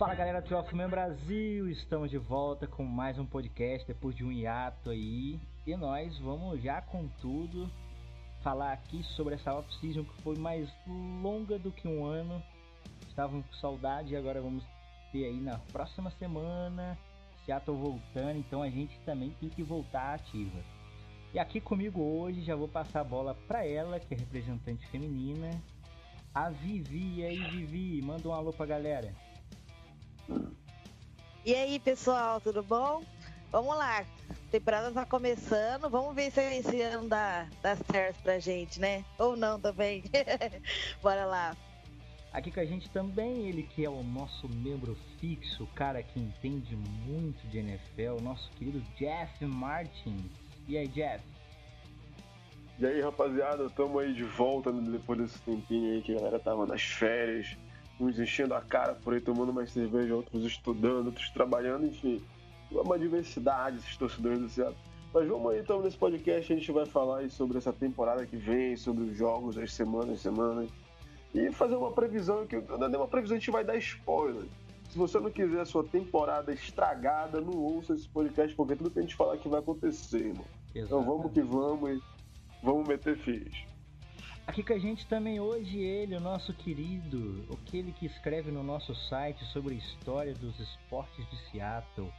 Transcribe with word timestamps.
Fala 0.00 0.14
galera 0.14 0.40
do 0.40 0.76
Man 0.76 0.88
Brasil, 0.88 1.68
estamos 1.68 2.08
de 2.08 2.16
volta 2.16 2.66
com 2.66 2.82
mais 2.82 3.18
um 3.18 3.26
podcast 3.26 3.86
depois 3.86 4.16
de 4.16 4.24
um 4.24 4.32
hiato 4.32 4.88
aí 4.88 5.38
e 5.66 5.76
nós 5.76 6.18
vamos 6.20 6.62
já 6.62 6.80
com 6.80 7.06
tudo 7.20 7.70
falar 8.42 8.72
aqui 8.72 9.02
sobre 9.02 9.34
essa 9.34 9.52
off-season 9.52 10.02
que 10.02 10.22
foi 10.22 10.38
mais 10.38 10.70
longa 11.20 11.58
do 11.58 11.70
que 11.70 11.86
um 11.86 12.02
ano. 12.06 12.42
Estávamos 13.10 13.44
com 13.44 13.52
saudade 13.56 14.14
e 14.14 14.16
agora 14.16 14.40
vamos 14.40 14.64
ter 15.12 15.26
aí 15.26 15.38
na 15.38 15.58
próxima 15.70 16.10
semana 16.12 16.96
Seattle 17.44 17.76
voltando, 17.76 18.38
então 18.38 18.62
a 18.62 18.70
gente 18.70 18.98
também 19.00 19.36
tem 19.38 19.50
que 19.50 19.62
voltar 19.62 20.14
ativa. 20.14 20.64
E 21.34 21.38
aqui 21.38 21.60
comigo 21.60 22.00
hoje 22.00 22.40
já 22.40 22.56
vou 22.56 22.68
passar 22.68 23.02
a 23.02 23.04
bola 23.04 23.36
para 23.46 23.66
ela, 23.66 24.00
que 24.00 24.14
é 24.14 24.16
representante 24.16 24.86
feminina, 24.86 25.50
a 26.34 26.48
Vivi. 26.48 27.18
E 27.18 27.22
aí, 27.26 27.38
Vivi, 27.50 28.00
manda 28.00 28.26
um 28.26 28.32
alô 28.32 28.50
pra 28.50 28.64
galera. 28.64 29.14
E 31.44 31.54
aí, 31.54 31.78
pessoal, 31.78 32.40
tudo 32.40 32.62
bom? 32.62 33.02
Vamos 33.50 33.76
lá, 33.76 34.00
a 34.00 34.50
temporada 34.50 34.92
tá 34.92 35.04
começando, 35.04 35.90
vamos 35.90 36.14
ver 36.14 36.30
se 36.30 36.40
esse 36.40 36.80
ano 36.82 37.08
dá, 37.08 37.48
dá 37.62 37.74
certo 37.76 38.22
pra 38.22 38.38
gente, 38.38 38.78
né? 38.78 39.04
Ou 39.18 39.36
não 39.36 39.58
também. 39.58 40.04
Bora 41.02 41.24
lá. 41.24 41.56
Aqui 42.32 42.52
com 42.52 42.60
a 42.60 42.64
gente 42.64 42.88
também 42.90 43.48
ele 43.48 43.64
que 43.64 43.84
é 43.84 43.90
o 43.90 44.04
nosso 44.04 44.48
membro 44.48 44.96
fixo, 45.18 45.64
o 45.64 45.66
cara 45.68 46.00
que 46.00 46.20
entende 46.20 46.76
muito 46.76 47.44
de 47.48 47.58
NFL, 47.58 48.18
o 48.18 48.22
nosso 48.22 48.48
querido 48.52 48.80
Jeff 48.96 49.44
Martins. 49.44 50.30
E 50.68 50.78
aí, 50.78 50.86
Jeff? 50.86 51.24
E 52.78 52.86
aí, 52.86 53.00
rapaziada, 53.00 53.68
tamo 53.70 53.98
aí 53.98 54.14
de 54.14 54.22
volta 54.22 54.70
né, 54.70 54.90
depois 54.92 55.18
desse 55.18 55.38
tempinho 55.40 55.92
aí 55.92 56.02
que 56.02 56.12
a 56.12 56.16
galera 56.16 56.38
tava 56.38 56.66
nas 56.66 56.82
férias 56.82 57.56
uns 58.00 58.18
enchendo 58.18 58.54
a 58.54 58.60
cara 58.60 58.94
por 58.94 59.14
aí 59.14 59.20
tomando 59.20 59.52
mais 59.52 59.70
cerveja, 59.72 60.14
outros 60.14 60.44
estudando, 60.44 61.06
outros 61.06 61.28
trabalhando, 61.30 61.86
enfim. 61.86 62.22
Uma 62.70 62.98
diversidade 62.98 63.78
esses 63.78 63.96
torcedores 63.96 64.38
do 64.38 64.48
Seattle. 64.48 64.76
Mas 65.12 65.26
vamos 65.26 65.52
aí 65.52 65.60
então 65.60 65.82
nesse 65.82 65.96
podcast, 65.96 66.52
a 66.52 66.56
gente 66.56 66.70
vai 66.70 66.86
falar 66.86 67.18
aí 67.18 67.30
sobre 67.30 67.58
essa 67.58 67.72
temporada 67.72 68.24
que 68.24 68.36
vem, 68.36 68.76
sobre 68.76 69.04
os 69.04 69.16
jogos, 69.16 69.58
as 69.58 69.72
semanas, 69.72 70.20
semanas. 70.20 70.70
E 71.34 71.50
fazer 71.52 71.76
uma 71.76 71.90
previsão 71.90 72.46
que 72.46 72.56
não 72.56 72.86
é 72.86 72.96
uma 72.96 73.08
previsão, 73.08 73.36
a 73.36 73.40
gente 73.40 73.50
vai 73.50 73.64
dar 73.64 73.76
spoiler. 73.76 74.44
Se 74.88 74.98
você 74.98 75.20
não 75.20 75.30
quiser 75.30 75.60
a 75.60 75.64
sua 75.64 75.84
temporada 75.84 76.52
estragada, 76.52 77.40
não 77.40 77.56
ouça 77.56 77.94
esse 77.94 78.08
podcast, 78.08 78.54
porque 78.56 78.74
tudo 78.74 78.90
que 78.90 78.98
a 78.98 79.02
gente 79.02 79.14
falar 79.14 79.36
que 79.36 79.48
vai 79.48 79.60
acontecer, 79.60 80.18
irmão. 80.18 80.44
Exatamente. 80.74 80.86
Então 80.86 81.02
vamos 81.02 81.32
que 81.32 81.40
vamos 81.40 81.90
e 81.90 82.02
vamos 82.62 82.88
meter 82.88 83.16
fios. 83.16 83.69
Aqui 84.50 84.64
com 84.64 84.72
a 84.72 84.78
gente 84.78 85.06
também 85.06 85.38
hoje 85.38 85.78
ele, 85.78 86.16
o 86.16 86.20
nosso 86.20 86.52
querido, 86.52 87.46
aquele 87.52 87.92
que 87.92 88.04
escreve 88.04 88.50
no 88.50 88.64
nosso 88.64 88.92
site 88.96 89.44
sobre 89.44 89.74
a 89.74 89.76
história 89.76 90.34
dos 90.34 90.58
esportes 90.58 91.24
de 91.30 91.36
Seattle, 91.48 92.12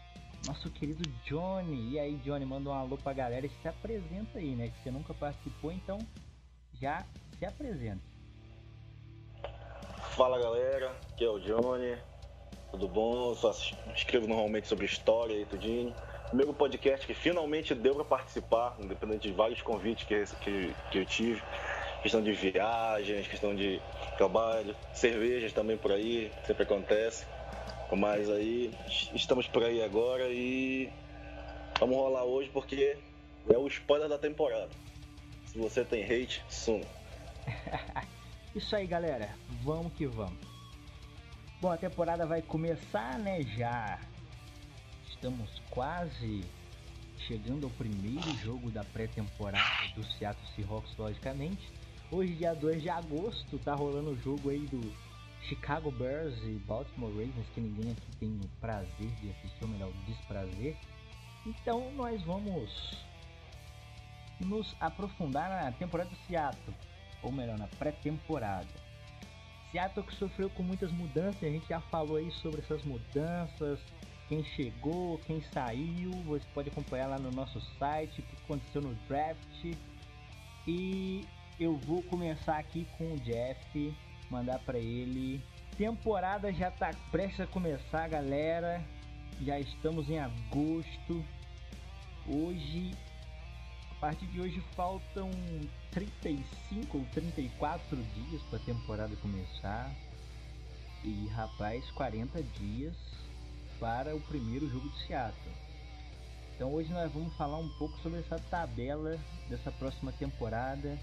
nosso 0.47 0.69
querido 0.69 1.03
Johnny. 1.25 1.91
E 1.91 1.99
aí, 1.99 2.15
Johnny, 2.23 2.45
manda 2.45 2.69
um 2.69 2.73
alô 2.73 2.95
pra 2.95 3.11
galera 3.11 3.45
e 3.45 3.49
se 3.49 3.67
apresenta 3.67 4.39
aí, 4.39 4.55
né? 4.55 4.69
Que 4.69 4.81
você 4.81 4.91
nunca 4.91 5.13
participou, 5.13 5.73
então 5.73 5.99
já 6.79 7.05
se 7.37 7.45
apresenta. 7.45 7.99
Fala 10.15 10.41
galera, 10.41 10.95
aqui 11.11 11.25
é 11.25 11.29
o 11.29 11.37
Johnny, 11.37 11.97
tudo 12.71 12.87
bom? 12.87 13.35
Eu 13.43 13.93
escrevo 13.93 14.25
normalmente 14.25 14.69
sobre 14.69 14.85
história 14.85 15.33
e 15.33 15.43
tudinho. 15.43 15.93
Primeiro 16.27 16.53
podcast 16.53 17.05
que 17.05 17.13
finalmente 17.13 17.75
deu 17.75 17.93
para 17.93 18.05
participar, 18.05 18.77
independente 18.79 19.27
de 19.27 19.33
vários 19.33 19.61
convites 19.61 20.07
que, 20.07 20.23
que, 20.37 20.73
que 20.89 20.97
eu 20.97 21.05
tive 21.05 21.43
questão 22.01 22.21
de 22.21 22.31
viagens, 22.33 23.27
questão 23.27 23.55
de 23.55 23.81
trabalho, 24.17 24.75
cervejas 24.93 25.53
também 25.53 25.77
por 25.77 25.91
aí, 25.91 26.31
sempre 26.45 26.63
acontece. 26.63 27.25
Mas 27.95 28.29
aí 28.29 28.73
estamos 29.13 29.47
por 29.47 29.63
aí 29.63 29.83
agora 29.83 30.29
e 30.29 30.89
vamos 31.79 31.97
rolar 31.97 32.23
hoje 32.23 32.49
porque 32.53 32.97
é 33.49 33.57
o 33.57 33.67
spoiler 33.67 34.07
da 34.07 34.17
temporada. 34.17 34.69
Se 35.45 35.57
você 35.57 35.83
tem 35.83 36.03
hate, 36.03 36.43
suma. 36.49 36.85
Isso 38.55 38.75
aí, 38.75 38.87
galera. 38.87 39.29
Vamos 39.61 39.91
que 39.93 40.05
vamos. 40.05 40.39
Bom, 41.59 41.71
a 41.71 41.77
temporada 41.77 42.25
vai 42.25 42.41
começar, 42.41 43.19
né? 43.19 43.43
Já 43.43 43.99
estamos 45.09 45.61
quase 45.69 46.43
chegando 47.27 47.65
ao 47.65 47.69
primeiro 47.71 48.33
jogo 48.37 48.71
da 48.71 48.83
pré-temporada 48.83 49.87
do 49.95 50.03
Seattle 50.03 50.47
Seahawks, 50.55 50.95
logicamente. 50.97 51.80
Hoje, 52.13 52.33
dia 52.33 52.53
2 52.53 52.81
de 52.81 52.89
agosto, 52.89 53.57
tá 53.59 53.73
rolando 53.73 54.09
o 54.09 54.17
jogo 54.17 54.49
aí 54.49 54.67
do 54.67 54.93
Chicago 55.43 55.89
Bears 55.91 56.37
e 56.43 56.61
Baltimore 56.67 57.09
Ravens, 57.09 57.47
que 57.53 57.61
ninguém 57.61 57.93
aqui 57.93 58.11
tem 58.19 58.37
o 58.43 58.49
prazer 58.59 59.09
de 59.21 59.29
assistir, 59.29 59.63
ou 59.63 59.69
melhor, 59.69 59.87
o 59.87 60.05
desprazer. 60.05 60.75
Então, 61.45 61.89
nós 61.93 62.21
vamos 62.23 62.97
nos 64.41 64.75
aprofundar 64.81 65.63
na 65.63 65.71
temporada 65.71 66.09
do 66.09 66.15
Seattle, 66.27 66.75
ou 67.23 67.31
melhor, 67.31 67.57
na 67.57 67.67
pré-temporada. 67.67 68.67
Seattle 69.71 70.05
que 70.05 70.15
sofreu 70.15 70.49
com 70.49 70.63
muitas 70.63 70.91
mudanças, 70.91 71.41
a 71.41 71.49
gente 71.49 71.69
já 71.69 71.79
falou 71.79 72.17
aí 72.17 72.29
sobre 72.29 72.59
essas 72.59 72.83
mudanças, 72.83 73.79
quem 74.27 74.43
chegou, 74.43 75.17
quem 75.19 75.41
saiu, 75.53 76.11
você 76.25 76.45
pode 76.53 76.67
acompanhar 76.67 77.07
lá 77.07 77.17
no 77.17 77.31
nosso 77.31 77.61
site 77.79 78.19
o 78.19 78.23
que 78.23 78.35
aconteceu 78.43 78.81
no 78.81 78.95
draft. 79.07 79.77
E 80.67 81.25
eu 81.61 81.77
vou 81.77 82.01
começar 82.01 82.57
aqui 82.57 82.87
com 82.97 83.13
o 83.13 83.19
Jeff, 83.19 83.95
mandar 84.31 84.57
para 84.59 84.79
ele. 84.79 85.39
Temporada 85.77 86.51
já 86.51 86.71
tá 86.71 86.91
prestes 87.11 87.41
a 87.41 87.45
começar, 87.45 88.09
galera. 88.09 88.83
Já 89.39 89.59
estamos 89.59 90.09
em 90.09 90.17
agosto. 90.17 91.23
Hoje, 92.27 92.91
a 93.91 93.93
partir 93.99 94.25
de 94.25 94.41
hoje 94.41 94.59
faltam 94.75 95.29
35 95.91 96.97
ou 96.97 97.05
34 97.13 97.95
dias 97.95 98.41
para 98.49 98.57
a 98.57 98.63
temporada 98.63 99.15
começar. 99.17 99.91
E 101.03 101.27
rapaz, 101.27 101.91
40 101.91 102.41
dias 102.41 102.95
para 103.79 104.15
o 104.15 104.21
primeiro 104.21 104.67
jogo 104.67 104.89
de 104.89 105.05
Seattle. 105.05 105.53
Então 106.55 106.73
hoje 106.73 106.91
nós 106.91 107.11
vamos 107.11 107.31
falar 107.35 107.59
um 107.59 107.69
pouco 107.77 107.95
sobre 107.99 108.19
essa 108.19 108.39
tabela 108.49 109.19
dessa 109.47 109.71
próxima 109.71 110.11
temporada 110.11 110.97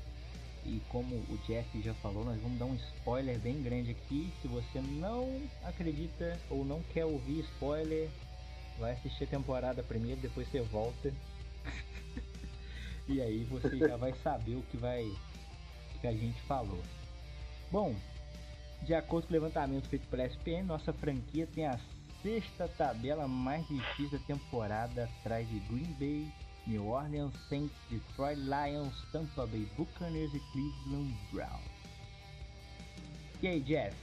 e 0.64 0.80
como 0.88 1.14
o 1.14 1.38
Jeff 1.46 1.80
já 1.82 1.94
falou, 1.94 2.24
nós 2.24 2.40
vamos 2.40 2.58
dar 2.58 2.66
um 2.66 2.74
spoiler 2.74 3.38
bem 3.38 3.62
grande 3.62 3.92
aqui. 3.92 4.32
Se 4.42 4.48
você 4.48 4.80
não 4.80 5.42
acredita 5.64 6.38
ou 6.50 6.64
não 6.64 6.82
quer 6.92 7.04
ouvir 7.04 7.40
spoiler, 7.40 8.08
vai 8.78 8.92
assistir 8.92 9.24
a 9.24 9.28
temporada 9.28 9.82
primeiro, 9.82 10.20
depois 10.20 10.48
você 10.48 10.60
volta. 10.60 11.12
e 13.08 13.20
aí 13.20 13.44
você 13.44 13.78
já 13.78 13.96
vai 13.96 14.12
saber 14.22 14.56
o 14.56 14.62
que 14.62 14.76
vai 14.76 15.10
que 16.00 16.06
a 16.06 16.12
gente 16.12 16.40
falou. 16.42 16.82
Bom, 17.70 17.94
de 18.82 18.94
acordo 18.94 19.26
com 19.26 19.32
o 19.32 19.36
levantamento 19.36 19.88
feito 19.88 20.06
pela 20.08 20.26
SPN, 20.26 20.62
nossa 20.64 20.92
franquia 20.92 21.46
tem 21.46 21.66
a 21.66 21.78
sexta 22.22 22.68
tabela 22.68 23.26
mais 23.26 23.66
difícil 23.66 24.18
da 24.18 24.24
temporada 24.24 25.04
atrás 25.04 25.48
de 25.48 25.58
Green 25.60 25.92
Bay, 25.98 26.32
New 26.68 26.86
Orleans 26.86 27.32
Saints, 27.48 27.74
Detroit 27.90 28.38
Lions, 28.38 28.94
Tampa 29.10 29.46
Bay 29.46 29.66
Buccaneers 29.76 30.32
e 30.34 30.40
Cleveland 30.52 31.14
Browns. 31.32 31.78
E 33.42 33.48
aí, 33.48 33.60
Jeff? 33.60 33.96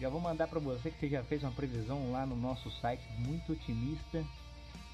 Já 0.00 0.08
vou 0.08 0.20
mandar 0.20 0.46
para 0.46 0.60
você 0.60 0.90
que 0.90 1.00
você 1.00 1.08
já 1.08 1.22
fez 1.24 1.42
uma 1.42 1.52
previsão 1.52 2.10
lá 2.12 2.24
no 2.24 2.36
nosso 2.36 2.70
site 2.80 3.02
muito 3.18 3.52
otimista. 3.52 4.24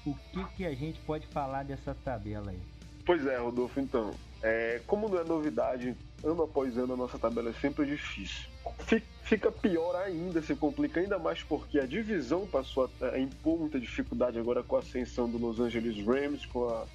O 0.05 0.13
que, 0.33 0.43
que 0.55 0.65
a 0.65 0.73
gente 0.73 0.99
pode 1.01 1.25
falar 1.27 1.63
dessa 1.63 1.95
tabela 2.03 2.51
aí? 2.51 2.59
Pois 3.05 3.25
é, 3.25 3.37
Rodolfo, 3.37 3.79
então. 3.79 4.13
É, 4.41 4.81
como 4.85 5.07
não 5.07 5.19
é 5.19 5.23
novidade, 5.23 5.95
ano 6.23 6.43
após 6.43 6.77
ano 6.77 6.93
a 6.93 6.97
nossa 6.97 7.17
tabela 7.17 7.49
é 7.49 7.53
sempre 7.53 7.85
difícil. 7.85 8.49
Fica 9.23 9.51
pior 9.51 9.95
ainda, 9.95 10.41
se 10.41 10.55
complica 10.55 10.99
ainda 10.99 11.17
mais 11.17 11.41
porque 11.43 11.79
a 11.79 11.85
divisão 11.85 12.45
passou 12.47 12.89
a 13.01 13.17
impor 13.17 13.59
muita 13.59 13.79
dificuldade 13.79 14.37
agora 14.37 14.61
com 14.63 14.75
a 14.75 14.79
ascensão 14.79 15.29
do 15.29 15.37
Los 15.37 15.59
Angeles 15.59 16.03
Rams, 16.05 16.45
com 16.47 16.67
a 16.67 16.85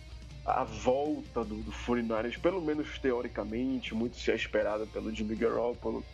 a 0.45 0.65
volta 0.65 1.45
do, 1.45 1.57
do 1.57 1.73
49ers, 1.73 2.39
pelo 2.41 2.61
menos 2.61 2.99
teoricamente, 2.99 3.95
muito 3.95 4.17
se 4.17 4.31
é 4.31 4.35
esperado 4.35 4.87
pelo 4.87 5.15
Jimmy 5.15 5.37
Garoppolo. 5.37 6.05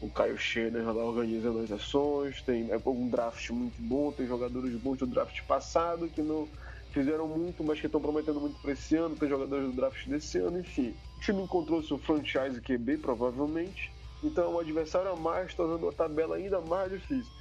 O 0.00 0.08
Kyle 0.08 0.38
Shanahan 0.38 0.92
lá 0.92 1.04
organizando 1.04 1.60
as 1.60 1.70
ações, 1.70 2.40
tem 2.42 2.70
é 2.70 2.80
um 2.86 3.08
draft 3.08 3.50
muito 3.50 3.80
bom, 3.82 4.10
tem 4.10 4.26
jogadores 4.26 4.74
bons 4.76 4.98
do 4.98 5.06
draft 5.06 5.42
passado 5.42 6.08
que 6.08 6.22
não 6.22 6.48
fizeram 6.90 7.28
muito, 7.28 7.62
mas 7.62 7.78
que 7.78 7.86
estão 7.86 8.00
prometendo 8.00 8.40
muito 8.40 8.60
para 8.60 8.72
esse 8.72 8.96
ano, 8.96 9.14
tem 9.14 9.28
jogadores 9.28 9.66
do 9.66 9.76
draft 9.76 10.06
desse 10.08 10.38
ano, 10.38 10.58
enfim. 10.58 10.94
O 11.18 11.20
time 11.20 11.42
encontrou 11.42 11.82
seu 11.82 11.98
franchise 11.98 12.60
QB, 12.60 12.98
provavelmente, 12.98 13.92
então 14.24 14.54
o 14.54 14.58
adversário 14.58 15.10
a 15.12 15.16
mais, 15.16 15.54
tornando 15.54 15.88
a 15.88 15.92
tabela 15.92 16.36
ainda 16.36 16.60
mais 16.60 16.90
difícil. 16.90 17.32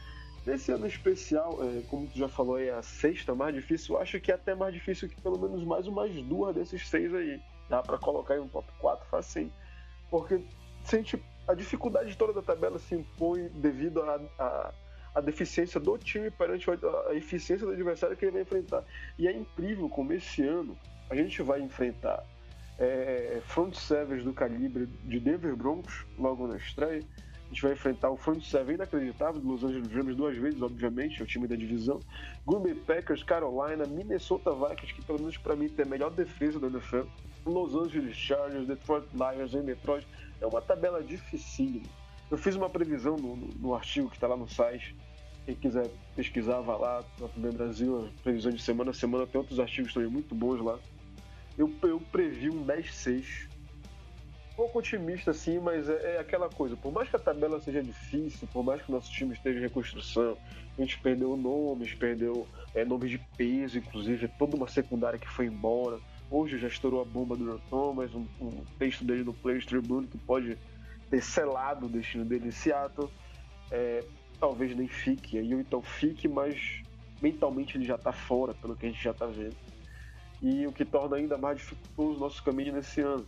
Nesse 0.49 0.71
ano 0.71 0.87
especial, 0.87 1.59
é, 1.61 1.83
como 1.87 2.07
tu 2.07 2.17
já 2.17 2.27
falou, 2.27 2.57
é 2.57 2.71
a 2.71 2.81
sexta 2.81 3.35
mais 3.35 3.53
difícil. 3.53 3.93
Eu 3.93 4.01
acho 4.01 4.19
que 4.19 4.31
é 4.31 4.35
até 4.35 4.55
mais 4.55 4.73
difícil 4.73 5.07
que 5.07 5.21
pelo 5.21 5.37
menos 5.37 5.63
mais 5.63 5.85
umas 5.85 6.11
duas 6.23 6.55
desses 6.55 6.87
seis 6.87 7.13
aí. 7.13 7.39
Dá 7.69 7.83
para 7.83 7.99
colocar 7.99 8.35
em 8.35 8.39
um 8.39 8.47
top 8.47 8.67
4 8.79 9.07
facinho. 9.09 9.53
Porque 10.09 10.41
sente 10.83 11.23
a 11.47 11.53
dificuldade 11.53 12.17
toda 12.17 12.33
da 12.33 12.41
tabela 12.41 12.79
se 12.79 12.95
impõe 12.95 13.47
devido 13.49 14.01
à 14.01 14.15
a, 14.15 14.43
a, 14.43 14.73
a, 15.13 15.21
deficiência 15.21 15.79
do 15.79 15.95
time 15.99 16.31
perante 16.31 16.67
a, 16.67 17.09
a 17.09 17.13
eficiência 17.13 17.67
do 17.67 17.73
adversário 17.73 18.17
que 18.17 18.25
ele 18.25 18.31
vai 18.31 18.41
enfrentar. 18.41 18.83
E 19.19 19.27
é 19.27 19.31
incrível 19.31 19.87
como 19.87 20.13
esse 20.13 20.41
ano 20.41 20.75
a 21.11 21.15
gente 21.15 21.43
vai 21.43 21.61
enfrentar 21.61 22.25
é, 22.79 23.39
front 23.45 23.75
sevens 23.75 24.23
do 24.23 24.33
calibre 24.33 24.87
de 24.87 25.19
Denver 25.19 25.55
Broncos 25.55 26.07
logo 26.17 26.47
na 26.47 26.57
estreia 26.57 27.05
a 27.49 27.53
gente 27.53 27.63
vai 27.63 27.71
enfrentar 27.71 28.11
o 28.11 28.15
front 28.15 28.43
seven 28.43 28.75
inacreditável 28.75 29.41
Los 29.43 29.63
Angeles 29.63 29.91
Rams 29.91 30.15
duas 30.15 30.37
vezes, 30.37 30.61
obviamente, 30.61 31.19
é 31.19 31.23
o 31.23 31.27
time 31.27 31.47
da 31.47 31.55
divisão. 31.55 31.99
Green 32.47 32.61
Bay 32.61 32.75
Packers, 32.75 33.23
Carolina, 33.23 33.85
Minnesota 33.87 34.53
Vikings, 34.53 34.93
que 34.93 35.01
pelo 35.01 35.17
menos 35.17 35.35
para 35.35 35.55
mim 35.55 35.67
tem 35.67 35.83
a 35.83 35.89
melhor 35.89 36.11
defesa 36.11 36.59
da 36.59 36.67
NFL. 36.67 37.07
Los 37.47 37.73
Angeles 37.73 38.15
Chargers, 38.15 38.67
Detroit 38.67 39.07
Lions 39.13 39.55
em 39.55 39.63
Detroit. 39.63 40.05
É 40.39 40.45
uma 40.45 40.61
tabela 40.61 41.01
dificílima. 41.01 41.87
Eu 42.29 42.37
fiz 42.37 42.55
uma 42.55 42.69
previsão 42.69 43.17
no, 43.17 43.35
no, 43.35 43.47
no 43.47 43.73
artigo 43.73 44.09
que 44.09 44.17
está 44.17 44.27
lá 44.27 44.37
no 44.37 44.47
site. 44.47 44.95
Quem 45.47 45.55
quiser 45.55 45.89
pesquisar, 46.15 46.59
vá 46.61 46.77
lá. 46.77 47.03
No 47.35 47.51
Brasil, 47.51 48.09
previsão 48.23 48.51
de 48.51 48.61
semana 48.61 48.91
a 48.91 48.93
semana. 48.93 49.25
Tem 49.25 49.39
outros 49.41 49.59
artigos 49.59 49.91
também 49.91 50.07
muito 50.09 50.35
bons 50.35 50.61
lá. 50.61 50.77
Eu, 51.57 51.73
eu 51.81 51.99
previ 52.11 52.51
um 52.51 52.63
10-6 52.63 53.48
pouco 54.59 54.79
otimista, 54.79 55.31
assim, 55.31 55.57
mas 55.57 55.87
é, 55.87 56.15
é, 56.15 56.19
aquela 56.19 56.49
coisa. 56.49 56.75
Por 56.75 56.91
mais 56.91 57.07
que 57.07 57.15
a 57.15 57.19
tabela 57.19 57.61
seja 57.61 57.81
difícil, 57.81 58.45
por 58.51 58.61
mais 58.61 58.81
que 58.81 58.89
o 58.89 58.91
nosso 58.93 59.09
time 59.09 59.33
esteja 59.33 59.57
em 59.57 59.61
reconstrução, 59.61 60.37
a 60.77 60.81
gente 60.81 60.99
perdeu 60.99 61.37
nomes, 61.37 61.93
perdeu 61.93 62.45
é, 62.75 62.83
nomes 62.83 63.09
de 63.09 63.17
peso, 63.37 63.77
inclusive, 63.77 64.27
toda 64.37 64.57
uma 64.57 64.67
secundária 64.67 65.17
que 65.17 65.29
foi 65.29 65.45
embora. 65.45 65.97
Hoje 66.29 66.59
já 66.59 66.67
estourou 66.67 67.01
a 67.01 67.05
bomba 67.05 67.37
do 67.37 67.47
Earl 67.47 67.61
Thomas, 67.69 68.13
um, 68.13 68.25
um 68.41 68.49
texto 68.77 69.05
dele 69.05 69.23
no 69.23 69.33
Players 69.33 69.65
Tribune 69.65 70.07
que 70.07 70.17
pode 70.17 70.57
ter 71.09 71.23
selado 71.23 71.85
o 71.85 71.89
destino 71.89 72.25
dele 72.25 72.49
em 72.49 72.51
Seattle. 72.51 73.09
É, 73.71 74.03
talvez 74.41 74.75
nem 74.75 74.89
fique, 74.89 75.37
aí 75.37 75.53
ou 75.53 75.61
então 75.61 75.81
fique, 75.81 76.27
mas 76.27 76.83
mentalmente 77.21 77.77
ele 77.77 77.85
já 77.85 77.95
está 77.95 78.11
fora, 78.11 78.53
pelo 78.55 78.75
que 78.75 78.85
a 78.85 78.89
gente 78.89 79.01
já 79.01 79.11
está 79.11 79.25
vendo. 79.25 79.55
E 80.41 80.67
o 80.67 80.73
que 80.73 80.83
torna 80.83 81.15
ainda 81.15 81.37
mais 81.37 81.59
dificultoso 81.59 82.17
o 82.17 82.19
nosso 82.19 82.43
caminho 82.43 82.73
nesse 82.73 82.99
ano. 82.99 83.25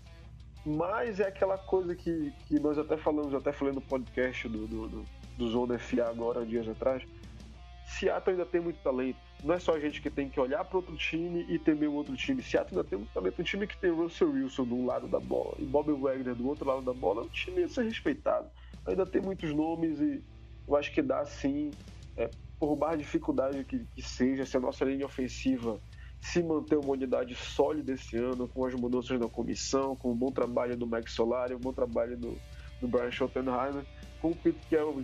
Mas 0.66 1.20
é 1.20 1.28
aquela 1.28 1.58
coisa 1.58 1.96
que, 1.96 2.32
que 2.46 2.60
nós 2.60 2.78
até 2.78 2.96
falamos, 2.96 3.34
até 3.34 3.52
falei 3.52 3.74
no 3.74 3.82
podcast 3.82 4.48
do, 4.48 4.68
do, 4.68 4.88
do, 4.88 5.06
do 5.38 5.48
Zona 5.50 5.80
FA 5.80 6.06
agora, 6.08 6.46
dias 6.46 6.68
atrás. 6.68 7.04
Seattle 7.86 8.36
ainda 8.36 8.46
tem 8.46 8.62
muito 8.62 8.78
talento. 8.82 9.18
Não 9.44 9.56
é 9.56 9.60
só 9.60 9.74
a 9.74 9.80
gente 9.80 10.02
que 10.02 10.10
tem 10.10 10.30
que 10.30 10.40
olhar 10.40 10.64
para 10.64 10.78
outro 10.78 10.96
time 10.96 11.46
e 11.50 11.58
temer 11.58 11.90
o 11.90 11.94
outro 11.94 12.16
time. 12.16 12.42
Seattle 12.44 12.78
ainda 12.78 12.88
tem 12.88 13.00
muito 13.00 13.12
talento. 13.12 13.42
Um 13.42 13.44
time 13.44 13.68
que 13.68 13.78
tem 13.78 13.92
Russell 13.92 14.32
Wilson 14.32 14.66
de 14.66 14.74
um 14.74 14.86
lado 14.86 15.08
da 15.08 15.20
bola 15.20 15.56
e 15.58 15.66
Bob 15.66 15.92
Wagner 15.94 16.36
do 16.36 16.48
outro 16.48 16.66
lado 16.66 16.84
da 16.84 16.94
bola 16.94 17.24
é 17.24 17.26
um 17.26 17.30
time 17.30 17.64
a 17.64 17.68
ser 17.68 17.84
respeitado. 17.84 18.48
Ainda 18.86 19.06
tem 19.06 19.22
muitos 19.22 19.52
nomes 19.52 20.00
e 20.00 20.24
eu 20.68 20.76
acho 20.76 20.92
que 20.94 21.02
dá 21.02 21.26
sim, 21.26 21.72
é, 22.16 22.30
por 22.60 22.78
mais 22.78 23.00
dificuldade 23.00 23.64
que, 23.64 23.80
que 23.96 24.02
seja, 24.02 24.46
se 24.46 24.56
a 24.56 24.60
nossa 24.60 24.86
linha 24.86 25.06
ofensiva 25.06 25.80
se 26.22 26.42
manter 26.44 26.78
uma 26.78 26.92
unidade 26.92 27.36
sólida 27.36 27.94
esse 27.94 28.16
ano, 28.16 28.48
com 28.48 28.64
as 28.66 28.74
mudanças 28.76 29.20
da 29.20 29.28
comissão, 29.28 29.96
com 29.96 30.12
o 30.12 30.16
bom 30.16 30.32
trabalho 30.32 30.78
do 30.78 30.86
Max 30.86 31.14
Solari, 31.14 31.56
o 31.56 31.60
bom 31.60 31.74
trabalho 31.74 32.16
do, 32.16 32.38
do 32.80 32.88
Brian 32.88 33.12
Schottenheimer, 33.12 33.84
com 34.22 34.30
o 34.30 34.36
Pete 34.36 34.60
Carroll 34.70 35.02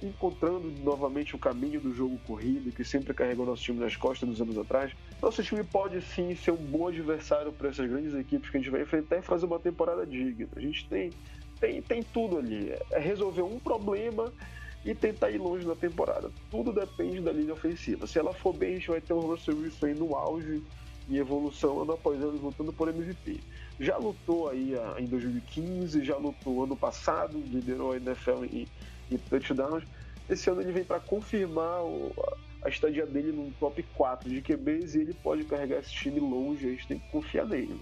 encontrando 0.00 0.70
novamente 0.84 1.34
o 1.34 1.38
caminho 1.38 1.80
do 1.80 1.92
jogo 1.92 2.16
corrido, 2.24 2.70
que 2.70 2.84
sempre 2.84 3.12
carregou 3.12 3.44
nosso 3.44 3.64
time 3.64 3.80
nas 3.80 3.96
costas 3.96 4.28
nos 4.28 4.40
anos 4.40 4.56
atrás. 4.56 4.92
Nosso 5.20 5.42
time 5.42 5.64
pode 5.64 6.00
sim 6.02 6.36
ser 6.36 6.52
um 6.52 6.56
bom 6.56 6.86
adversário 6.86 7.52
para 7.52 7.68
essas 7.68 7.90
grandes 7.90 8.14
equipes 8.14 8.48
que 8.48 8.56
a 8.56 8.60
gente 8.60 8.70
vai 8.70 8.82
enfrentar 8.82 9.18
e 9.18 9.22
fazer 9.22 9.46
uma 9.46 9.58
temporada 9.58 10.06
digna. 10.06 10.48
A 10.54 10.60
gente 10.60 10.88
tem, 10.88 11.10
tem, 11.58 11.82
tem 11.82 12.02
tudo 12.02 12.38
ali. 12.38 12.72
É 12.92 13.00
resolver 13.00 13.42
um 13.42 13.58
problema 13.58 14.32
e 14.84 14.94
tentar 14.94 15.30
ir 15.30 15.38
longe 15.38 15.66
na 15.66 15.74
temporada. 15.74 16.30
Tudo 16.50 16.72
depende 16.72 17.20
da 17.20 17.32
linha 17.32 17.52
ofensiva. 17.52 18.06
Se 18.06 18.18
ela 18.18 18.32
for 18.32 18.52
bem, 18.52 18.70
a 18.70 18.78
gente 18.78 18.90
vai 18.90 19.00
ter 19.00 19.12
o 19.12 19.20
Russell 19.20 19.56
Wilson 19.56 19.86
aí 19.86 19.94
no 19.94 20.14
auge 20.14 20.62
e 21.08 21.18
evolução 21.18 21.82
ano 21.82 21.92
após 21.92 22.20
ano 22.20 22.38
lutando 22.38 22.72
por 22.72 22.88
MVP. 22.88 23.40
Já 23.78 23.96
lutou 23.96 24.48
aí 24.48 24.74
em 24.98 25.06
2015, 25.06 26.04
já 26.04 26.16
lutou 26.16 26.64
ano 26.64 26.76
passado, 26.76 27.38
liderou 27.38 27.92
a 27.92 27.96
NFL 27.96 28.44
em, 28.44 28.66
em 29.10 29.18
touchdowns. 29.18 29.84
Esse 30.28 30.48
ano 30.48 30.62
ele 30.62 30.72
vem 30.72 30.84
para 30.84 31.00
confirmar 31.00 31.82
o, 31.82 32.12
a 32.62 32.68
estadia 32.68 33.06
dele 33.06 33.32
no 33.32 33.50
top 33.52 33.82
4 33.94 34.28
de 34.28 34.40
QBs 34.40 34.94
e 34.94 35.00
ele 35.00 35.14
pode 35.14 35.44
carregar 35.44 35.78
esse 35.78 35.90
time 35.90 36.20
longe, 36.20 36.66
a 36.66 36.70
gente 36.70 36.86
tem 36.86 36.98
que 36.98 37.08
confiar 37.10 37.46
nele. 37.46 37.80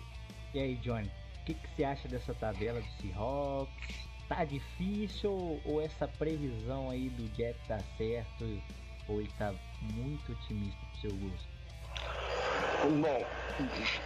E 0.55 0.59
aí, 0.59 0.77
Johnny, 0.77 1.11
o 1.43 1.45
que, 1.45 1.55
que 1.55 1.69
você 1.77 1.85
acha 1.85 2.09
dessa 2.09 2.33
tabela 2.35 2.81
do 2.81 3.03
Seahawks? 3.03 4.08
Tá 4.29 4.45
difícil 4.45 5.61
ou 5.65 5.81
essa 5.81 6.07
previsão 6.07 6.91
aí 6.91 7.09
do 7.09 7.29
Jeff 7.31 7.59
tá 7.67 7.79
certo 7.97 8.61
ou 9.09 9.21
ele 9.21 9.31
tá 9.39 9.55
muito 9.81 10.33
otimista 10.33 10.79
pro 10.93 11.01
seu 11.01 11.17
gosto? 11.17 11.49
Bom, 13.01 13.27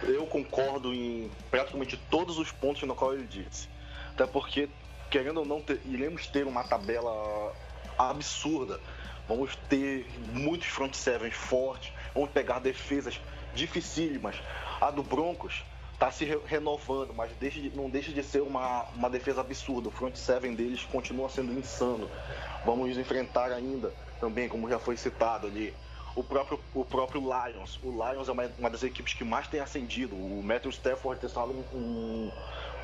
eu 0.03 0.25
concordo 0.25 0.93
em 0.93 1.29
praticamente 1.51 1.97
todos 2.09 2.39
os 2.39 2.51
pontos 2.51 2.81
no 2.83 2.95
qual 2.95 3.13
ele 3.13 3.27
disse. 3.27 3.67
Até 4.13 4.25
porque, 4.25 4.69
querendo 5.11 5.41
ou 5.41 5.45
não, 5.45 5.61
ter, 5.61 5.79
iremos 5.85 6.27
ter 6.27 6.47
uma 6.47 6.63
tabela 6.63 7.53
absurda. 7.97 8.79
Vamos 9.27 9.55
ter 9.69 10.07
muitos 10.33 10.67
front 10.67 10.93
sevens 10.93 11.33
fortes, 11.33 11.93
vamos 12.13 12.29
pegar 12.31 12.59
defesas 12.59 13.19
dificílimas. 13.53 14.35
A 14.81 14.91
do 14.91 15.03
Broncos 15.03 15.63
tá 15.99 16.11
se 16.11 16.25
re 16.25 16.37
renovando, 16.45 17.13
mas 17.13 17.31
deixa 17.39 17.59
de, 17.59 17.69
não 17.75 17.89
deixa 17.89 18.11
de 18.11 18.23
ser 18.23 18.41
uma, 18.41 18.83
uma 18.95 19.09
defesa 19.09 19.41
absurda. 19.41 19.89
O 19.89 19.91
front 19.91 20.15
seven 20.15 20.55
deles 20.55 20.83
continua 20.83 21.29
sendo 21.29 21.53
insano. 21.53 22.09
Vamos 22.65 22.97
enfrentar 22.97 23.51
ainda, 23.51 23.93
também, 24.19 24.47
como 24.47 24.69
já 24.69 24.79
foi 24.79 24.97
citado 24.97 25.47
ali, 25.47 25.73
o 26.15 26.23
próprio, 26.23 26.59
o 26.73 26.85
próprio 26.85 27.21
Lions. 27.21 27.79
O 27.83 27.89
Lions 27.89 28.29
é 28.29 28.31
uma, 28.31 28.51
uma 28.59 28.69
das 28.69 28.83
equipes 28.83 29.13
que 29.13 29.23
mais 29.23 29.47
tem 29.47 29.59
ascendido. 29.59 30.15
O 30.15 30.41
Matthew 30.43 30.71
Stafford 30.71 31.19
tem 31.19 31.29
sido 31.29 31.41
um, 31.73 32.31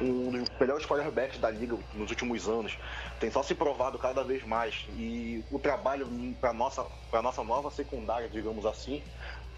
um, 0.01 0.31
dos 0.31 0.49
melhores 0.59 0.85
quarterbacks 0.85 1.39
da 1.39 1.49
liga 1.49 1.77
nos 1.93 2.09
últimos 2.09 2.47
anos. 2.47 2.77
Tem 3.19 3.29
só 3.29 3.43
se 3.43 3.53
provado 3.53 3.99
cada 3.99 4.23
vez 4.23 4.43
mais. 4.43 4.85
E 4.97 5.43
o 5.51 5.59
trabalho 5.59 6.07
para 6.41 6.53
nossa, 6.53 6.85
nossa 7.21 7.43
nova 7.43 7.69
secundária, 7.69 8.27
digamos 8.27 8.65
assim, 8.65 9.03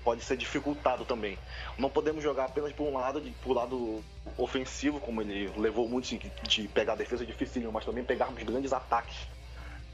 pode 0.03 0.23
ser 0.23 0.37
dificultado 0.37 1.05
também. 1.05 1.37
Não 1.77 1.89
podemos 1.89 2.23
jogar 2.23 2.45
apenas 2.45 2.71
por 2.73 2.87
um 2.87 2.93
lado, 2.93 3.21
de, 3.21 3.31
por 3.43 3.53
lado 3.53 4.03
ofensivo, 4.37 4.99
como 4.99 5.21
ele 5.21 5.51
levou 5.57 5.87
muito 5.87 6.07
de, 6.07 6.31
de 6.43 6.67
pegar 6.67 6.93
a 6.93 6.95
defesa 6.95 7.25
difícil, 7.25 7.71
mas 7.71 7.85
também 7.85 8.03
pegarmos 8.03 8.41
grandes 8.43 8.73
ataques. 8.73 9.15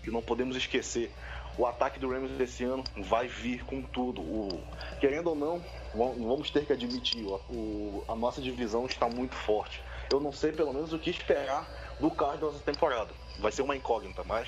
Que 0.03 0.11
não 0.11 0.21
podemos 0.21 0.55
esquecer. 0.55 1.11
O 1.57 1.65
ataque 1.65 1.99
do 1.99 2.09
Rams 2.09 2.31
desse 2.31 2.63
ano 2.63 2.83
vai 2.97 3.27
vir 3.27 3.63
com 3.65 3.81
tudo. 3.81 4.21
O, 4.21 4.63
querendo 4.99 5.27
ou 5.27 5.35
não, 5.35 5.63
vamos 5.93 6.51
ter 6.51 6.65
que 6.65 6.73
admitir, 6.73 7.25
o, 7.25 8.03
a 8.07 8.15
nossa 8.15 8.41
divisão 8.41 8.85
está 8.85 9.09
muito 9.09 9.35
forte. 9.35 9.81
Eu 10.11 10.19
não 10.19 10.31
sei 10.31 10.51
pelo 10.51 10.73
menos 10.73 10.93
o 10.93 10.99
que 10.99 11.09
esperar 11.09 11.67
do 11.99 12.09
Cardinals 12.11 12.55
essa 12.55 12.63
temporada. 12.63 13.09
Vai 13.39 13.51
ser 13.51 13.63
uma 13.63 13.75
incógnita, 13.75 14.23
mas 14.23 14.47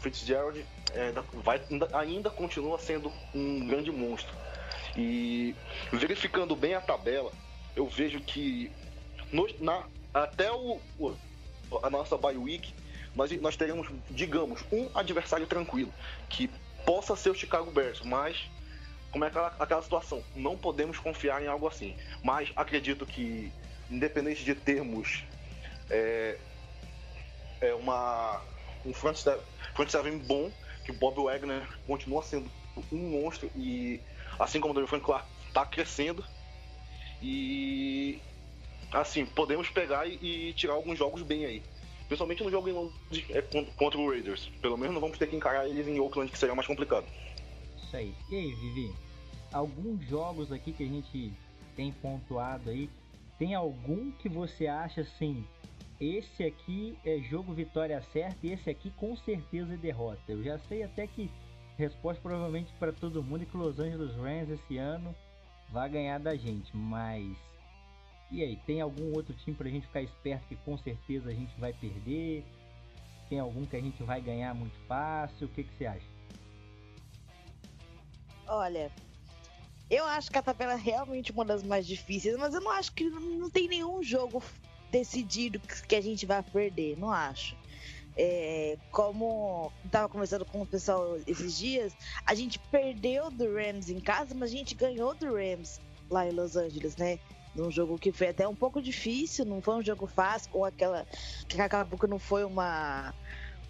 Fitzgerald 0.00 0.64
é, 0.92 1.12
vai, 1.42 1.60
ainda 1.94 2.30
continua 2.30 2.78
sendo 2.78 3.12
um 3.34 3.66
grande 3.66 3.90
monstro. 3.90 4.34
E 4.96 5.54
verificando 5.92 6.56
bem 6.56 6.74
a 6.74 6.80
tabela, 6.80 7.30
eu 7.74 7.86
vejo 7.86 8.20
que 8.20 8.72
no, 9.32 9.46
na, 9.60 9.84
até 10.14 10.50
o, 10.50 10.80
a 11.82 11.90
nossa 11.90 12.16
bye 12.16 12.36
week, 12.36 12.72
nós, 13.14 13.30
nós 13.40 13.56
teremos, 13.56 13.88
digamos, 14.10 14.64
um 14.72 14.88
adversário 14.94 15.46
tranquilo, 15.46 15.92
que 16.28 16.48
possa 16.84 17.16
ser 17.16 17.30
o 17.30 17.34
Chicago 17.34 17.70
Bears, 17.70 18.00
mas 18.02 18.48
como 19.10 19.24
é 19.24 19.28
aquela, 19.28 19.54
aquela 19.58 19.82
situação, 19.82 20.22
não 20.34 20.56
podemos 20.56 20.98
confiar 20.98 21.42
em 21.42 21.46
algo 21.46 21.66
assim. 21.66 21.96
Mas 22.22 22.52
acredito 22.54 23.06
que, 23.06 23.50
independente 23.90 24.44
de 24.44 24.54
termos 24.54 25.24
é, 25.88 26.38
é 27.60 27.74
uma, 27.74 28.42
um 28.84 28.92
front 28.92 29.16
seven, 29.16 29.42
front 29.74 29.88
seven 29.88 30.18
bom, 30.18 30.52
que 30.84 30.90
o 30.90 30.94
Bob 30.94 31.24
Wagner 31.24 31.66
continua 31.86 32.22
sendo 32.22 32.50
um 32.92 33.22
monstro 33.22 33.50
e 33.56 34.00
assim 34.38 34.60
como 34.60 34.78
o 34.78 34.86
Frank 34.86 35.04
Clark 35.04 35.26
está 35.48 35.64
crescendo. 35.64 36.24
E 37.22 38.20
assim, 38.92 39.24
podemos 39.26 39.68
pegar 39.68 40.06
e, 40.06 40.18
e 40.22 40.52
tirar 40.52 40.74
alguns 40.74 40.98
jogos 40.98 41.22
bem 41.22 41.44
aí. 41.44 41.62
Principalmente 42.06 42.44
no 42.44 42.50
jogo 42.50 42.92
de, 43.10 43.26
é, 43.30 43.42
contra 43.76 43.98
o 43.98 44.10
Raiders. 44.10 44.48
Pelo 44.60 44.76
menos 44.76 44.94
não 44.94 45.00
vamos 45.00 45.18
ter 45.18 45.26
que 45.26 45.36
encarar 45.36 45.68
eles 45.68 45.88
em 45.88 45.98
Oakland, 45.98 46.30
que 46.30 46.38
seria 46.38 46.54
mais 46.54 46.66
complicado. 46.66 47.06
Isso 47.76 47.96
aí. 47.96 48.14
E 48.30 48.36
aí, 48.36 48.54
Vivi? 48.54 48.94
Alguns 49.52 50.06
jogos 50.08 50.52
aqui 50.52 50.72
que 50.72 50.84
a 50.84 50.86
gente 50.86 51.32
tem 51.74 51.92
pontuado 51.92 52.70
aí, 52.70 52.88
tem 53.38 53.54
algum 53.54 54.10
que 54.12 54.28
você 54.28 54.66
acha 54.66 55.02
assim, 55.02 55.44
esse 56.00 56.44
aqui 56.44 56.96
é 57.04 57.18
jogo 57.18 57.52
vitória 57.52 58.00
certa 58.12 58.38
e 58.42 58.52
esse 58.52 58.68
aqui 58.68 58.90
com 58.90 59.16
certeza 59.16 59.74
é 59.74 59.76
derrota? 59.76 60.20
Eu 60.28 60.42
já 60.42 60.58
sei 60.58 60.82
até 60.82 61.06
que 61.06 61.30
resposta 61.76 62.20
provavelmente 62.22 62.72
para 62.78 62.92
todo 62.92 63.22
mundo 63.22 63.42
e 63.42 63.46
que 63.46 63.56
Los 63.56 63.78
Angeles 63.78 64.14
Rams 64.16 64.50
esse 64.50 64.78
ano 64.78 65.14
vai 65.70 65.88
ganhar 65.88 66.18
da 66.18 66.34
gente, 66.36 66.74
mas 66.76 67.36
e 68.30 68.42
aí, 68.42 68.56
tem 68.66 68.80
algum 68.80 69.14
outro 69.14 69.32
time 69.34 69.56
pra 69.56 69.68
gente 69.68 69.86
ficar 69.86 70.02
esperto 70.02 70.46
que 70.48 70.56
com 70.56 70.76
certeza 70.78 71.30
a 71.30 71.32
gente 71.32 71.54
vai 71.60 71.72
perder? 71.72 72.44
Tem 73.28 73.38
algum 73.38 73.64
que 73.64 73.76
a 73.76 73.80
gente 73.80 74.02
vai 74.02 74.20
ganhar 74.20 74.52
muito 74.54 74.76
fácil? 74.88 75.46
O 75.46 75.50
que, 75.50 75.62
que 75.62 75.74
você 75.76 75.86
acha? 75.86 76.06
Olha, 78.48 78.90
eu 79.88 80.04
acho 80.04 80.30
que 80.30 80.38
a 80.38 80.42
tabela 80.42 80.72
é 80.72 80.76
realmente 80.76 81.32
uma 81.32 81.44
das 81.44 81.62
mais 81.62 81.86
difíceis, 81.86 82.36
mas 82.36 82.54
eu 82.54 82.60
não 82.60 82.70
acho 82.70 82.92
que 82.92 83.04
não 83.04 83.48
tem 83.48 83.68
nenhum 83.68 84.02
jogo 84.02 84.42
decidido 84.90 85.60
que 85.60 85.94
a 85.94 86.00
gente 86.00 86.26
vai 86.26 86.42
perder, 86.42 86.98
não 86.98 87.10
acho. 87.10 87.56
É, 88.18 88.78
como 88.90 89.70
estava 89.84 90.08
conversando 90.08 90.44
com 90.44 90.62
o 90.62 90.66
pessoal 90.66 91.18
esses 91.26 91.56
dias, 91.56 91.94
a 92.24 92.34
gente 92.34 92.58
perdeu 92.58 93.30
do 93.30 93.44
Rams 93.54 93.90
em 93.90 94.00
casa, 94.00 94.34
mas 94.34 94.50
a 94.50 94.52
gente 94.52 94.74
ganhou 94.74 95.14
do 95.14 95.34
Rams 95.34 95.80
lá 96.10 96.26
em 96.26 96.32
Los 96.32 96.56
Angeles, 96.56 96.96
né? 96.96 97.18
num 97.56 97.70
jogo 97.70 97.98
que 97.98 98.12
foi 98.12 98.28
até 98.28 98.46
um 98.46 98.54
pouco 98.54 98.80
difícil, 98.82 99.44
não 99.44 99.62
foi 99.62 99.76
um 99.76 99.82
jogo 99.82 100.06
fácil, 100.06 100.50
ou 100.52 100.64
aquela 100.64 101.06
que 101.48 101.60
acabou 101.60 101.98
que 101.98 102.06
não 102.06 102.18
foi 102.18 102.44
uma, 102.44 103.14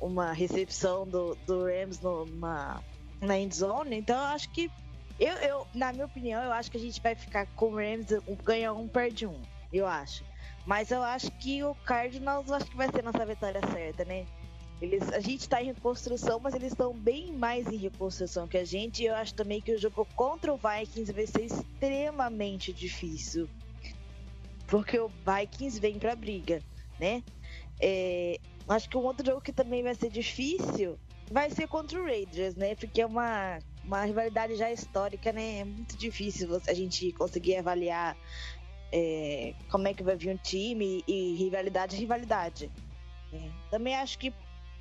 uma 0.00 0.32
recepção 0.32 1.06
do, 1.06 1.36
do 1.46 1.64
Rams 1.64 2.00
no, 2.00 2.26
na, 2.26 2.82
na 3.20 3.38
endzone. 3.38 3.96
Então 3.96 4.16
eu 4.16 4.26
acho 4.26 4.50
que, 4.50 4.70
eu, 5.18 5.34
eu, 5.34 5.66
na 5.72 5.92
minha 5.92 6.04
opinião, 6.04 6.42
eu 6.42 6.52
acho 6.52 6.70
que 6.70 6.76
a 6.76 6.80
gente 6.80 7.00
vai 7.00 7.14
ficar 7.14 7.46
com 7.54 7.66
o 7.66 7.76
Rams, 7.76 8.08
ganha 8.44 8.72
um, 8.72 8.88
perde 8.88 9.26
um, 9.26 9.40
eu 9.72 9.86
acho. 9.86 10.24
Mas 10.66 10.90
eu 10.90 11.02
acho 11.02 11.30
que 11.30 11.62
o 11.62 11.75
Cardinals 11.75 12.50
acho 12.50 12.66
que 12.66 12.76
vai 12.76 12.90
ser 12.90 13.02
nossa 13.02 13.25
vitória 13.25 13.61
certa, 13.73 14.04
né? 14.04 14.26
Eles, 14.82 15.11
a 15.11 15.20
gente 15.20 15.42
está 15.42 15.62
em 15.62 15.66
reconstrução, 15.66 16.38
mas 16.38 16.54
eles 16.54 16.73
estão 16.73 16.92
bem 16.92 17.32
mais 17.32 17.66
em 17.68 17.76
reconstrução 17.76 18.46
que 18.46 18.58
a 18.58 18.64
gente. 18.64 19.02
E 19.02 19.06
eu 19.06 19.14
acho 19.14 19.32
também 19.32 19.61
que 19.61 19.73
o 19.73 19.78
jogo 19.78 20.06
contra 20.14 20.52
o 20.52 20.58
Vikings 20.58 21.12
vai 21.12 21.26
ser 21.26 21.44
extremamente 21.44 22.73
difícil 22.73 23.49
porque 24.66 24.99
o 24.99 25.08
Vikings 25.08 25.80
vem 25.80 25.99
pra 25.99 26.16
briga, 26.16 26.62
né? 26.99 27.23
É, 27.80 28.38
acho 28.68 28.88
que 28.88 28.96
um 28.96 29.02
outro 29.02 29.25
jogo 29.25 29.40
que 29.40 29.52
também 29.52 29.82
vai 29.82 29.94
ser 29.94 30.11
difícil 30.11 30.99
vai 31.30 31.50
ser 31.50 31.66
contra 31.66 32.00
o 32.00 32.04
Raiders, 32.04 32.54
né? 32.54 32.75
Porque 32.75 33.00
é 33.00 33.06
uma, 33.06 33.58
uma 33.85 34.04
rivalidade 34.04 34.56
já 34.56 34.70
histórica, 34.70 35.32
né? 35.32 35.61
É 35.61 35.64
muito 35.64 35.96
difícil 35.96 36.61
a 36.66 36.75
gente 36.75 37.12
conseguir 37.12 37.56
avaliar 37.56 38.16
é, 38.93 39.55
como 39.71 39.88
é 39.88 39.95
que 39.95 40.02
vai 40.02 40.16
vir 40.16 40.31
um 40.31 40.37
time 40.37 41.02
e 41.07 41.35
rivalidade 41.37 41.97
rivalidade. 41.97 42.71
É, 43.33 43.50
também 43.71 43.95
acho 43.95 44.19
que 44.19 44.33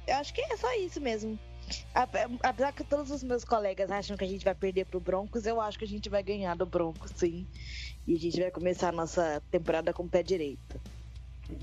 eu 0.08 0.16
acho 0.16 0.34
que 0.34 0.42
é 0.42 0.58
só 0.58 0.72
isso 0.78 1.02
mesmo. 1.02 1.38
Apesar 2.44 2.72
que 2.74 2.84
todos 2.84 3.10
os 3.10 3.24
meus 3.24 3.44
colegas 3.44 3.90
acham 3.90 4.16
que 4.16 4.24
a 4.24 4.28
gente 4.28 4.46
vai 4.46 4.54
perder 4.54 4.86
pro 4.86 5.00
Broncos, 5.00 5.48
eu 5.48 5.60
acho 5.60 5.80
que 5.80 5.86
a 5.86 5.88
gente 5.88 6.10
vai 6.10 6.22
ganhar 6.22 6.56
do 6.56 6.66
Broncos, 6.66 7.12
sim. 7.16 7.48
E 8.06 8.14
a 8.14 8.20
gente 8.20 8.40
vai 8.40 8.52
começar 8.52 8.90
a 8.90 8.92
nossa 8.92 9.42
temporada 9.50 9.92
com 9.92 10.04
o 10.04 10.10
pé 10.10 10.22
direito. 10.22 10.80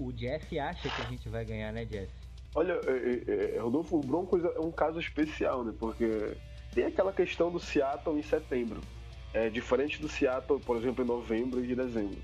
O 0.00 0.12
Jeff 0.12 0.58
acha 0.58 0.88
que 0.88 1.02
a 1.02 1.04
gente 1.04 1.28
vai 1.28 1.44
ganhar, 1.44 1.72
né, 1.72 1.84
Jeff? 1.84 2.10
Olha, 2.54 2.80
é, 2.84 3.30
é, 3.30 3.56
é, 3.56 3.58
Rodolfo, 3.60 3.96
o 3.96 4.00
Broncos 4.00 4.44
é 4.44 4.60
um 4.60 4.72
caso 4.72 4.98
especial, 4.98 5.64
né? 5.64 5.72
Porque 5.78 6.36
tem 6.74 6.84
aquela 6.84 7.12
questão 7.12 7.50
do 7.50 7.60
Seattle 7.60 8.18
em 8.18 8.22
setembro. 8.22 8.80
É 9.32 9.48
diferente 9.48 10.00
do 10.00 10.08
Seattle, 10.08 10.60
por 10.60 10.76
exemplo, 10.76 11.04
em 11.04 11.06
novembro 11.06 11.64
e 11.64 11.74
dezembro. 11.74 12.18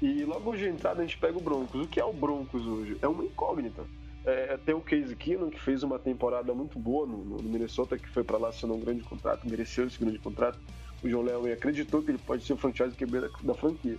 E 0.00 0.24
logo 0.24 0.56
de 0.56 0.68
entrada 0.68 1.00
a 1.00 1.04
gente 1.04 1.18
pega 1.18 1.36
o 1.36 1.40
Broncos. 1.40 1.82
O 1.82 1.88
que 1.88 2.00
é 2.00 2.04
o 2.04 2.12
Broncos 2.12 2.66
hoje? 2.66 2.96
É 3.02 3.08
uma 3.08 3.24
incógnita. 3.24 3.84
É, 4.24 4.56
tem 4.58 4.74
o 4.74 4.80
Case 4.80 5.14
Keenum, 5.16 5.50
que 5.50 5.60
fez 5.60 5.82
uma 5.82 5.98
temporada 5.98 6.52
muito 6.54 6.78
boa 6.78 7.06
no, 7.06 7.24
no 7.24 7.42
Minnesota, 7.42 7.98
que 7.98 8.08
foi 8.08 8.22
para 8.22 8.36
lá 8.36 8.48
assinou 8.48 8.76
um 8.76 8.80
grande 8.80 9.02
contrato, 9.02 9.48
mereceu 9.48 9.86
esse 9.86 9.98
grande 9.98 10.18
contrato 10.18 10.58
o 11.02 11.08
John 11.08 11.26
Elway 11.26 11.52
acreditou 11.52 12.02
que 12.02 12.10
ele 12.10 12.18
pode 12.18 12.44
ser 12.44 12.54
o 12.54 12.56
franchise 12.56 12.96
QB 12.96 13.20
da, 13.20 13.28
da 13.42 13.54
franquia. 13.54 13.96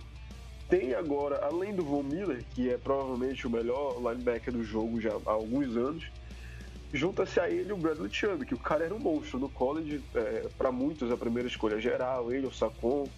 Tem 0.68 0.94
agora, 0.94 1.44
além 1.44 1.74
do 1.74 1.82
Von 1.82 2.02
Miller, 2.02 2.44
que 2.54 2.70
é 2.70 2.78
provavelmente 2.78 3.46
o 3.46 3.50
melhor 3.50 3.96
linebacker 3.98 4.52
do 4.52 4.62
jogo 4.62 5.00
já 5.00 5.10
há 5.26 5.30
alguns 5.30 5.76
anos, 5.76 6.04
junta-se 6.92 7.40
a 7.40 7.50
ele 7.50 7.72
o 7.72 7.76
Bradley 7.76 8.12
Chubb, 8.12 8.44
que 8.44 8.54
o 8.54 8.58
cara 8.58 8.84
era 8.84 8.94
um 8.94 8.98
monstro 8.98 9.38
no 9.38 9.48
college, 9.48 10.00
é, 10.14 10.48
para 10.56 10.70
muitos 10.70 11.10
a 11.10 11.16
primeira 11.16 11.48
escolha 11.48 11.80
geral, 11.80 12.32
ele, 12.32 12.46
o 12.46 12.52
Sacon, 12.52 13.08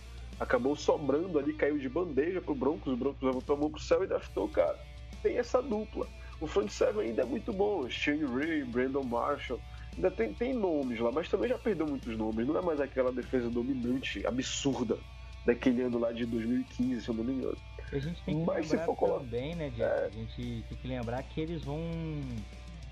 acabou 0.42 0.76
sobrando 0.76 1.38
ali, 1.38 1.52
caiu 1.52 1.78
de 1.78 1.88
bandeja 1.88 2.40
pro 2.40 2.54
Broncos, 2.54 2.92
o 2.92 2.96
Broncos 2.96 3.22
levantou 3.22 3.56
a 3.56 3.58
mão 3.58 3.70
pro 3.70 3.80
céu 3.80 4.02
e 4.04 4.06
draftou 4.06 4.48
cara. 4.48 4.78
Tem 5.22 5.38
essa 5.38 5.62
dupla. 5.62 6.06
O 6.40 6.46
front 6.46 6.68
seven 6.68 7.08
ainda 7.08 7.22
é 7.22 7.24
muito 7.24 7.52
bom, 7.52 7.88
Shane 7.88 8.24
Ray, 8.24 8.64
Brandon 8.64 9.04
Marshall, 9.04 9.60
Ainda 9.94 10.10
tem, 10.10 10.32
tem 10.32 10.54
nomes 10.54 10.98
lá, 10.98 11.12
mas 11.12 11.28
também 11.28 11.48
já 11.48 11.58
perdeu 11.58 11.86
muitos 11.86 12.16
nomes. 12.16 12.46
Não 12.46 12.56
é 12.56 12.62
mais 12.62 12.80
aquela 12.80 13.12
defesa 13.12 13.50
dominante, 13.50 14.26
absurda, 14.26 14.98
daquele 15.44 15.82
ano 15.82 15.98
lá 15.98 16.12
de 16.12 16.24
2015, 16.24 17.02
se 17.02 17.08
eu 17.08 17.14
não 17.14 17.24
me 17.24 17.34
engano. 17.34 17.58
A 17.92 17.98
gente 17.98 18.22
tem 18.22 18.38
que 18.38 18.46
mas 18.46 18.70
lembrar 18.70 18.86
se 18.86 18.96
for 18.96 19.18
também, 19.18 19.54
né? 19.54 19.70
É... 19.78 20.06
A 20.06 20.08
gente 20.08 20.64
tem 20.66 20.78
que 20.78 20.88
lembrar 20.88 21.22
que 21.24 21.40
eles 21.40 21.62
vão 21.62 21.78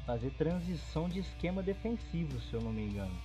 fazer 0.04 0.30
transição 0.33 1.09
de 1.09 1.21
esquema 1.21 1.62
defensivo, 1.62 2.38
se 2.40 2.52
eu 2.52 2.61
não 2.61 2.73
me 2.73 2.83
engano. 2.83 3.16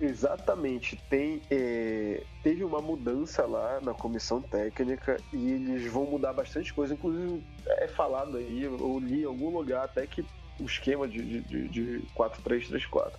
Exatamente, 0.00 0.96
tem 1.10 1.42
é, 1.50 2.22
teve 2.40 2.62
uma 2.62 2.80
mudança 2.80 3.44
lá 3.44 3.80
na 3.80 3.92
comissão 3.92 4.40
técnica 4.40 5.16
e 5.32 5.50
eles 5.50 5.90
vão 5.90 6.04
mudar 6.04 6.32
bastante 6.32 6.72
coisa. 6.72 6.94
Inclusive 6.94 7.42
é 7.66 7.88
falado 7.88 8.36
aí, 8.36 8.62
eu 8.62 8.98
li 9.00 9.22
em 9.22 9.26
algum 9.26 9.50
lugar 9.50 9.84
até 9.84 10.06
que 10.06 10.24
o 10.60 10.64
esquema 10.64 11.08
de, 11.08 11.40
de, 11.40 11.68
de 11.68 12.02
4-3-3-4. 12.16 13.12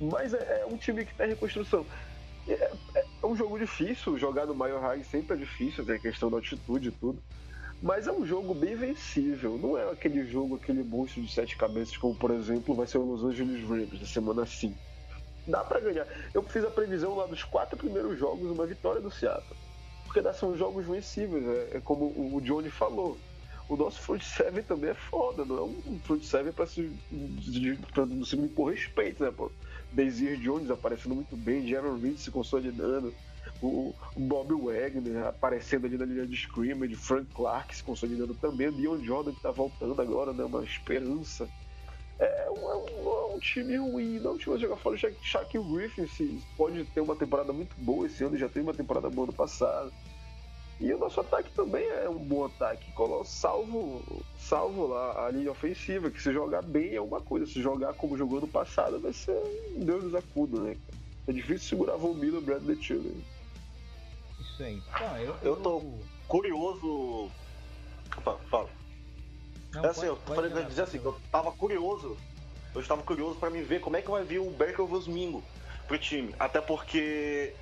Mas 0.00 0.32
é, 0.32 0.62
é, 0.62 0.66
um 0.66 0.76
time 0.76 1.04
que 1.04 1.10
está 1.10 1.26
em 1.26 1.30
reconstrução. 1.30 1.84
É, 2.48 2.52
é, 2.52 3.04
é, 3.22 3.26
um 3.26 3.34
jogo 3.34 3.58
difícil, 3.58 4.16
jogar 4.16 4.46
no 4.46 4.54
Mile 4.54 4.78
High 4.78 5.02
sempre 5.02 5.36
é 5.36 5.40
difícil, 5.40 5.84
tem 5.84 5.96
a 5.96 6.00
questão 6.00 6.30
da 6.30 6.36
altitude 6.36 6.88
e 6.88 6.92
tudo. 6.92 7.20
Mas 7.82 8.06
é 8.06 8.12
um 8.12 8.24
jogo 8.24 8.54
bem 8.54 8.76
vencível, 8.76 9.58
não 9.58 9.76
é 9.76 9.90
aquele 9.90 10.24
jogo, 10.26 10.56
aquele 10.56 10.84
monstro 10.84 11.22
de 11.22 11.32
sete 11.32 11.56
cabeças, 11.56 11.96
como 11.96 12.14
por 12.14 12.30
exemplo 12.30 12.74
vai 12.74 12.86
ser 12.86 12.98
o 12.98 13.04
Los 13.04 13.24
Angeles 13.24 13.66
Rams 13.66 14.00
na 14.00 14.06
semana 14.06 14.46
5. 14.46 14.89
Dá 15.46 15.64
para 15.64 15.80
ganhar. 15.80 16.06
Eu 16.34 16.42
fiz 16.42 16.64
a 16.64 16.70
previsão 16.70 17.16
lá 17.16 17.26
dos 17.26 17.42
quatro 17.42 17.76
primeiros 17.76 18.18
jogos, 18.18 18.50
uma 18.50 18.66
vitória 18.66 19.00
do 19.00 19.10
Seattle. 19.10 19.56
Porque 20.04 20.20
são 20.32 20.56
jogos 20.56 20.86
vencíveis, 20.86 21.46
é, 21.46 21.76
é 21.76 21.80
como 21.80 22.06
o 22.06 22.40
Johnny 22.40 22.70
falou 22.70 23.16
o 23.70 23.76
nosso 23.76 24.00
front 24.00 24.20
seven 24.20 24.64
também 24.64 24.90
é 24.90 24.94
foda, 24.94 25.44
não 25.44 25.56
é 25.56 25.62
um 25.62 26.00
front 26.00 26.24
seven 26.24 26.52
pra, 26.52 26.66
se, 26.66 26.90
pra 27.94 28.04
se 28.26 28.36
me 28.36 28.46
impor 28.46 28.72
respeito, 28.72 29.22
né, 29.22 29.30
pô? 29.30 29.50
Daisy 29.92 30.36
Jones 30.38 30.70
aparecendo 30.70 31.14
muito 31.14 31.36
bem, 31.36 31.68
Jaron 31.68 31.96
Reed 31.96 32.18
se 32.18 32.32
consolidando, 32.32 33.14
o, 33.62 33.94
Bob 34.16 34.54
Wagner 34.54 35.24
aparecendo 35.24 35.86
ali 35.86 35.96
na 35.96 36.04
linha 36.04 36.26
de 36.26 36.34
scrimmage, 36.34 36.96
Frank 36.96 37.26
Clark 37.32 37.74
se 37.74 37.84
consolidando 37.84 38.34
também, 38.34 38.68
o 38.68 38.72
Dion 38.72 38.98
Jordan 39.04 39.32
que 39.32 39.40
tá 39.40 39.52
voltando 39.52 40.00
agora, 40.02 40.32
né, 40.32 40.44
uma 40.44 40.64
esperança. 40.64 41.48
É 42.20 42.50
um, 42.50 42.70
é 42.70 42.76
um, 42.76 43.32
é 43.32 43.34
um 43.34 43.38
time 43.38 43.76
ruim, 43.76 44.18
não 44.20 44.36
tinha 44.36 44.58
jogar 44.58 44.76
fora 44.76 44.94
o 44.94 44.98
Shaquille 44.98 45.72
Griffin, 45.72 46.06
se, 46.06 46.42
pode 46.56 46.84
ter 46.84 47.00
uma 47.00 47.16
temporada 47.16 47.50
muito 47.50 47.74
boa 47.78 48.06
esse 48.06 48.22
ano, 48.22 48.36
já 48.36 48.46
teve 48.46 48.60
uma 48.60 48.74
temporada 48.74 49.08
boa 49.08 49.26
no 49.26 49.32
passado. 49.32 49.90
E 50.78 50.92
o 50.92 50.98
nosso 50.98 51.20
ataque 51.20 51.50
também 51.52 51.86
é 51.86 52.08
um 52.08 52.18
bom 52.18 52.44
ataque, 52.44 52.90
salvo, 53.24 54.02
salvo 54.38 54.86
lá 54.86 55.26
a 55.26 55.30
linha 55.30 55.50
ofensiva, 55.50 56.10
que 56.10 56.22
se 56.22 56.32
jogar 56.32 56.62
bem 56.62 56.94
é 56.94 57.00
uma 57.00 57.20
coisa, 57.20 57.46
se 57.46 57.60
jogar 57.60 57.92
como 57.94 58.16
jogou 58.16 58.40
no 58.40 58.48
passado 58.48 58.98
vai 58.98 59.12
ser 59.12 59.36
um 59.76 59.84
Deus 59.84 60.04
nos 60.04 60.14
acuda, 60.14 60.58
né? 60.60 60.76
É 61.26 61.32
difícil 61.32 61.68
segurar 61.68 61.96
Von 61.96 62.14
Miller 62.14 62.40
e 62.40 62.44
Bradley 62.44 62.82
Chile. 62.82 63.24
Isso 64.40 64.62
aí. 64.62 64.82
Então, 64.94 65.18
eu, 65.18 65.36
eu 65.42 65.56
tô 65.56 65.82
curioso. 66.26 67.30
Fala. 68.50 68.79
Não, 69.72 69.84
é 69.84 69.88
assim, 69.88 70.00
pode, 70.00 70.10
eu 70.10 70.16
falei 70.50 70.64
dizer 70.64 70.82
assim, 70.82 71.00
eu 71.02 71.18
tava 71.30 71.52
curioso. 71.52 72.16
Eu 72.74 72.80
estava 72.80 73.02
curioso 73.02 73.38
para 73.38 73.50
me 73.50 73.62
ver 73.62 73.80
como 73.80 73.96
é 73.96 74.02
que 74.02 74.10
vai 74.10 74.24
vir 74.24 74.38
o 74.38 74.50
Berkel 74.50 74.88
Mingo 75.08 75.42
pro 75.88 75.98
time. 75.98 76.34
Até 76.38 76.60
porque. 76.60 77.54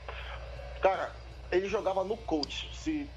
Cara, 0.82 1.12
ele 1.50 1.68
jogava 1.68 2.04
no 2.04 2.16
coach. 2.16 2.70
Se 2.74 3.08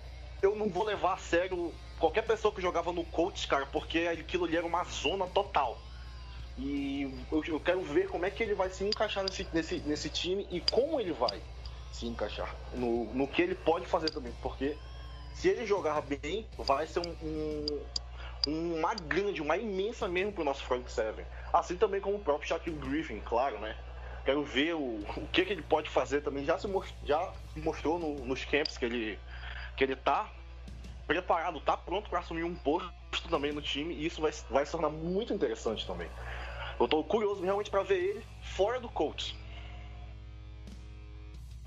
eu 0.42 0.56
não 0.56 0.70
vou 0.70 0.84
levar 0.84 1.14
a 1.14 1.18
sério 1.18 1.74
qualquer 2.00 2.24
pessoa 2.24 2.54
que 2.54 2.62
jogava 2.62 2.92
no 2.92 3.06
coach, 3.06 3.48
cara, 3.48 3.66
porque 3.66 4.00
aquilo 4.08 4.46
ali 4.46 4.58
era 4.58 4.66
uma 4.66 4.84
zona 4.86 5.28
total. 5.28 5.78
E 6.58 7.24
eu, 7.32 7.44
eu, 7.46 7.60
quero 7.60 7.82
ver 7.82 8.08
como 8.08 8.26
é 8.26 8.30
que 8.30 8.44
ele 8.44 8.54
vai 8.54 8.70
se 8.70 8.84
encaixar 8.84 9.24
nesse, 9.24 9.48
nesse, 9.54 9.80
nesse 9.80 10.10
time 10.10 10.48
e 10.52 10.60
como 10.62 11.00
ele 11.00 11.12
vai. 11.12 11.42
se 11.92 12.06
encaixar. 12.06 12.54
No, 12.74 13.14
no 13.14 13.28
que 13.28 13.42
ele 13.42 13.56
pode 13.56 13.86
fazer 13.86 14.10
também, 14.10 14.34
porque 14.42 14.78
se 15.34 15.50
ele 15.50 15.66
jogar 15.66 16.02
bem, 16.02 16.48
vai 16.58 16.88
ser 16.88 17.00
um, 17.00 17.12
um, 17.24 17.66
uma 18.48 18.94
grande, 18.96 19.42
uma 19.42 19.58
imensa 19.58 20.08
mesmo 20.08 20.32
pro 20.32 20.44
nosso 20.44 20.64
front 20.64 20.88
seven. 20.88 21.26
Assim 21.54 21.76
também 21.76 22.02
como 22.02 22.18
o 22.18 22.20
próprio 22.20 22.48
Shaquille 22.48 22.78
Griffin, 22.78 23.20
claro, 23.20 23.60
né? 23.60 23.76
Quero 24.26 24.44
ver 24.44 24.76
o, 24.76 25.00
o 25.18 25.28
que, 25.32 25.46
que 25.46 25.54
ele 25.54 25.62
pode 25.62 25.90
fazer 25.90 26.22
também. 26.22 26.46
Já 26.46 26.58
se 26.58 26.68
most, 26.68 26.94
já 27.04 27.34
mostrou 27.56 28.00
no, 28.00 28.26
nos 28.26 28.46
camps 28.46 28.78
que 28.78 28.86
ele, 28.86 29.20
que 29.76 29.84
ele 29.84 29.96
tá 29.96 30.32
preparado, 31.08 31.60
tá 31.60 31.76
pronto 31.76 32.10
para 32.10 32.20
assumir 32.20 32.44
um 32.44 32.56
posto 32.56 32.92
também 33.30 33.52
no 33.52 33.62
time 33.62 33.94
e 33.94 34.06
isso 34.06 34.22
vai, 34.22 34.32
vai 34.50 34.66
se 34.66 34.72
tornar 34.72 34.90
muito 34.90 35.34
interessante 35.34 35.86
também. 35.86 36.10
Eu 36.80 36.88
tô 36.88 37.04
curioso 37.04 37.44
realmente 37.44 37.70
para 37.70 37.84
ver 37.84 37.98
ele 37.98 38.26
fora 38.42 38.80
do 38.80 38.90
Colts. 38.90 39.36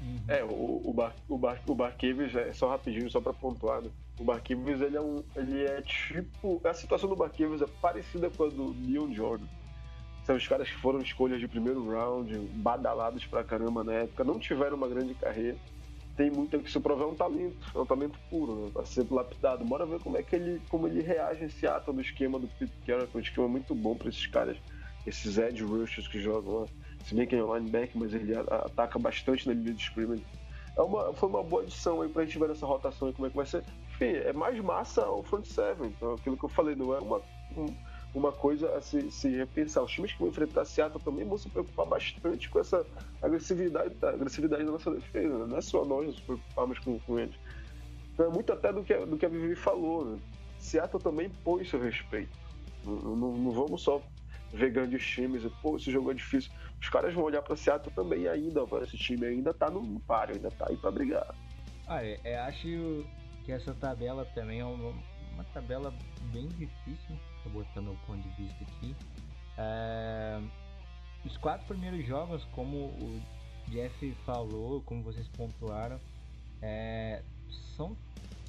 Uhum. 0.00 0.24
É, 0.28 0.42
o, 0.42 0.82
o, 0.84 0.92
Bar, 0.92 1.14
o, 1.28 1.38
Bar, 1.38 1.60
o 1.66 1.74
Barkevius, 1.74 2.34
é 2.34 2.52
só 2.52 2.68
rapidinho, 2.68 3.10
só 3.10 3.20
para 3.20 3.32
pontuar, 3.32 3.80
né? 3.80 3.90
O 4.18 4.24
Barkevius, 4.24 4.80
ele 4.80 4.96
é 4.96 5.00
um, 5.00 5.22
ele 5.34 5.64
é 5.64 5.82
tipo, 5.82 6.60
a 6.64 6.72
situação 6.72 7.08
do 7.08 7.16
Barkevius 7.16 7.62
é 7.62 7.66
parecida 7.80 8.30
com 8.30 8.44
a 8.44 8.48
do 8.48 8.74
Leon 8.86 9.12
Jordan. 9.12 9.46
São 10.24 10.36
os 10.36 10.46
caras 10.48 10.70
que 10.70 10.76
foram 10.76 11.00
escolhas 11.00 11.40
de 11.40 11.48
primeiro 11.48 11.86
round, 11.86 12.38
badalados 12.54 13.26
pra 13.26 13.44
caramba 13.44 13.84
na 13.84 13.92
época, 13.92 14.24
não 14.24 14.38
tiveram 14.38 14.76
uma 14.76 14.88
grande 14.88 15.14
carreira. 15.14 15.56
Tem 16.16 16.30
muito 16.30 16.58
que 16.60 16.70
se 16.70 16.78
provar 16.78 17.04
é 17.04 17.08
um 17.08 17.14
talento, 17.14 17.56
é 17.74 17.78
um 17.78 17.84
talento 17.84 18.18
puro, 18.30 18.54
né? 18.54 18.70
Pra 18.72 18.84
ser 18.84 19.04
lapidado. 19.10 19.64
Bora 19.64 19.84
ver 19.84 20.00
como 20.00 20.16
é 20.16 20.22
que 20.22 20.36
ele, 20.36 20.62
como 20.68 20.86
ele 20.86 21.02
reage 21.02 21.44
esse 21.44 21.66
ato 21.66 21.92
do 21.92 22.00
esquema 22.00 22.38
do 22.38 22.46
Pete 22.46 22.72
Carroll, 22.86 23.08
que 23.08 23.16
é 23.16 23.18
um 23.18 23.22
esquema 23.22 23.48
muito 23.48 23.74
bom 23.74 23.96
para 23.96 24.08
esses 24.08 24.26
caras, 24.28 24.56
esses 25.04 25.36
edge 25.38 25.64
rushers 25.64 26.06
que 26.06 26.20
jogam 26.20 26.60
lá. 26.60 26.66
Se 27.04 27.14
bem 27.16 27.26
que 27.26 27.34
ele 27.34 27.42
é 27.42 27.58
linebacker, 27.58 27.96
mas 27.96 28.14
ele 28.14 28.32
ataca 28.36 28.96
bastante 28.98 29.48
na 29.48 29.54
linha 29.54 29.74
de 29.74 29.82
scrimmage. 29.82 30.24
É 30.76 30.82
uma, 30.82 31.12
foi 31.12 31.28
uma 31.28 31.42
boa 31.42 31.62
adição 31.62 32.00
aí 32.00 32.08
pra 32.08 32.24
gente 32.24 32.38
ver 32.38 32.50
essa 32.50 32.64
rotação 32.64 33.08
e 33.08 33.12
como 33.12 33.26
é 33.26 33.30
que 33.30 33.36
vai 33.36 33.46
ser. 33.46 33.64
Enfim, 33.94 34.16
é 34.16 34.32
mais 34.32 34.58
massa 34.60 35.08
o 35.08 35.22
front 35.22 35.46
seven. 35.46 35.88
Então, 35.88 36.14
aquilo 36.14 36.36
que 36.36 36.44
eu 36.44 36.48
falei, 36.48 36.74
não 36.74 36.92
é 36.92 36.98
uma, 36.98 37.20
um, 37.56 37.66
uma 38.12 38.32
coisa 38.32 38.76
a 38.76 38.80
se, 38.80 39.10
se 39.10 39.28
repensar. 39.28 39.82
Os 39.82 39.92
times 39.92 40.12
que 40.12 40.18
vão 40.18 40.28
enfrentar 40.28 40.64
Seattle 40.64 41.02
também 41.02 41.24
vão 41.24 41.38
se 41.38 41.48
preocupar 41.48 41.86
bastante 41.86 42.48
com 42.48 42.58
essa 42.58 42.84
agressividade, 43.22 43.94
a 44.02 44.08
agressividade 44.08 44.64
da 44.64 44.72
nossa 44.72 44.90
defesa. 44.90 45.38
Né? 45.38 45.46
Não 45.46 45.56
é 45.56 45.60
só 45.60 45.84
nós 45.84 46.06
nos 46.06 46.20
preocuparmos 46.20 46.78
com, 46.80 46.98
com 47.00 47.18
eles. 47.18 47.36
Então 48.12 48.26
é 48.26 48.28
muito 48.28 48.52
até 48.52 48.72
do 48.72 48.82
que, 48.82 48.94
do 48.94 49.16
que 49.16 49.26
a 49.26 49.28
Vivi 49.28 49.54
falou. 49.54 50.04
Né? 50.04 50.18
Seattle 50.58 51.02
também 51.02 51.30
põe 51.44 51.64
seu 51.64 51.80
respeito. 51.80 52.36
Não, 52.84 52.96
não, 52.96 53.32
não, 53.32 53.50
vamos 53.52 53.82
só 53.82 54.02
ver 54.52 54.70
grandes 54.70 55.04
times 55.04 55.44
e, 55.44 55.50
pô, 55.62 55.76
esse 55.76 55.90
jogo 55.90 56.10
é 56.10 56.14
difícil. 56.14 56.50
Os 56.80 56.88
caras 56.88 57.14
vão 57.14 57.24
olhar 57.24 57.42
para 57.42 57.56
Seattle 57.56 57.94
também 57.94 58.28
ainda, 58.28 58.62
esse 58.82 58.96
time 58.96 59.26
ainda 59.26 59.54
tá 59.54 59.70
no 59.70 60.00
páreo, 60.00 60.34
ainda 60.36 60.50
tá 60.50 60.66
aí 60.68 60.76
para 60.76 60.90
brigar. 60.90 61.34
Ah, 61.86 62.04
é, 62.04 62.18
é, 62.24 62.38
acho 62.38 63.04
que 63.44 63.52
essa 63.52 63.74
tabela 63.74 64.24
também 64.34 64.60
é 64.60 64.64
uma, 64.64 64.94
uma 65.32 65.44
tabela 65.52 65.92
bem 66.32 66.48
difícil 66.48 67.18
Tô 67.44 67.50
botando 67.50 67.92
o 67.92 67.96
ponto 68.06 68.22
de 68.22 68.42
vista 68.42 68.64
aqui. 68.64 68.96
É, 69.58 70.40
os 71.26 71.36
quatro 71.36 71.66
primeiros 71.66 72.06
jogos, 72.06 72.42
como 72.52 72.86
o 72.86 73.22
Jeff 73.68 74.12
falou, 74.24 74.80
como 74.80 75.02
vocês 75.02 75.28
pontuaram, 75.28 76.00
é, 76.62 77.22
são 77.76 77.94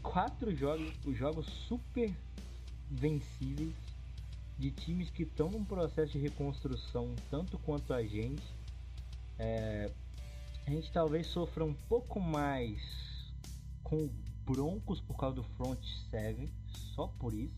quatro 0.01 0.55
jogos, 0.55 0.93
os 1.05 1.17
jogos 1.17 1.45
super 1.67 2.15
vencíveis 2.89 3.73
de 4.57 4.71
times 4.71 5.09
que 5.09 5.23
estão 5.23 5.49
num 5.49 5.65
processo 5.65 6.13
de 6.13 6.19
reconstrução 6.19 7.13
tanto 7.29 7.59
quanto 7.59 7.93
a 7.93 8.01
gente. 8.01 8.43
É, 9.37 9.91
a 10.65 10.69
gente 10.69 10.89
talvez 10.93 11.27
sofra 11.27 11.65
um 11.65 11.73
pouco 11.73 12.21
mais 12.21 12.81
com 13.83 14.09
Broncos 14.45 15.01
por 15.01 15.17
causa 15.17 15.35
do 15.35 15.43
front 15.43 15.83
seven, 16.09 16.49
só 16.95 17.07
por 17.19 17.33
isso. 17.33 17.55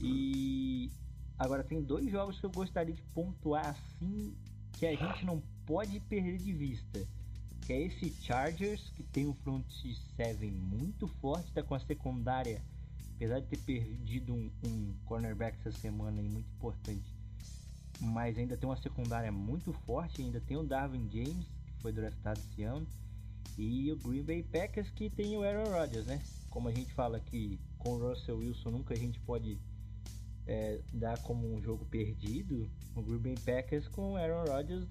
E 0.00 0.90
agora 1.38 1.62
tem 1.62 1.82
dois 1.82 2.10
jogos 2.10 2.40
que 2.40 2.46
eu 2.46 2.50
gostaria 2.50 2.94
de 2.94 3.02
pontuar 3.14 3.66
assim 3.68 4.34
que 4.72 4.86
a 4.86 4.94
gente 4.94 5.24
não 5.24 5.42
pode 5.66 6.00
perder 6.00 6.38
de 6.38 6.52
vista. 6.52 7.06
Que 7.62 7.72
é 7.72 7.82
esse 7.82 8.10
Chargers, 8.20 8.90
que 8.94 9.02
tem 9.02 9.26
um 9.26 9.34
front 9.34 9.64
seven 10.16 10.50
muito 10.50 11.08
forte, 11.08 11.50
tá 11.52 11.62
com 11.62 11.74
a 11.74 11.80
secundária, 11.80 12.60
apesar 13.16 13.40
de 13.40 13.46
ter 13.46 13.58
perdido 13.58 14.34
um, 14.34 14.50
um 14.62 14.94
cornerback 15.06 15.56
essa 15.60 15.72
semana 15.78 16.20
aí, 16.20 16.28
muito 16.28 16.48
importante, 16.56 17.14
mas 18.00 18.36
ainda 18.36 18.56
tem 18.56 18.68
uma 18.68 18.76
secundária 18.76 19.32
muito 19.32 19.72
forte, 19.86 20.20
ainda 20.20 20.40
tem 20.40 20.58
o 20.58 20.62
Darwin 20.62 21.08
James, 21.10 21.46
que 21.64 21.72
foi 21.80 21.92
draftado 21.92 22.38
esse 22.40 22.62
ano, 22.62 22.86
e 23.56 23.92
o 23.92 23.96
Green 23.96 24.22
Bay 24.22 24.42
Packers, 24.42 24.90
que 24.90 25.08
tem 25.08 25.36
o 25.36 25.42
Aaron 25.42 25.70
Rodgers, 25.70 26.06
né? 26.06 26.22
Como 26.50 26.68
a 26.68 26.72
gente 26.72 26.92
fala 26.92 27.20
que 27.20 27.58
com 27.78 27.94
o 27.94 28.08
Russell 28.08 28.38
Wilson 28.38 28.70
nunca 28.70 28.94
a 28.94 28.96
gente 28.96 29.20
pode 29.20 29.58
é, 30.46 30.80
dar 30.92 31.18
como 31.22 31.54
um 31.54 31.62
jogo 31.62 31.84
perdido, 31.86 32.70
o 32.94 33.02
Green 33.02 33.18
Bay 33.18 33.34
Packers 33.44 33.88
com 33.88 34.16
Aaron 34.16 34.44
Rodgers, 34.50 34.86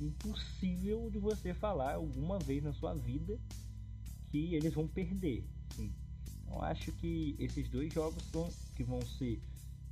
impossível 0.00 1.10
de 1.10 1.18
você 1.18 1.54
falar 1.54 1.94
alguma 1.94 2.38
vez 2.38 2.62
na 2.62 2.72
sua 2.72 2.94
vida 2.94 3.38
que 4.30 4.54
eles 4.54 4.74
vão 4.74 4.86
perder. 4.86 5.44
Sim. 5.74 5.92
Então 6.44 6.62
acho 6.62 6.92
que 6.92 7.36
esses 7.38 7.68
dois 7.68 7.92
jogos 7.92 8.22
que 8.74 8.82
vão 8.82 9.00
ser, 9.18 9.40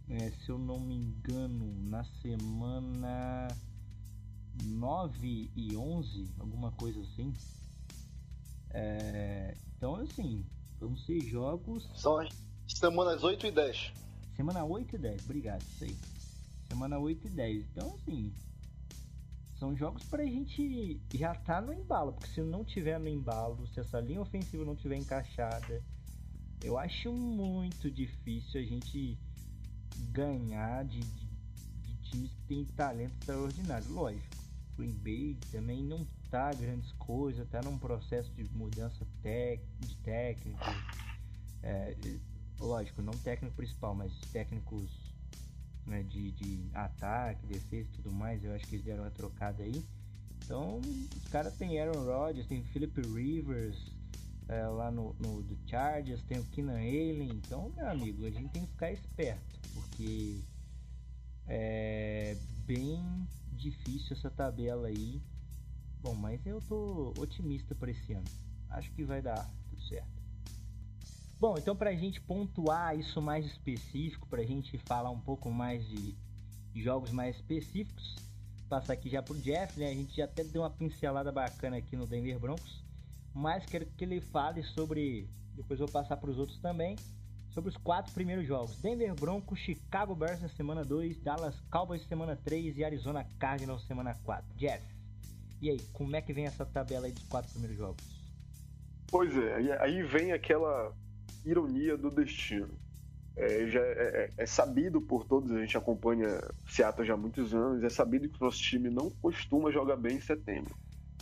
é, 0.09 0.31
se 0.31 0.51
eu 0.51 0.59
não 0.59 0.81
me 0.81 0.95
engano, 0.95 1.75
na 1.89 2.05
semana 2.23 3.49
9 4.65 5.51
e 5.55 5.77
11, 5.77 6.27
alguma 6.39 6.73
coisa 6.73 7.01
assim. 7.01 7.33
É, 8.79 9.57
então 9.75 9.95
assim, 9.97 10.45
vão 10.79 10.95
ser 10.99 11.19
jogos. 11.23 11.89
São 11.95 12.19
as 12.19 12.29
semanas 12.69 13.25
8 13.25 13.47
e 13.47 13.51
10. 13.51 13.93
Semana 14.37 14.65
8 14.65 14.97
e 14.97 14.99
10, 14.99 15.25
obrigado, 15.25 15.63
isso 15.63 15.85
aí. 15.85 15.97
Semana 16.69 16.99
8 16.99 17.27
e 17.27 17.31
10. 17.31 17.65
Então, 17.73 17.95
assim, 17.95 18.31
são 19.59 19.75
jogos 19.75 20.05
pra 20.05 20.27
gente 20.27 21.01
já 21.15 21.35
tá 21.35 21.59
no 21.63 21.73
embalo, 21.73 22.13
porque 22.13 22.29
se 22.35 22.43
não 22.43 22.63
tiver 22.63 23.01
no 23.01 23.09
embalo, 23.09 23.67
se 23.69 23.81
essa 23.81 23.99
linha 23.99 24.21
ofensiva 24.21 24.63
não 24.63 24.77
tiver 24.77 24.97
encaixada, 24.97 25.83
eu 26.63 26.77
acho 26.77 27.11
muito 27.11 27.91
difícil 27.91 28.61
a 28.61 28.65
gente 28.65 29.19
ganhar 30.11 30.85
de, 30.85 31.01
de, 31.01 31.27
de 31.83 32.11
times 32.11 32.31
que 32.31 32.43
têm 32.43 32.65
talento 32.67 33.15
extraordinário. 33.21 33.91
Lógico, 33.91 34.37
Green 34.77 34.93
Bay 34.93 35.39
também 35.51 35.83
não 35.83 36.07
tá 36.31 36.53
grandes 36.53 36.93
coisas, 36.93 37.49
tá 37.49 37.61
num 37.63 37.79
processo 37.79 38.31
de 38.33 38.45
mudança 38.55 39.07
tec, 39.23 39.63
de 39.81 39.97
técnico. 39.97 40.65
É, 41.63 41.97
lógico, 42.61 43.03
não 43.03 43.13
técnico 43.13 43.57
principal, 43.57 43.95
mas 43.95 44.13
técnicos 44.33 44.91
né, 45.87 46.03
de, 46.03 46.33
de 46.33 46.71
ataque, 46.75 47.47
defesa 47.47 47.89
e 47.89 48.03
tudo 48.03 48.13
mais, 48.13 48.45
eu 48.45 48.55
acho 48.55 48.67
que 48.67 48.77
eles 48.77 48.85
deram 48.85 49.05
uma 49.05 49.11
trocada 49.11 49.63
aí. 49.63 49.85
Então, 50.45 50.81
os 51.17 51.29
caras 51.29 51.57
tem 51.57 51.81
Aaron 51.81 52.05
Rodgers, 52.05 52.47
tem 52.47 52.63
Philip 52.65 53.01
Rivers 53.01 53.77
é, 54.49 54.65
lá 54.67 54.91
no, 54.91 55.15
no 55.19 55.43
do 55.43 55.59
Chargers, 55.69 56.23
tem 56.23 56.39
o 56.39 56.45
Keenan 56.45 56.79
Allen. 56.79 57.31
Então, 57.33 57.73
meu 57.77 57.89
amigo, 57.89 58.25
a 58.25 58.31
gente 58.31 58.51
tem 58.51 58.63
que 58.63 58.71
ficar 58.71 58.93
esperto, 58.93 59.59
porque 59.75 60.41
é 61.49 62.37
bem 62.65 63.27
difícil 63.53 64.17
essa 64.17 64.31
tabela 64.31 64.89
aí. 64.89 65.21
Bom, 66.03 66.15
mas 66.15 66.45
eu 66.47 66.61
tô 66.61 67.13
otimista 67.19 67.75
para 67.75 67.91
esse 67.91 68.13
ano. 68.13 68.27
Acho 68.71 68.91
que 68.93 69.05
vai 69.05 69.23
dar 69.23 69.49
tudo 69.71 69.83
certo. 69.83 70.17
Bom, 71.39 71.57
então 71.59 71.77
para 71.77 71.91
a 71.91 71.95
gente 71.95 72.21
pontuar 72.21 72.99
isso 72.99 73.21
mais 73.21 73.45
específico, 73.45 74.27
para 74.27 74.41
a 74.41 74.47
gente 74.47 74.79
falar 74.79 75.11
um 75.11 75.21
pouco 75.21 75.51
mais 75.51 75.87
de 75.87 76.17
jogos 76.75 77.11
mais 77.11 77.37
específicos, 77.37 78.17
passar 78.69 78.95
aqui 78.95 79.09
já 79.09 79.23
pro 79.23 79.39
Jeff, 79.41 79.79
né? 79.79 79.91
A 79.91 79.95
gente 79.95 80.17
já 80.17 80.25
até 80.25 80.45
deu 80.45 80.63
uma 80.63 80.71
pincelada 80.71 81.31
bacana 81.31 81.77
aqui 81.77 81.97
no 81.97 82.07
Denver 82.07 82.39
Broncos, 82.39 82.85
mas 83.35 83.65
quero 83.67 83.87
que 83.87 84.05
ele 84.05 84.21
fale 84.21 84.63
sobre, 84.63 85.29
depois 85.55 85.79
vou 85.79 85.89
passar 85.89 86.17
para 86.17 86.31
os 86.31 86.39
outros 86.39 86.59
também, 86.59 86.97
sobre 87.51 87.71
os 87.71 87.77
quatro 87.77 88.13
primeiros 88.13 88.47
jogos. 88.47 88.77
Denver 88.81 89.15
Broncos, 89.15 89.59
Chicago 89.59 90.15
Bears 90.15 90.41
na 90.41 90.49
semana 90.49 90.85
2, 90.85 91.23
Dallas 91.23 91.59
Cowboys 91.71 92.07
semana 92.07 92.37
3 92.37 92.77
e 92.79 92.85
Arizona 92.85 93.25
Cardinals 93.39 93.87
semana 93.87 94.15
4. 94.25 94.55
Jeff, 94.57 94.83
e 95.61 95.71
aí, 95.71 95.81
como 95.93 96.15
é 96.15 96.21
que 96.21 96.33
vem 96.33 96.47
essa 96.47 96.65
tabela 96.65 97.07
aí 97.07 97.13
dos 97.13 97.25
quatro 97.25 97.51
primeiros 97.51 97.77
jogos? 97.77 98.05
Pois 99.11 99.37
é, 99.37 99.79
aí 99.81 100.03
vem 100.03 100.33
aquela 100.33 100.93
ironia 101.45 101.97
do 101.97 102.11
destino. 102.11 102.69
É, 103.37 103.67
já 103.69 103.81
é, 103.81 103.85
é, 103.85 104.33
é, 104.39 104.47
sabido 104.47 105.01
por 105.01 105.25
todos, 105.25 105.53
a 105.53 105.61
gente 105.61 105.77
acompanha 105.77 106.41
Seattle 106.67 107.07
já 107.07 107.15
há 107.15 107.19
muitos 107.19 107.55
anos, 107.55 107.85
é 107.85 107.91
sabido 107.91 108.29
que 108.31 108.41
o 108.41 108.45
nosso 108.45 108.59
time 108.59 108.89
não 108.89 109.11
costuma 109.11 109.71
jogar 109.71 109.97
bem 109.97 110.17
em 110.17 110.21
setembro. 110.21 110.75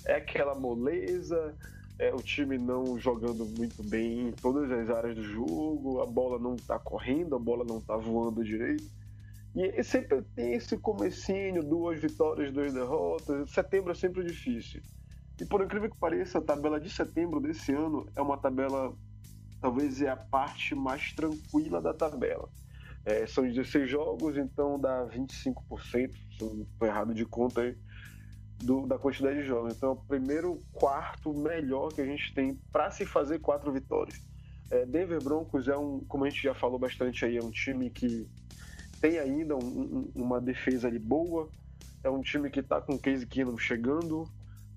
É 0.07 0.14
aquela 0.14 0.55
moleza, 0.55 1.57
é 1.99 2.14
o 2.14 2.23
time 2.23 2.57
não 2.57 2.97
jogando 2.99 3.44
muito 3.44 3.83
bem 3.83 4.29
em 4.29 4.33
todas 4.33 4.70
as 4.70 4.90
áreas 4.90 5.16
do 5.16 5.25
jogo, 5.25 6.01
a 6.01 6.07
bola 6.07 6.38
não 6.38 6.57
tá 6.57 6.79
correndo, 6.79 7.35
a 7.35 7.38
bola 7.38 7.64
não 7.64 7.81
tá 7.81 7.97
voando 7.97 8.44
direito. 8.44 8.85
E 9.55 9.85
sempre 9.85 10.21
tem 10.35 10.55
esse 10.55 10.77
comecinho, 10.77 11.62
duas 11.62 12.01
vitórias, 12.01 12.53
duas 12.53 12.75
derrotas. 12.75 13.51
Setembro 13.51 13.93
é 13.93 13.95
sempre 13.95 14.25
difícil. 14.25 14.83
E 15.40 15.45
por 15.45 15.62
incrível 15.62 15.88
que 15.88 15.97
pareça, 15.97 16.38
a 16.38 16.43
tabela 16.43 16.81
de 16.81 16.90
setembro 16.90 17.40
desse 17.40 17.73
ano 17.73 18.05
é 18.17 18.21
uma 18.21 18.37
tabela, 18.37 18.93
talvez 19.61 20.03
é 20.03 20.09
a 20.09 20.17
parte 20.17 20.75
mais 20.75 21.12
tranquila 21.12 21.81
da 21.81 21.95
tabela. 21.95 22.49
É, 23.05 23.27
são 23.27 23.45
16 23.45 23.88
jogos, 23.88 24.37
então 24.37 24.79
dá 24.79 25.07
25%, 25.07 25.55
se 25.83 26.45
não 26.45 26.62
estou 26.62 26.88
errado 26.88 27.14
de 27.14 27.25
conta 27.25 27.61
aí, 27.61 27.77
do, 28.59 28.87
da 28.87 28.99
quantidade 28.99 29.40
de 29.40 29.47
jogos. 29.47 29.77
Então 29.77 29.90
é 29.90 29.93
o 29.93 29.97
primeiro 29.97 30.59
quarto 30.73 31.33
melhor 31.33 31.93
que 31.93 32.01
a 32.01 32.07
gente 32.07 32.35
tem 32.35 32.59
para 32.73 32.90
se 32.90 33.07
fazer 33.07 33.38
quatro 33.40 33.73
vitórias. 33.73 34.21
É, 34.71 34.85
Denver 34.87 35.23
Broncos 35.23 35.69
é 35.69 35.77
um, 35.77 36.01
como 36.09 36.25
a 36.25 36.31
gente 36.31 36.43
já 36.43 36.55
falou 36.55 36.79
bastante 36.79 37.25
aí, 37.25 37.37
é 37.37 37.43
um 37.43 37.51
time 37.51 37.90
que 37.90 38.27
tem 39.05 39.19
ainda 39.19 39.55
um, 39.55 39.59
um, 39.59 40.12
uma 40.14 40.40
defesa 40.40 40.88
ali 40.88 40.99
boa, 40.99 41.51
é 42.03 42.09
um 42.09 42.23
time 42.23 42.49
que 42.49 42.61
está 42.61 42.81
com 42.81 42.95
o 42.95 42.99
Case 42.99 43.27
Keenum 43.27 43.59
chegando, 43.59 44.27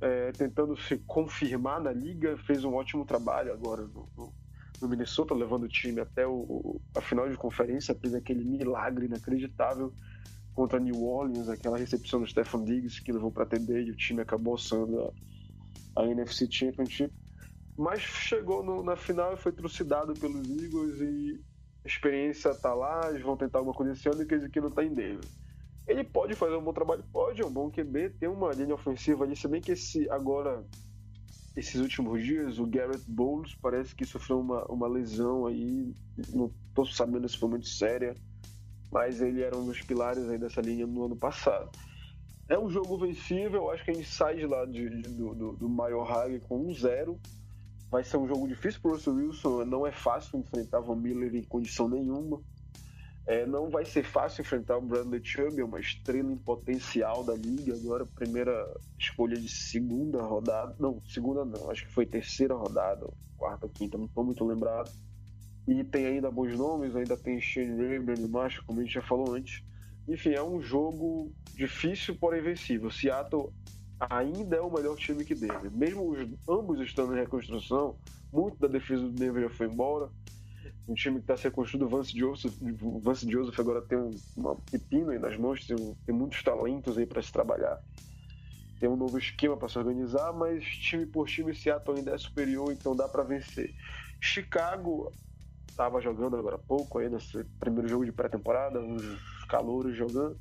é, 0.01 0.33
tentando 0.33 0.75
se 0.75 0.97
confirmar 0.97 1.79
na 1.79 1.93
liga, 1.93 2.35
fez 2.39 2.65
um 2.65 2.73
ótimo 2.73 3.05
trabalho 3.05 3.53
agora 3.53 3.83
no, 3.83 4.09
no, 4.17 4.33
no 4.81 4.89
Minnesota, 4.89 5.33
levando 5.33 5.63
o 5.63 5.69
time 5.69 6.01
até 6.01 6.27
o, 6.27 6.81
a 6.93 6.99
final 6.99 7.29
de 7.29 7.37
conferência, 7.37 7.95
fez 7.95 8.13
aquele 8.13 8.43
milagre 8.43 9.05
inacreditável 9.05 9.93
contra 10.53 10.77
New 10.77 11.05
Orleans, 11.05 11.47
aquela 11.47 11.77
recepção 11.77 12.19
do 12.19 12.27
Stefan 12.27 12.65
Diggs 12.65 13.01
que 13.01 13.13
levou 13.13 13.31
para 13.31 13.45
TD 13.45 13.83
e 13.83 13.91
o 13.91 13.95
time 13.95 14.19
acabou 14.19 14.57
sendo 14.57 15.13
a, 15.95 16.01
a 16.01 16.05
NFC 16.05 16.51
Championship. 16.51 17.13
Mas 17.77 18.01
chegou 18.01 18.61
no, 18.61 18.83
na 18.83 18.97
final 18.97 19.35
e 19.35 19.37
foi 19.37 19.53
trucidado 19.53 20.13
pelos 20.15 20.49
Eagles 20.49 20.99
e 20.99 21.39
a 21.87 21.89
experiência 21.89 22.53
tá 22.53 22.73
lá, 22.73 23.09
eles 23.09 23.21
vão 23.21 23.37
tentar 23.37 23.59
alguma 23.59 23.73
coisa 23.73 23.93
esse 23.93 24.09
ano 24.09 24.21
e 24.21 24.49
que 24.49 24.59
não 24.59 24.69
tá 24.69 24.83
em 24.83 24.93
dele. 24.93 25.21
Ele 25.87 26.03
pode 26.03 26.35
fazer 26.35 26.57
um 26.57 26.63
bom 26.63 26.73
trabalho? 26.73 27.03
Pode, 27.13 27.41
é 27.41 27.45
um 27.45 27.51
bom 27.51 27.71
QB, 27.71 28.09
tem 28.19 28.27
uma 28.27 28.51
linha 28.51 28.75
ofensiva 28.75 29.23
ali, 29.23 29.37
se 29.37 29.47
bem 29.47 29.61
que 29.61 29.71
esse 29.71 30.09
agora, 30.09 30.65
esses 31.55 31.79
últimos 31.79 32.21
dias, 32.21 32.59
o 32.59 32.67
Garrett 32.67 33.09
Bowles 33.09 33.55
parece 33.61 33.95
que 33.95 34.05
sofreu 34.05 34.41
uma, 34.41 34.65
uma 34.65 34.87
lesão 34.87 35.47
aí, 35.47 35.93
não 36.33 36.51
tô 36.75 36.85
sabendo 36.85 37.27
se 37.29 37.37
foi 37.37 37.49
muito 37.49 37.67
séria, 37.67 38.13
mas 38.91 39.21
ele 39.21 39.41
era 39.41 39.55
um 39.55 39.65
dos 39.65 39.81
pilares 39.81 40.27
aí 40.27 40.37
dessa 40.37 40.59
linha 40.59 40.85
no 40.85 41.05
ano 41.05 41.15
passado. 41.15 41.69
É 42.49 42.59
um 42.59 42.69
jogo 42.69 42.97
vencível, 42.97 43.71
acho 43.71 43.85
que 43.85 43.91
a 43.91 43.93
gente 43.93 44.09
sai 44.09 44.35
de 44.35 44.45
lá 44.45 44.65
de, 44.65 44.89
de, 44.89 45.09
do, 45.09 45.53
do 45.53 45.69
maior 45.69 46.03
rally 46.03 46.41
com 46.41 46.67
um 46.67 46.73
zero, 46.73 47.17
vai 47.89 48.03
ser 48.03 48.17
um 48.17 48.27
jogo 48.27 48.47
difícil 48.47 48.81
para 48.81 48.91
o 48.91 48.93
Russell 48.95 49.13
Wilson. 49.13 49.65
Não 49.65 49.85
é 49.85 49.91
fácil 49.91 50.39
enfrentar 50.39 50.79
Von 50.79 50.95
Miller 50.95 51.35
em 51.35 51.43
condição 51.43 51.87
nenhuma. 51.87 52.41
É, 53.25 53.45
não 53.45 53.69
vai 53.69 53.83
ser 53.83 54.03
fácil 54.03 54.41
enfrentar 54.41 54.77
o 54.77 54.81
Bradley 54.81 55.21
Chubb, 55.21 55.61
uma 55.61 55.81
estrela 55.81 56.31
em 56.31 56.37
potencial 56.37 57.25
da 57.25 57.35
liga. 57.35 57.73
Agora, 57.75 58.05
primeira 58.05 58.53
escolha 58.97 59.35
de 59.35 59.49
segunda 59.49 60.21
rodada. 60.21 60.73
Não, 60.79 61.01
segunda 61.05 61.43
não, 61.43 61.69
acho 61.69 61.85
que 61.85 61.91
foi 61.91 62.05
terceira 62.05 62.55
rodada, 62.55 63.05
quarta, 63.37 63.67
quinta, 63.67 63.97
não 63.97 64.05
estou 64.05 64.23
muito 64.23 64.45
lembrado. 64.45 64.89
E 65.67 65.83
tem 65.83 66.05
ainda 66.05 66.31
bons 66.31 66.57
nomes, 66.57 66.95
ainda 66.95 67.17
tem 67.17 67.41
Shane 67.41 67.75
Raymond 67.75 68.21
e 68.21 68.27
Marshall, 68.29 68.63
como 68.65 68.79
a 68.79 68.83
gente 68.83 68.93
já 68.93 69.01
falou 69.01 69.33
antes. 69.33 69.61
Enfim, 70.07 70.31
é 70.31 70.41
um 70.41 70.61
jogo 70.61 71.29
difícil, 71.53 72.15
porém 72.15 72.41
vencível. 72.41 72.89
Seattle 72.89 73.51
ainda 73.99 74.57
é 74.57 74.61
o 74.61 74.71
melhor 74.71 74.95
time 74.95 75.25
que 75.25 75.35
Denver. 75.35 75.71
Mesmo 75.71 76.09
os, 76.09 76.27
ambos 76.47 76.79
estando 76.79 77.15
em 77.15 77.19
reconstrução, 77.19 77.95
muito 78.31 78.57
da 78.59 78.67
defesa 78.67 79.03
do 79.03 79.11
Denver 79.11 79.43
já 79.43 79.49
foi 79.49 79.67
embora. 79.67 80.09
Um 80.87 80.93
time 80.93 81.17
que 81.17 81.23
está 81.23 81.35
se 81.35 81.43
reconstruindo, 81.43 81.87
Vance 81.89 82.17
Joseph, 82.17 82.53
Vance 83.01 83.29
Joseph 83.29 83.59
agora 83.59 83.81
tem 83.81 83.97
um, 83.97 84.15
uma 84.35 84.55
pepino 84.55 85.11
aí 85.11 85.19
nas 85.19 85.37
mãos, 85.37 85.65
tem, 85.65 85.75
tem 86.05 86.15
muitos 86.15 86.41
talentos 86.43 86.97
aí 86.97 87.05
para 87.05 87.21
se 87.21 87.31
trabalhar. 87.31 87.81
Tem 88.79 88.87
um 88.87 88.95
novo 88.95 89.17
esquema 89.17 89.57
para 89.57 89.67
se 89.67 89.77
organizar, 89.77 90.31
mas 90.33 90.63
time 90.63 91.05
por 91.05 91.27
time, 91.27 91.53
Seattle 91.53 91.97
ainda 91.97 92.13
é 92.13 92.17
superior, 92.17 92.71
então 92.71 92.95
dá 92.95 93.07
para 93.07 93.23
vencer. 93.23 93.73
Chicago 94.21 95.11
estava 95.67 95.99
jogando 95.99 96.37
agora 96.37 96.55
há 96.55 96.59
pouco 96.59 96.99
aí 96.99 97.09
nesse 97.09 97.43
primeiro 97.59 97.87
jogo 97.87 98.05
de 98.05 98.11
pré-temporada, 98.11 98.79
uns 98.79 99.19
calouros 99.47 99.95
jogando 99.95 100.37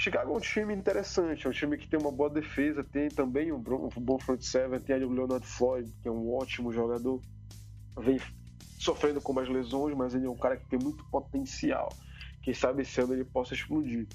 Chicago 0.00 0.32
é 0.32 0.36
um 0.36 0.40
time 0.40 0.72
interessante, 0.72 1.44
é 1.44 1.50
um 1.50 1.52
time 1.52 1.76
que 1.76 1.88
tem 1.88 1.98
uma 1.98 2.12
boa 2.12 2.30
defesa, 2.30 2.84
tem 2.84 3.08
também 3.08 3.50
um, 3.50 3.60
bom 3.60 4.16
front 4.16 4.40
seven, 4.40 4.78
tem 4.78 4.94
ali 4.94 5.04
o 5.04 5.10
Leonard 5.10 5.44
Floyd, 5.44 5.92
que 6.00 6.06
é 6.06 6.10
um 6.10 6.32
ótimo 6.32 6.72
jogador, 6.72 7.20
vem 7.98 8.20
sofrendo 8.78 9.20
com 9.20 9.32
mais 9.32 9.48
lesões, 9.48 9.96
mas 9.96 10.14
ele 10.14 10.26
é 10.26 10.30
um 10.30 10.36
cara 10.36 10.56
que 10.56 10.68
tem 10.68 10.78
muito 10.78 11.04
potencial. 11.10 11.88
Quem 12.44 12.54
sabe 12.54 12.82
esse 12.82 13.00
ano 13.00 13.12
ele 13.12 13.24
possa 13.24 13.54
explodir. 13.54 14.06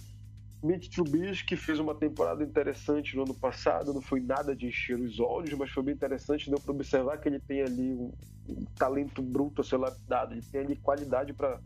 Mitch 0.63 0.87
Trubisky 0.87 1.57
fez 1.57 1.77
uma 1.79 1.93
temporada 1.93 2.41
interessante 2.41 3.17
no 3.17 3.23
ano 3.23 3.33
passado, 3.33 3.93
não 3.93 4.01
foi 4.01 4.21
nada 4.21 4.55
de 4.55 4.67
encher 4.67 4.97
os 4.97 5.19
olhos, 5.19 5.53
mas 5.55 5.69
foi 5.69 5.83
bem 5.83 5.93
interessante, 5.93 6.49
deu 6.49 6.61
para 6.61 6.71
observar 6.71 7.17
que 7.17 7.27
ele 7.27 7.41
tem 7.41 7.61
ali 7.61 7.93
um, 7.93 8.09
um 8.47 8.65
talento 8.77 9.21
bruto 9.21 9.59
a 9.59 9.65
ser 9.65 9.75
lapidado, 9.75 10.33
ele 10.33 10.43
tem 10.49 10.61
ali 10.61 10.77
qualidade 10.77 11.33
para 11.33 11.59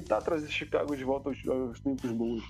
tentar 0.00 0.20
trazer 0.22 0.48
Chicago 0.48 0.96
de 0.96 1.04
volta 1.04 1.28
aos, 1.28 1.46
aos 1.46 1.80
tempos 1.80 2.10
bons. 2.10 2.42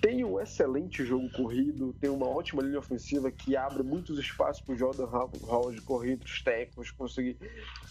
Tem 0.00 0.24
um 0.24 0.40
excelente 0.40 1.04
jogo 1.04 1.28
corrido, 1.32 1.92
tem 2.00 2.08
uma 2.08 2.28
ótima 2.28 2.62
linha 2.62 2.78
ofensiva 2.78 3.30
que 3.30 3.56
abre 3.56 3.82
muitos 3.82 4.18
espaços 4.18 4.62
para 4.62 4.74
o 4.74 4.78
Jordan 4.78 5.06
Howard 5.06 5.80
correr 5.82 6.12
entre 6.12 6.30
os 6.30 6.42
técnicos, 6.42 6.90
conseguir. 6.92 7.36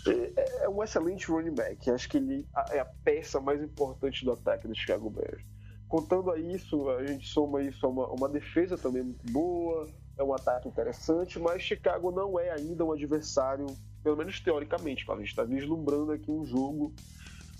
É, 0.07 0.63
é, 0.63 0.69
um 0.69 0.81
excelente 0.81 1.27
running 1.27 1.53
back. 1.53 1.89
Acho 1.91 2.09
que 2.09 2.17
ele 2.17 2.47
é 2.71 2.79
a 2.79 2.85
peça 2.85 3.39
mais 3.41 3.61
importante 3.61 4.23
do 4.23 4.31
ataque 4.31 4.67
do 4.67 4.75
Chicago 4.75 5.09
Bears. 5.09 5.43
Contando 5.87 6.31
a 6.31 6.39
isso, 6.39 6.89
a 6.89 7.05
gente 7.05 7.27
soma 7.27 7.61
isso 7.61 7.85
a 7.85 7.89
uma, 7.89 8.07
uma 8.07 8.29
defesa 8.29 8.77
também 8.77 9.03
muito 9.03 9.25
boa, 9.31 9.87
é 10.17 10.23
um 10.23 10.33
ataque 10.33 10.67
interessante, 10.67 11.39
mas 11.39 11.63
Chicago 11.63 12.11
não 12.11 12.39
é 12.39 12.51
ainda 12.51 12.85
um 12.85 12.91
adversário, 12.91 13.65
pelo 14.03 14.15
menos 14.15 14.39
teoricamente. 14.39 15.05
A 15.09 15.15
gente 15.15 15.27
está 15.27 15.43
vislumbrando 15.43 16.11
aqui 16.11 16.31
um 16.31 16.45
jogo 16.45 16.93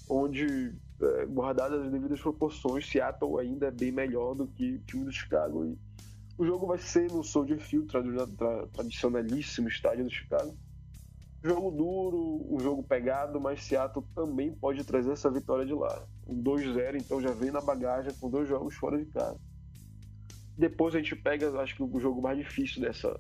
onde 0.10 0.46
é, 0.46 0.89
guardadas 1.30 1.86
as 1.86 1.92
devidas 1.92 2.20
proporções, 2.20 2.90
Seattle 2.90 3.40
ainda 3.40 3.68
é 3.68 3.72
bem 3.72 3.92
melhor 3.92 4.36
do 4.36 4.48
que 4.48 4.74
o 4.74 4.80
time 4.80 5.06
do 5.06 5.12
Chicago. 5.12 5.66
E 5.66 5.78
o 6.38 6.46
jogo 6.46 6.68
vai 6.68 6.78
ser 6.78 7.12
no 7.12 7.24
Soldier 7.24 7.60
Field, 7.60 7.88
tradicionalíssimo 8.74 9.68
estádio 9.68 10.06
do 10.06 10.12
Chicago. 10.12 10.56
Jogo 11.42 11.72
duro, 11.72 12.46
um 12.54 12.60
jogo 12.60 12.84
pegado, 12.84 13.40
mas 13.40 13.64
Seattle 13.64 14.06
também 14.14 14.52
pode 14.54 14.84
trazer 14.84 15.12
essa 15.12 15.32
vitória 15.32 15.66
de 15.66 15.74
lá. 15.74 16.06
Um 16.28 16.42
2-0, 16.44 16.96
então 16.96 17.22
já 17.22 17.32
vem 17.32 17.50
na 17.50 17.62
bagagem 17.62 18.14
com 18.20 18.30
dois 18.30 18.48
jogos 18.48 18.76
fora 18.76 18.98
de 18.98 19.06
casa. 19.06 19.40
Depois 20.58 20.94
a 20.94 20.98
gente 20.98 21.16
pega, 21.16 21.50
acho 21.62 21.76
que 21.76 21.84
o 21.84 22.00
jogo 22.00 22.22
mais 22.22 22.38
difícil 22.38 22.82
dessa, 22.82 23.18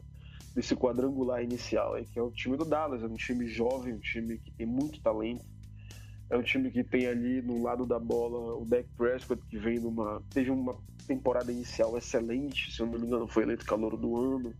desse 0.53 0.75
quadrangular 0.75 1.41
inicial, 1.41 1.93
que 2.11 2.19
é 2.19 2.21
o 2.21 2.31
time 2.31 2.57
do 2.57 2.65
Dallas. 2.65 3.01
É 3.01 3.05
um 3.05 3.15
time 3.15 3.47
jovem, 3.47 3.93
um 3.93 3.99
time 3.99 4.37
que 4.37 4.51
tem 4.51 4.65
muito 4.65 5.01
talento 5.01 5.45
é 6.29 6.37
um 6.37 6.43
time 6.43 6.69
que 6.69 6.83
tem 6.83 7.07
ali 7.07 7.41
no 7.41 7.63
lado 7.63 7.85
da 7.85 7.97
bola 7.97 8.55
o 8.55 8.65
Dak 8.65 8.87
Prescott, 8.95 9.41
que 9.49 9.57
vem 9.57 9.79
numa. 9.79 10.21
teve 10.29 10.51
uma 10.51 10.77
temporada 11.07 11.51
inicial 11.51 11.97
excelente, 11.97 12.71
se 12.71 12.81
eu 12.81 12.85
não 12.85 12.99
me 12.99 13.07
engano, 13.07 13.27
foi 13.27 13.43
eleito 13.43 13.65
calor 13.65 13.97
do 13.97 14.15
ano. 14.15 14.53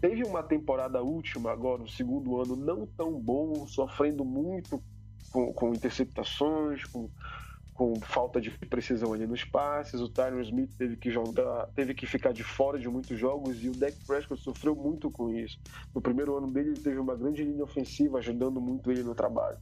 Teve 0.00 0.24
uma 0.24 0.42
temporada 0.42 1.02
última 1.02 1.52
agora, 1.52 1.82
o 1.82 1.88
segundo 1.88 2.40
ano, 2.40 2.56
não 2.56 2.86
tão 2.86 3.20
bom, 3.20 3.66
sofrendo 3.66 4.24
muito 4.24 4.82
com, 5.30 5.52
com 5.52 5.74
interceptações, 5.74 6.84
com, 6.86 7.08
com 7.74 8.00
falta 8.00 8.40
de 8.40 8.50
precisão 8.50 9.12
ali 9.12 9.26
nos 9.26 9.44
passes. 9.44 10.00
O 10.00 10.08
Tyron 10.08 10.40
Smith 10.40 10.74
teve 10.76 10.96
que 10.96 11.10
jogar, 11.10 11.66
teve 11.74 11.92
que 11.92 12.06
ficar 12.06 12.32
de 12.32 12.42
fora 12.42 12.78
de 12.78 12.88
muitos 12.88 13.16
jogos 13.18 13.62
e 13.62 13.68
o 13.68 13.76
Dak 13.76 13.94
Prescott 14.06 14.42
sofreu 14.42 14.74
muito 14.74 15.10
com 15.10 15.30
isso. 15.30 15.60
No 15.94 16.00
primeiro 16.00 16.36
ano 16.36 16.50
dele, 16.50 16.70
ele 16.70 16.80
teve 16.80 16.98
uma 16.98 17.14
grande 17.14 17.44
linha 17.44 17.62
ofensiva 17.62 18.18
ajudando 18.18 18.58
muito 18.58 18.90
ele 18.90 19.02
no 19.02 19.14
trabalho 19.14 19.58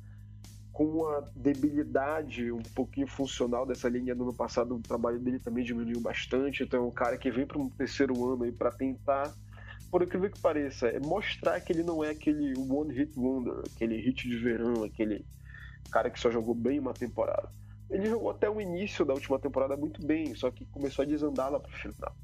com 0.80 1.06
a 1.08 1.22
debilidade 1.36 2.50
um 2.50 2.62
pouquinho 2.74 3.06
funcional 3.06 3.66
dessa 3.66 3.86
linha 3.86 4.14
do 4.14 4.22
ano 4.22 4.32
passado, 4.32 4.76
o 4.76 4.80
trabalho 4.80 5.18
dele 5.18 5.38
também 5.38 5.62
diminuiu 5.62 6.00
bastante. 6.00 6.62
Então, 6.62 6.82
é 6.82 6.86
um 6.86 6.90
cara 6.90 7.18
que 7.18 7.30
vem 7.30 7.46
para 7.46 7.58
um 7.58 7.68
terceiro 7.68 8.14
ano 8.32 8.44
aí 8.44 8.50
para 8.50 8.70
tentar, 8.70 9.30
por 9.90 10.02
incrível 10.02 10.30
que 10.30 10.40
pareça, 10.40 10.88
é 10.88 10.98
mostrar 10.98 11.60
que 11.60 11.70
ele 11.70 11.82
não 11.82 12.02
é 12.02 12.08
aquele 12.08 12.58
one 12.58 12.94
hit 12.94 13.12
wonder, 13.14 13.62
aquele 13.76 14.00
hit 14.00 14.26
de 14.26 14.38
verão, 14.38 14.82
aquele 14.82 15.22
cara 15.92 16.08
que 16.08 16.18
só 16.18 16.30
jogou 16.30 16.54
bem 16.54 16.78
uma 16.78 16.94
temporada. 16.94 17.52
Ele 17.90 18.06
jogou 18.06 18.30
até 18.30 18.48
o 18.48 18.58
início 18.58 19.04
da 19.04 19.12
última 19.12 19.38
temporada 19.38 19.76
muito 19.76 20.02
bem, 20.06 20.34
só 20.34 20.50
que 20.50 20.64
começou 20.64 21.02
a 21.02 21.06
desandar 21.06 21.52
lá 21.52 21.60
para 21.60 21.70
o 21.70 21.76
final. 21.76 22.16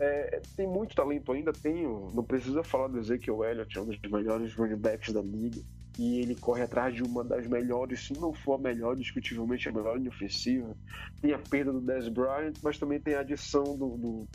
É, 0.00 0.40
tem 0.56 0.66
muito 0.66 0.96
talento 0.96 1.32
ainda, 1.32 1.52
tenho. 1.52 2.08
Não 2.14 2.24
precisa 2.24 2.64
falar 2.64 2.88
do 2.88 2.98
Ezekiel 2.98 3.44
Elliott, 3.44 3.76
é 3.76 3.82
um 3.82 3.84
dos 3.84 4.00
melhores 4.10 4.54
running 4.54 4.76
backs 4.76 5.12
da 5.12 5.20
liga 5.20 5.60
e 5.98 6.20
ele 6.20 6.36
corre 6.36 6.62
atrás 6.62 6.94
de 6.94 7.02
uma 7.04 7.24
das 7.24 7.46
melhores, 7.48 8.06
se 8.06 8.14
não 8.14 8.32
for 8.32 8.54
a 8.54 8.58
melhor, 8.58 8.96
discutivelmente 8.96 9.68
a 9.68 9.72
melhor 9.72 9.98
linha 9.98 10.10
ofensiva. 10.10 10.76
Tem 11.20 11.32
a 11.32 11.38
perda 11.40 11.72
do 11.72 11.80
Dez 11.80 12.08
Bryant, 12.08 12.56
mas 12.62 12.78
também 12.78 13.00
tem 13.02 13.14
a 13.14 13.20
adição 13.20 13.76
do, 13.76 13.98
do, 13.98 14.30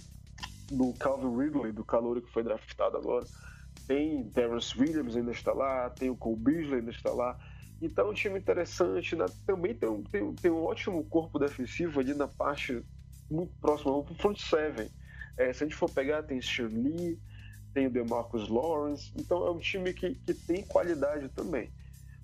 do 0.69 0.93
Calvin 0.95 1.37
Ridley, 1.37 1.71
do 1.71 1.85
calor 1.85 2.21
que 2.21 2.31
foi 2.31 2.43
draftado 2.43 2.97
agora. 2.97 3.27
Tem 3.87 4.29
Terrence 4.31 4.77
Williams 4.79 5.15
ainda 5.15 5.31
está 5.31 5.53
lá, 5.53 5.89
tem 5.91 6.09
o 6.09 6.17
Cole 6.17 6.39
Beasley 6.39 6.79
ainda 6.79 6.91
está 6.91 7.11
lá. 7.13 7.37
Então 7.81 8.07
é 8.07 8.11
um 8.11 8.13
time 8.13 8.39
interessante, 8.39 9.15
né? 9.15 9.29
também 9.45 9.77
tem 9.77 9.89
um, 9.89 10.03
tem, 10.03 10.35
tem 10.37 10.51
um 10.51 10.63
ótimo 10.63 11.07
corpo 11.09 11.39
defensivo 11.39 11.99
ali 11.99 12.13
na 12.13 12.27
parte 12.27 12.83
muito 13.29 13.53
próxima, 13.59 13.91
o 13.95 14.05
front 14.15 14.37
seven. 14.39 14.89
É, 15.37 15.51
se 15.53 15.63
a 15.63 15.67
gente 15.67 15.77
for 15.77 15.89
pegar, 15.89 16.23
tem 16.23 16.39
Lee, 16.59 17.19
tem 17.73 17.87
o 17.87 17.91
DeMarcus 17.91 18.47
Lawrence, 18.47 19.11
então 19.15 19.45
é 19.47 19.51
um 19.51 19.59
time 19.59 19.93
que, 19.93 20.15
que 20.15 20.33
tem 20.33 20.63
qualidade 20.63 21.29
também. 21.29 21.71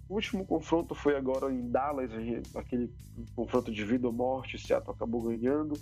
O 0.08 0.16
último 0.16 0.46
confronto 0.46 0.96
foi 0.96 1.16
agora 1.16 1.54
em 1.54 1.70
Dallas, 1.70 2.12
aquele 2.56 2.92
confronto 3.36 3.72
de 3.72 3.86
vida 3.86 4.08
ou 4.08 4.14
morte, 4.14 4.58
Seattle 4.58 4.96
acabou 4.96 5.22
ganhando. 5.22 5.80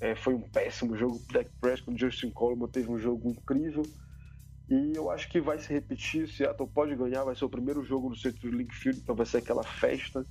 É, 0.00 0.14
foi 0.14 0.34
um 0.34 0.40
péssimo 0.40 0.96
jogo. 0.96 1.20
Dak 1.32 1.50
Prescott, 1.60 1.98
Justin 1.98 2.30
Coleman 2.30 2.68
teve 2.68 2.90
um 2.90 2.98
jogo 2.98 3.30
incrível. 3.30 3.82
E 4.68 4.92
eu 4.96 5.10
acho 5.10 5.28
que 5.28 5.40
vai 5.40 5.58
se 5.58 5.72
repetir. 5.72 6.28
Seattle 6.28 6.68
pode 6.68 6.94
ganhar, 6.94 7.24
vai 7.24 7.34
ser 7.34 7.44
o 7.44 7.48
primeiro 7.48 7.82
jogo 7.84 8.08
no 8.08 8.16
centro 8.16 8.40
de 8.40 8.50
Link 8.50 8.74
Field, 8.74 9.00
então 9.00 9.14
vai 9.14 9.26
ser 9.26 9.38
aquela 9.38 9.62
festa. 9.62 10.26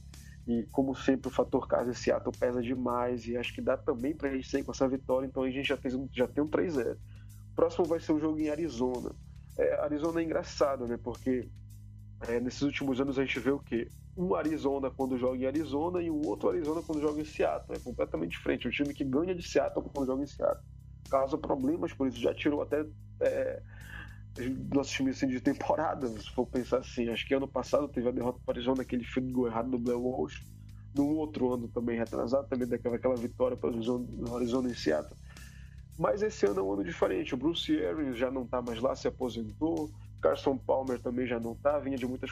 E 0.47 0.63
como 0.71 0.95
sempre, 0.95 1.27
o 1.27 1.31
fator 1.31 1.67
casa 1.67 1.93
Seattle 1.93 2.35
pesa 2.37 2.61
demais. 2.61 3.27
E 3.27 3.35
acho 3.35 3.53
que 3.53 3.61
dá 3.61 3.75
também 3.75 4.13
pra 4.13 4.29
gente 4.29 4.49
sair 4.49 4.63
com 4.63 4.71
essa 4.71 4.87
vitória. 4.87 5.25
Então 5.25 5.43
a 5.43 5.49
gente 5.49 5.67
já, 5.67 5.77
fez 5.77 5.93
um, 5.93 6.07
já 6.13 6.27
tem 6.27 6.43
um 6.43 6.47
3-0. 6.47 6.97
Próximo 7.57 7.85
vai 7.85 7.99
ser 7.99 8.11
um 8.11 8.19
jogo 8.19 8.39
em 8.39 8.49
Arizona. 8.49 9.09
É, 9.57 9.81
Arizona 9.81 10.21
é 10.21 10.23
engraçado, 10.23 10.85
né? 10.85 10.95
Porque 10.95 11.49
é, 12.27 12.39
nesses 12.39 12.61
últimos 12.61 13.01
anos 13.01 13.17
a 13.17 13.25
gente 13.25 13.39
vê 13.39 13.49
o 13.49 13.57
quê? 13.57 13.89
Um 14.15 14.35
Arizona 14.35 14.91
quando 14.91 15.17
joga 15.17 15.37
em 15.37 15.47
Arizona 15.47 15.99
e 15.99 16.11
um 16.11 16.21
outro 16.27 16.49
Arizona 16.49 16.83
quando 16.83 17.01
joga 17.01 17.19
em 17.19 17.25
Seattle. 17.25 17.75
É 17.75 17.79
completamente 17.79 18.33
diferente. 18.33 18.67
O 18.67 18.71
time 18.71 18.93
que 18.93 19.03
ganha 19.03 19.33
de 19.33 19.41
Seattle 19.41 19.89
quando 19.91 20.05
joga 20.05 20.21
em 20.21 20.27
Seattle. 20.27 20.63
Causa 21.09 21.35
problemas, 21.35 21.91
por 21.91 22.07
isso 22.07 22.19
já 22.19 22.31
tirou 22.31 22.61
até 22.61 22.85
é, 23.21 23.59
nosso 24.71 24.91
time 24.91 25.09
assim, 25.09 25.25
de 25.25 25.41
temporada, 25.41 26.07
se 26.21 26.29
for 26.29 26.45
pensar 26.45 26.77
assim. 26.77 27.09
Acho 27.09 27.25
que 27.27 27.33
ano 27.33 27.47
passado 27.47 27.87
teve 27.87 28.07
a 28.07 28.11
derrota 28.11 28.39
para 28.45 28.53
Arizona, 28.53 28.83
aquele 28.83 29.03
field 29.03 29.33
goal 29.33 29.47
errado 29.47 29.71
do 29.71 29.79
Blair 29.79 29.99
Walsh. 29.99 30.45
No 30.95 31.07
outro 31.15 31.51
ano 31.55 31.67
também 31.67 31.97
retrasado, 31.97 32.47
também 32.47 32.67
daquela 32.67 32.97
aquela 32.97 33.15
vitória 33.15 33.57
para 33.57 33.71
o 33.71 34.35
Arizona 34.35 34.69
em 34.69 34.75
Seattle. 34.75 35.17
Mas 35.97 36.21
esse 36.21 36.45
ano 36.45 36.59
é 36.59 36.63
um 36.63 36.73
ano 36.73 36.83
diferente. 36.83 37.33
O 37.33 37.37
Bruce 37.37 37.71
Arians 37.83 38.17
já 38.17 38.29
não 38.29 38.43
está 38.43 38.61
mais 38.61 38.79
lá, 38.79 38.95
se 38.95 39.07
aposentou. 39.07 39.89
Carson 40.21 40.57
Palmer 40.57 40.99
também 40.99 41.27
já 41.27 41.39
não 41.39 41.55
tá, 41.55 41.77
vinha 41.79 41.97
de 41.97 42.05
muitas 42.05 42.31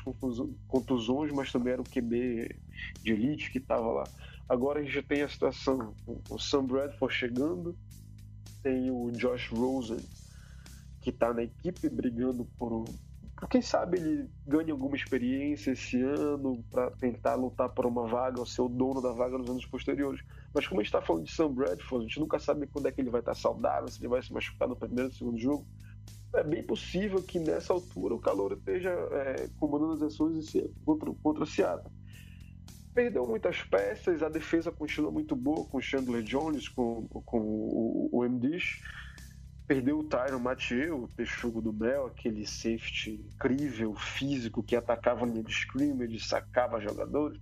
contusões, 0.68 1.32
mas 1.32 1.52
também 1.52 1.74
era 1.74 1.82
o 1.82 1.86
QB 1.86 2.56
de 3.02 3.12
elite 3.12 3.52
que 3.52 3.60
estava 3.60 3.92
lá. 3.92 4.04
Agora 4.50 4.80
a 4.80 4.84
gente 4.84 5.02
tem 5.04 5.22
a 5.22 5.30
situação, 5.30 5.94
o 6.30 6.38
Sam 6.38 6.66
Bradford 6.66 7.14
chegando, 7.14 7.76
tem 8.62 8.90
o 8.92 9.12
Josh 9.12 9.50
Rosen, 9.50 10.00
que 11.02 11.10
está 11.10 11.34
na 11.34 11.44
equipe 11.44 11.88
brigando 11.90 12.46
por, 12.58 12.86
por 13.38 13.50
quem 13.50 13.62
sabe 13.62 13.98
ele 13.98 14.30
ganha 14.48 14.72
alguma 14.72 14.96
experiência 14.96 15.72
esse 15.72 16.02
ano 16.02 16.64
para 16.72 16.90
tentar 16.92 17.36
lutar 17.36 17.70
por 17.70 17.86
uma 17.86 18.08
vaga, 18.08 18.40
ou 18.40 18.46
ser 18.46 18.62
o 18.62 18.70
dono 18.70 19.02
da 19.02 19.12
vaga 19.12 19.38
nos 19.38 19.50
anos 19.50 19.66
posteriores. 19.66 20.22
Mas 20.56 20.68
como 20.68 20.80
a 20.80 20.84
gente 20.84 20.88
está 20.88 21.02
falando 21.02 21.26
de 21.26 21.32
Sam 21.32 21.52
Bradford, 21.52 22.06
a 22.06 22.08
gente 22.08 22.20
nunca 22.20 22.40
sabe 22.40 22.66
quando 22.66 22.88
é 22.88 22.92
que 22.92 23.02
ele 23.02 23.12
vai 23.12 23.20
estar 23.20 23.34
tá 23.34 23.40
saudável, 23.40 23.90
se 23.90 24.00
ele 24.00 24.08
vai 24.08 24.24
se 24.24 24.34
machucar 24.34 24.68
no 24.68 24.76
primeiro 24.76 25.10
ou 25.10 25.14
segundo 25.14 25.38
jogo 25.38 25.68
é 26.36 26.44
bem 26.44 26.64
possível 26.64 27.22
que 27.22 27.40
nessa 27.40 27.74
altura 27.74 28.14
o 28.14 28.20
calor 28.20 28.54
esteja 28.54 28.90
é, 28.90 29.50
comandando 29.58 29.94
as 29.94 30.02
ações 30.02 30.54
contra, 30.86 31.12
contra 31.24 31.44
o 31.44 31.48
Seattle. 31.48 31.92
Perdeu 32.94 33.26
muitas 33.26 33.62
peças, 33.64 34.24
a 34.24 34.30
defesa 34.30 34.72
continua 34.72 35.12
muito 35.12 35.36
boa 35.36 35.66
com 35.66 35.78
o 35.78 35.82
Chandler 35.82 36.24
Jones, 36.24 36.70
com, 36.70 37.08
com 37.08 37.40
o, 37.40 38.10
o 38.12 38.24
MDish. 38.24 38.82
Perdeu 39.68 40.00
o 40.00 40.04
Tyron 40.04 40.40
Mathieu, 40.40 41.04
o 41.04 41.08
texugo 41.08 41.62
do 41.62 41.74
Mel, 41.74 42.06
aquele 42.06 42.46
safety 42.46 43.26
incrível, 43.34 43.96
físico, 43.96 44.62
que 44.62 44.76
atacava 44.76 45.26
a 45.26 45.28
linha 45.28 45.44
de 45.44 45.52
scrimmage, 45.52 46.20
sacava 46.20 46.80
jogadores. 46.80 47.40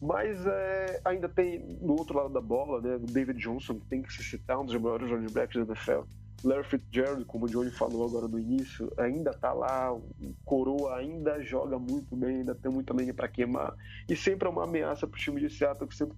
Mas 0.00 0.46
é, 0.46 1.00
ainda 1.04 1.28
tem, 1.28 1.60
do 1.76 1.94
outro 1.94 2.16
lado 2.16 2.32
da 2.32 2.40
bola, 2.40 2.80
né, 2.80 2.96
o 2.96 3.06
David 3.06 3.40
Johnson, 3.40 3.78
que 3.78 3.86
tem 3.86 4.02
que 4.02 4.12
se 4.12 4.22
citar, 4.22 4.60
um 4.60 4.64
dos 4.66 4.76
maiores 4.76 5.10
running 5.10 5.32
backs 5.32 5.54
da 5.54 5.72
NFL 5.72 6.02
Larry 6.44 6.64
Fitzgerald, 6.64 7.24
como 7.24 7.46
o 7.46 7.48
Johnny 7.48 7.70
falou 7.70 8.06
agora 8.06 8.28
no 8.28 8.38
início, 8.38 8.92
ainda 8.98 9.32
tá 9.32 9.52
lá, 9.52 9.92
o 9.92 10.04
Coroa 10.44 10.96
ainda 10.96 11.42
joga 11.42 11.78
muito 11.78 12.14
bem, 12.14 12.40
ainda 12.40 12.54
tem 12.54 12.70
muita 12.70 12.92
lenha 12.92 13.14
para 13.14 13.26
queimar. 13.26 13.74
E 14.08 14.14
sempre 14.14 14.46
é 14.46 14.50
uma 14.50 14.64
ameaça 14.64 15.06
pro 15.06 15.18
time 15.18 15.40
de 15.40 15.48
Seattle, 15.48 15.88
que 15.88 15.96
sempre 15.96 16.14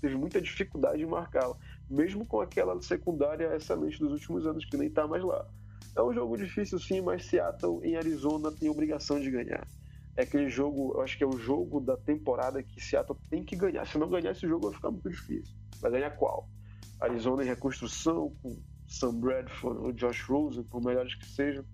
teve 0.00 0.16
muita 0.16 0.40
dificuldade 0.40 0.98
de 0.98 1.06
marcá-la, 1.06 1.54
mesmo 1.88 2.24
com 2.24 2.40
aquela 2.40 2.80
secundária 2.80 3.54
excelente 3.54 3.98
dos 3.98 4.12
últimos 4.12 4.46
anos, 4.46 4.64
que 4.64 4.76
nem 4.76 4.88
tá 4.88 5.06
mais 5.06 5.22
lá. 5.22 5.46
É 5.94 6.02
um 6.02 6.12
jogo 6.12 6.36
difícil 6.36 6.78
sim, 6.78 7.02
mas 7.02 7.26
Seattle 7.26 7.80
em 7.84 7.96
Arizona 7.96 8.50
tem 8.50 8.70
obrigação 8.70 9.20
de 9.20 9.30
ganhar. 9.30 9.66
É 10.16 10.22
aquele 10.22 10.48
jogo, 10.48 10.94
eu 10.94 11.02
acho 11.02 11.16
que 11.18 11.24
é 11.24 11.26
o 11.26 11.38
jogo 11.38 11.80
da 11.80 11.96
temporada 11.96 12.62
que 12.62 12.80
Seattle 12.80 13.18
tem 13.28 13.44
que 13.44 13.54
ganhar. 13.54 13.86
Se 13.86 13.98
não 13.98 14.08
ganhar 14.08 14.30
esse 14.30 14.48
jogo, 14.48 14.68
vai 14.68 14.74
ficar 14.74 14.90
muito 14.90 15.10
difícil. 15.10 15.54
Vai 15.80 15.90
ganhar 15.90 16.10
qual? 16.10 16.48
Arizona 17.00 17.44
em 17.44 17.46
reconstrução, 17.46 18.34
com 18.42 18.56
Sam 18.88 19.14
Bradford 19.20 19.78
ou 19.78 19.92
Josh 19.92 20.22
Rosen, 20.22 20.64
por 20.64 20.82
melhores 20.82 21.14
que 21.14 21.26
sejam, 21.26 21.64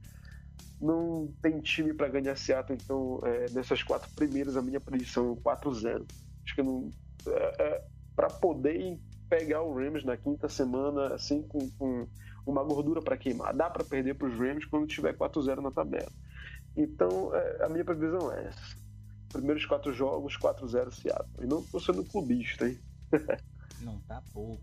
não 0.80 1.32
tem 1.40 1.60
time 1.60 1.94
para 1.94 2.08
ganhar 2.08 2.36
Seattle. 2.36 2.76
Então, 2.82 3.20
é, 3.24 3.46
nessas 3.50 3.82
quatro 3.82 4.10
primeiras, 4.16 4.56
a 4.56 4.62
minha 4.62 4.80
predição 4.80 5.32
é 5.32 5.36
4-0. 5.36 6.04
Acho 6.44 6.54
que 6.54 6.62
não. 6.62 6.90
É, 7.26 7.62
é, 7.62 7.84
para 8.16 8.28
poder 8.28 8.98
pegar 9.28 9.62
o 9.62 9.72
Rams 9.72 10.04
na 10.04 10.16
quinta 10.16 10.48
semana, 10.48 11.14
assim, 11.14 11.42
com, 11.42 11.70
com 11.78 12.06
uma 12.44 12.62
gordura 12.64 13.00
para 13.00 13.16
queimar. 13.16 13.54
Dá 13.54 13.70
para 13.70 13.84
perder 13.84 14.14
para 14.14 14.28
os 14.28 14.38
Rams 14.38 14.64
quando 14.64 14.86
tiver 14.86 15.16
4-0 15.16 15.60
na 15.60 15.70
tabela. 15.70 16.10
Então, 16.76 17.34
é, 17.34 17.64
a 17.64 17.68
minha 17.68 17.84
previsão 17.84 18.32
é 18.32 18.46
essa. 18.46 18.76
Primeiros 19.32 19.64
quatro 19.66 19.92
jogos, 19.92 20.36
4-0 20.38 20.90
Seattle. 20.92 21.44
E 21.44 21.46
não 21.46 21.62
tô 21.62 21.80
sendo 21.80 22.04
clubista, 22.04 22.68
hein? 22.68 22.78
não 23.80 23.98
tá 24.00 24.22
pouco. 24.32 24.62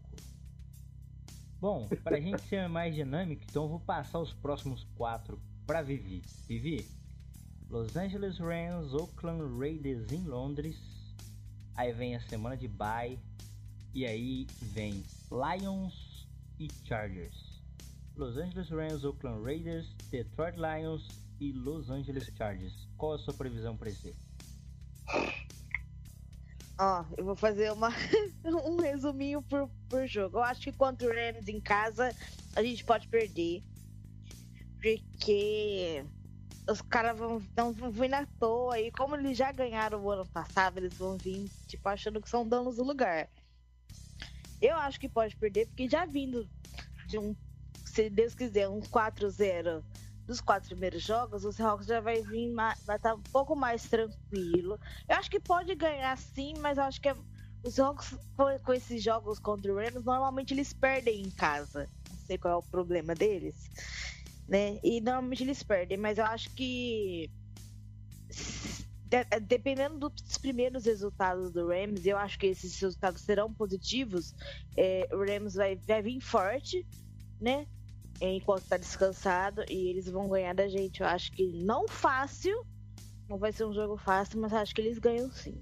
Bom, 1.60 1.90
para 2.04 2.18
a 2.18 2.22
gente 2.22 2.42
ser 2.44 2.70
mais 2.70 2.96
dinâmico, 2.96 3.44
então 3.50 3.64
eu 3.64 3.70
vou 3.70 3.80
passar 3.82 4.20
os 4.20 4.32
próximos 4.32 4.86
quatro 4.96 5.42
para 5.68 5.82
Vivi. 5.82 6.24
Vivi, 6.48 6.88
Los 7.70 7.96
Angeles 7.96 8.40
Rams, 8.40 8.94
Oakland 8.94 9.60
Raiders 9.60 10.12
em 10.12 10.24
Londres. 10.24 10.78
Aí 11.76 11.92
vem 11.92 12.16
a 12.16 12.22
semana 12.22 12.56
de 12.56 12.68
bye. 12.68 13.20
E 13.94 14.06
aí 14.06 14.48
vem 14.62 15.04
Lions 15.32 16.28
e 16.60 16.68
Chargers. 16.86 17.62
Los 18.16 18.38
Angeles 18.38 18.70
Rams, 18.70 19.04
Oakland 19.04 19.44
Raiders, 19.44 19.94
Detroit 20.10 20.56
Lions 20.58 21.08
e 21.40 21.54
Los 21.54 21.90
Angeles 21.90 22.32
Chargers. 22.38 22.88
Qual 22.98 23.14
a 23.14 23.18
sua 23.18 23.34
previsão 23.34 23.76
para 23.78 23.90
esse? 23.90 24.16
Ó, 26.78 27.06
eu 27.18 27.26
vou 27.26 27.36
fazer 27.36 27.72
uma, 27.72 27.90
um 28.66 28.78
resuminho 28.78 29.42
por, 29.42 29.70
por 29.90 30.08
jogo. 30.08 30.38
Eu 30.38 30.44
acho 30.44 30.62
que 30.62 30.72
contra 30.72 31.08
o 31.08 31.12
Rams 31.12 31.48
em 31.48 31.60
casa 31.60 32.16
a 32.56 32.64
gente 32.64 32.84
pode 32.84 33.08
perder. 33.08 33.64
Porque 34.82 36.06
os 36.70 36.82
caras 36.82 37.18
vão, 37.18 37.40
vão 37.74 37.92
vir 37.92 38.10
na 38.10 38.26
toa. 38.40 38.80
E 38.80 38.92
como 38.92 39.16
eles 39.16 39.38
já 39.38 39.52
ganharam 39.52 40.02
o 40.02 40.12
ano 40.12 40.26
passado, 40.28 40.78
eles 40.78 40.94
vão 40.94 41.18
vir, 41.18 41.50
tipo, 41.68 41.88
achando 41.90 42.22
que 42.22 42.30
são 42.30 42.48
donos 42.48 42.78
do 42.78 42.84
lugar. 42.84 43.30
Eu 44.62 44.76
acho 44.76 45.00
que 45.00 45.08
pode 45.08 45.36
perder, 45.38 45.68
porque 45.68 45.88
já 45.88 46.06
vindo 46.06 46.48
de 47.08 47.18
um, 47.18 47.36
se 47.86 48.10
Deus 48.10 48.36
quiser, 48.36 48.68
um 48.68 48.82
4-0 48.82 49.84
dos 50.30 50.40
quatro 50.40 50.70
primeiros 50.70 51.02
jogos, 51.02 51.44
o 51.44 51.52
Seahawks 51.52 51.88
já 51.88 52.00
vai 52.00 52.22
vir, 52.22 52.54
vai 52.54 52.72
estar 52.72 53.00
tá 53.00 53.16
um 53.16 53.22
pouco 53.34 53.56
mais 53.56 53.82
tranquilo. 53.90 54.80
Eu 55.08 55.16
acho 55.16 55.28
que 55.28 55.40
pode 55.40 55.74
ganhar 55.74 56.16
sim, 56.20 56.54
mas 56.60 56.78
eu 56.78 56.84
acho 56.84 57.02
que 57.02 57.10
é, 57.10 57.16
os 57.64 57.74
Seahawks 57.74 58.16
com 58.64 58.72
esses 58.72 59.04
jogos 59.04 59.40
contra 59.40 59.74
o 59.74 59.76
Rams, 59.76 60.06
normalmente 60.06 60.54
eles 60.54 60.72
perdem 60.72 61.24
em 61.24 61.32
casa. 61.32 61.90
Não 62.08 62.18
sei 62.28 62.38
qual 62.38 62.54
é 62.54 62.58
o 62.58 62.62
problema 62.62 63.16
deles, 63.16 63.56
né? 64.48 64.80
E 64.84 65.02
normalmente 65.02 65.44
eles 65.44 65.64
perdem, 65.64 65.98
mas 65.98 66.20
eu 66.20 66.26
acho 66.26 66.54
que 66.54 67.28
dependendo 69.48 69.98
dos 69.98 70.38
primeiros 70.38 70.86
resultados 70.86 71.52
do 71.52 71.70
Rams, 71.70 72.06
eu 72.06 72.16
acho 72.16 72.38
que 72.38 72.46
esses 72.46 72.80
resultados 72.80 73.24
serão 73.24 73.52
positivos. 73.52 74.36
É, 74.78 75.10
o 75.12 75.26
Rams 75.26 75.56
vai, 75.56 75.76
vai 75.88 76.04
vir 76.04 76.22
forte, 76.22 76.86
né? 77.42 77.66
Enquanto 78.28 78.68
tá 78.68 78.78
descansado 78.78 79.64
e 79.70 79.90
eles 79.90 80.10
vão 80.10 80.28
ganhar 80.28 80.54
da 80.54 80.68
gente. 80.68 81.02
Eu 81.02 81.08
acho 81.08 81.32
que 81.32 81.48
não 81.48 81.88
fácil, 81.88 82.66
não 83.28 83.38
vai 83.38 83.52
ser 83.52 83.66
um 83.66 83.74
jogo 83.74 83.98
fácil, 83.98 84.40
mas 84.40 84.54
acho 84.54 84.74
que 84.74 84.82
eles 84.82 85.00
ganham 85.00 85.32
sim. 85.32 85.62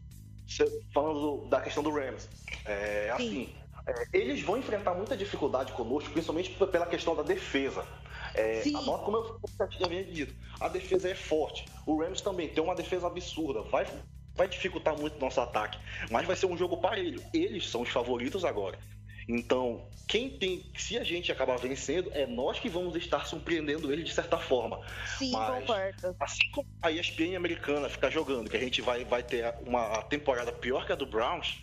Falando 0.94 1.48
da 1.50 1.62
questão 1.62 1.84
do 1.84 1.92
Rams, 1.92 2.30
é, 2.66 3.12
assim, 3.12 3.54
é, 3.86 4.08
eles 4.14 4.42
vão 4.42 4.58
enfrentar 4.58 4.94
muita 4.94 5.16
dificuldade 5.16 5.74
conosco, 5.74 6.10
principalmente 6.12 6.50
pela 6.52 6.86
questão 6.86 7.16
da 7.16 7.24
defesa. 7.24 7.86
É, 8.34 8.62
a 8.76 8.82
nota, 8.82 9.04
como 9.04 9.18
eu 9.18 9.40
havia 9.84 10.04
dito, 10.04 10.34
a 10.60 10.68
defesa 10.68 11.10
é 11.10 11.16
forte. 11.16 11.66
O 11.86 12.00
Rams 12.02 12.22
também 12.22 12.48
tem 12.48 12.64
uma 12.64 12.76
defesa 12.76 13.08
absurda. 13.08 13.62
Vai, 13.64 13.88
vai 14.36 14.48
dificultar 14.48 14.98
muito 14.98 15.20
nosso 15.20 15.42
ataque. 15.42 15.78
Mas 16.12 16.26
vai 16.26 16.36
ser 16.36 16.46
um 16.46 16.58
jogo 16.58 16.78
parelho. 16.78 17.22
Eles 17.34 17.68
são 17.70 17.82
os 17.82 17.90
favoritos 17.90 18.46
agora. 18.46 18.78
Então, 19.28 19.86
quem 20.08 20.30
tem. 20.30 20.66
Se 20.76 20.98
a 20.98 21.04
gente 21.04 21.32
acabar 21.32 21.58
vencendo, 21.58 22.10
é 22.14 22.26
nós 22.26 22.60
que 22.60 22.70
vamos 22.70 22.96
estar 22.96 23.26
surpreendendo 23.26 23.92
ele 23.92 24.04
de 24.04 24.14
certa 24.14 24.38
forma. 24.38 24.80
Sim, 25.18 25.32
Mas, 25.32 25.60
concordo. 25.60 26.16
Assim 26.20 26.50
como 26.54 26.68
a 26.82 26.92
ESPN 26.92 27.36
americana 27.36 27.90
ficar 27.90 28.10
jogando, 28.10 28.50
que 28.50 28.56
a 28.56 28.60
gente 28.60 28.82
vai, 28.82 29.04
vai 29.04 29.22
ter 29.22 29.54
uma 29.66 30.02
temporada 30.04 30.52
pior 30.52 30.86
que 30.86 30.94
a 30.94 30.96
do 30.96 31.06
Browns, 31.06 31.58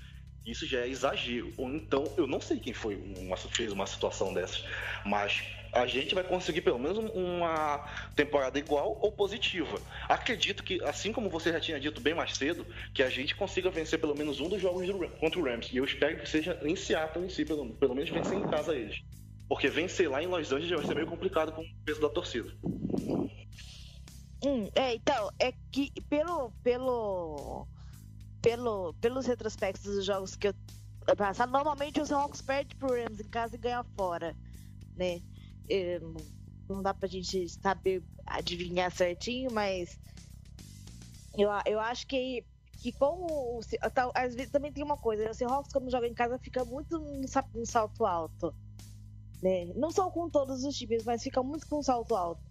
isso 0.45 0.67
já 0.67 0.81
é 0.81 0.89
exagero. 0.89 1.53
Ou 1.57 1.71
então, 1.71 2.05
eu 2.19 2.27
não 2.27 2.41
sei 2.41 2.59
quem 2.59 2.75
foi 2.75 2.97
uma, 2.97 3.37
fez 3.37 3.73
uma 3.73 3.87
situação 3.87 4.35
dessas, 4.35 4.63
mas 5.07 5.43
a 5.75 5.87
gente 5.87 6.15
vai 6.15 6.23
conseguir 6.23 6.61
pelo 6.61 6.79
menos 6.79 6.99
uma 6.99 7.85
temporada 8.15 8.59
igual 8.59 8.99
ou 9.01 9.11
positiva. 9.11 9.81
Acredito 10.09 10.63
que, 10.63 10.83
assim 10.85 11.13
como 11.13 11.29
você 11.29 11.53
já 11.53 11.61
tinha 11.61 11.81
dito 11.81 12.01
bem 12.01 12.15
mais 12.15 12.37
cedo, 12.37 12.65
que 12.93 13.03
a 13.03 13.11
gente 13.11 13.35
consiga 13.35 13.71
vencer 13.71 13.99
pelo 13.99 14.17
menos 14.17 14.41
um 14.41 14.49
dos 14.49 14.63
jogos 14.63 14.87
do, 14.87 15.09
contra 15.19 15.41
o 15.41 15.45
Rams. 15.45 15.71
E 15.73 15.77
eu 15.77 15.85
espero 15.85 16.19
que 16.19 16.29
seja 16.29 16.59
em 16.63 16.77
Seattle 16.77 17.27
em 17.27 17.29
si, 17.29 17.45
pelo, 17.45 17.69
pelo 17.75 17.95
menos 17.95 18.11
vencer 18.11 18.39
em 18.39 18.49
casa 18.49 18.75
eles. 18.75 19.03
Porque 19.49 19.69
vencer 19.69 20.09
lá 20.09 20.23
em 20.23 20.27
Los 20.27 20.53
Angeles 20.53 20.69
já 20.69 20.77
vai 20.77 20.87
ser 20.87 20.95
meio 20.95 21.07
complicado 21.07 21.53
com 21.53 21.63
o 21.63 21.85
peso 21.85 22.01
da 22.01 22.09
torcida. 22.09 22.51
Hum, 24.45 24.69
é, 24.75 24.95
então, 24.95 25.31
é 25.39 25.53
que 25.73 25.91
pelo, 26.09 26.51
pelo, 26.63 27.67
pelo, 28.41 28.95
pelos 28.95 29.27
retrospectos 29.27 29.95
dos 29.95 30.05
jogos 30.05 30.37
que 30.37 30.49
eu 30.49 30.55
passado, 31.17 31.53
normalmente 31.53 32.01
os 32.01 32.11
Hawks 32.11 32.41
perdem 32.41 32.77
pro 32.79 32.89
Rams 32.89 33.21
em 33.21 33.29
casa 33.29 33.57
e 33.57 33.59
ganham 33.59 33.85
fora, 33.97 34.35
né? 34.97 35.21
É, 35.69 36.01
não 36.69 36.83
dá 36.83 36.93
pra 36.93 37.09
gente 37.09 37.49
saber 37.49 38.03
adivinhar 38.27 38.91
certinho, 38.91 39.51
mas 39.53 39.99
eu, 41.37 41.49
eu 41.67 41.81
acho 41.81 42.07
que, 42.07 42.45
que 42.79 42.93
como 42.93 43.61
às 44.15 44.35
vezes 44.35 44.51
também 44.51 44.73
tem 44.73 44.85
uma 44.85 44.97
coisa, 44.97 45.31
o 45.31 45.35
Seahawks 45.35 45.73
quando 45.73 45.91
joga 45.91 46.07
em 46.07 46.15
casa 46.15 46.39
fica 46.39 46.65
muito 46.65 46.99
no 46.99 47.67
salto 47.67 48.05
alto. 48.05 48.55
Né? 49.43 49.67
Não 49.75 49.91
são 49.91 50.11
com 50.11 50.31
todos 50.31 50.65
os 50.65 50.75
times, 50.77 51.05
mas 51.05 51.23
fica 51.23 51.43
muito 51.43 51.67
com 51.69 51.83
salto 51.83 52.15
alto. 52.15 52.43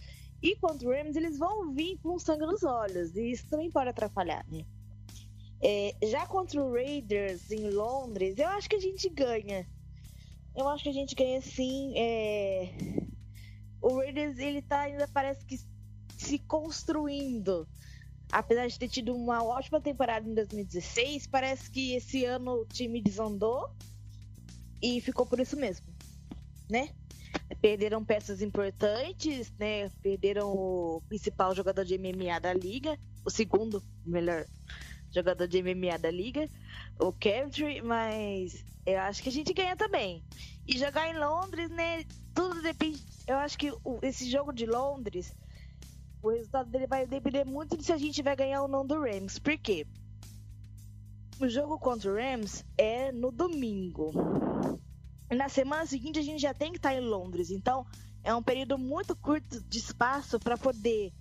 E 0.41 0.55
contra 0.57 0.87
o 0.87 0.91
Rams, 0.91 1.15
eles 1.15 1.39
vão 1.39 1.73
vir 1.73 1.97
com 1.99 2.19
sangue 2.19 2.45
nos 2.45 2.63
olhos, 2.63 3.15
e 3.15 3.31
isso 3.31 3.47
também 3.47 3.71
pode 3.71 3.89
atrapalhar, 3.89 4.45
né? 4.51 4.65
É, 5.65 5.95
já 6.05 6.27
contra 6.27 6.61
o 6.61 6.73
Raiders 6.73 7.49
em 7.49 7.69
Londres, 7.69 8.37
eu 8.37 8.49
acho 8.49 8.67
que 8.69 8.75
a 8.75 8.79
gente 8.79 9.07
ganha. 9.07 9.65
Eu 10.55 10.67
acho 10.69 10.83
que 10.83 10.89
a 10.89 10.93
gente 10.93 11.15
ganha 11.15 11.41
sim. 11.41 11.93
É... 11.97 12.69
O 13.81 13.97
Raiders, 13.97 14.37
ele 14.37 14.61
tá 14.61 14.81
ainda 14.81 15.07
parece 15.07 15.45
que 15.45 15.57
se 16.17 16.39
construindo. 16.39 17.67
Apesar 18.31 18.67
de 18.67 18.79
ter 18.79 18.87
tido 18.87 19.15
uma 19.15 19.43
ótima 19.43 19.79
temporada 19.79 20.27
em 20.27 20.33
2016, 20.33 21.27
parece 21.27 21.69
que 21.69 21.93
esse 21.93 22.25
ano 22.25 22.61
o 22.61 22.65
time 22.65 23.01
desandou 23.01 23.69
e 24.81 24.99
ficou 25.01 25.25
por 25.25 25.39
isso 25.39 25.55
mesmo, 25.55 25.85
né? 26.69 26.89
Perderam 27.61 28.03
peças 28.03 28.41
importantes, 28.41 29.53
né? 29.59 29.89
Perderam 30.01 30.51
o 30.51 31.01
principal 31.07 31.53
jogador 31.53 31.85
de 31.85 31.97
MMA 31.97 32.39
da 32.39 32.53
liga, 32.53 32.97
o 33.23 33.29
segundo 33.29 33.83
melhor 34.05 34.45
jogador 35.13 35.47
de 35.47 35.61
MMA 35.61 35.99
da 35.99 36.09
liga, 36.09 36.49
o 36.99 37.13
Caventry, 37.13 37.81
mas 37.83 38.65
eu 38.85 38.99
acho 39.01 39.23
que 39.23 39.29
a 39.29 39.31
gente 39.31 39.53
ganha 39.53 39.75
também. 39.75 40.23
E 40.67 40.77
jogar 40.77 41.09
em 41.09 41.17
Londres, 41.17 41.69
né? 41.69 42.03
Tudo 42.33 42.61
depende. 42.61 43.01
Eu 43.27 43.37
acho 43.37 43.57
que 43.57 43.71
o, 43.83 43.99
esse 44.01 44.29
jogo 44.29 44.51
de 44.51 44.65
Londres, 44.65 45.33
o 46.21 46.29
resultado 46.29 46.69
dele 46.69 46.87
vai 46.87 47.05
depender 47.05 47.45
muito 47.45 47.77
de 47.77 47.83
se 47.83 47.93
a 47.93 47.97
gente 47.97 48.21
vai 48.21 48.35
ganhar 48.35 48.61
ou 48.61 48.67
não 48.67 48.85
do 48.85 48.99
Rams. 48.99 49.39
Por 49.39 49.57
quê? 49.57 49.85
O 51.39 51.47
jogo 51.47 51.79
contra 51.79 52.11
o 52.11 52.15
Rams 52.15 52.65
é 52.77 53.11
no 53.11 53.31
domingo. 53.31 54.11
Na 55.29 55.49
semana 55.49 55.85
seguinte 55.85 56.19
a 56.19 56.23
gente 56.23 56.41
já 56.41 56.53
tem 56.53 56.71
que 56.71 56.77
estar 56.77 56.93
em 56.93 57.01
Londres. 57.01 57.51
Então 57.51 57.85
é 58.23 58.33
um 58.33 58.43
período 58.43 58.77
muito 58.77 59.15
curto 59.15 59.61
de 59.63 59.77
espaço 59.79 60.39
para 60.39 60.57
poder 60.57 61.11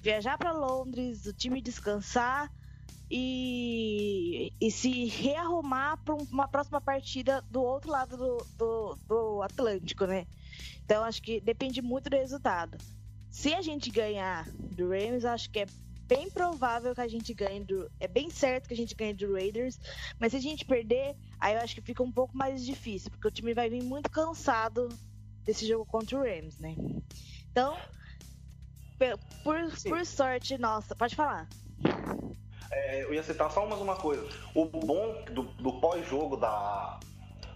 viajar 0.00 0.38
para 0.38 0.52
Londres, 0.52 1.26
o 1.26 1.32
time 1.32 1.60
descansar 1.60 2.50
e, 3.10 4.52
e 4.60 4.70
se 4.70 5.06
rearrumar 5.06 5.96
para 6.04 6.14
uma 6.14 6.46
próxima 6.46 6.80
partida 6.80 7.42
do 7.50 7.62
outro 7.62 7.90
lado 7.90 8.16
do, 8.16 8.46
do, 8.56 8.98
do, 9.06 9.42
Atlântico, 9.42 10.04
né? 10.06 10.26
Então 10.84 11.04
acho 11.04 11.22
que 11.22 11.40
depende 11.40 11.80
muito 11.80 12.10
do 12.10 12.16
resultado. 12.16 12.76
Se 13.30 13.54
a 13.54 13.62
gente 13.62 13.90
ganhar 13.90 14.48
do 14.72 14.90
Rams, 14.90 15.24
acho 15.24 15.50
que 15.50 15.60
é 15.60 15.66
bem 16.06 16.30
provável 16.30 16.94
que 16.94 17.00
a 17.00 17.08
gente 17.08 17.32
ganhe 17.34 17.64
do. 17.64 17.90
É 18.00 18.08
bem 18.08 18.30
certo 18.30 18.68
que 18.68 18.74
a 18.74 18.76
gente 18.76 18.94
ganhe 18.94 19.12
do 19.12 19.32
Raiders. 19.32 19.78
Mas 20.18 20.32
se 20.32 20.38
a 20.38 20.40
gente 20.40 20.64
perder, 20.64 21.14
aí 21.38 21.54
eu 21.54 21.60
acho 21.60 21.74
que 21.74 21.82
fica 21.82 22.02
um 22.02 22.10
pouco 22.10 22.36
mais 22.36 22.64
difícil, 22.64 23.10
porque 23.10 23.28
o 23.28 23.30
time 23.30 23.54
vai 23.54 23.68
vir 23.68 23.82
muito 23.82 24.10
cansado 24.10 24.88
desse 25.44 25.66
jogo 25.66 25.84
contra 25.86 26.18
o 26.18 26.22
Rams, 26.22 26.58
né? 26.58 26.74
Então, 27.50 27.76
por, 29.44 29.56
por 29.88 30.06
sorte, 30.06 30.58
nossa, 30.58 30.94
pode 30.94 31.14
falar. 31.14 31.48
É, 32.70 33.02
eu 33.02 33.14
ia 33.14 33.22
citar 33.22 33.50
só 33.50 33.64
mais 33.66 33.80
uma 33.80 33.96
coisa. 33.96 34.26
O 34.54 34.64
bom 34.64 35.22
do, 35.30 35.42
do 35.42 35.72
pós-jogo 35.80 36.36
da. 36.36 36.98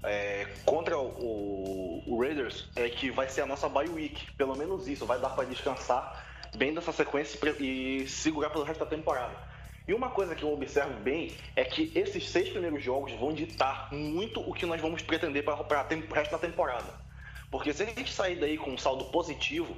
É, 0.04 0.48
contra 0.64 0.98
o, 0.98 2.02
o, 2.06 2.20
Raiders 2.20 2.68
é 2.74 2.88
que 2.88 3.10
vai 3.10 3.28
ser 3.28 3.42
a 3.42 3.46
nossa 3.46 3.68
bye 3.68 3.88
week. 3.88 4.32
Pelo 4.34 4.56
menos 4.56 4.88
isso, 4.88 5.06
vai 5.06 5.18
dar 5.20 5.30
para 5.30 5.44
descansar 5.44 6.26
bem 6.56 6.74
dessa 6.74 6.92
sequência 6.92 7.38
e 7.60 8.06
segurar 8.08 8.50
pelo 8.50 8.64
resto 8.64 8.80
da 8.80 8.86
temporada. 8.86 9.36
E 9.86 9.94
uma 9.94 10.10
coisa 10.10 10.34
que 10.34 10.42
eu 10.42 10.52
observo 10.52 10.94
bem 11.00 11.32
é 11.56 11.64
que 11.64 11.90
esses 11.94 12.28
seis 12.28 12.48
primeiros 12.48 12.82
jogos 12.82 13.12
vão 13.12 13.32
ditar 13.32 13.92
muito 13.92 14.40
o 14.40 14.54
que 14.54 14.64
nós 14.64 14.80
vamos 14.80 15.02
pretender 15.02 15.44
para 15.44 15.60
o 15.60 16.14
resto 16.14 16.30
da 16.30 16.38
temporada. 16.38 17.00
Porque 17.50 17.72
se 17.72 17.82
a 17.82 17.86
gente 17.86 18.12
sair 18.12 18.36
daí 18.36 18.56
com 18.56 18.70
um 18.70 18.78
saldo 18.78 19.06
positivo, 19.06 19.76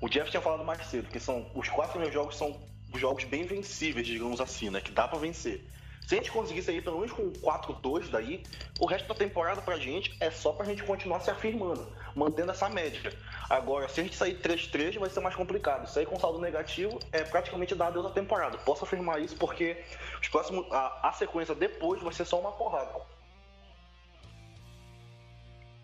o 0.00 0.08
Jeff 0.08 0.30
tinha 0.30 0.40
falado 0.40 0.64
mais 0.64 0.84
cedo, 0.86 1.08
que 1.08 1.20
são 1.20 1.50
os 1.54 1.68
quatro 1.68 1.92
primeiros 1.92 2.14
jogos 2.14 2.36
são 2.36 2.60
jogos 2.98 3.24
bem 3.24 3.44
vencíveis, 3.44 4.06
digamos 4.06 4.40
assim, 4.40 4.70
né? 4.70 4.80
Que 4.80 4.90
dá 4.90 5.06
para 5.08 5.18
vencer. 5.18 5.62
Se 6.06 6.14
a 6.14 6.18
gente 6.18 6.30
conseguir 6.30 6.62
sair 6.62 6.80
pelo 6.82 7.00
menos 7.00 7.12
com 7.12 7.32
4-2 7.32 8.10
daí, 8.10 8.44
o 8.78 8.86
resto 8.86 9.08
da 9.08 9.14
temporada 9.14 9.60
pra 9.60 9.76
gente 9.76 10.16
é 10.20 10.30
só 10.30 10.52
pra 10.52 10.64
gente 10.64 10.84
continuar 10.84 11.18
se 11.18 11.30
afirmando, 11.30 11.84
mantendo 12.14 12.52
essa 12.52 12.68
média. 12.68 13.12
Agora, 13.50 13.88
se 13.88 14.00
a 14.00 14.04
gente 14.04 14.14
sair 14.14 14.40
3-3, 14.40 15.00
vai 15.00 15.10
ser 15.10 15.18
mais 15.18 15.34
complicado. 15.34 15.88
Sair 15.88 16.06
com 16.06 16.16
saldo 16.16 16.38
negativo 16.38 17.00
é 17.10 17.24
praticamente 17.24 17.74
dar 17.74 17.88
adeus 17.88 18.06
à 18.06 18.10
temporada. 18.10 18.56
Posso 18.58 18.84
afirmar 18.84 19.20
isso 19.20 19.36
porque 19.36 19.82
os 20.22 20.28
próximos, 20.28 20.70
a, 20.70 21.08
a 21.08 21.12
sequência 21.12 21.56
depois 21.56 22.00
vai 22.00 22.12
ser 22.12 22.24
só 22.24 22.38
uma 22.38 22.52
porrada. 22.52 23.00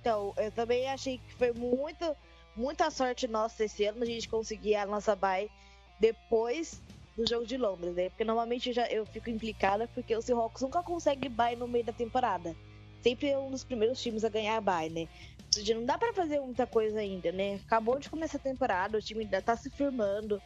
Então, 0.01 0.33
eu 0.37 0.53
também 0.53 0.89
achei 0.89 1.19
que 1.19 1.35
foi 1.35 1.53
muito, 1.53 2.17
muita 2.55 2.91
sorte 2.93 3.27
nossa 3.27 3.65
esse 3.65 3.85
ano 3.85 4.05
a 4.05 4.07
gente 4.07 4.29
conseguir 4.29 4.77
a 4.77 4.87
nossa 4.87 5.17
bye 5.17 5.51
depois 5.99 6.81
do 7.17 7.29
jogo 7.29 7.47
de 7.47 7.57
Londres, 7.57 7.95
né? 7.95 8.09
Porque 8.09 8.25
normalmente 8.25 8.69
eu, 8.69 8.75
já, 8.75 8.87
eu 8.87 9.05
fico 9.07 9.29
implicada 9.29 9.89
porque 9.89 10.17
o 10.17 10.23
Seahawks 10.23 10.63
nunca 10.63 10.83
consegue 10.83 11.29
bye 11.29 11.57
no 11.57 11.69
meio 11.69 11.85
da 11.85 11.93
temporada. 11.93 12.57
Sempre 13.03 13.31
é 13.31 13.39
um 13.39 13.51
dos 13.51 13.65
primeiros 13.65 14.01
times 14.01 14.25
a 14.25 14.29
ganhar 14.29 14.61
bye, 14.61 14.89
né? 14.89 15.09
Seja, 15.51 15.75
não 15.75 15.85
dá 15.85 15.99
para 15.99 16.15
fazer 16.15 16.41
muita 16.41 16.67
coisa 16.67 17.01
ainda, 17.01 17.31
né? 17.31 17.61
Acabou 17.67 17.99
de 17.99 18.09
começar 18.09 18.39
a 18.39 18.41
temporada, 18.41 18.97
o 18.97 19.03
time 19.03 19.25
ainda 19.25 19.43
tá 19.43 19.55
se 19.55 19.69
firmando, 19.69 20.41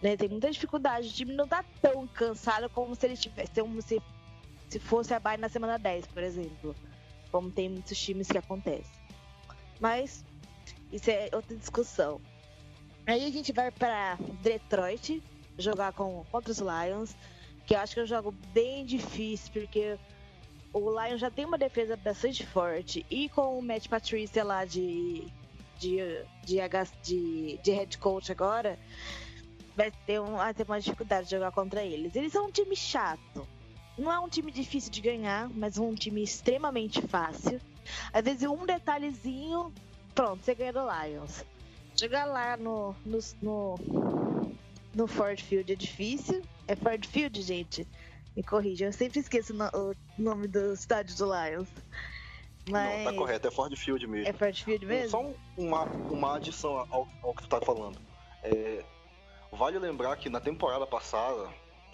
né? 0.00 0.16
Tem 0.16 0.28
muita 0.28 0.50
dificuldade, 0.50 1.08
o 1.08 1.12
time 1.12 1.34
não 1.34 1.46
tá 1.46 1.62
tão 1.82 2.06
cansado 2.06 2.70
como 2.70 2.94
se 2.94 3.06
ele 3.06 3.16
tivesse, 3.16 3.60
como 3.60 3.82
se, 3.82 4.00
se 4.68 4.78
fosse 4.78 5.12
a 5.12 5.20
bye 5.20 5.36
na 5.36 5.48
semana 5.48 5.78
10, 5.78 6.06
por 6.06 6.22
exemplo. 6.22 6.74
Como 7.30 7.50
tem 7.50 7.68
muitos 7.68 7.98
times 7.98 8.28
que 8.28 8.38
acontece. 8.38 8.90
Mas 9.78 10.24
isso 10.90 11.10
é 11.10 11.28
outra 11.34 11.54
discussão. 11.54 12.20
Aí 13.06 13.26
a 13.26 13.30
gente 13.30 13.52
vai 13.52 13.70
para 13.70 14.16
Detroit, 14.42 15.22
jogar 15.58 15.92
com, 15.92 16.24
contra 16.30 16.50
os 16.50 16.58
Lions, 16.58 17.16
que 17.66 17.74
eu 17.74 17.78
acho 17.78 17.94
que 17.94 18.00
é 18.00 18.02
um 18.02 18.06
jogo 18.06 18.32
bem 18.52 18.84
difícil, 18.84 19.50
porque 19.52 19.98
o 20.72 20.90
Lions 20.90 21.20
já 21.20 21.30
tem 21.30 21.44
uma 21.44 21.58
defesa 21.58 21.96
bastante 21.96 22.46
forte, 22.46 23.04
e 23.10 23.28
com 23.28 23.58
o 23.58 23.62
Matt 23.62 23.88
Patrícia 23.88 24.44
lá 24.44 24.64
de, 24.64 25.26
de, 25.78 25.98
de, 26.44 26.58
de, 27.02 27.58
de 27.62 27.70
head 27.70 27.98
coach 27.98 28.30
agora, 28.30 28.78
vai 29.76 29.90
ter, 30.06 30.20
um, 30.20 30.36
vai 30.36 30.54
ter 30.54 30.64
uma 30.64 30.80
dificuldade 30.80 31.24
de 31.24 31.32
jogar 31.32 31.52
contra 31.52 31.82
eles. 31.82 32.14
Eles 32.14 32.32
são 32.32 32.46
um 32.46 32.50
time 32.50 32.74
chato. 32.74 33.46
Não 33.98 34.12
é 34.12 34.18
um 34.18 34.28
time 34.28 34.50
difícil 34.50 34.90
de 34.90 35.00
ganhar, 35.00 35.48
mas 35.50 35.78
um 35.78 35.94
time 35.94 36.22
extremamente 36.22 37.00
fácil. 37.02 37.60
Às 38.12 38.24
vezes 38.24 38.42
um 38.48 38.66
detalhezinho, 38.66 39.72
pronto, 40.14 40.44
você 40.44 40.54
ganha 40.54 40.72
do 40.72 40.80
Lions. 40.80 41.44
Chegar 41.94 42.26
lá 42.26 42.56
no, 42.56 42.94
no, 43.04 43.18
no 43.40 44.25
no 44.96 45.06
Ford 45.06 45.40
Field 45.40 45.70
é 45.70 45.76
difícil. 45.76 46.42
É 46.66 46.74
Ford 46.74 47.06
Field, 47.06 47.40
gente? 47.42 47.86
Me 48.34 48.42
corrija, 48.42 48.86
eu 48.86 48.92
sempre 48.92 49.20
esqueço 49.20 49.54
o 49.54 49.94
nome 50.18 50.48
do 50.48 50.72
estádio 50.72 51.16
do 51.16 51.26
Lions. 51.26 51.68
Mas... 52.68 53.04
Não, 53.04 53.12
tá 53.12 53.18
correto, 53.18 53.46
é 53.46 53.50
Ford 53.50 53.76
Field 53.76 54.06
mesmo. 54.06 54.28
É 54.28 54.32
Ford 54.32 54.64
Field 54.64 54.84
mesmo? 54.84 55.10
Só 55.10 55.32
uma, 55.56 55.84
uma 55.84 56.36
adição 56.36 56.78
ao, 56.90 57.06
ao 57.22 57.34
que 57.34 57.42
tu 57.42 57.48
tá 57.48 57.60
falando. 57.60 57.98
É, 58.42 58.84
vale 59.52 59.78
lembrar 59.78 60.16
que 60.16 60.28
na 60.28 60.40
temporada 60.40 60.86
passada, 60.86 61.48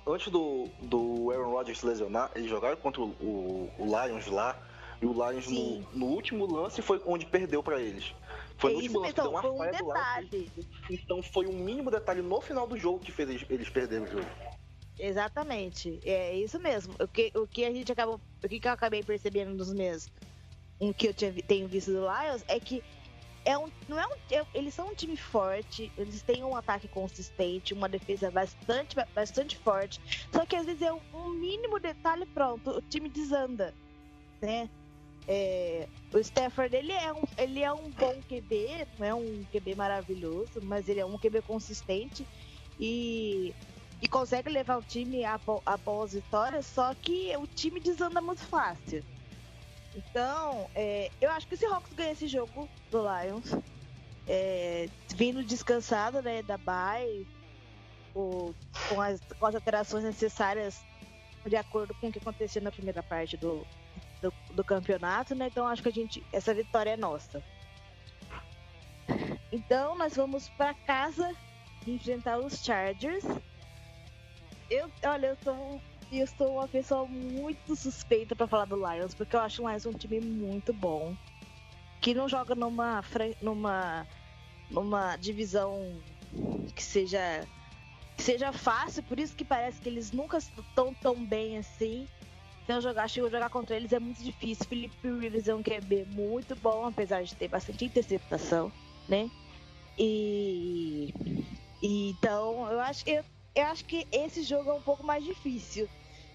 antes 0.07 0.33
do, 0.33 0.69
do 0.81 1.31
Aaron 1.31 1.51
Rodgers 1.51 1.83
lesionar, 1.83 2.31
eles 2.35 2.49
jogaram 2.49 2.77
contra 2.77 3.03
o, 3.03 3.09
o, 3.21 3.71
o 3.79 3.85
Lions 3.85 4.27
lá. 4.29 4.57
E 5.01 5.07
o 5.07 5.13
Lions 5.13 5.49
no, 5.49 5.81
no, 5.93 6.07
último 6.07 6.47
lance 6.47 6.81
foi 6.81 7.03
onde 7.05 7.27
perdeu 7.27 7.61
para 7.61 7.81
eles. 7.81 8.15
Foi 8.63 8.73
no 8.73 8.77
último 8.77 8.99
lance, 9.01 9.11
então, 9.11 9.25
deu 9.25 9.33
uma 9.33 9.43
foi 9.43 9.51
um 9.51 9.71
detalhe. 9.71 10.53
Então 10.89 11.23
foi 11.23 11.47
um 11.47 11.53
mínimo 11.53 11.91
detalhe 11.91 12.23
no 12.23 12.41
final 12.41 12.67
do 12.67 12.79
jogo 12.79 13.01
que 13.01 13.11
fez 13.11 13.29
eles, 13.29 13.45
eles 13.51 13.69
perderem 13.69 14.05
o 14.05 14.11
jogo. 14.11 14.27
Exatamente. 14.99 15.99
É 16.05 16.35
isso 16.37 16.61
mesmo. 16.61 16.95
O 17.01 17.09
que, 17.09 17.33
o 17.35 17.47
que 17.47 17.65
a 17.65 17.73
gente 17.73 17.91
acabou. 17.91 18.21
O 18.43 18.49
que, 18.49 18.61
que 18.61 18.69
eu 18.69 18.73
acabei 18.73 19.03
percebendo 19.03 19.53
nos 19.53 19.73
meses 19.73 20.09
em 20.81 20.93
que 20.93 21.09
eu 21.09 21.15
tinha, 21.15 21.33
tenho 21.33 21.67
visto 21.67 21.93
do 21.93 22.01
Lions 22.01 22.45
é 22.49 22.59
que 22.61 22.83
é 23.45 23.59
um, 23.59 23.69
não 23.89 23.99
é 23.99 24.07
um, 24.07 24.13
é, 24.31 24.47
eles 24.55 24.75
são 24.75 24.89
um 24.89 24.95
time 24.95 25.17
forte, 25.17 25.91
eles 25.99 26.23
têm 26.23 26.45
um 26.45 26.57
ataque 26.57 26.87
consistente, 26.87 27.75
uma 27.75 27.89
defesa 27.89 28.31
bastante, 28.31 28.95
bastante 29.15 29.57
forte. 29.57 30.01
Só 30.33 30.47
que 30.47 30.55
às 30.55 30.67
vezes 30.67 30.83
é 30.83 30.93
um, 30.93 31.01
um 31.13 31.31
mínimo 31.31 31.81
detalhe 31.81 32.27
pronto, 32.27 32.71
o 32.71 32.83
time 32.83 33.09
desanda, 33.09 33.75
né? 34.41 34.71
É, 35.29 35.87
o 36.13 36.19
Stafford 36.19 36.75
ele 36.75 36.93
é, 36.93 37.13
um, 37.13 37.23
ele 37.39 37.63
é 37.63 37.73
um 37.73 37.91
bom 37.91 38.21
QB, 38.29 38.87
não 38.99 39.07
é 39.07 39.15
um 39.15 39.45
QB 39.53 39.75
maravilhoso, 39.77 40.61
mas 40.63 40.89
ele 40.89 41.01
é 41.01 41.07
um 41.07 41.17
QB 41.17 41.43
consistente 41.43 42.27
e, 42.79 43.55
e 44.01 44.09
consegue 44.09 44.51
levar 44.51 44.79
o 44.79 44.83
time 44.83 45.25
a, 45.25 45.39
a 45.65 45.77
boas 45.77 46.13
vitórias, 46.13 46.67
só 46.67 46.93
que 46.95 47.35
o 47.37 47.47
time 47.47 47.79
desanda 47.81 48.21
muito 48.21 48.43
fácil. 48.43 49.05
Então, 49.95 50.69
é, 50.75 51.11
eu 51.21 51.31
acho 51.31 51.47
que 51.47 51.55
o 51.55 51.59
Seahawks 51.59 51.93
ganha 51.93 52.13
esse 52.13 52.27
jogo 52.27 52.69
do 52.91 53.01
Lions. 53.01 53.55
É, 54.27 54.89
vindo 55.17 55.43
descansado 55.43 56.23
né, 56.23 56.43
da 56.43 56.57
bye, 56.57 57.27
com, 58.13 58.55
as, 59.01 59.21
com 59.39 59.47
as 59.47 59.55
alterações 59.55 60.05
necessárias 60.05 60.81
de 61.45 61.57
acordo 61.57 61.93
com 61.95 62.07
o 62.07 62.13
que 62.13 62.19
aconteceu 62.19 62.63
na 62.63 62.71
primeira 62.71 63.03
parte 63.03 63.37
do, 63.37 63.67
do, 64.23 64.33
do 64.55 64.65
campeonato, 64.65 65.35
né? 65.35 65.49
Então 65.49 65.67
acho 65.67 65.83
que 65.83 65.89
a 65.89 65.93
gente. 65.93 66.25
Essa 66.33 66.55
vitória 66.55 66.91
é 66.91 66.97
nossa. 66.97 67.43
Então 69.51 69.99
nós 69.99 70.17
vamos 70.17 70.49
para 70.51 70.73
casa 70.73 71.35
enfrentar 71.87 72.39
os 72.39 72.65
Chargers. 72.65 73.25
Eu, 74.71 74.91
olha, 75.05 75.37
eu 75.45 75.81
e 76.11 76.21
eu 76.21 76.27
sou 76.27 76.55
uma 76.55 76.69
pessoa 76.69 77.07
muito 77.07 77.75
suspeita 77.75 78.37
para 78.37 78.47
falar 78.47 78.67
do 78.67 78.77
Lions, 78.77 79.15
porque 79.15 79.35
eu 79.35 79.41
acho 79.41 79.63
o 79.63 79.69
Lions 79.69 79.87
um 79.87 79.93
time 79.93 80.21
muito 80.21 80.73
bom. 80.73 81.17
Que 82.01 82.15
não 82.15 82.29
joga 82.29 82.55
numa, 82.55 83.03
numa, 83.41 84.07
numa 84.71 85.17
divisão 85.17 86.01
que 86.75 86.83
seja, 86.83 87.47
que 88.17 88.23
seja 88.23 88.53
fácil, 88.53 89.03
por 89.05 89.19
isso 89.19 89.35
que 89.35 89.45
parece 89.45 89.81
que 89.81 89.89
eles 89.89 90.13
nunca 90.13 90.37
estão 90.37 90.93
tão 90.95 91.25
bem 91.25 91.57
assim. 91.57 92.07
Então 92.73 92.81
jogar, 92.81 93.05
acho 93.05 93.15
que 93.17 93.21
jogar 93.21 93.51
contra 93.51 93.77
eles 93.77 93.93
é 93.93 94.01
muito 94.01 94.25
difícil. 94.25 94.65
Felipe 94.65 94.97
Rivers 95.03 95.47
é 95.47 95.55
um 95.55 95.63
QB 95.63 96.07
muito 96.07 96.57
bom, 96.57 96.87
apesar 96.87 97.23
de 97.23 97.35
ter 97.35 97.47
bastante 97.47 97.85
interceptação, 97.85 98.73
né? 99.07 99.31
E, 99.99 101.13
então 101.83 102.73
eu 102.73 102.81
acho 102.81 103.05
que 103.05 103.11
eu, 103.11 103.25
eu 103.55 103.65
acho 103.67 103.85
que 103.85 104.07
esse 104.11 104.43
jogo 104.43 104.71
é 104.71 104.73
um 104.73 104.81
pouco 104.81 105.05
mais 105.05 105.23
difícil. 105.23 105.87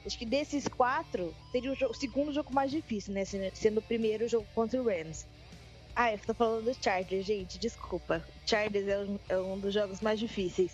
Acho 0.06 0.16
que 0.16 0.28
desses 0.28 0.68
quatro, 0.68 1.34
seria 1.52 1.72
o, 1.72 1.76
jogo, 1.76 1.92
o 1.92 1.96
segundo 1.96 2.32
jogo 2.32 2.54
mais 2.54 2.70
difícil, 2.70 3.16
né? 3.16 3.24
Sendo 3.26 3.80
o 3.80 3.82
primeiro 3.82 4.28
jogo 4.28 4.46
contra 4.54 4.80
o 4.80 4.86
Rams. 4.86 5.26
Ah, 5.96 6.14
eu 6.14 6.20
tô 6.20 6.36
falando 6.36 6.66
do 6.66 6.84
Chargers, 6.84 7.26
gente, 7.26 7.58
desculpa. 7.58 8.24
Chargers 8.46 8.88
é 8.88 9.00
um, 9.00 9.20
é 9.28 9.40
um 9.40 9.60
dos 9.60 9.74
jogos 9.74 10.02
mais 10.02 10.20
difíceis. 10.20 10.72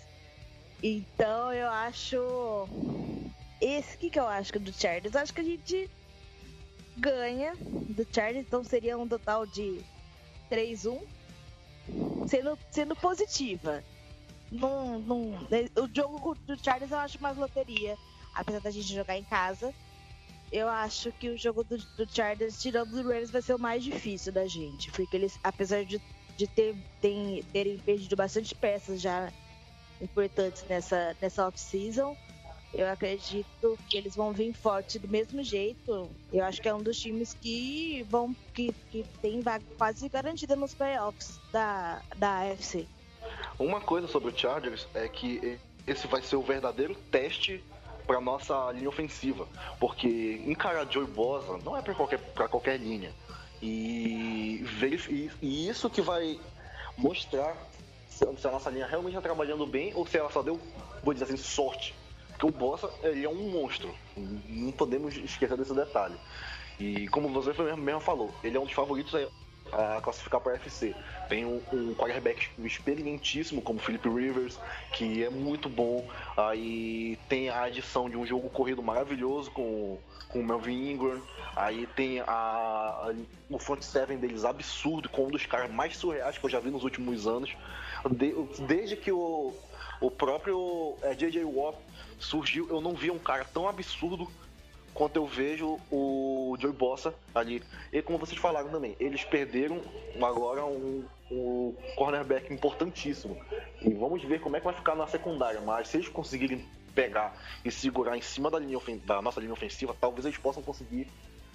Então 0.82 1.50
eu 1.54 1.68
acho. 1.70 2.18
Esse 3.66 3.96
que, 3.96 4.10
que 4.10 4.18
eu 4.18 4.26
acho 4.26 4.58
do 4.58 4.72
Chargers? 4.72 5.16
Acho 5.16 5.32
que 5.32 5.40
a 5.40 5.44
gente 5.44 5.90
ganha 6.96 7.56
do 7.58 8.06
Chargers, 8.12 8.46
então 8.46 8.62
seria 8.62 8.98
um 8.98 9.08
total 9.08 9.46
de 9.46 9.80
3-1. 10.50 11.00
Sendo, 12.28 12.58
sendo 12.70 12.96
positiva. 12.96 13.82
Num, 14.50 14.98
num, 14.98 15.34
o 15.76 15.88
jogo 15.94 16.34
do 16.46 16.62
Chargers 16.62 16.90
eu 16.90 16.98
acho 16.98 17.22
mais 17.22 17.36
loteria 17.36 17.96
apesar 18.34 18.60
da 18.60 18.70
gente 18.70 18.92
jogar 18.92 19.16
em 19.16 19.24
casa, 19.24 19.72
eu 20.50 20.68
acho 20.68 21.12
que 21.12 21.28
o 21.28 21.38
jogo 21.38 21.64
do, 21.64 21.78
do 21.78 22.06
Chargers, 22.12 22.60
tirando 22.60 22.90
do 22.90 23.08
Rams, 23.08 23.30
vai 23.30 23.40
ser 23.40 23.54
o 23.54 23.58
mais 23.58 23.82
difícil 23.82 24.32
da 24.32 24.46
gente. 24.46 24.90
Porque 24.90 25.16
eles, 25.16 25.38
apesar 25.42 25.84
de, 25.84 26.00
de 26.36 26.46
ter, 26.46 26.76
tem, 27.00 27.42
terem 27.52 27.78
perdido 27.78 28.16
bastante 28.16 28.54
peças 28.54 29.00
já 29.00 29.32
importantes 30.00 30.64
nessa, 30.68 31.16
nessa 31.20 31.46
off-season, 31.46 32.16
eu 32.74 32.88
acredito 32.88 33.78
que 33.88 33.96
eles 33.96 34.16
vão 34.16 34.32
vir 34.32 34.52
forte 34.52 34.98
do 34.98 35.08
mesmo 35.08 35.42
jeito. 35.42 36.10
Eu 36.32 36.44
acho 36.44 36.60
que 36.60 36.68
é 36.68 36.74
um 36.74 36.82
dos 36.82 36.98
times 36.98 37.34
que 37.34 38.04
vão 38.10 38.34
que, 38.52 38.74
que 38.90 39.04
tem 39.22 39.40
vaga 39.40 39.64
quase 39.78 40.08
garantida 40.08 40.56
nos 40.56 40.74
playoffs 40.74 41.40
da, 41.52 42.02
da 42.16 42.40
AFC. 42.40 42.86
Uma 43.58 43.80
coisa 43.80 44.08
sobre 44.08 44.30
o 44.30 44.36
Chargers 44.36 44.86
é 44.94 45.08
que 45.08 45.58
esse 45.86 46.06
vai 46.06 46.20
ser 46.22 46.36
o 46.36 46.42
verdadeiro 46.42 46.94
teste 47.10 47.62
para 48.06 48.20
nossa 48.20 48.70
linha 48.72 48.88
ofensiva, 48.88 49.46
porque 49.80 50.42
encarar 50.46 50.90
Joey 50.90 51.06
Bosa 51.06 51.58
não 51.64 51.76
é 51.76 51.80
para 51.80 51.94
qualquer, 51.94 52.18
pra 52.18 52.48
qualquer 52.48 52.78
linha. 52.78 53.14
E, 53.62 54.62
e, 55.40 55.68
isso 55.68 55.88
que 55.88 56.02
vai 56.02 56.38
mostrar 56.98 57.56
se 58.08 58.46
a 58.46 58.50
nossa 58.50 58.68
linha 58.68 58.86
realmente 58.86 59.16
está 59.16 59.22
trabalhando 59.22 59.66
bem 59.66 59.92
ou 59.94 60.06
se 60.06 60.18
ela 60.18 60.30
só 60.30 60.42
deu, 60.42 60.60
vou 61.02 61.14
dizer 61.14 61.24
assim, 61.24 61.36
sorte. 61.36 61.94
O 62.42 62.50
Bossa 62.50 62.90
ele 63.02 63.24
é 63.24 63.28
um 63.28 63.50
monstro, 63.50 63.94
não 64.16 64.72
podemos 64.72 65.16
esquecer 65.16 65.56
desse 65.56 65.74
detalhe. 65.74 66.16
E 66.78 67.08
como 67.08 67.28
você 67.28 67.52
mesmo 67.76 68.00
falou, 68.00 68.34
ele 68.42 68.56
é 68.56 68.60
um 68.60 68.64
dos 68.64 68.72
favoritos 68.72 69.14
a 69.72 70.00
classificar 70.00 70.40
para 70.40 70.52
a 70.52 70.54
UFC. 70.54 70.94
Tem 71.28 71.44
um, 71.44 71.60
um 71.72 71.94
quarterback 71.94 72.48
experientíssimo 72.58 73.62
como 73.62 73.78
Philip 73.78 74.08
Rivers, 74.08 74.58
que 74.92 75.24
é 75.24 75.30
muito 75.30 75.68
bom. 75.68 76.06
Aí 76.36 77.18
tem 77.28 77.48
a 77.48 77.62
adição 77.62 78.08
de 78.08 78.16
um 78.16 78.26
jogo 78.26 78.48
corrido 78.50 78.82
maravilhoso 78.82 79.50
com, 79.50 79.98
com 80.28 80.40
o 80.40 80.44
Melvin 80.44 80.90
Ingram. 80.90 81.22
Aí 81.56 81.86
tem 81.96 82.20
a, 82.20 82.24
a, 82.26 83.14
o 83.48 83.58
front 83.58 83.82
seven 83.82 84.18
deles 84.18 84.44
absurdo, 84.44 85.08
com 85.08 85.26
um 85.26 85.30
dos 85.30 85.46
caras 85.46 85.70
mais 85.70 85.96
surreais 85.96 86.38
que 86.38 86.44
eu 86.44 86.50
já 86.50 86.60
vi 86.60 86.70
nos 86.70 86.84
últimos 86.84 87.26
anos. 87.26 87.50
De, 88.10 88.34
desde 88.66 88.96
que 88.96 89.10
o, 89.10 89.54
o 90.00 90.10
próprio 90.10 90.96
é, 91.02 91.14
J.J. 91.14 91.44
Watt 91.44 91.78
surgiu, 92.18 92.68
eu 92.68 92.80
não 92.80 92.94
vi 92.94 93.10
um 93.10 93.18
cara 93.18 93.44
tão 93.44 93.68
absurdo 93.68 94.28
quanto 94.94 95.16
eu 95.16 95.26
vejo 95.26 95.78
o 95.90 96.56
Joey 96.58 96.72
Bossa 96.72 97.12
ali. 97.34 97.62
E 97.92 98.00
como 98.00 98.18
vocês 98.18 98.40
falaram 98.40 98.70
também, 98.70 98.96
eles 99.00 99.24
perderam 99.24 99.82
agora 100.22 100.64
um, 100.64 101.04
um 101.30 101.74
cornerback 101.96 102.52
importantíssimo. 102.52 103.36
E 103.82 103.90
vamos 103.92 104.22
ver 104.22 104.40
como 104.40 104.56
é 104.56 104.60
que 104.60 104.64
vai 104.64 104.74
ficar 104.74 104.94
na 104.94 105.06
secundária. 105.06 105.60
Mas 105.60 105.88
se 105.88 105.96
eles 105.96 106.08
conseguirem 106.08 106.64
pegar 106.94 107.36
e 107.64 107.70
segurar 107.70 108.16
em 108.16 108.22
cima 108.22 108.50
da, 108.50 108.58
linha 108.58 108.78
da 109.04 109.20
nossa 109.20 109.40
linha 109.40 109.52
ofensiva, 109.52 109.96
talvez 110.00 110.24
eles 110.24 110.38
possam 110.38 110.62
conseguir 110.62 111.08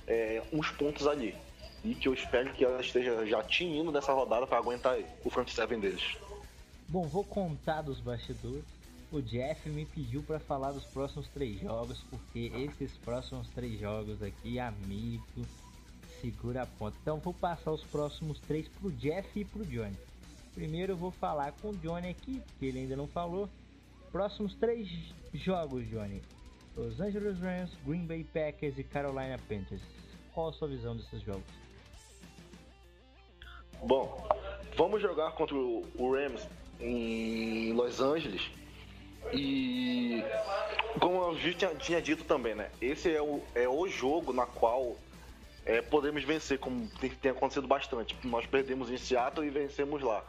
é, 0.06 0.44
uns 0.52 0.70
pontos 0.72 1.08
ali. 1.08 1.34
E 1.82 1.96
que 1.96 2.10
eu 2.10 2.14
espero 2.14 2.52
que 2.52 2.66
ela 2.66 2.82
esteja 2.82 3.26
já 3.26 3.42
tinindo 3.42 3.90
nessa 3.90 4.12
rodada 4.12 4.46
para 4.46 4.58
aguentar 4.58 4.98
o 5.24 5.30
front 5.30 5.48
seven 5.48 5.80
deles. 5.80 6.18
Bom, 6.90 7.08
vou 7.08 7.24
contar 7.24 7.82
dos 7.84 8.02
bastidores 8.02 8.66
o 9.12 9.22
Jeff 9.22 9.68
me 9.70 9.86
pediu 9.86 10.22
para 10.22 10.40
falar 10.40 10.72
dos 10.72 10.86
próximos 10.86 11.28
três 11.30 11.60
jogos, 11.60 12.00
porque 12.10 12.52
esses 12.56 12.92
próximos 12.98 13.48
três 13.50 13.80
jogos 13.80 14.22
aqui, 14.22 14.60
amigo, 14.60 15.24
segura 16.22 16.64
a 16.64 16.66
ponta. 16.66 16.98
Então 17.02 17.18
vou 17.18 17.34
passar 17.34 17.72
os 17.72 17.84
próximos 17.84 18.40
três 18.40 18.68
pro 18.68 18.92
Jeff 18.92 19.40
e 19.40 19.46
pro 19.46 19.66
Johnny. 19.66 19.98
Primeiro 20.54 20.94
eu 20.94 20.98
vou 20.98 21.12
falar 21.12 21.54
com 21.54 21.70
o 21.70 21.78
Johnny 21.78 22.10
aqui, 22.10 22.42
que 22.60 22.66
ele 22.66 22.80
ainda 22.80 22.96
não 22.96 23.08
falou. 23.08 23.50
Próximos 24.12 24.54
três 24.56 24.88
jogos, 25.34 25.88
Johnny. 25.88 26.22
Los 26.76 27.00
Angeles 27.00 27.40
Rams, 27.40 27.72
Green 27.86 28.06
Bay 28.06 28.24
Packers 28.24 28.78
e 28.78 28.84
Carolina 28.84 29.40
Panthers. 29.50 29.82
Qual 30.34 30.50
a 30.50 30.54
sua 30.54 30.68
visão 30.68 30.96
desses 30.96 31.22
jogos? 31.22 31.44
Bom, 33.84 34.28
vamos 34.78 35.02
jogar 35.02 35.32
contra 35.32 35.56
o 35.56 36.14
Rams 36.14 36.48
em 36.80 37.74
Los 37.74 38.00
Angeles 38.00 38.59
e 39.34 40.24
como 41.00 41.24
eu 41.24 41.38
já 41.38 41.76
tinha 41.76 42.02
dito 42.02 42.24
também, 42.24 42.56
né? 42.56 42.70
Esse 42.82 43.14
é 43.14 43.22
o, 43.22 43.42
é 43.56 43.68
o 43.68 43.88
jogo 43.88 44.34
na 44.34 44.46
qual 44.46 44.96
é, 45.66 45.82
podemos 45.82 46.24
vencer, 46.24 46.60
como 46.60 46.88
tem, 47.00 47.10
tem, 47.10 47.32
acontecido 47.32 47.68
bastante. 47.68 48.16
Nós 48.24 48.46
perdemos 48.46 48.90
em 48.90 48.98
Seattle 48.98 49.46
e 49.46 49.50
vencemos 49.50 50.02
lá. 50.02 50.24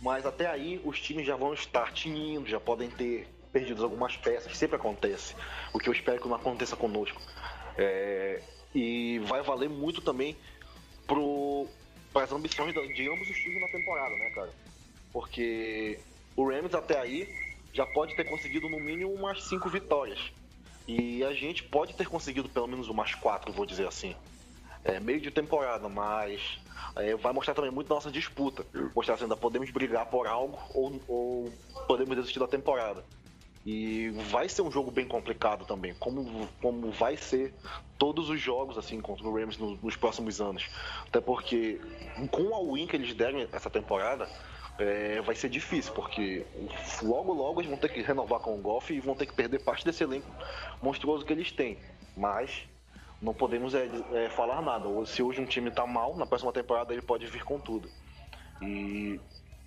Mas 0.00 0.26
até 0.26 0.46
aí 0.46 0.80
os 0.84 1.00
times 1.00 1.26
já 1.26 1.36
vão 1.36 1.54
estar 1.54 1.92
tinindo, 1.92 2.48
já 2.48 2.60
podem 2.60 2.90
ter 2.90 3.26
perdido 3.52 3.84
algumas 3.84 4.16
peças, 4.16 4.56
sempre 4.56 4.76
acontece. 4.76 5.34
O 5.72 5.78
que 5.78 5.88
eu 5.88 5.92
espero 5.92 6.20
que 6.20 6.28
não 6.28 6.36
aconteça 6.36 6.76
conosco. 6.76 7.20
É, 7.78 8.42
e 8.74 9.20
vai 9.20 9.42
valer 9.42 9.68
muito 9.68 10.00
também 10.00 10.36
para 11.06 12.22
as 12.22 12.32
ambições 12.32 12.74
de 12.74 13.08
ambos 13.08 13.28
os 13.28 13.36
times 13.36 13.60
na 13.60 13.68
temporada, 13.68 14.14
né, 14.16 14.30
cara? 14.30 14.52
Porque 15.12 15.98
o 16.36 16.48
Rams 16.48 16.74
até 16.74 16.98
aí 16.98 17.28
já 17.72 17.86
pode 17.86 18.14
ter 18.14 18.24
conseguido 18.24 18.68
no 18.68 18.78
mínimo 18.78 19.12
umas 19.12 19.44
cinco 19.44 19.68
vitórias. 19.68 20.32
E 20.86 21.24
a 21.24 21.32
gente 21.32 21.62
pode 21.62 21.94
ter 21.94 22.06
conseguido 22.06 22.48
pelo 22.48 22.66
menos 22.66 22.88
umas 22.88 23.14
quatro, 23.14 23.52
vou 23.52 23.64
dizer 23.64 23.86
assim. 23.86 24.14
É 24.84 24.98
meio 24.98 25.20
de 25.20 25.30
temporada, 25.30 25.88
mas 25.88 26.58
é, 26.96 27.14
vai 27.14 27.32
mostrar 27.32 27.54
também 27.54 27.70
muito 27.70 27.88
nossa 27.88 28.10
disputa. 28.10 28.66
Mostrar 28.94 29.16
se 29.16 29.22
ainda 29.22 29.36
podemos 29.36 29.70
brigar 29.70 30.06
por 30.06 30.26
algo 30.26 30.58
ou, 30.74 31.00
ou 31.06 31.52
podemos 31.86 32.16
desistir 32.16 32.40
da 32.40 32.48
temporada. 32.48 33.04
E 33.64 34.10
vai 34.30 34.48
ser 34.48 34.62
um 34.62 34.72
jogo 34.72 34.90
bem 34.90 35.06
complicado 35.06 35.64
também, 35.64 35.94
como, 35.94 36.48
como 36.60 36.90
vai 36.90 37.16
ser 37.16 37.54
todos 37.96 38.28
os 38.28 38.40
jogos 38.40 38.76
assim 38.76 39.00
contra 39.00 39.24
o 39.24 39.32
Rams 39.32 39.56
nos, 39.56 39.80
nos 39.80 39.94
próximos 39.94 40.40
anos. 40.40 40.68
Até 41.06 41.20
porque 41.20 41.80
com 42.32 42.56
a 42.56 42.74
win 42.74 42.88
que 42.88 42.96
eles 42.96 43.14
deram 43.14 43.46
essa 43.52 43.70
temporada, 43.70 44.28
é, 44.82 45.20
vai 45.22 45.34
ser 45.34 45.48
difícil, 45.48 45.92
porque 45.92 46.44
logo 47.02 47.32
logo 47.32 47.60
eles 47.60 47.70
vão 47.70 47.78
ter 47.78 47.88
que 47.88 48.02
renovar 48.02 48.40
com 48.40 48.54
o 48.54 48.58
Golf 48.58 48.90
e 48.90 49.00
vão 49.00 49.14
ter 49.14 49.26
que 49.26 49.34
perder 49.34 49.60
parte 49.60 49.84
desse 49.84 50.02
elenco 50.02 50.28
monstruoso 50.82 51.24
que 51.24 51.32
eles 51.32 51.52
têm. 51.52 51.78
Mas 52.16 52.68
não 53.20 53.32
podemos 53.32 53.74
é, 53.74 53.88
é, 54.12 54.28
falar 54.30 54.60
nada. 54.60 54.88
Se 55.06 55.22
hoje 55.22 55.40
um 55.40 55.46
time 55.46 55.68
está 55.68 55.86
mal, 55.86 56.16
na 56.16 56.26
próxima 56.26 56.52
temporada 56.52 56.92
ele 56.92 57.02
pode 57.02 57.26
vir 57.26 57.44
com 57.44 57.58
tudo. 57.60 57.88
E 58.60 59.20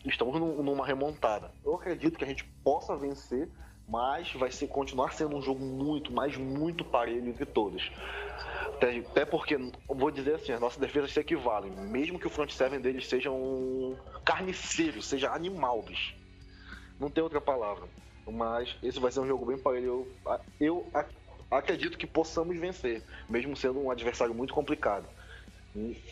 estamos 0.05 0.39
numa 0.39 0.85
remontada. 0.85 1.51
Eu 1.63 1.75
acredito 1.75 2.17
que 2.17 2.23
a 2.23 2.27
gente 2.27 2.43
possa 2.63 2.95
vencer, 2.95 3.49
mas 3.87 4.31
vai 4.33 4.51
ser, 4.51 4.67
continuar 4.67 5.13
sendo 5.13 5.35
um 5.35 5.41
jogo 5.41 5.63
muito, 5.63 6.11
mas 6.11 6.35
muito 6.35 6.83
parelho 6.83 7.29
entre 7.29 7.45
todos. 7.45 7.91
Até, 8.75 8.97
até 8.97 9.25
porque, 9.25 9.57
vou 9.87 10.11
dizer 10.11 10.35
assim, 10.35 10.51
as 10.51 10.59
nossas 10.59 10.79
defesas 10.79 11.11
se 11.11 11.19
equivalem. 11.19 11.71
Mesmo 11.71 12.19
que 12.19 12.27
o 12.27 12.29
front 12.29 12.51
seven 12.51 12.81
deles 12.81 13.07
seja 13.07 13.31
um 13.31 13.95
carniceiro, 14.23 15.01
seja 15.01 15.31
animal, 15.31 15.81
bicho. 15.81 16.15
Não 16.99 17.09
tem 17.09 17.23
outra 17.23 17.39
palavra. 17.39 17.87
Mas 18.27 18.75
esse 18.81 18.99
vai 18.99 19.11
ser 19.11 19.19
um 19.19 19.27
jogo 19.27 19.45
bem 19.45 19.57
parelho. 19.57 20.07
Eu, 20.59 20.87
eu 20.91 20.91
acredito 21.51 21.97
que 21.97 22.07
possamos 22.07 22.57
vencer, 22.57 23.03
mesmo 23.29 23.55
sendo 23.55 23.79
um 23.79 23.91
adversário 23.91 24.33
muito 24.33 24.53
complicado. 24.53 25.07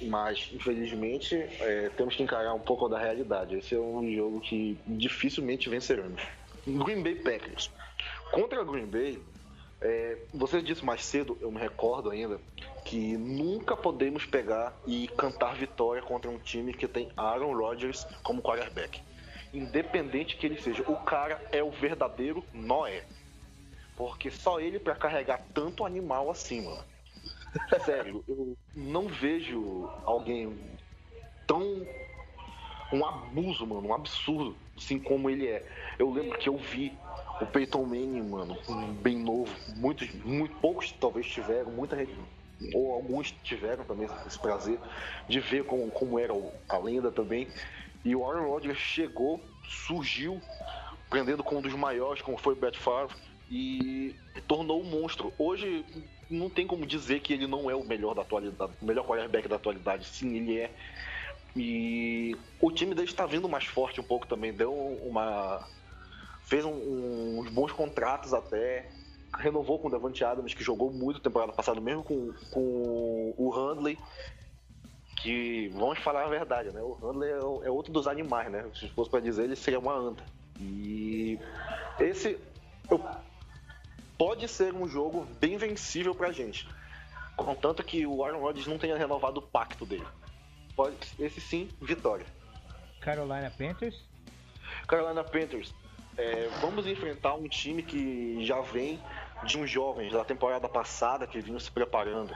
Mas, 0.01 0.49
infelizmente, 0.53 1.35
é, 1.35 1.89
temos 1.95 2.15
que 2.15 2.23
encarar 2.23 2.53
um 2.53 2.59
pouco 2.59 2.87
da 2.87 2.99
realidade. 2.99 3.55
Esse 3.55 3.75
é 3.75 3.79
um 3.79 4.13
jogo 4.13 4.41
que 4.41 4.77
dificilmente 4.85 5.69
venceremos. 5.69 6.21
Green 6.65 7.03
Bay 7.03 7.15
Packers. 7.15 7.71
Contra 8.31 8.63
Green 8.63 8.85
Bay, 8.85 9.21
é, 9.81 10.17
você 10.33 10.61
disse 10.61 10.83
mais 10.83 11.03
cedo, 11.03 11.37
eu 11.41 11.51
me 11.51 11.59
recordo 11.59 12.09
ainda, 12.09 12.39
que 12.85 13.17
nunca 13.17 13.75
podemos 13.75 14.25
pegar 14.25 14.73
e 14.87 15.07
cantar 15.09 15.55
vitória 15.55 16.01
contra 16.01 16.29
um 16.29 16.39
time 16.39 16.73
que 16.73 16.87
tem 16.87 17.11
Aaron 17.15 17.53
Rodgers 17.53 18.05
como 18.23 18.41
quarterback. 18.41 19.01
Independente 19.53 20.35
que 20.35 20.47
ele 20.47 20.59
seja, 20.59 20.83
o 20.89 20.95
cara 20.97 21.39
é 21.51 21.61
o 21.61 21.69
verdadeiro 21.69 22.43
Noé. 22.53 23.03
Porque 23.95 24.31
só 24.31 24.59
ele 24.59 24.79
para 24.79 24.95
carregar 24.95 25.41
tanto 25.53 25.85
animal 25.85 26.31
assim, 26.31 26.61
mano. 26.61 26.83
Sério, 27.85 28.23
eu 28.27 28.57
não 28.75 29.07
vejo 29.07 29.87
alguém 30.05 30.57
tão. 31.45 31.85
Um 32.91 33.05
abuso, 33.05 33.65
mano, 33.65 33.87
um 33.87 33.93
absurdo, 33.93 34.55
assim 34.77 34.99
como 34.99 35.29
ele 35.29 35.47
é. 35.47 35.65
Eu 35.97 36.11
lembro 36.11 36.37
que 36.37 36.49
eu 36.49 36.57
vi 36.57 36.93
o 37.41 37.45
Peyton 37.45 37.85
Manning, 37.85 38.29
mano, 38.29 38.57
bem 39.01 39.17
novo. 39.17 39.53
Muitos, 39.75 40.11
muito 40.23 40.55
poucos 40.57 40.91
talvez 40.91 41.27
tiveram, 41.27 41.71
muita 41.71 41.95
ou 42.73 42.93
alguns 42.93 43.31
tiveram 43.43 43.83
também 43.83 44.07
esse 44.25 44.39
prazer 44.39 44.79
de 45.27 45.39
ver 45.39 45.65
como, 45.65 45.89
como 45.91 46.19
era 46.19 46.33
a 46.69 46.77
lenda 46.77 47.11
também. 47.11 47.47
E 48.05 48.15
o 48.15 48.29
Aaron 48.29 48.47
Rodgers 48.47 48.77
chegou, 48.77 49.41
surgiu, 49.67 50.41
prendendo 51.09 51.43
com 51.43 51.57
um 51.57 51.61
dos 51.61 51.73
maiores, 51.73 52.21
como 52.21 52.37
foi 52.37 52.53
o 52.53 52.55
Brett 52.55 52.77
Favre, 52.77 53.15
e 53.49 54.15
tornou 54.47 54.81
um 54.81 54.85
monstro. 54.85 55.33
Hoje 55.37 55.85
não 56.29 56.49
tem 56.49 56.65
como 56.65 56.85
dizer 56.85 57.19
que 57.21 57.33
ele 57.33 57.47
não 57.47 57.69
é 57.69 57.75
o 57.75 57.83
melhor 57.83 58.13
da 58.13 58.21
atualidade, 58.21 58.73
o 58.81 58.85
melhor 58.85 59.05
quarterback 59.05 59.47
da 59.47 59.55
atualidade. 59.55 60.05
Sim, 60.05 60.35
ele 60.35 60.59
é. 60.59 60.71
E 61.55 62.35
o 62.59 62.71
time 62.71 62.95
dele 62.95 63.07
está 63.07 63.25
vindo 63.25 63.47
mais 63.47 63.65
forte 63.65 64.01
um 64.01 64.03
pouco 64.03 64.27
também, 64.27 64.51
deu 64.51 64.73
uma 64.73 65.67
fez 66.45 66.65
um, 66.65 67.39
uns 67.39 67.49
bons 67.49 67.71
contratos 67.71 68.33
até, 68.33 68.89
renovou 69.37 69.79
com 69.79 69.87
o 69.87 69.91
Devante 69.91 70.23
Adams, 70.23 70.53
que 70.53 70.63
jogou 70.63 70.91
muito 70.91 71.19
temporada 71.19 71.53
passada, 71.53 71.79
mesmo 71.79 72.03
com, 72.03 72.33
com 72.51 73.33
o 73.37 73.49
Handley, 73.49 73.97
que 75.21 75.69
vamos 75.69 75.99
falar 75.99 76.25
a 76.25 76.29
verdade, 76.29 76.71
né? 76.71 76.81
O 76.81 76.93
Handley 76.93 77.31
é, 77.31 77.37
é 77.67 77.71
outro 77.71 77.93
dos 77.93 78.07
animais, 78.07 78.51
né? 78.51 78.69
Se 78.75 78.89
fosse 78.89 79.09
para 79.09 79.21
dizer, 79.21 79.43
ele 79.43 79.55
seria 79.55 79.79
uma 79.79 79.95
anta. 79.95 80.23
E 80.59 81.39
esse 81.99 82.37
eu, 82.89 82.99
pode 84.17 84.47
ser 84.47 84.73
um 84.73 84.87
jogo 84.87 85.25
bem 85.39 85.57
vencível 85.57 86.13
pra 86.13 86.31
gente. 86.31 86.67
Contanto 87.35 87.83
que 87.83 88.05
o 88.05 88.23
Aaron 88.23 88.41
Rodgers 88.41 88.67
não 88.67 88.77
tenha 88.77 88.97
renovado 88.97 89.39
o 89.39 89.43
pacto 89.43 89.85
dele. 89.85 90.05
Pode, 90.75 90.95
esse 91.19 91.39
sim, 91.39 91.69
vitória. 91.81 92.25
Carolina 92.99 93.51
Panthers? 93.51 94.03
Carolina 94.87 95.23
Panthers 95.23 95.73
é, 96.17 96.47
vamos 96.61 96.85
enfrentar 96.87 97.33
um 97.35 97.47
time 97.47 97.81
que 97.81 98.45
já 98.45 98.61
vem 98.61 98.99
de 99.43 99.57
uns 99.57 99.69
jovens 99.69 100.13
da 100.13 100.23
temporada 100.23 100.69
passada 100.69 101.27
que 101.27 101.39
vinham 101.39 101.59
se 101.59 101.71
preparando. 101.71 102.33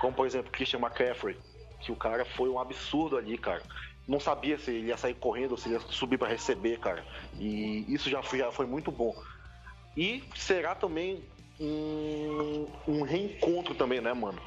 Como, 0.00 0.12
por 0.12 0.26
exemplo, 0.26 0.50
Christian 0.50 0.80
McCaffrey, 0.80 1.36
que 1.80 1.92
o 1.92 1.96
cara 1.96 2.24
foi 2.24 2.48
um 2.48 2.58
absurdo 2.58 3.16
ali, 3.16 3.36
cara. 3.36 3.62
Não 4.08 4.18
sabia 4.18 4.58
se 4.58 4.70
ele 4.70 4.88
ia 4.88 4.96
sair 4.96 5.14
correndo 5.14 5.52
ou 5.52 5.56
se 5.56 5.68
ia 5.68 5.80
subir 5.80 6.18
para 6.18 6.28
receber, 6.28 6.78
cara. 6.78 7.04
E 7.38 7.84
isso 7.92 8.08
já 8.08 8.22
foi, 8.22 8.38
já 8.38 8.50
foi 8.50 8.66
muito 8.66 8.90
bom. 8.90 9.14
E 9.96 10.24
será 10.34 10.74
também 10.74 11.22
um, 11.60 12.66
um 12.88 13.02
reencontro 13.02 13.74
também, 13.74 14.00
né, 14.00 14.12
mano? 14.12 14.40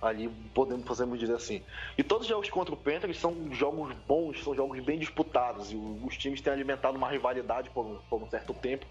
Ali 0.00 0.28
podemos, 0.54 0.84
podemos 0.84 1.18
dizer 1.18 1.34
assim. 1.34 1.62
E 1.96 2.02
todos 2.02 2.24
os 2.24 2.28
jogos 2.28 2.50
contra 2.50 2.74
o 2.74 2.76
Panthers 2.76 3.18
são 3.18 3.34
jogos 3.52 3.94
bons, 4.06 4.42
são 4.42 4.54
jogos 4.54 4.78
bem 4.80 4.98
disputados 4.98 5.72
e 5.72 5.76
os 5.76 6.16
times 6.16 6.40
têm 6.40 6.52
alimentado 6.52 6.96
uma 6.96 7.08
rivalidade 7.08 7.70
por 7.70 7.86
um, 7.86 7.98
por 8.08 8.22
um 8.22 8.28
certo 8.28 8.54
tempo. 8.54 8.86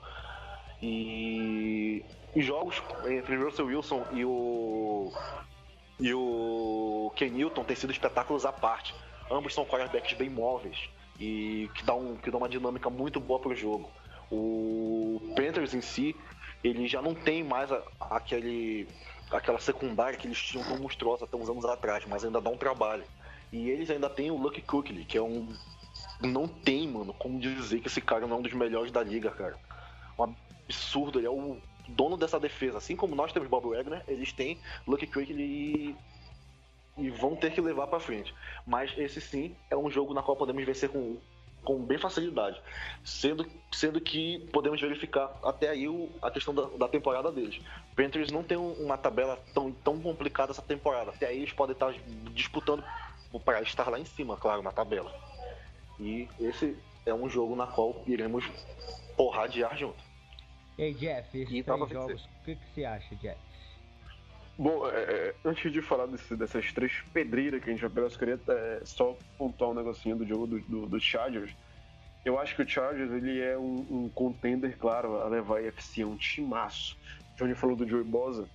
E 0.81 2.03
os 2.35 2.45
jogos 2.45 2.81
entre 3.07 3.37
o 3.37 3.45
Russell 3.45 3.67
Wilson 3.67 4.05
e 4.11 4.25
o 4.25 5.11
e 5.99 6.13
o 6.13 7.11
Ken 7.15 7.29
Newton 7.29 7.63
têm 7.63 7.75
sido 7.75 7.91
espetáculos 7.91 8.45
à 8.45 8.51
parte. 8.51 8.93
Ambos 9.31 9.53
são 9.53 9.65
quarterbacks 9.65 10.13
bem 10.17 10.29
móveis 10.29 10.89
e 11.19 11.69
que 11.73 11.83
dá, 11.85 11.93
um, 11.95 12.17
que 12.17 12.29
dá 12.29 12.37
uma 12.37 12.49
dinâmica 12.49 12.89
muito 12.89 13.19
boa 13.19 13.39
para 13.39 13.51
o 13.51 13.55
jogo. 13.55 13.89
O 14.29 15.33
Panthers 15.35 15.73
em 15.73 15.81
si, 15.81 16.15
ele 16.63 16.87
já 16.87 17.01
não 17.01 17.15
tem 17.15 17.43
mais 17.43 17.71
a, 17.71 17.81
aquele 18.01 18.87
aquela 19.37 19.59
secundária 19.59 20.17
que 20.17 20.27
eles 20.27 20.41
tinham 20.41 20.65
tão 20.65 20.77
monstruosa 20.77 21.25
até 21.25 21.35
uns 21.35 21.49
anos 21.49 21.65
atrás, 21.65 22.05
mas 22.05 22.23
ainda 22.23 22.41
dá 22.41 22.49
um 22.49 22.57
trabalho. 22.57 23.03
E 23.51 23.69
eles 23.69 23.89
ainda 23.89 24.09
têm 24.09 24.31
o 24.31 24.37
Lucky 24.37 24.61
Cookley, 24.61 25.05
que 25.05 25.17
é 25.17 25.21
um. 25.21 25.47
Não 26.21 26.47
tem, 26.47 26.87
mano, 26.87 27.13
como 27.13 27.39
dizer 27.39 27.79
que 27.81 27.87
esse 27.87 28.01
cara 28.01 28.27
não 28.27 28.37
é 28.37 28.39
um 28.39 28.41
dos 28.41 28.53
melhores 28.53 28.91
da 28.91 29.03
liga, 29.03 29.31
cara. 29.31 29.57
Um 30.17 30.33
absurdo, 30.67 31.19
ele 31.19 31.27
é 31.27 31.29
o 31.29 31.57
dono 31.87 32.17
dessa 32.17 32.39
defesa. 32.39 32.77
Assim 32.77 32.95
como 32.95 33.15
nós 33.15 33.31
temos 33.31 33.47
Bob 33.47 33.69
Wagner, 33.69 34.03
eles 34.07 34.31
têm 34.33 34.57
Lucky 34.87 35.07
Cookley 35.07 35.35
e. 35.37 35.95
e 36.97 37.09
vão 37.09 37.35
ter 37.35 37.51
que 37.51 37.61
levar 37.61 37.87
para 37.87 37.99
frente. 37.99 38.33
Mas 38.65 38.93
esse 38.97 39.21
sim 39.21 39.55
é 39.69 39.77
um 39.77 39.89
jogo 39.89 40.13
na 40.13 40.23
qual 40.23 40.37
podemos 40.37 40.63
vencer 40.65 40.89
com 40.89 41.17
com 41.65 41.83
bem 41.83 41.97
facilidade. 41.97 42.61
Sendo, 43.03 43.45
sendo 43.71 43.99
que 43.99 44.39
podemos 44.53 44.79
verificar 44.79 45.29
até 45.43 45.69
aí 45.69 45.89
o, 45.89 46.09
a 46.21 46.31
questão 46.31 46.53
da, 46.53 46.63
da, 46.77 46.87
temporada 46.87 47.31
deles. 47.31 47.59
Panthers 47.95 48.31
não 48.31 48.43
tem 48.43 48.55
uma 48.55 48.97
tabela 48.97 49.37
tão, 49.53 49.71
tão 49.71 49.99
complicada 49.99 50.51
essa 50.51 50.61
temporada. 50.61 51.11
Até 51.11 51.27
aí 51.27 51.39
eles 51.39 51.51
podem 51.51 51.73
estar 51.73 51.93
disputando 52.33 52.83
para 53.43 53.61
estar 53.61 53.89
lá 53.89 53.99
em 53.99 54.05
cima, 54.05 54.37
claro, 54.37 54.61
na 54.61 54.71
tabela. 54.71 55.13
E 55.99 56.29
esse 56.39 56.77
é 57.05 57.13
um 57.13 57.29
jogo 57.29 57.55
na 57.55 57.67
qual 57.67 58.01
iremos 58.07 58.45
porradear 59.17 59.77
junto. 59.77 60.03
E 60.77 60.83
aí, 60.83 60.93
Jeff, 60.93 61.37
esses 61.37 61.65
três 61.65 61.89
jogos, 61.89 62.25
o 62.25 62.45
que, 62.45 62.55
que 62.55 62.65
você 62.73 62.85
acha, 62.85 63.15
Jeff? 63.15 63.39
Bom, 64.57 64.87
é, 64.89 64.91
é, 64.91 65.35
antes 65.43 65.71
de 65.71 65.81
falar 65.81 66.05
desse, 66.05 66.33
dessas 66.35 66.71
três 66.71 66.93
pedreiras 67.13 67.61
que 67.61 67.69
a 67.69 67.73
gente 67.73 67.81
vai 67.81 67.89
pegar, 67.89 68.07
eu 68.07 68.17
queria 68.17 68.39
é, 68.47 68.81
só 68.85 69.17
pontuar 69.37 69.71
um 69.71 69.73
negocinho 69.73 70.15
do 70.15 70.25
jogo 70.25 70.47
do, 70.47 70.59
do, 70.61 70.85
do, 70.85 70.99
Chargers. 70.99 71.53
Eu 72.23 72.39
acho 72.39 72.55
que 72.55 72.61
o 72.61 72.67
Chargers 72.67 73.11
ele 73.11 73.41
é 73.41 73.57
um, 73.57 73.85
um 73.89 74.09
contender, 74.09 74.77
claro, 74.77 75.21
a 75.21 75.27
levar 75.27 75.59
a 75.59 75.63
UFC, 75.63 76.03
é 76.03 76.05
um 76.05 76.15
timaço. 76.15 76.97
O 77.33 77.37
Johnny 77.37 77.53
falou 77.53 77.75
do 77.75 77.87
Joey 77.87 78.05
Bosa. 78.05 78.47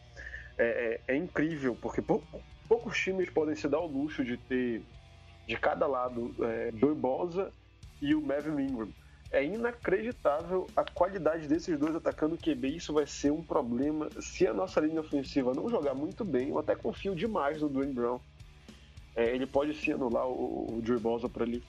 É, 0.57 1.01
é, 1.07 1.15
é 1.15 1.17
incrível, 1.17 1.77
porque 1.77 2.01
pou, 2.01 2.25
poucos 2.67 2.99
times 2.99 3.29
podem 3.29 3.55
se 3.55 3.69
dar 3.69 3.81
o 3.81 3.87
luxo 3.87 4.25
de 4.25 4.39
ter 4.39 4.83
de 5.47 5.57
cada 5.57 5.87
lado 5.87 6.35
é, 6.41 6.73
Joey 6.79 6.95
Bosa 6.95 7.53
e 8.01 8.15
o 8.15 8.23
Melvin 8.23 8.63
Ingram 8.63 8.89
é 9.31 9.45
inacreditável 9.45 10.67
a 10.75 10.85
qualidade 10.85 11.47
desses 11.47 11.79
dois 11.79 11.95
atacando 11.95 12.35
o 12.35 12.39
QB. 12.39 12.77
Isso 12.77 12.93
vai 12.93 13.07
ser 13.07 13.31
um 13.31 13.43
problema 13.43 14.09
se 14.21 14.47
a 14.47 14.53
nossa 14.53 14.81
linha 14.81 15.01
ofensiva 15.01 15.55
não 15.55 15.69
jogar 15.69 15.95
muito 15.95 16.25
bem. 16.25 16.49
Eu 16.49 16.59
até 16.59 16.75
confio 16.75 17.15
demais 17.15 17.63
no 17.63 17.69
Dwayne 17.69 17.93
Brown. 17.93 18.19
É, 19.15 19.35
ele 19.35 19.47
pode 19.47 19.75
sim 19.75 19.93
anular 19.93 20.27
o, 20.27 20.79
o 20.79 20.83
Joey 20.85 21.01
Bosa 21.01 21.29
por 21.29 21.43
ali. 21.43 21.63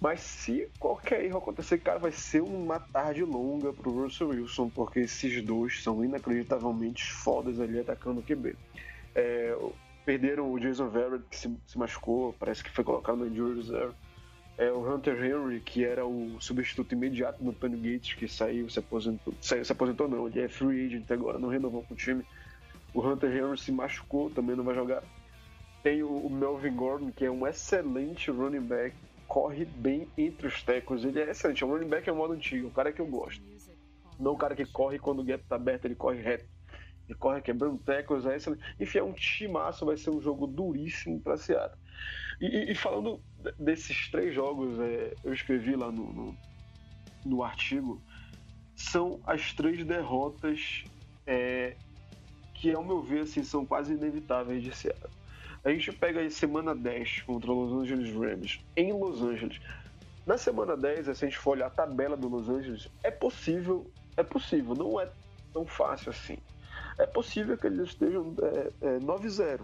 Mas 0.00 0.20
se 0.20 0.68
qualquer 0.78 1.24
erro 1.24 1.38
acontecer, 1.38 1.78
cara, 1.78 1.98
vai 1.98 2.12
ser 2.12 2.40
uma 2.40 2.78
tarde 2.78 3.24
longa 3.24 3.72
pro 3.72 3.90
Russell 3.90 4.28
Wilson, 4.28 4.68
porque 4.68 5.00
esses 5.00 5.42
dois 5.42 5.82
são 5.82 6.04
inacreditavelmente 6.04 7.12
fodas 7.12 7.58
ali 7.58 7.80
atacando 7.80 8.20
o 8.20 8.22
QB. 8.22 8.54
É, 9.14 9.56
perderam 10.04 10.52
o 10.52 10.60
Jason 10.60 10.88
Verrett, 10.88 11.24
que 11.28 11.36
se, 11.36 11.58
se 11.66 11.76
machucou, 11.76 12.32
parece 12.38 12.62
que 12.62 12.70
foi 12.70 12.84
colocado 12.84 13.16
no 13.16 13.26
injury 13.26 13.56
reserve. 13.56 13.94
É 14.58 14.72
o 14.72 14.92
Hunter 14.92 15.24
Henry, 15.24 15.60
que 15.60 15.84
era 15.84 16.04
o 16.04 16.36
substituto 16.40 16.92
imediato 16.92 17.42
do 17.42 17.52
Tony 17.52 17.76
Gates, 17.76 18.14
que 18.14 18.26
saiu, 18.26 18.68
se 18.68 18.80
aposentou. 18.80 19.32
Saiu, 19.40 19.64
se 19.64 19.70
aposentou 19.70 20.08
não, 20.08 20.26
ele 20.26 20.40
é 20.40 20.48
free 20.48 20.84
agent 20.84 21.08
agora, 21.12 21.38
não 21.38 21.48
renovou 21.48 21.84
com 21.84 21.94
o 21.94 21.96
time. 21.96 22.24
O 22.92 23.00
Hunter 23.00 23.30
Henry 23.30 23.56
se 23.56 23.70
machucou, 23.70 24.28
também 24.30 24.56
não 24.56 24.64
vai 24.64 24.74
jogar. 24.74 25.04
Tem 25.80 26.02
o 26.02 26.28
Melvin 26.28 26.74
Gordon, 26.74 27.12
que 27.12 27.24
é 27.24 27.30
um 27.30 27.46
excelente 27.46 28.32
running 28.32 28.62
back, 28.62 28.96
corre 29.28 29.64
bem 29.64 30.08
entre 30.18 30.48
os 30.48 30.60
tackles. 30.60 31.04
Ele 31.04 31.20
é 31.20 31.30
excelente, 31.30 31.62
é 31.62 31.66
um 31.66 31.70
running 31.70 31.88
back 31.88 32.08
é 32.08 32.12
um 32.12 32.16
modo 32.16 32.32
antigo, 32.32 32.66
o 32.66 32.72
cara 32.72 32.92
que 32.92 33.00
eu 33.00 33.06
gosto. 33.06 33.40
Não 34.18 34.32
o 34.32 34.36
cara 34.36 34.56
que 34.56 34.66
corre 34.66 34.98
quando 34.98 35.20
o 35.20 35.24
gap 35.24 35.44
tá 35.48 35.54
aberto, 35.54 35.84
ele 35.84 35.94
corre 35.94 36.20
reto. 36.20 36.44
Ele 37.08 37.16
corre 37.16 37.40
quebrando 37.40 37.78
tackles, 37.78 38.26
é 38.26 38.34
excelente. 38.34 38.64
Enfim, 38.80 38.98
é 38.98 39.04
um 39.04 39.12
timaço, 39.12 39.86
vai 39.86 39.96
ser 39.96 40.10
um 40.10 40.20
jogo 40.20 40.48
duríssimo 40.48 41.20
pra 41.20 41.36
Seattle. 41.36 41.78
E, 42.40 42.70
e, 42.70 42.74
falando 42.74 43.20
desses 43.58 44.08
três 44.10 44.34
jogos, 44.34 44.78
é, 44.78 45.14
eu 45.24 45.32
escrevi 45.32 45.74
lá 45.74 45.90
no, 45.90 46.12
no, 46.12 46.36
no, 47.24 47.42
artigo, 47.42 48.00
são 48.76 49.20
as 49.26 49.52
três 49.52 49.84
derrotas 49.84 50.84
é, 51.26 51.74
que, 52.54 52.72
ao 52.72 52.84
meu 52.84 53.02
ver, 53.02 53.22
assim, 53.22 53.42
são 53.42 53.66
quase 53.66 53.94
inevitáveis 53.94 54.62
de 54.62 54.74
ser. 54.74 54.94
A 55.64 55.70
gente 55.70 55.92
pega 55.92 56.20
aí 56.20 56.30
semana 56.30 56.74
10 56.74 57.22
contra 57.22 57.50
Los 57.50 57.72
Angeles 57.72 58.14
Rams 58.14 58.60
em 58.76 58.92
Los 58.92 59.20
Angeles. 59.20 59.60
Na 60.24 60.38
semana 60.38 60.76
10, 60.76 61.06
se 61.06 61.10
a 61.10 61.14
gente 61.14 61.38
for 61.38 61.52
olhar 61.52 61.66
a 61.66 61.70
tabela 61.70 62.16
do 62.16 62.28
Los 62.28 62.48
Angeles, 62.48 62.88
é 63.02 63.10
possível, 63.10 63.90
é 64.16 64.22
possível, 64.22 64.74
não 64.74 65.00
é 65.00 65.08
tão 65.52 65.66
fácil 65.66 66.10
assim. 66.10 66.38
É 66.98 67.06
possível 67.06 67.56
que 67.58 67.66
eles 67.66 67.88
estejam 67.88 68.34
é, 68.42 68.86
é, 68.86 68.98
9-0 68.98 69.60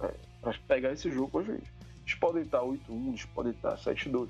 é, 0.00 0.14
para 0.46 0.58
pegar 0.68 0.92
esse 0.92 1.10
jogo 1.10 1.28
com 1.28 1.38
a 1.40 1.42
gente. 1.42 1.72
Eles 2.02 2.14
podem 2.14 2.42
estar 2.42 2.60
8-1, 2.60 3.08
eles 3.08 3.24
podem 3.24 3.52
estar 3.52 3.76
7-2. 3.76 4.28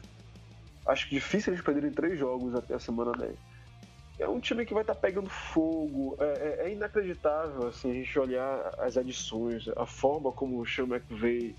Acho 0.86 1.10
difícil 1.10 1.52
eles 1.52 1.62
perderem 1.62 1.90
três 1.90 2.18
jogos 2.18 2.54
até 2.54 2.74
a 2.74 2.78
semana 2.78 3.12
10. 3.12 3.34
É 4.18 4.26
um 4.26 4.40
time 4.40 4.64
que 4.64 4.72
vai 4.72 4.82
estar 4.82 4.94
pegando 4.94 5.28
fogo. 5.28 6.16
É, 6.18 6.24
é, 6.24 6.68
é 6.68 6.72
inacreditável 6.72 7.68
assim, 7.68 7.90
a 7.90 7.94
gente 7.94 8.18
olhar 8.18 8.74
as 8.78 8.96
adições, 8.96 9.68
a 9.76 9.84
forma 9.84 10.32
como 10.32 10.58
o 10.58 10.66
Sean 10.66 10.84
McVay 10.84 11.54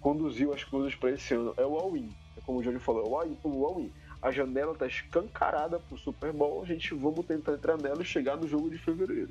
conduziu 0.00 0.52
as 0.52 0.64
coisas 0.64 0.96
para 0.96 1.12
esse 1.12 1.34
ano. 1.34 1.54
É 1.56 1.64
o 1.64 1.76
all-in. 1.76 2.10
É 2.36 2.40
como 2.40 2.58
o 2.58 2.62
Johnny 2.62 2.80
falou, 2.80 3.02
é 3.22 3.28
o 3.44 3.66
all-in. 3.66 3.92
A 4.20 4.32
janela 4.32 4.72
está 4.72 4.86
escancarada 4.86 5.78
para 5.78 5.94
o 5.94 5.98
Super 5.98 6.32
Bowl. 6.32 6.62
A 6.62 6.66
gente 6.66 6.92
vamos 6.92 7.24
tentar 7.24 7.52
entrar 7.52 7.76
nela 7.76 8.02
e 8.02 8.04
chegar 8.04 8.36
no 8.36 8.48
jogo 8.48 8.68
de 8.68 8.78
fevereiro. 8.78 9.30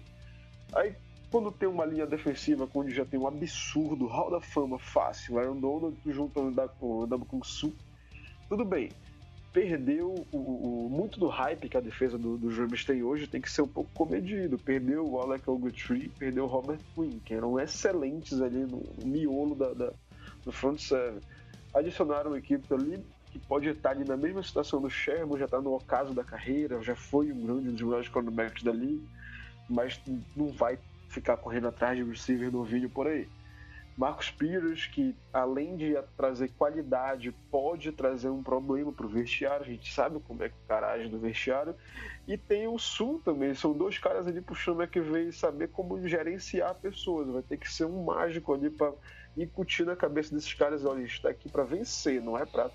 Aí 0.74 0.96
quando 1.32 1.50
tem 1.50 1.68
uma 1.68 1.86
linha 1.86 2.06
defensiva 2.06 2.70
onde 2.76 2.94
já 2.94 3.06
tem 3.06 3.18
um 3.18 3.26
absurdo, 3.26 4.06
Hall 4.06 4.30
da 4.30 4.42
Fama 4.42 4.78
fácil, 4.78 5.40
Aaron 5.40 5.60
Donald 5.60 5.98
junto 6.06 6.34
com 6.78 7.04
o 7.04 7.26
com 7.26 7.44
Su, 7.44 7.74
tudo 8.50 8.66
bem. 8.66 8.92
Perdeu 9.54 10.14
o, 10.32 10.38
o, 10.38 10.90
muito 10.90 11.20
do 11.20 11.28
hype 11.28 11.68
que 11.68 11.76
a 11.76 11.82
defesa 11.82 12.18
do, 12.18 12.38
do 12.38 12.50
Rams 12.50 12.86
tem 12.86 13.04
hoje, 13.04 13.28
tem 13.28 13.42
que 13.42 13.52
ser 13.52 13.62
um 13.62 13.68
pouco 13.68 13.90
comedido. 13.94 14.58
Perdeu 14.58 15.06
o 15.06 15.20
Alec 15.20 15.50
Ogletree, 15.50 16.10
perdeu 16.18 16.46
o 16.46 16.48
Robert 16.48 16.80
Quinn, 16.96 17.20
que 17.20 17.34
eram 17.34 17.60
excelentes 17.60 18.42
ali 18.42 18.60
no, 18.60 18.82
no 18.98 19.06
miolo 19.06 19.56
da, 19.56 19.74
da, 19.74 19.94
do 20.46 20.54
front 20.54 20.80
seven. 20.80 21.20
Adicionaram 21.74 22.32
uma 22.32 22.38
equipe 22.38 22.74
ali 22.74 23.04
que 23.32 23.40
pode 23.40 23.68
estar 23.68 23.92
ali 23.92 24.06
na 24.06 24.16
mesma 24.16 24.44
situação 24.44 24.82
do 24.82 24.90
Sherman, 24.90 25.38
já 25.38 25.46
está 25.46 25.62
no 25.62 25.74
ocaso 25.74 26.14
da 26.14 26.24
carreira, 26.24 26.82
já 26.82 26.96
foi 26.96 27.32
um 27.32 27.46
grande 27.46 27.72
dos 27.72 27.82
melhores 27.82 28.08
cornerbacks 28.08 28.64
da 28.64 28.72
liga, 28.72 29.04
mas 29.70 30.02
não 30.36 30.48
vai 30.48 30.78
ficar 31.12 31.38
correndo 31.38 31.68
atrás 31.68 31.98
de 31.98 32.04
receiver 32.04 32.52
novinho 32.52 32.90
por 32.90 33.08
aí. 33.08 33.28
Marcos 33.98 34.32
Pires, 34.32 34.88
que 34.88 35.16
além 35.34 35.76
de 35.76 35.96
trazer 36.16 36.50
qualidade, 36.58 37.32
pode 37.52 37.92
trazer 37.92 38.30
um 38.30 38.42
problema 38.42 38.92
para 38.92 39.06
o 39.06 39.10
vestiário. 39.10 39.64
A 39.64 39.70
gente 39.70 39.94
sabe 39.94 40.20
como 40.22 40.42
é 40.44 40.50
que 40.50 40.56
o 40.56 40.68
cara 40.68 40.92
age 40.94 41.10
no 41.10 41.20
vestiário. 41.20 41.76
E 42.28 42.38
tem 42.38 42.68
o 42.68 42.80
Sul 42.80 43.22
também. 43.24 43.54
São 43.54 43.74
dois 43.74 43.98
caras 43.98 44.26
ali 44.26 44.42
puxando 44.42 44.88
que 44.88 45.02
veio 45.02 45.32
saber 45.34 45.68
como 45.70 46.02
gerenciar 46.08 46.74
pessoas. 46.76 47.28
Vai 47.28 47.42
ter 47.44 47.58
que 47.58 47.72
ser 47.72 47.86
um 47.86 48.04
mágico 48.04 48.54
ali 48.54 48.70
para 48.70 48.94
incutir 49.38 49.86
na 49.86 49.96
cabeça 49.96 50.34
desses 50.34 50.54
caras: 50.54 50.86
olha, 50.86 51.04
está 51.04 51.30
aqui 51.30 51.50
para 51.50 51.64
vencer, 51.64 52.22
não 52.22 52.38
é 52.38 52.46
para 52.46 52.72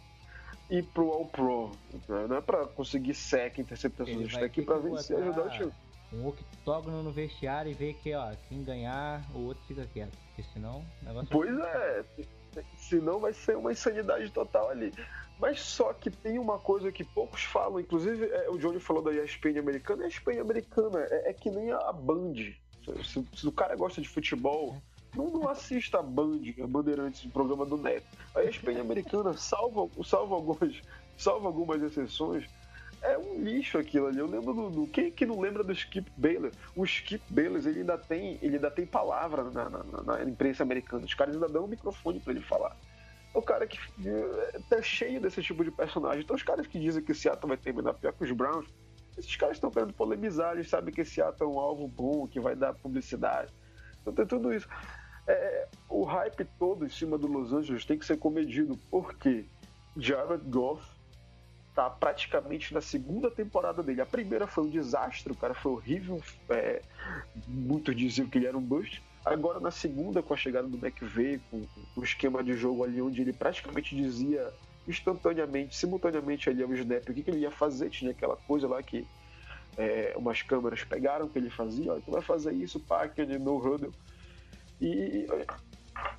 ir 0.71 0.85
pro 0.85 1.11
All 1.11 1.27
Pro. 1.27 1.73
Não 2.29 2.37
é 2.37 2.41
para 2.41 2.67
conseguir 2.67 3.15
sec, 3.15 3.59
interceptações. 3.59 4.29
Está 4.29 4.45
aqui 4.45 4.63
para 4.63 4.79
vencer, 4.79 5.17
ajudar 5.17 5.47
o 5.47 5.51
time 5.51 5.73
um 6.13 6.29
octógono 6.29 7.03
no 7.03 7.11
vestiário 7.11 7.71
e 7.71 7.75
ver 7.75 7.95
que, 7.95 8.15
ó, 8.15 8.33
quem 8.49 8.63
ganhar, 8.63 9.25
o 9.35 9.47
outro 9.47 9.63
fica 9.67 9.87
quieto. 9.93 10.17
Porque 10.29 10.43
senão 10.53 10.85
o 11.03 11.05
negócio 11.05 11.29
Pois 11.31 11.59
é, 11.59 12.05
senão 12.77 13.19
vai 13.19 13.33
ser 13.33 13.57
uma 13.57 13.73
insanidade 13.73 14.31
total 14.31 14.71
ali. 14.71 14.93
Mas 15.39 15.61
só 15.61 15.93
que 15.93 16.11
tem 16.11 16.39
uma 16.39 16.59
coisa 16.59 16.91
que 16.91 17.05
poucos 17.05 17.43
falam, 17.43 17.81
inclusive 17.81 18.27
é, 18.27 18.49
o 18.49 18.59
Johnny 18.59 18.81
falou 18.81 19.03
da 19.03 19.13
ESPN 19.13 19.59
americana, 19.59 20.05
a 20.05 20.09
ESPN 20.09 20.41
americana 20.41 21.01
é, 21.11 21.31
é 21.31 21.33
que 21.33 21.51
nem 21.51 21.71
a 21.71 21.93
Band. 21.93 22.35
Se, 23.05 23.27
se, 23.35 23.47
o 23.47 23.53
cara 23.53 23.77
gosta 23.77 24.01
de 24.01 24.09
futebol, 24.09 24.81
não, 25.15 25.29
não 25.31 25.49
assista 25.49 25.99
a 25.99 26.03
Band, 26.03 26.41
a 26.63 26.67
Bandeirantes, 26.67 27.25
o 27.25 27.31
programa 27.31 27.67
do 27.67 27.77
Neto. 27.77 28.07
A 28.35 28.45
ESPN 28.45 28.81
americana, 28.81 29.37
salva, 29.37 29.89
salva, 30.05 30.35
algumas, 30.37 30.81
salva 31.19 31.49
algumas 31.49 31.83
exceções, 31.83 32.45
é 32.45 32.49
lixo 33.37 33.79
aquilo 33.79 34.07
ali. 34.07 34.19
Eu 34.19 34.27
lembro 34.27 34.53
do. 34.53 34.71
do 34.71 34.87
quem 34.87 35.11
que 35.11 35.27
não 35.27 35.41
lembra 35.41 35.63
do 35.63 35.73
Skip 35.73 36.11
Baylor? 36.17 36.51
O 36.75 36.85
Skip 36.85 37.23
Baylor, 37.29 37.59
ele 37.67 37.81
ainda 37.81 37.99
tem, 37.99 38.39
ele 38.43 38.57
ainda 38.57 38.71
tem 38.71 38.87
palavra 38.87 39.45
na, 39.45 39.69
na, 39.69 40.03
na 40.03 40.25
imprensa 40.25 40.63
americana. 40.63 41.05
Os 41.05 41.15
caras 41.15 41.35
ainda 41.35 41.49
dão 41.49 41.65
um 41.65 41.69
microfone 41.69 42.21
para 42.21 42.33
ele 42.33 42.43
falar. 42.43 42.77
É 43.35 43.39
o 43.39 43.43
cara 43.43 43.67
que 43.67 43.79
é, 44.05 44.61
tá 44.69 44.81
cheio 44.83 45.21
desse 45.21 45.43
tipo 45.43 45.63
de 45.63 45.71
personagem. 45.71 46.23
Então, 46.23 46.37
os 46.37 46.43
caras 46.43 46.67
que 46.67 46.79
dizem 46.79 47.03
que 47.03 47.13
o 47.13 47.15
Seattle 47.15 47.49
vai 47.49 47.57
terminar 47.57 47.95
pior 47.95 48.13
que 48.13 48.25
os 48.25 48.33
Browns, 48.33 48.67
esses 49.17 49.37
caras 49.37 49.57
estão 49.57 49.71
querendo 49.71 49.93
polemizar. 49.93 50.55
Eles 50.55 50.69
sabem 50.69 50.93
que 50.93 51.03
esse 51.03 51.13
Seattle 51.13 51.51
é 51.51 51.53
um 51.55 51.59
alvo 51.59 51.87
bom, 51.87 52.27
que 52.27 52.41
vai 52.41 52.57
dar 52.57 52.73
publicidade. 52.75 53.53
Então, 54.01 54.13
tem 54.13 54.27
tudo 54.27 54.55
isso. 54.55 54.69
É, 55.27 55.69
o 55.89 56.05
hype 56.05 56.45
todo 56.59 56.87
em 56.87 56.89
cima 56.89 57.19
do 57.19 57.27
Los 57.27 57.53
Angeles 57.53 57.85
tem 57.85 57.99
que 57.99 58.07
ser 58.07 58.17
comedido. 58.17 58.79
porque 58.91 59.45
Jared 59.97 60.45
Goff 60.51 60.96
tá 61.77 61.91
praticamente 61.91 62.73
na 62.73 62.81
segunda 62.81 63.31
temporada 63.31 63.83
dele. 63.83 64.01
A 64.01 64.07
primeira 64.07 64.47
foi 64.47 64.65
um 64.65 64.71
desastre, 64.71 65.31
o 65.31 65.37
cara 65.37 65.53
foi 65.53 65.73
horrível, 65.73 66.23
é, 66.49 66.81
muitos 67.47 67.95
diziam 67.95 68.27
que 68.27 68.39
ele 68.39 68.47
era 68.47 68.57
um 68.57 68.63
bust. 68.63 69.03
Agora 69.23 69.61
na 69.61 69.71
segunda, 69.71 70.23
com 70.23 70.33
a 70.33 70.37
chegada 70.39 70.67
do 70.67 70.79
McVeigh, 70.79 71.39
com, 71.51 71.67
o 71.95 72.03
esquema 72.03 72.43
de 72.43 72.55
jogo 72.55 72.83
ali 72.83 73.03
onde 73.03 73.21
ele 73.21 73.33
praticamente 73.33 73.95
dizia 73.95 74.51
instantaneamente, 74.89 75.77
simultaneamente 75.77 76.49
ali 76.49 76.63
ao 76.63 76.73
snap 76.73 77.09
o 77.11 77.13
que, 77.13 77.23
que 77.23 77.31
ele 77.31 77.41
ia 77.41 77.51
fazer, 77.51 77.91
tinha 77.91 78.13
aquela 78.13 78.37
coisa 78.37 78.67
lá 78.67 78.83
que 78.83 79.07
é, 79.77 80.15
umas 80.17 80.41
câmeras 80.41 80.83
pegaram 80.83 81.29
que 81.29 81.39
ele 81.39 81.51
fazia, 81.51 81.93
ó, 81.93 82.01
tu 82.01 82.11
vai 82.11 82.23
fazer 82.23 82.55
isso, 82.55 82.81
package, 82.81 83.39
no 83.39 83.59
huddle. 83.59 83.93
E 84.81 85.27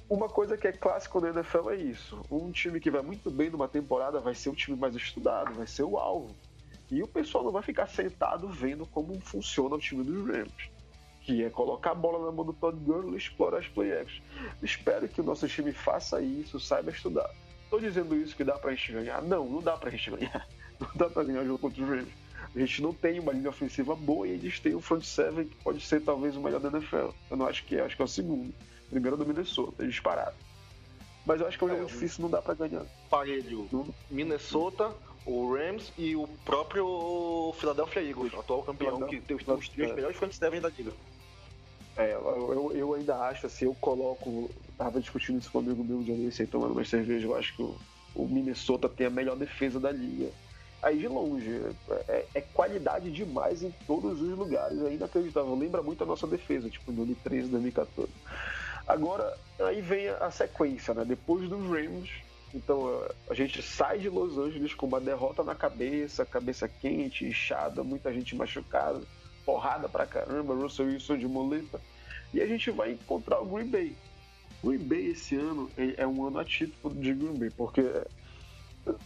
uma 0.09 0.29
coisa 0.29 0.57
que 0.57 0.67
é 0.67 0.71
clássico 0.71 1.19
na 1.19 1.29
NFL 1.29 1.69
é 1.71 1.75
isso. 1.75 2.21
Um 2.31 2.51
time 2.51 2.79
que 2.79 2.89
vai 2.89 3.01
muito 3.01 3.29
bem 3.29 3.49
numa 3.49 3.67
temporada 3.67 4.19
vai 4.19 4.33
ser 4.33 4.49
o 4.49 4.55
time 4.55 4.77
mais 4.77 4.95
estudado, 4.95 5.53
vai 5.53 5.67
ser 5.67 5.83
o 5.83 5.97
alvo. 5.97 6.35
E 6.89 7.03
o 7.03 7.07
pessoal 7.07 7.43
não 7.43 7.51
vai 7.51 7.61
ficar 7.61 7.87
sentado 7.87 8.47
vendo 8.47 8.85
como 8.85 9.19
funciona 9.19 9.75
o 9.75 9.79
time 9.79 10.03
dos 10.03 10.25
Rams. 10.25 10.69
Que 11.21 11.43
é 11.43 11.49
colocar 11.49 11.91
a 11.91 11.95
bola 11.95 12.25
na 12.25 12.31
mão 12.31 12.45
do 12.45 12.53
Todd 12.53 12.77
Gurley 12.79 13.15
e 13.15 13.17
explorar 13.17 13.59
as 13.59 13.67
play 13.67 13.91
actions. 13.91 14.23
Espero 14.63 15.09
que 15.09 15.19
o 15.19 15.23
nosso 15.23 15.45
time 15.47 15.73
faça 15.73 16.21
isso, 16.21 16.57
saiba 16.57 16.89
estudar. 16.89 17.29
Estou 17.65 17.81
dizendo 17.81 18.15
isso 18.15 18.33
que 18.33 18.45
dá 18.45 18.57
pra 18.57 18.73
gente 18.73 18.93
ganhar? 18.93 19.21
Não, 19.21 19.45
não 19.45 19.61
dá 19.61 19.75
pra 19.75 19.89
gente 19.89 20.09
ganhar. 20.09 20.47
Não 20.79 20.89
dá 20.93 21.09
pra 21.09 21.23
ganhar 21.23 21.43
jogo 21.43 21.57
contra 21.57 21.81
os 21.81 21.89
Rams. 21.89 22.13
A 22.55 22.59
gente 22.59 22.83
não 22.83 22.93
tem 22.93 23.19
uma 23.19 23.33
linha 23.33 23.49
ofensiva 23.49 23.95
boa 23.95 24.27
e 24.27 24.31
eles 24.31 24.59
têm 24.59 24.75
um 24.75 24.79
front 24.79 25.03
seven 25.03 25.47
que 25.47 25.55
pode 25.63 25.81
ser 25.81 26.01
talvez 26.01 26.35
o 26.35 26.39
melhor 26.39 26.59
da 26.59 26.69
NFL. 26.69 27.09
Eu 27.31 27.37
não 27.37 27.47
acho 27.47 27.65
que 27.65 27.75
é, 27.75 27.81
acho 27.81 27.95
que 27.95 28.01
é 28.01 28.05
o 28.05 28.07
segundo. 28.07 28.53
Primeiro 28.89 29.17
do 29.17 29.25
Minnesota, 29.25 29.85
disparado. 29.85 30.35
Mas 31.25 31.41
eu 31.41 31.47
acho 31.47 31.57
que 31.57 31.63
é 31.65 31.67
um 31.67 31.69
jogo 31.71 31.83
é, 31.83 31.85
difícil, 31.85 32.21
não 32.21 32.29
dá 32.29 32.41
pra 32.41 32.53
ganhar. 32.53 32.85
Parelho. 33.09 33.67
Minnesota, 34.09 34.93
o 35.25 35.53
Rams 35.53 35.91
e 35.97 36.15
o 36.15 36.25
próprio 36.45 37.53
Philadelphia 37.59 38.01
Eagles, 38.01 38.33
atual 38.33 38.63
campeão, 38.63 39.05
que 39.07 39.19
tem 39.19 39.35
os, 39.35 39.43
três 39.69 39.93
melhores 39.93 40.15
front 40.15 40.31
seven 40.31 40.61
da 40.61 40.69
liga. 40.69 40.93
É, 41.97 42.13
eu, 42.13 42.71
eu 42.73 42.93
ainda 42.93 43.17
acho, 43.17 43.47
assim, 43.47 43.65
eu 43.65 43.75
coloco. 43.75 44.49
Tava 44.77 45.01
discutindo 45.01 45.39
isso 45.39 45.51
com 45.51 45.57
um 45.57 45.61
amigo 45.61 45.83
meu 45.83 46.01
de 46.03 46.11
ali, 46.11 46.31
aí 46.39 46.47
tomando 46.47 46.71
uma 46.71 46.85
cerveja, 46.85 47.25
eu 47.25 47.35
acho 47.35 47.55
que 47.55 47.61
o, 47.63 47.75
o, 48.15 48.27
Minnesota 48.27 48.87
tem 48.87 49.07
a 49.07 49.09
melhor 49.09 49.35
defesa 49.35 49.79
da 49.79 49.91
liga. 49.91 50.29
Aí 50.81 50.99
de 50.99 51.07
longe, 51.07 51.59
é, 52.07 52.25
é, 52.35 52.41
qualidade 52.41 53.11
demais 53.11 53.63
em 53.63 53.73
todos 53.87 54.21
os 54.21 54.37
lugares, 54.37 54.79
é 54.79 54.93
inacreditável. 54.93 55.55
Lembra 55.55 55.81
muito 55.81 56.03
a 56.03 56.07
nossa 56.07 56.27
defesa, 56.27 56.69
tipo, 56.69 56.91
em 56.91 56.95
2013, 56.95 57.49
2014. 57.49 58.11
Agora, 58.87 59.37
aí 59.59 59.81
vem 59.81 60.07
a 60.07 60.31
sequência, 60.31 60.93
né? 60.93 61.03
Depois 61.03 61.49
dos 61.49 61.61
Rams, 61.69 62.09
então 62.53 63.05
a 63.29 63.33
gente 63.33 63.61
sai 63.61 63.99
de 63.99 64.09
Los 64.09 64.37
Angeles 64.37 64.73
com 64.73 64.85
uma 64.85 65.01
derrota 65.01 65.43
na 65.43 65.53
cabeça, 65.53 66.25
cabeça 66.25 66.67
quente, 66.67 67.25
inchada, 67.25 67.83
muita 67.83 68.13
gente 68.13 68.35
machucada, 68.35 69.01
porrada 69.45 69.89
pra 69.89 70.05
caramba, 70.05 70.55
Russell 70.55 70.85
Wilson 70.85 71.17
de 71.17 71.27
moleta, 71.27 71.81
e 72.33 72.41
a 72.41 72.47
gente 72.47 72.71
vai 72.71 72.91
encontrar 72.91 73.41
o 73.41 73.45
Green 73.45 73.67
Bay. 73.67 73.97
Green 74.63 74.79
Bay 74.79 75.07
esse 75.07 75.35
ano 75.35 75.69
é 75.77 76.07
um 76.07 76.25
ano 76.25 76.39
atípico 76.39 76.89
de 76.89 77.13
Green 77.13 77.37
Bay, 77.37 77.49
porque 77.49 77.83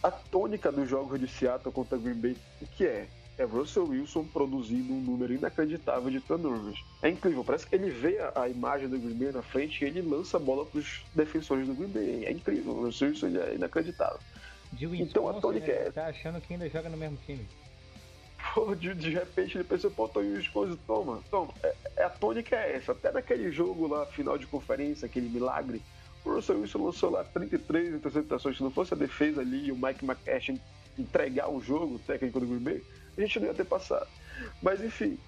a 0.00 0.10
tônica 0.10 0.70
dos 0.70 0.88
jogos 0.88 1.18
de 1.18 1.26
Seattle 1.26 1.72
contra 1.72 1.98
Green 1.98 2.14
Bay, 2.14 2.36
o 2.60 2.66
que 2.66 2.86
é? 2.86 3.08
É 3.38 3.44
Russell 3.44 3.88
Wilson 3.88 4.24
produzindo 4.24 4.92
um 4.92 5.00
número 5.00 5.32
inacreditável 5.32 6.10
de 6.10 6.20
turnovers. 6.20 6.78
É 7.02 7.08
incrível, 7.08 7.42
parece 7.42 7.66
que 7.66 7.74
ele 7.74 7.90
vê 7.90 8.18
a, 8.18 8.42
a 8.42 8.48
imagem 8.48 8.88
do 8.88 8.98
Green 8.98 9.14
Bay 9.14 9.32
na 9.32 9.42
frente 9.42 9.82
e 9.82 9.88
ele 9.88 10.02
lança 10.02 10.36
a 10.36 10.40
bola 10.40 10.66
para 10.66 10.78
os 10.78 11.02
defensores 11.14 11.66
do 11.66 11.74
Green 11.74 11.88
Bay. 11.88 12.26
É 12.26 12.32
incrível, 12.32 12.72
o 12.72 12.84
Russell 12.84 13.08
Wilson 13.08 13.28
é 13.28 13.54
inacreditável. 13.54 14.18
De 14.72 14.86
então 15.00 15.28
a 15.28 15.34
tônica 15.34 15.66
né? 15.66 15.90
Tá 15.90 16.06
achando 16.06 16.40
que 16.40 16.54
ainda 16.54 16.68
joga 16.68 16.88
no 16.88 16.96
mesmo 16.96 17.18
time. 17.26 17.46
Pô, 18.54 18.74
de, 18.74 18.94
de 18.94 19.10
repente 19.10 19.56
ele 19.56 19.64
pensou, 19.64 19.90
pô, 19.90 20.10
em 20.20 20.34
Wisconsin, 20.34 20.78
toma, 20.86 21.22
toma. 21.30 21.52
É, 21.62 21.74
é, 21.96 22.04
a 22.04 22.10
tônica 22.10 22.56
é 22.56 22.76
essa. 22.76 22.92
Até 22.92 23.12
naquele 23.12 23.50
jogo 23.52 23.86
lá, 23.86 24.04
final 24.06 24.36
de 24.36 24.46
conferência, 24.46 25.06
aquele 25.06 25.28
milagre, 25.28 25.80
o 26.24 26.34
Russell 26.34 26.60
Wilson 26.60 26.84
lançou 26.84 27.10
lá 27.10 27.24
33 27.24 27.94
interceptações. 27.94 28.56
Se 28.56 28.62
não 28.62 28.70
fosse 28.70 28.94
a 28.94 28.96
defesa 28.96 29.40
ali 29.40 29.66
e 29.66 29.72
o 29.72 29.76
Mike 29.76 30.04
McCashin 30.04 30.60
entregar 30.98 31.50
o 31.50 31.60
jogo, 31.60 31.94
o 31.94 31.98
técnico 31.98 32.40
do 32.40 32.46
Green 32.46 32.58
Bay, 32.58 32.82
a 33.16 33.20
gente 33.20 33.40
não 33.40 33.46
ia 33.48 33.54
ter 33.54 33.64
passado. 33.64 34.06
Mas 34.62 34.82
enfim, 34.82 35.18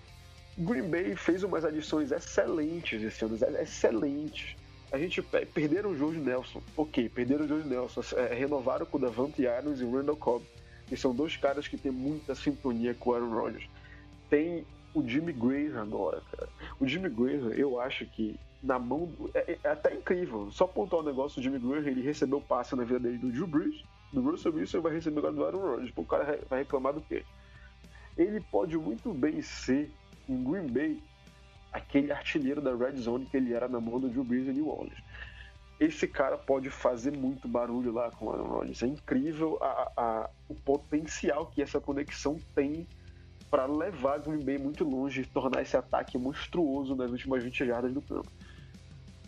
Green 0.57 0.89
Bay 0.89 1.16
fez 1.16 1.43
umas 1.43 1.64
adições 1.64 2.12
excelentes 2.12 3.03
esse 3.03 3.24
ano, 3.24 3.39
excelentes. 3.61 4.57
A 4.93 4.99
gente 4.99 5.20
perderam 5.22 5.91
o 5.91 5.99
George 5.99 6.20
Nelson, 6.20 6.62
ok, 6.76 7.09
perderam 7.09 7.45
o 7.45 7.49
George 7.49 7.68
Nelson, 7.68 8.01
é, 8.16 8.32
renovaram 8.32 8.87
com 8.87 8.97
o 8.97 9.01
Davante 9.01 9.47
Adams 9.47 9.80
e 9.80 9.85
o 9.85 9.93
Randall 9.93 10.16
Cobb, 10.16 10.45
que 10.87 10.97
são 10.97 11.14
dois 11.14 11.37
caras 11.37 11.66
que 11.66 11.76
têm 11.76 11.91
muita 11.91 12.35
sintonia 12.35 12.95
com 12.95 13.11
o 13.11 13.14
Aaron 13.14 13.35
Rodgers. 13.35 13.68
Tem 14.30 14.64
o 14.95 15.07
Jimmy 15.07 15.32
Graham 15.32 15.82
agora, 15.82 16.22
cara. 16.30 16.49
O 16.78 16.87
Jimmy 16.87 17.09
Graham, 17.09 17.53
eu 17.55 17.80
acho 17.80 18.07
que 18.07 18.39
na 18.62 18.78
mão 18.78 19.07
do, 19.07 19.30
é, 19.35 19.59
é, 19.62 19.68
até 19.68 19.95
incrível. 19.95 20.49
Só 20.53 20.66
pontuar 20.66 21.03
um 21.03 21.07
negócio, 21.07 21.41
o 21.41 21.43
Jimmy 21.43 21.59
Graham, 21.59 21.89
ele 21.89 22.01
recebeu 22.01 22.41
passe 22.41 22.76
na 22.76 22.85
vida 22.85 23.01
dele 23.01 23.18
do 23.18 23.30
Drew 23.30 23.47
Brees, 23.47 23.82
do 24.12 24.22
Russell 24.22 24.55
Wilson 24.55 24.78
e 24.78 24.80
vai 24.80 24.93
receber 24.93 25.18
agora 25.18 25.32
do 25.32 25.45
Aaron 25.45 25.59
Rodgers. 25.59 25.93
O 25.97 26.05
cara 26.05 26.39
vai 26.49 26.61
reclamar 26.61 26.93
do 26.93 27.01
quê? 27.01 27.24
Ele 28.16 28.40
pode 28.40 28.76
muito 28.78 29.12
bem 29.12 29.42
ser 29.42 29.90
em 30.28 30.42
Green 30.42 30.66
Bay 30.66 31.02
aquele 31.72 32.12
artilheiro 32.12 32.60
da 32.60 32.74
Red 32.74 32.96
Zone 32.96 33.26
que 33.26 33.36
ele 33.36 33.52
era 33.52 33.68
na 33.68 33.80
mão 33.80 33.98
do 33.98 34.08
Drew 34.08 34.22
Brees 34.22 34.46
em 34.46 34.52
New 34.52 34.68
Orleans. 34.68 35.02
Esse 35.80 36.06
cara 36.06 36.38
pode 36.38 36.70
fazer 36.70 37.16
muito 37.16 37.48
barulho 37.48 37.92
lá 37.92 38.10
com 38.12 38.26
o 38.26 38.30
Aaron 38.30 38.46
Rodgers. 38.46 38.82
É 38.82 38.86
incrível 38.86 39.58
a, 39.60 39.92
a, 39.96 40.30
o 40.48 40.54
potencial 40.54 41.46
que 41.46 41.60
essa 41.60 41.80
conexão 41.80 42.38
tem 42.54 42.86
para 43.50 43.66
levar 43.66 44.20
Green 44.20 44.44
Bay 44.44 44.56
muito 44.56 44.84
longe 44.84 45.22
e 45.22 45.26
tornar 45.26 45.62
esse 45.62 45.76
ataque 45.76 46.16
monstruoso 46.16 46.94
nas 46.94 47.10
últimas 47.10 47.42
20 47.42 47.66
jardas 47.66 47.92
do 47.92 48.00
campo. 48.00 48.30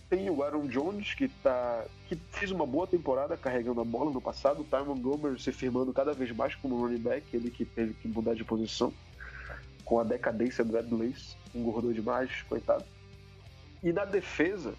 Tem 0.09 0.31
o 0.31 0.43
Aaron 0.43 0.69
Jones, 0.69 1.15
que, 1.15 1.29
tá, 1.29 1.85
que 2.09 2.17
fez 2.31 2.51
uma 2.53 2.65
boa 2.65 2.87
temporada 2.87 3.37
carregando 3.37 3.81
a 3.81 3.85
bola 3.85 4.13
no 4.13 4.21
passado. 4.21 4.61
O 4.61 4.65
Ty 4.65 4.85
Montgomery 4.87 5.41
se 5.41 5.51
firmando 5.51 5.93
cada 5.93 6.13
vez 6.13 6.31
mais 6.31 6.55
como 6.55 6.81
running 6.81 6.99
back, 6.99 7.27
ele 7.35 7.51
que 7.51 7.65
teve 7.65 7.95
que 7.95 8.07
mudar 8.07 8.35
de 8.35 8.45
posição 8.45 8.93
com 9.85 10.01
a 10.01 10.05
decadência 10.05 10.65
do 10.65 10.77
Ed 10.77 10.93
Lace, 10.93 11.37
engordou 11.55 11.93
demais, 11.93 12.43
coitado. 12.49 12.85
E 13.83 13.93
na 13.93 14.05
defesa, 14.05 14.75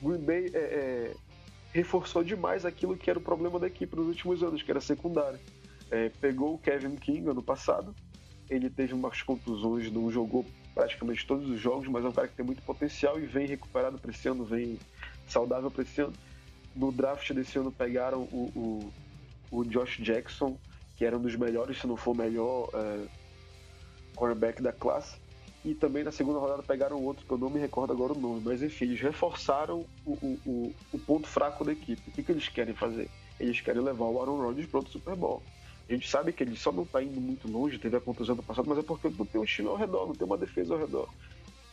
Green 0.00 0.18
Bay 0.18 0.50
é, 0.54 0.58
é, 0.58 1.14
reforçou 1.72 2.22
demais 2.22 2.64
aquilo 2.64 2.96
que 2.96 3.10
era 3.10 3.18
o 3.18 3.22
problema 3.22 3.58
da 3.58 3.66
equipe 3.66 3.96
nos 3.96 4.06
últimos 4.06 4.42
anos, 4.42 4.62
que 4.62 4.70
era 4.70 4.80
secundário. 4.80 5.40
É, 5.90 6.08
pegou 6.20 6.54
o 6.54 6.58
Kevin 6.58 6.94
King 6.96 7.28
ano 7.28 7.42
passado, 7.42 7.94
ele 8.48 8.70
teve 8.70 8.94
umas 8.94 9.20
contusões, 9.22 9.90
não 9.90 10.10
jogou 10.10 10.46
praticamente 10.74 11.26
todos 11.26 11.48
os 11.48 11.60
jogos, 11.60 11.86
mas 11.88 12.04
é 12.04 12.08
um 12.08 12.12
cara 12.12 12.26
que 12.26 12.34
tem 12.34 12.44
muito 12.44 12.62
potencial 12.62 13.18
e 13.18 13.26
vem 13.26 13.46
recuperado 13.46 13.98
para 13.98 14.10
esse 14.10 14.26
ano, 14.28 14.44
vem 14.44 14.78
saudável 15.28 15.70
para 15.70 15.82
esse 15.82 16.00
ano. 16.00 16.12
No 16.74 16.90
draft 16.90 17.30
desse 17.32 17.56
ano 17.58 17.70
pegaram 17.70 18.22
o, 18.22 18.92
o, 19.52 19.58
o, 19.58 19.64
Josh 19.64 19.98
Jackson, 19.98 20.58
que 20.96 21.04
era 21.04 21.16
um 21.16 21.22
dos 21.22 21.36
melhores, 21.36 21.78
se 21.78 21.86
não 21.86 21.96
for 21.96 22.10
o 22.10 22.16
melhor 22.16 22.68
é, 22.74 23.06
cornerback 24.16 24.60
da 24.60 24.72
classe. 24.72 25.16
E 25.64 25.74
também 25.74 26.04
na 26.04 26.12
segunda 26.12 26.38
rodada 26.38 26.62
pegaram 26.62 27.02
outro, 27.02 27.24
que 27.24 27.32
eu 27.32 27.38
não 27.38 27.48
me 27.48 27.58
recordo 27.58 27.92
agora 27.92 28.12
o 28.12 28.18
nome, 28.18 28.42
mas 28.44 28.62
enfim, 28.62 28.86
eles 28.86 29.00
reforçaram 29.00 29.86
o, 30.04 30.12
o, 30.44 30.74
o 30.92 30.98
ponto 30.98 31.26
fraco 31.26 31.64
da 31.64 31.72
equipe. 31.72 32.02
O 32.06 32.12
que, 32.12 32.22
que 32.22 32.32
eles 32.32 32.48
querem 32.48 32.74
fazer? 32.74 33.08
Eles 33.40 33.60
querem 33.60 33.80
levar 33.80 34.04
o 34.04 34.20
Aaron 34.20 34.42
Rodgers 34.42 34.68
para 34.68 34.78
outro 34.80 34.92
Super 34.92 35.16
Bowl. 35.16 35.42
A 35.88 35.92
gente 35.92 36.08
sabe 36.08 36.32
que 36.32 36.42
ele 36.42 36.56
só 36.56 36.72
não 36.72 36.84
está 36.84 37.02
indo 37.02 37.20
muito 37.20 37.46
longe, 37.46 37.78
teve 37.78 37.96
a 37.96 38.00
contusão 38.00 38.34
do 38.34 38.42
passado, 38.42 38.68
mas 38.68 38.78
é 38.78 38.82
porque 38.82 39.10
não 39.10 39.26
tem 39.26 39.40
um 39.40 39.44
time 39.44 39.68
ao 39.68 39.76
redor, 39.76 40.06
não 40.06 40.14
tem 40.14 40.26
uma 40.26 40.38
defesa 40.38 40.72
ao 40.72 40.80
redor. 40.80 41.08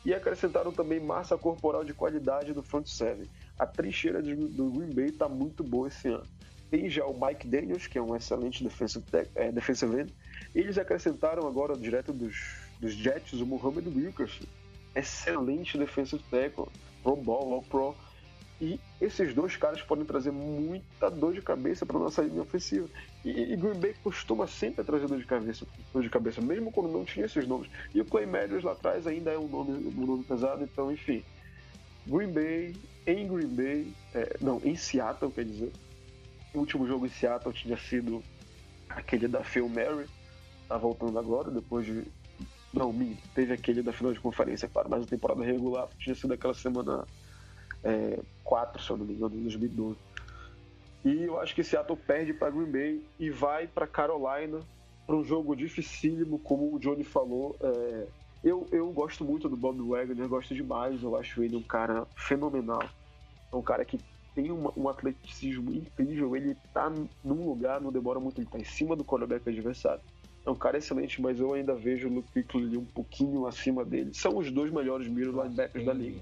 E 0.04 0.14
acrescentaram 0.14 0.72
também 0.72 1.00
massa 1.00 1.38
corporal 1.38 1.84
de 1.84 1.94
qualidade 1.94 2.54
no 2.54 2.64
front 2.64 2.88
seven. 2.88 3.28
A 3.58 3.66
trincheira 3.66 4.22
de, 4.22 4.36
do 4.36 4.70
Green 4.72 4.94
Bay 4.94 5.06
está 5.06 5.30
muito 5.30 5.64
boa 5.64 5.88
esse 5.88 6.08
ano. 6.08 6.26
Tem 6.70 6.90
já 6.90 7.06
o 7.06 7.14
Mike 7.14 7.48
Daniels, 7.48 7.86
que 7.86 7.98
é 7.98 8.02
um 8.02 8.16
excelente 8.16 8.64
defensive, 8.64 9.06
é, 9.36 9.52
defensive 9.52 9.94
end. 10.00 10.14
Eles 10.56 10.78
acrescentaram 10.78 11.48
agora, 11.48 11.78
direto 11.78 12.12
dos, 12.12 12.36
dos 12.80 12.94
Jets, 12.94 13.40
o 13.40 13.46
Muhammad 13.46 13.86
Wilkerson. 13.88 14.46
Excelente 14.96 15.78
defensive 15.78 16.24
tackle, 16.32 16.68
pro 17.04 17.16
ball, 17.16 17.54
all 17.54 17.62
pro. 17.62 17.96
E 18.62 18.80
esses 19.02 19.34
dois 19.34 19.58
caras 19.58 19.82
podem 19.82 20.06
trazer 20.06 20.30
muita 20.30 21.10
dor 21.10 21.34
de 21.34 21.42
cabeça 21.42 21.84
para 21.84 21.98
nossa 21.98 22.22
linha 22.22 22.44
ofensiva. 22.44 22.88
E, 23.26 23.54
e, 23.54 23.56
Green 23.56 23.80
Bay 23.80 23.96
costuma 24.04 24.46
sempre 24.46 24.84
trazer 24.84 25.08
dor 25.08 25.18
de 25.18 25.26
cabeça, 25.26 25.66
dor 25.92 26.04
de 26.04 26.10
cabeça, 26.12 26.40
mesmo 26.42 26.72
quando 26.72 26.92
não 26.92 27.04
tinha 27.04 27.26
esses 27.26 27.48
nomes. 27.48 27.68
E 27.92 28.00
o 28.00 28.06
Clay 28.06 28.28
Matthews 28.28 28.64
lá 28.64 28.74
atrás 28.74 29.08
ainda 29.08 29.32
é 29.32 29.38
um 29.40 29.48
nome, 29.48 29.72
um 29.98 30.06
nome 30.06 30.24
pesado, 30.24 30.64
então 30.64 30.92
enfim. 30.92 31.24
Green 32.06 32.32
Bay, 32.32 32.76
em 33.08 33.28
Green 33.28 33.48
Bay, 33.48 33.94
é, 34.14 34.38
não, 34.40 34.62
em 34.64 34.76
Seattle, 34.76 35.32
quer 35.32 35.46
dizer. 35.46 35.72
O 36.54 36.60
último 36.60 36.86
jogo 36.86 37.08
em 37.08 37.10
Seattle 37.10 37.54
tinha 37.54 37.78
sido 37.78 38.22
aquele 38.88 39.28
da 39.28 39.44
Phil 39.44 39.68
Mary, 39.68 40.06
tá 40.68 40.78
voltando 40.78 41.18
agora, 41.18 41.50
depois 41.50 41.84
de. 41.84 42.04
Não, 42.72 42.94
teve 43.34 43.54
aquele 43.54 43.82
da 43.82 43.92
final 43.92 44.14
de 44.14 44.20
conferência, 44.20 44.70
claro, 44.70 44.88
mas 44.88 45.04
a 45.04 45.08
temporada 45.08 45.44
regular 45.44 45.90
tinha 45.98 46.14
sido 46.14 46.34
aquela 46.34 46.54
semana 46.54 47.06
é, 47.84 48.20
4, 48.44 48.82
se 48.82 48.90
eu 48.90 48.98
não 48.98 49.06
me 49.06 49.14
engano, 49.14 49.36
em 49.36 49.42
2012. 49.42 49.98
E 51.04 51.24
eu 51.24 51.40
acho 51.40 51.56
que 51.56 51.64
Seattle 51.64 51.98
perde 51.98 52.34
para 52.34 52.52
Green 52.52 52.72
Bay 52.72 53.02
e 53.20 53.30
vai 53.30 53.68
para 53.68 53.88
Carolina 53.88 54.60
para 55.06 55.16
um 55.16 55.24
jogo 55.24 55.56
dificílimo, 55.56 56.38
como 56.40 56.74
o 56.74 56.80
Johnny 56.80 57.04
falou. 57.04 57.56
É, 57.60 58.08
eu, 58.44 58.68
eu 58.72 58.92
gosto 58.92 59.26
muito 59.26 59.50
do 59.50 59.58
Bob 59.58 59.82
Wagner, 59.82 60.28
gosto 60.28 60.54
demais, 60.54 61.02
eu 61.02 61.16
acho 61.16 61.44
ele 61.44 61.56
um 61.56 61.64
cara 61.64 62.08
fenomenal. 62.16 62.84
É 63.52 63.56
um 63.56 63.62
cara 63.62 63.84
que 63.84 64.00
tem 64.34 64.52
uma, 64.52 64.72
um 64.78 64.88
atleticismo 64.88 65.74
incrível, 65.74 66.36
ele 66.36 66.56
tá 66.74 66.92
num 67.24 67.46
lugar, 67.48 67.82
não 67.82 67.92
demora 67.92 68.20
muito, 68.20 68.40
ele 68.40 68.48
tá 68.50 68.58
em 68.58 68.64
cima 68.64 68.96
do 68.96 69.04
quarterback 69.04 69.48
adversário. 69.50 70.02
É 70.46 70.50
um 70.50 70.56
cara 70.56 70.78
excelente, 70.78 71.22
mas 71.22 71.40
eu 71.40 71.54
ainda 71.54 71.76
vejo 71.76 72.08
o 72.08 72.14
Luke 72.14 72.44
Kuechly 72.44 72.78
um 72.78 72.86
pouquinho 72.86 73.46
acima 73.46 73.86
dele. 73.86 74.12
São 74.14 74.38
os 74.38 74.52
dois 74.52 74.72
melhores 74.72 75.08
middle 75.08 75.44
linebackers 75.44 75.86
da 75.86 75.94
liga. 75.94 76.20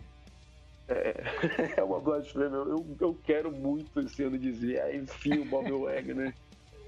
É, 0.89 1.75
é 1.77 1.83
uma 1.83 1.99
blasfêmia. 1.99 2.47
Eu, 2.47 2.85
eu 2.99 3.17
quero 3.23 3.51
muito 3.51 3.99
esse 3.99 4.23
ano 4.23 4.37
dizer, 4.37 4.81
ah, 4.81 4.95
enfim, 4.95 5.39
o 5.39 5.45
Bob 5.45 5.69
Wagner 5.85 6.33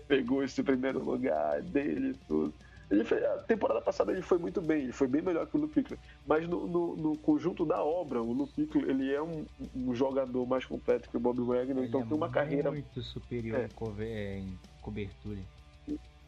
pegou 0.07 0.43
esse 0.43 0.61
primeiro 0.63 1.03
lugar 1.03 1.61
dele 1.61 2.09
e 2.09 2.27
tudo. 2.27 2.53
Ele 2.91 3.03
a 3.25 3.37
temporada 3.43 3.79
passada 3.79 4.11
ele 4.11 4.21
foi 4.21 4.37
muito 4.37 4.59
bem, 4.59 4.83
ele 4.83 4.91
foi 4.91 5.07
bem 5.07 5.21
melhor 5.21 5.47
que 5.47 5.55
o 5.55 5.67
Pickler. 5.67 5.97
Mas 6.27 6.45
no, 6.45 6.67
no, 6.67 6.95
no, 6.97 7.17
conjunto 7.19 7.65
da 7.65 7.81
obra, 7.81 8.21
o 8.21 8.47
Pickler, 8.47 8.89
ele 8.89 9.13
é 9.13 9.21
um, 9.21 9.45
um, 9.73 9.95
jogador 9.95 10.45
mais 10.45 10.65
completo 10.65 11.09
que 11.09 11.15
o 11.15 11.19
Bob 11.19 11.39
Wagner, 11.39 11.77
ele 11.77 11.87
então 11.87 12.01
é 12.01 12.03
tem 12.03 12.17
uma 12.17 12.29
carreira 12.29 12.69
muito 12.69 13.01
superior 13.01 13.61
é. 13.61 14.39
em 14.39 14.59
cobertura. 14.81 15.39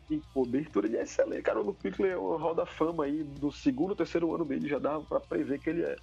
Em 0.09 0.21
cobertura 0.33 0.87
ele 0.87 0.95
é 0.95 1.03
excelente. 1.03 1.41
Cara, 1.41 1.59
o 1.59 1.73
Pickler 1.73 2.13
é 2.13 2.17
uma 2.17 2.37
roda 2.37 2.65
fama 2.65 3.03
aí, 3.03 3.23
do 3.23 3.51
segundo, 3.51 3.93
terceiro 3.93 4.33
ano 4.33 4.45
dele 4.45 4.69
já 4.69 4.79
dava 4.79 5.03
para 5.03 5.19
prever 5.19 5.59
que 5.59 5.69
ele 5.69 5.83
é. 5.83 5.97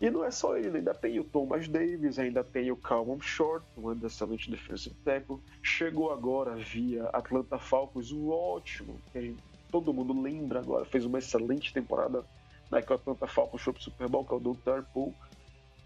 E 0.00 0.10
não 0.10 0.24
é 0.24 0.30
só 0.30 0.56
ele, 0.56 0.78
ainda 0.78 0.92
tem 0.92 1.18
o 1.20 1.24
Thomas 1.24 1.68
Davis, 1.68 2.18
ainda 2.18 2.42
tem 2.42 2.70
o 2.70 2.76
Calvin 2.76 3.20
Short, 3.20 3.64
um 3.76 3.92
excelente 4.04 4.50
defensive 4.50 4.94
tackle. 5.04 5.38
Chegou 5.62 6.12
agora 6.12 6.56
via 6.56 7.04
Atlanta 7.06 7.58
Falcons, 7.58 8.10
um 8.12 8.28
ótimo, 8.28 9.00
que 9.12 9.36
todo 9.70 9.94
mundo 9.94 10.20
lembra 10.20 10.60
agora, 10.60 10.84
fez 10.84 11.04
uma 11.04 11.18
excelente 11.18 11.72
temporada 11.72 12.24
na 12.70 12.82
que 12.82 12.92
o 12.92 12.96
Atlanta 12.96 13.26
Falcons 13.26 13.62
foi 13.62 13.72
pro 13.72 13.82
Super 13.82 14.08
Bowl, 14.08 14.24
que 14.24 14.32
é 14.32 14.36
o 14.36 14.40
Doug 14.40 14.58
Tarpool. 14.58 15.14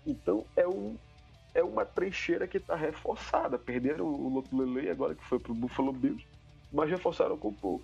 Então 0.07 0.45
é 0.57 0.67
um 0.67 0.97
é 1.55 1.63
uma 1.63 1.85
trincheira 1.85 2.47
que 2.47 2.59
está 2.59 2.77
reforçada. 2.77 3.59
Perderam 3.59 4.07
o 4.07 4.29
Lotlele 4.29 4.91
agora 4.91 5.15
que 5.15 5.25
foi 5.25 5.39
pro 5.39 5.55
Buffalo 5.55 5.93
Bills, 5.93 6.25
mas 6.73 6.89
reforçaram 6.89 7.37
com 7.37 7.49
o 7.49 7.53
Paul. 7.53 7.83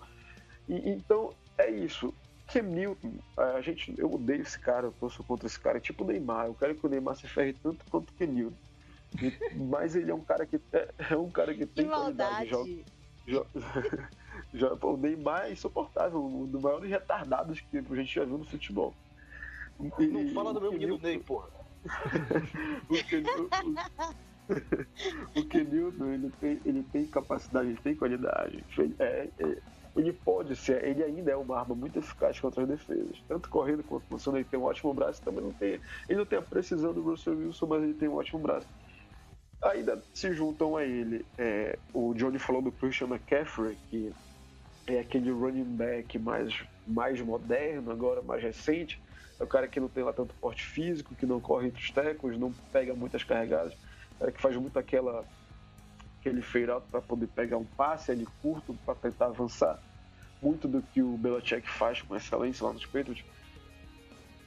E, 0.68 0.90
então 0.90 1.32
é 1.58 1.70
isso. 1.70 2.14
Cam 2.54 2.62
Newton, 2.62 3.14
a 3.36 3.60
gente, 3.60 3.92
eu 3.98 4.14
odeio 4.14 4.42
esse 4.42 4.56
cara, 4.60 4.86
eu 4.86 4.92
torço 4.92 5.24
contra 5.24 5.48
esse 5.48 5.58
cara, 5.58 5.78
é 5.78 5.80
tipo 5.80 6.04
o 6.04 6.06
Neymar, 6.06 6.46
eu 6.46 6.54
quero 6.54 6.76
que 6.76 6.86
o 6.86 6.88
Neymar 6.88 7.16
se 7.16 7.26
ferre 7.26 7.52
tanto 7.52 7.84
quanto 7.90 8.10
o 8.10 8.12
Cam 8.14 8.26
Newton. 8.26 8.56
Mas 9.68 9.96
ele 9.96 10.12
é 10.12 10.14
um 10.14 10.20
cara 10.20 10.46
que 10.46 10.60
é, 10.72 10.88
é 11.10 11.16
um 11.16 11.28
cara 11.30 11.52
que 11.52 11.66
tem 11.66 11.88
qualidade. 11.88 12.48
Joga, 12.48 12.84
joga, 13.26 14.08
joga, 14.54 14.86
o 14.86 14.96
Neymar 14.96 15.46
é 15.46 15.52
insuportável, 15.52 16.24
um 16.24 16.46
dos 16.46 16.62
maiores 16.62 16.88
retardados 16.88 17.58
que 17.58 17.78
a 17.78 17.94
gente 17.96 18.14
já 18.14 18.24
viu 18.24 18.38
no 18.38 18.44
futebol. 18.44 18.94
E, 19.98 20.06
não 20.06 20.32
fala 20.32 20.54
do 20.54 20.60
meu 20.60 20.70
menino 20.70 20.96
Ney, 20.98 21.18
porra. 21.18 21.48
o, 22.88 22.94
o 25.40 25.44
Kenilton, 25.48 26.06
ele 26.06 26.30
tem, 26.40 26.60
ele 26.64 26.82
tem 26.84 27.04
capacidade, 27.06 27.70
ele 27.70 27.80
tem 27.82 27.96
qualidade. 27.96 28.64
É, 29.00 29.28
é, 29.40 29.58
ele 29.96 30.12
pode 30.12 30.56
ser, 30.56 30.84
ele 30.84 31.02
ainda 31.02 31.30
é 31.30 31.36
uma 31.36 31.58
arma 31.58 31.74
muito 31.74 31.98
eficaz 31.98 32.40
contra 32.40 32.62
as 32.62 32.68
defesas. 32.68 33.22
Tanto 33.28 33.48
correndo 33.48 33.82
quanto 33.84 34.06
funcionando, 34.06 34.40
ele 34.40 34.48
tem 34.48 34.58
um 34.58 34.64
ótimo 34.64 34.92
braço, 34.92 35.22
também 35.22 35.44
não 35.44 35.52
tem. 35.52 35.80
Ele 36.08 36.18
não 36.18 36.26
tem 36.26 36.38
a 36.38 36.42
precisão 36.42 36.92
do 36.92 37.02
Russell 37.02 37.36
Wilson, 37.36 37.66
mas 37.66 37.82
ele 37.82 37.94
tem 37.94 38.08
um 38.08 38.16
ótimo 38.16 38.40
braço. 38.40 38.66
Ainda 39.62 40.02
se 40.12 40.32
juntam 40.32 40.76
a 40.76 40.84
ele. 40.84 41.24
É, 41.38 41.78
o 41.92 42.12
Johnny 42.14 42.38
falou 42.38 42.60
do 42.60 42.72
Christian 42.72 43.06
McCaffrey, 43.06 43.76
que 43.88 44.12
é 44.86 44.98
aquele 44.98 45.30
running 45.30 45.76
back 45.76 46.18
mais, 46.18 46.54
mais 46.86 47.20
moderno, 47.20 47.90
agora 47.92 48.20
mais 48.20 48.42
recente. 48.42 49.00
É 49.38 49.44
o 49.44 49.46
cara 49.46 49.68
que 49.68 49.78
não 49.78 49.88
tem 49.88 50.02
lá 50.02 50.12
tanto 50.12 50.34
porte 50.34 50.64
físico, 50.64 51.14
que 51.14 51.24
não 51.26 51.40
corre 51.40 51.68
entre 51.68 51.82
os 51.82 51.90
tecos, 51.90 52.36
não 52.38 52.52
pega 52.72 52.94
muitas 52.94 53.22
carregadas, 53.24 53.74
é 54.20 54.30
que 54.30 54.40
faz 54.40 54.56
muito 54.56 54.78
aquela 54.78 55.24
aquele 56.24 56.70
out 56.70 56.86
para 56.90 57.02
poder 57.02 57.26
pegar 57.28 57.58
um 57.58 57.64
passe 57.64 58.10
ali 58.10 58.26
curto 58.40 58.76
para 58.84 58.94
tentar 58.94 59.26
avançar. 59.26 59.78
Muito 60.42 60.66
do 60.66 60.82
que 60.82 61.02
o 61.02 61.16
Belichick 61.16 61.68
faz 61.68 62.00
com 62.02 62.16
excelência 62.16 62.66
lá 62.66 62.72
nos 62.72 62.86
Patriots. 62.86 63.24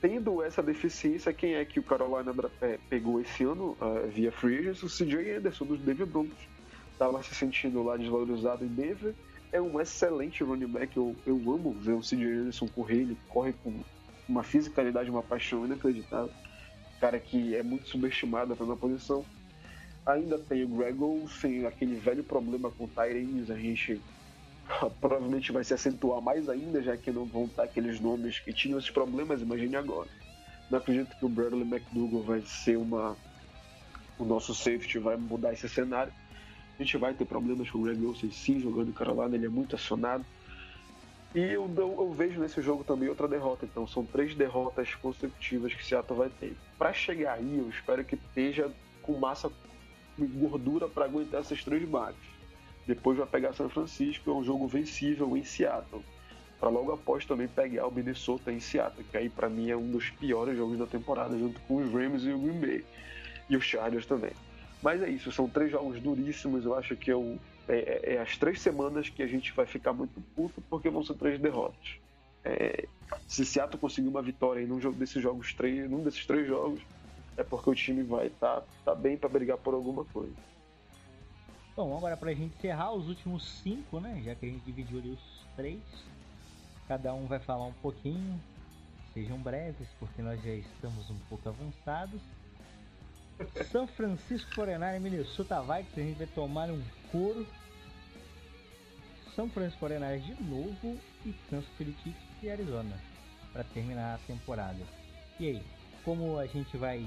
Tendo 0.02 0.44
essa 0.44 0.62
deficiência, 0.62 1.34
quem 1.34 1.56
é 1.56 1.66
que 1.66 1.80
o 1.80 1.84
Carolina 1.84 2.34
pegou 2.90 3.20
esse 3.20 3.44
ano 3.44 3.76
uh, 3.82 4.08
via 4.08 4.32
free 4.32 4.60
agents? 4.60 4.84
O 4.84 4.88
CJ 4.88 5.38
Anderson 5.38 5.66
dos 5.66 5.80
Denver 5.80 6.06
Broncos. 6.06 6.38
Estava 6.92 7.22
se 7.24 7.34
sentindo 7.34 7.84
lá 7.84 7.98
desvalorizado 7.98 8.64
em 8.64 8.68
Denver. 8.68 9.14
É 9.52 9.62
um 9.62 9.80
excelente 9.80 10.44
running 10.44 10.68
back. 10.68 10.96
Eu, 10.96 11.16
eu 11.26 11.36
amo 11.36 11.72
ver 11.72 11.94
o 11.94 12.02
CJ 12.02 12.26
Anderson 12.26 12.68
correr. 12.68 13.02
Ele 13.02 13.18
corre 13.28 13.54
com 13.64 13.74
uma 14.28 14.44
fisicalidade, 14.44 15.10
uma 15.10 15.24
paixão 15.24 15.66
inacreditável. 15.66 16.32
Cara 17.00 17.20
que 17.20 17.56
é 17.56 17.64
muito 17.64 17.88
subestimado 17.88 18.56
na 18.66 18.76
posição. 18.76 19.26
Ainda 20.08 20.40
tem 20.40 20.64
o 20.64 20.70
Greg 20.70 21.04
Olsen, 21.04 21.66
aquele 21.66 21.96
velho 21.96 22.24
problema 22.24 22.72
com 22.72 22.88
Tyrese. 22.88 23.52
A 23.52 23.58
gente 23.58 24.02
provavelmente 25.02 25.52
vai 25.52 25.66
se 25.66 25.74
acentuar 25.74 26.22
mais 26.22 26.48
ainda, 26.48 26.82
já 26.82 26.96
que 26.96 27.12
não 27.12 27.26
vão 27.26 27.44
estar 27.44 27.64
aqueles 27.64 28.00
nomes 28.00 28.40
que 28.40 28.54
tinham 28.54 28.80
esses 28.80 28.90
problemas, 28.90 29.42
imagine 29.42 29.76
agora. 29.76 30.08
Não 30.72 30.80
acredito 30.80 31.14
que 31.18 31.26
o 31.26 31.30
Bradley 31.30 31.64
McDougall 31.64 32.24
vai 32.24 32.42
ser 32.42 32.78
uma. 32.78 33.18
O 34.18 34.24
nosso 34.24 34.56
safety 34.56 34.98
vai 34.98 35.18
mudar 35.18 35.52
esse 35.52 35.68
cenário. 35.68 36.14
A 36.80 36.84
gente 36.84 36.96
vai 36.98 37.14
ter 37.14 37.26
problemas 37.26 37.70
com 37.70 37.80
o 37.80 37.82
Greg 37.82 38.06
Olsen 38.06 38.32
sim, 38.32 38.62
jogando 38.62 38.90
em 38.90 38.94
Carolina, 38.94 39.36
ele 39.36 39.46
é 39.46 39.50
muito 39.50 39.76
acionado. 39.76 40.26
E 41.36 41.40
eu, 41.40 41.70
eu, 41.76 41.96
eu, 42.00 42.14
vejo 42.14 42.40
nesse 42.40 42.62
jogo 42.62 42.84
também 42.84 43.10
outra 43.10 43.28
derrota, 43.28 43.66
então 43.66 43.86
são 43.86 44.06
três 44.06 44.34
derrotas 44.34 44.96
consecutivas 44.96 45.74
que 45.74 45.86
Seattle 45.86 46.18
vai 46.18 46.30
ter. 46.30 46.56
Para 46.78 46.94
chegar 46.94 47.34
aí, 47.34 47.58
eu 47.58 47.68
espero 47.70 48.06
que 48.06 48.16
esteja 48.16 48.72
com 49.02 49.18
massa 49.18 49.52
gordura 50.26 50.88
para 50.88 51.06
aguentar 51.06 51.42
essas 51.42 51.64
três 51.64 51.88
bates. 51.88 52.38
Depois 52.86 53.18
vai 53.18 53.28
pegar 53.28 53.54
São 53.54 53.70
Francisco, 53.70 54.32
é 54.32 54.34
um 54.34 54.44
jogo 54.44 54.68
vencível 54.68 55.36
em 55.36 55.44
Seattle. 55.44 56.02
Para 56.60 56.70
logo 56.70 56.92
após 56.92 57.26
também 57.26 57.48
pegar 57.48 57.86
o 57.86 57.92
Minnesota 57.92 58.52
em 58.52 58.60
Seattle, 58.60 59.06
que 59.12 59.18
aí 59.18 59.30
para 59.30 59.50
mim 59.50 59.70
é 59.70 59.78
um 59.78 59.92
dos 59.92 60.10
piores 60.10 60.58
jogos 60.58 60.80
da 60.80 60.88
temporada, 60.88 61.38
junto 61.38 61.60
com 61.62 61.76
os 61.76 61.92
Rams 61.92 62.24
e 62.24 62.32
o 62.32 62.40
Green 62.40 62.60
Bay. 62.60 62.86
E 63.50 63.56
os 63.56 63.64
Chargers 63.64 64.06
também. 64.06 64.32
Mas 64.82 65.02
é 65.02 65.10
isso, 65.10 65.32
são 65.32 65.50
três 65.50 65.72
jogos 65.72 66.00
duríssimos. 66.00 66.66
Eu 66.66 66.76
acho 66.76 66.96
que 66.96 67.12
é, 67.12 67.16
o, 67.16 67.38
é, 67.68 67.78
é, 67.78 68.14
é 68.16 68.22
as 68.22 68.38
três 68.38 68.62
semanas 68.62 69.10
que 69.10 69.22
a 69.22 69.28
gente 69.28 69.52
vai 69.54 69.66
ficar 69.66 69.94
muito 69.94 70.22
puto, 70.36 70.62
porque 70.70 70.90
vão 70.90 71.04
ser 71.04 71.16
três 71.16 71.40
derrotas. 71.40 72.00
É, 72.44 72.88
se 73.28 73.46
Seattle 73.46 73.80
conseguir 73.80 74.08
uma 74.08 74.22
vitória 74.22 74.62
em 74.62 74.72
um 74.72 74.80
jogo 74.80 74.98
desses 74.98 75.22
jogos, 75.22 75.54
três, 75.54 75.90
num 75.90 76.04
desses 76.04 76.26
três 76.26 76.48
jogos, 76.48 76.80
é 77.38 77.44
porque 77.44 77.70
o 77.70 77.76
time 77.76 78.04
vai 78.04 78.28
estar 78.28 78.62
tá, 78.62 78.68
tá 78.84 78.96
bem 78.96 79.16
para 79.16 79.30
brigar 79.30 79.58
por 79.58 79.74
alguma 79.74 80.04
coisa. 80.06 80.36
Bom, 81.76 81.96
agora 81.96 82.18
para 82.18 82.32
a 82.32 82.34
gente 82.34 82.56
encerrar 82.58 82.92
os 82.92 83.08
últimos 83.08 83.48
cinco, 83.62 84.00
né? 84.00 84.20
Já 84.26 84.34
que 84.34 84.48
a 84.48 84.50
gente 84.50 84.66
dividiu 84.66 84.98
ali 84.98 85.12
os 85.12 85.46
três, 85.56 85.80
cada 86.88 87.14
um 87.14 87.28
vai 87.28 87.40
falar 87.40 87.66
um 87.66 87.74
pouquinho. 87.74 88.42
Sejam 89.14 89.38
breves, 89.38 89.88
porque 90.00 90.22
nós 90.22 90.42
já 90.44 90.52
estamos 90.52 91.10
um 91.12 91.18
pouco 91.30 91.48
avançados. 91.48 92.20
São 93.72 93.88
Francisco 93.88 94.56
49 94.56 95.00
Minnesota 95.00 95.62
Vikings, 95.62 96.02
a 96.02 96.04
gente 96.04 96.18
vai 96.18 96.28
tomar 96.28 96.70
um 96.72 96.82
couro. 97.12 97.46
São 99.36 99.48
Francisco 99.48 99.80
49 99.82 100.20
de 100.20 100.44
novo 100.44 101.00
e 101.24 101.34
Kansas 101.48 101.70
City 101.78 101.96
Chiefs 102.02 102.24
e 102.42 102.50
Arizona 102.50 103.00
para 103.54 103.64
terminar 103.64 104.16
a 104.16 104.18
temporada. 104.26 104.84
E 105.40 105.48
aí, 105.48 105.64
como 106.04 106.40
a 106.40 106.48
gente 106.48 106.76
vai 106.76 107.06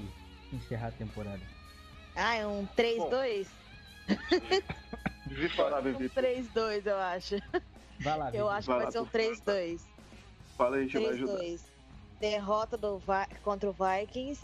encerrar 0.55 0.87
a 0.87 0.91
temporada? 0.91 1.41
Ah, 2.15 2.35
é 2.35 2.45
um 2.45 2.67
3-2? 2.77 3.47
Vivi 5.27 5.49
falar, 5.49 5.81
Vivi. 5.81 6.05
Um 6.05 6.09
3-2, 6.09 6.85
eu 6.85 6.97
acho. 6.97 7.35
Vai 7.99 8.17
lá, 8.17 8.25
Vivi. 8.25 8.37
Eu 8.37 8.49
acho 8.49 8.67
que 8.67 8.83
vai, 8.83 8.91
ser 8.91 8.99
um 8.99 9.05
3-2. 9.05 9.81
Fala 10.57 10.75
aí, 10.75 10.81
a 10.81 10.87
gente 10.87 10.99
vai 10.99 11.13
ajudar. 11.13 11.71
Derrota 12.19 12.77
do 12.77 13.01
contra 13.41 13.69
o 13.69 13.73
Vikings 13.73 14.43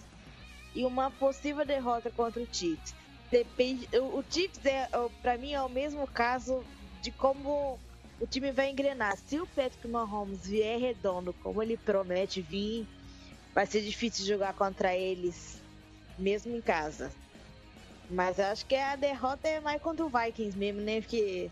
e 0.74 0.86
uma 0.86 1.12
possível 1.12 1.66
derrota 1.66 2.10
contra 2.10 2.42
o 2.42 2.48
Chiefs. 2.52 2.96
Depende. 3.30 3.88
O, 3.98 4.20
o 4.20 4.26
Chiefs 4.30 4.66
é, 4.66 4.88
para 5.22 5.38
mim, 5.38 5.54
é 5.54 5.62
o 5.62 5.70
mesmo 5.70 6.08
caso 6.08 6.64
de 7.02 7.12
como 7.12 7.80
o 8.20 8.26
time 8.26 8.52
vai 8.52 8.70
engrenar. 8.70 9.18
Se 9.18 9.40
o 9.40 9.48
Patrick 9.48 9.88
Mahomes 9.88 10.48
vier 10.48 10.80
redondo, 10.80 11.34
como 11.44 11.62
ele 11.62 11.78
promete 11.78 12.42
vir, 12.42 12.88
vai 13.54 13.66
ser 13.66 13.82
difícil 13.82 14.26
jogar 14.26 14.54
contra 14.54 14.96
eles, 14.96 15.62
mesmo 16.18 16.56
em 16.56 16.62
casa. 16.62 17.12
Mas 18.10 18.40
eu 18.40 18.46
acho 18.46 18.66
que 18.66 18.76
a 18.76 18.96
derrota 18.96 19.48
é 19.48 19.60
mais 19.60 19.82
contra 19.82 20.06
o 20.06 20.10
Vikings 20.10 20.58
mesmo, 20.58 20.82
né? 20.82 21.02
Porque 21.02 21.52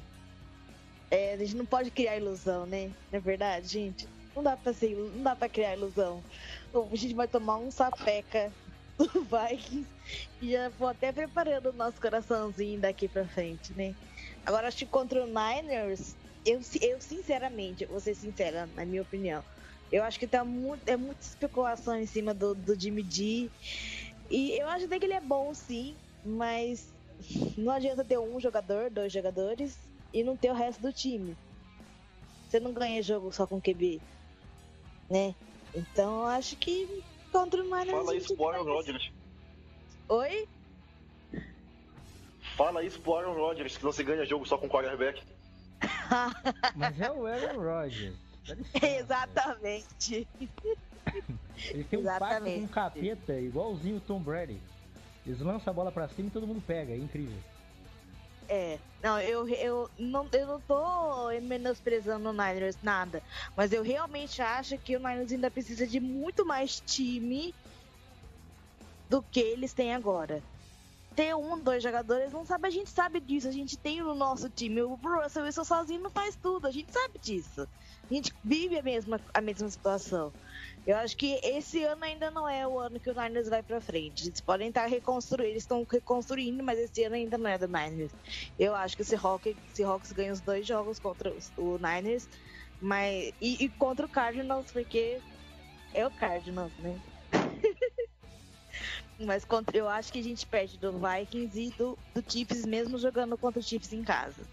é, 1.12 1.34
a 1.34 1.38
gente 1.38 1.56
não 1.56 1.66
pode 1.66 1.92
criar 1.92 2.18
ilusão, 2.18 2.66
né? 2.66 2.88
Não 3.12 3.18
é 3.18 3.20
verdade, 3.20 3.68
gente? 3.68 4.08
Não 4.36 4.42
dá 4.44 4.56
pra, 4.56 4.74
ser, 4.74 4.96
não 4.96 5.24
dá 5.24 5.36
pra 5.36 5.50
criar 5.50 5.76
ilusão. 5.76 6.24
A 6.74 6.96
gente 6.96 7.14
vai 7.14 7.28
tomar 7.28 7.58
um 7.58 7.72
sapeca 7.72 8.52
do 8.98 9.08
Vikings 9.24 9.90
e 10.42 10.52
já 10.52 10.70
vou 10.70 10.88
até 10.88 11.12
preparando 11.12 11.70
o 11.70 11.74
nosso 11.74 12.00
coraçãozinho 12.00 12.80
daqui 12.80 13.08
pra 13.08 13.28
frente, 13.28 13.74
né? 13.74 13.94
Agora, 14.46 14.68
acho 14.68 14.78
que 14.78 14.86
contra 14.86 15.24
o 15.24 15.28
Niners, 15.28 16.16
eu, 16.46 16.60
eu 16.82 17.02
sinceramente, 17.02 17.86
vou 17.86 18.00
ser 18.00 18.14
sincera, 18.14 18.70
na 18.76 18.86
minha 18.86 19.02
opinião, 19.02 19.44
eu 19.92 20.04
acho 20.04 20.20
que 20.20 20.28
tá 20.28 20.44
muito, 20.44 20.88
é 20.88 20.98
muita 20.98 21.22
especulação 21.22 21.96
em 21.98 22.06
cima 22.06 22.34
do, 22.34 22.54
do 22.54 22.80
Jimmy 22.80 23.06
G. 23.10 23.50
E 24.30 24.60
eu 24.60 24.68
acho 24.68 24.86
até 24.86 25.00
que 25.00 25.06
ele 25.06 25.14
é 25.14 25.22
bom, 25.22 25.54
sim, 25.54 25.96
mas 26.24 26.94
não 27.58 27.72
adianta 27.72 28.04
ter 28.04 28.18
um 28.18 28.40
jogador, 28.40 28.90
dois 28.90 29.12
jogadores 29.12 29.78
e 30.14 30.24
não 30.24 30.36
ter 30.36 30.52
o 30.52 30.56
resto 30.56 30.82
do 30.82 30.92
time. 30.92 31.36
Você 32.48 32.60
não 32.60 32.74
ganha 32.74 33.02
jogo 33.02 33.32
só 33.32 33.46
com 33.46 33.62
QB, 33.62 34.02
né? 35.10 35.36
Então 35.74 36.22
eu 36.22 36.26
acho 36.28 36.56
que 36.56 37.04
contra 37.32 37.62
o 37.62 37.64
Niners. 37.64 37.92
Fala 37.92 38.16
isso 38.16 38.36
pro 38.36 38.48
Aaron 38.48 38.64
Rodgers. 38.64 39.12
Oi? 40.08 40.48
Fala 42.56 42.84
isso 42.84 43.00
pro 43.02 43.16
Aaron 43.16 43.34
Rodgers, 43.34 43.78
que 43.78 43.84
não 43.84 43.92
se 43.92 44.04
ganha 44.04 44.26
jogo 44.26 44.46
só 44.46 44.58
com 44.58 44.70
quarterback. 44.70 45.22
Mas 46.76 47.02
é 47.02 47.12
o 47.12 47.26
Aaron 47.26 47.60
Rodgers. 47.60 48.16
Exatamente. 48.82 50.28
Ele 51.70 51.84
tem 51.84 52.00
um 52.00 52.04
pacto 52.04 52.44
com 52.44 52.58
um 52.58 52.68
capeta, 52.68 53.40
igualzinho 53.40 53.98
o 53.98 54.02
Tom 54.02 54.20
Brady. 54.20 54.60
Eles 55.26 55.40
lançam 55.40 55.72
a 55.72 55.74
bola 55.74 55.92
pra 55.92 56.08
cima 56.08 56.28
e 56.28 56.32
todo 56.32 56.48
mundo 56.48 56.62
pega, 56.66 56.94
é 56.94 56.98
incrível. 56.98 57.38
É, 58.48 58.78
não, 59.02 59.20
eu, 59.20 59.48
eu, 59.50 59.90
não, 59.98 60.28
eu 60.32 60.48
não 60.48 60.62
tô 60.62 61.30
menosprezando 61.42 62.30
o 62.30 62.34
Niners, 62.34 62.78
nada. 62.84 63.24
Mas 63.56 63.74
eu 63.74 63.82
realmente 63.82 64.42
acho 64.42 64.78
que 64.78 64.96
o 64.96 65.00
Niners 65.00 65.32
ainda 65.32 65.50
precisa 65.50 65.88
de 65.88 66.00
muito 66.00 66.46
mais 66.46 66.80
time 66.80 67.54
do 69.10 69.24
que 69.24 69.40
eles 69.40 69.74
têm 69.74 69.94
agora. 69.94 70.44
Ter 71.16 71.34
um, 71.34 71.58
dois 71.58 71.82
jogadores, 71.82 72.34
não 72.34 72.46
sabe, 72.46 72.68
a 72.68 72.72
gente 72.72 72.90
sabe 72.90 73.20
disso, 73.20 73.48
a 73.48 73.52
gente 73.52 73.78
tem 73.78 74.02
no 74.02 74.14
nosso 74.14 74.50
time. 74.50 74.82
O 74.82 74.96
Russell 74.96 75.44
Wilson 75.44 75.64
sozinho 75.64 76.02
não 76.02 76.10
faz 76.12 76.36
tudo, 76.36 76.68
a 76.68 76.72
gente 76.72 76.92
sabe 76.92 77.18
disso. 77.20 77.68
A 78.10 78.14
gente 78.14 78.34
vive 78.44 78.78
a 78.78 78.84
mesma, 78.84 79.20
a 79.34 79.42
mesma 79.42 79.70
situação. 79.70 80.32
Eu 80.86 80.98
acho 80.98 81.18
que 81.18 81.40
esse 81.44 81.84
ano 81.84 82.04
ainda 82.04 82.30
não 82.30 82.48
é 82.48 82.68
o 82.68 82.78
ano 82.78 83.00
que 83.00 83.10
o 83.10 83.14
Niners 83.20 83.50
vai 83.50 83.64
para 83.64 83.82
frente. 83.82 84.28
Eles 84.28 84.40
podem 84.40 84.70
estar 84.70 84.86
reconstruindo, 84.86 85.50
eles 85.50 85.64
estão 85.64 85.86
reconstruindo, 85.90 86.64
mas 86.64 86.78
esse 86.78 87.04
ano 87.04 87.16
ainda 87.16 87.38
não 87.40 87.50
é 87.50 87.58
do 87.58 87.68
Niners. 87.68 88.12
Eu 88.58 88.76
acho 88.76 88.96
que 88.96 89.02
o 89.02 89.06
Seahawks, 89.06 89.56
Seahawks 89.74 90.12
ganha 90.12 90.32
os 90.32 90.42
dois 90.42 90.66
jogos 90.66 91.00
contra 91.00 91.34
o 91.58 91.80
Niners, 91.80 92.30
mas 92.80 93.34
e, 93.42 93.66
e 93.66 93.70
contra 93.70 94.06
o 94.06 94.10
Cardinals 94.10 94.72
porque 94.72 95.20
é 95.92 96.06
o 96.06 96.12
Cardinals, 96.12 96.74
né? 96.78 97.00
mas 99.20 99.44
contra, 99.44 99.76
eu 99.76 99.90
acho 99.90 100.12
que 100.12 100.20
a 100.20 100.24
gente 100.24 100.46
perde 100.46 100.78
do 100.78 100.94
Vikings 101.00 101.60
e 101.60 101.72
do, 101.72 101.98
do 102.14 102.24
Chiefs 102.32 102.64
mesmo 102.64 103.00
jogando 103.00 103.36
contra 103.38 103.60
o 103.60 103.64
Chiefs 103.64 103.92
em 103.92 104.04
casa. 104.04 104.48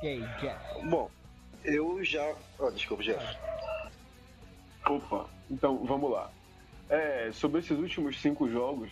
E 0.00 0.06
aí, 0.06 0.22
Jeff? 0.38 0.86
Bom, 0.88 1.10
eu 1.64 2.04
já. 2.04 2.36
Oh, 2.58 2.70
desculpa, 2.70 3.02
Jeff. 3.02 3.36
Opa, 4.90 5.26
então 5.48 5.84
vamos 5.84 6.10
lá. 6.10 6.28
É, 6.88 7.30
sobre 7.32 7.60
esses 7.60 7.78
últimos 7.78 8.20
cinco 8.20 8.50
jogos, 8.50 8.90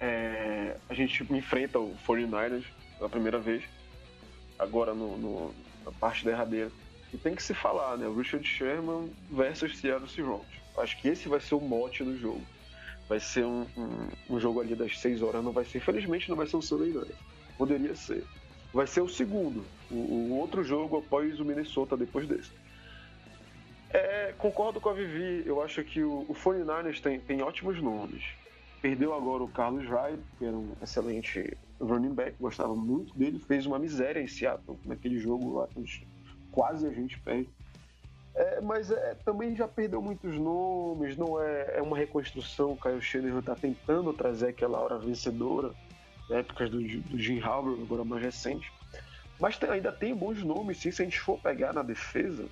é, 0.00 0.76
a 0.88 0.94
gente 0.94 1.22
enfrenta 1.32 1.78
o 1.78 1.94
49ers 2.04 2.64
pela 2.98 3.08
primeira 3.08 3.38
vez, 3.38 3.62
agora 4.58 4.92
no, 4.92 5.16
no, 5.16 5.54
na 5.84 5.92
parte 5.92 6.24
derradeira. 6.24 6.72
E 7.14 7.16
tem 7.16 7.36
que 7.36 7.42
se 7.42 7.54
falar, 7.54 7.96
né? 7.96 8.12
Richard 8.12 8.44
Sherman 8.44 9.10
versus 9.30 9.78
Seattle 9.78 10.08
Seahawks. 10.08 10.58
Acho 10.76 11.00
que 11.00 11.08
esse 11.08 11.28
vai 11.28 11.38
ser 11.38 11.54
o 11.54 11.60
mote 11.60 12.02
do 12.02 12.18
jogo. 12.18 12.42
Vai 13.08 13.20
ser 13.20 13.44
um, 13.44 13.66
um, 13.76 14.08
um 14.34 14.40
jogo 14.40 14.60
ali 14.60 14.74
das 14.74 14.98
6 14.98 15.22
horas, 15.22 15.44
não 15.44 15.52
vai 15.52 15.64
ser. 15.64 15.78
Infelizmente 15.78 16.28
não 16.28 16.36
vai 16.36 16.48
ser 16.48 16.56
um 16.56 16.62
Sunday 16.62 16.92
Night. 16.92 17.14
Poderia 17.56 17.94
ser. 17.94 18.24
Vai 18.74 18.88
ser 18.88 19.02
o 19.02 19.08
segundo, 19.08 19.64
o, 19.88 19.94
o 19.94 20.38
outro 20.38 20.64
jogo 20.64 20.98
após 20.98 21.38
o 21.38 21.44
Minnesota 21.44 21.96
depois 21.96 22.26
desse. 22.26 22.50
É, 23.92 24.32
concordo 24.38 24.80
com 24.80 24.88
a 24.88 24.92
Vivi, 24.92 25.42
eu 25.44 25.62
acho 25.62 25.82
que 25.82 26.02
o, 26.02 26.20
o 26.28 26.34
49ers 26.34 27.00
tem, 27.00 27.18
tem 27.20 27.42
ótimos 27.42 27.80
nomes. 27.82 28.24
Perdeu 28.80 29.12
agora 29.12 29.42
o 29.42 29.48
Carlos 29.48 29.86
Hyde, 29.86 30.22
que 30.38 30.44
era 30.44 30.56
um 30.56 30.72
excelente 30.80 31.56
running 31.80 32.14
back, 32.14 32.36
gostava 32.40 32.74
muito 32.74 33.16
dele, 33.18 33.38
fez 33.38 33.66
uma 33.66 33.78
miséria 33.78 34.20
em 34.20 34.28
Seattle 34.28 34.78
naquele 34.84 35.18
jogo 35.18 35.58
lá, 35.58 35.68
quase 36.52 36.86
a 36.86 36.90
gente 36.90 37.18
perde. 37.20 37.48
É, 38.34 38.60
mas 38.60 38.90
é, 38.90 39.16
também 39.24 39.56
já 39.56 39.66
perdeu 39.66 40.00
muitos 40.00 40.36
nomes, 40.36 41.16
não 41.16 41.42
é, 41.42 41.78
é 41.78 41.82
uma 41.82 41.96
reconstrução. 41.96 42.72
O 42.72 42.76
Kyle 42.76 43.02
Shanahan 43.02 43.40
está 43.40 43.56
tentando 43.56 44.12
trazer 44.12 44.48
aquela 44.48 44.78
hora 44.78 44.98
vencedora, 44.98 45.74
épocas 46.30 46.70
do, 46.70 46.78
do 46.78 47.18
Jim 47.18 47.40
Harbaugh, 47.40 47.82
agora 47.82 48.04
mais 48.04 48.22
recente. 48.22 48.72
Mas 49.38 49.58
tem, 49.58 49.70
ainda 49.70 49.90
tem 49.90 50.14
bons 50.14 50.44
nomes, 50.44 50.78
sim, 50.78 50.90
se 50.90 51.02
a 51.02 51.04
gente 51.04 51.18
for 51.18 51.38
pegar 51.40 51.72
na 51.72 51.82
defesa. 51.82 52.46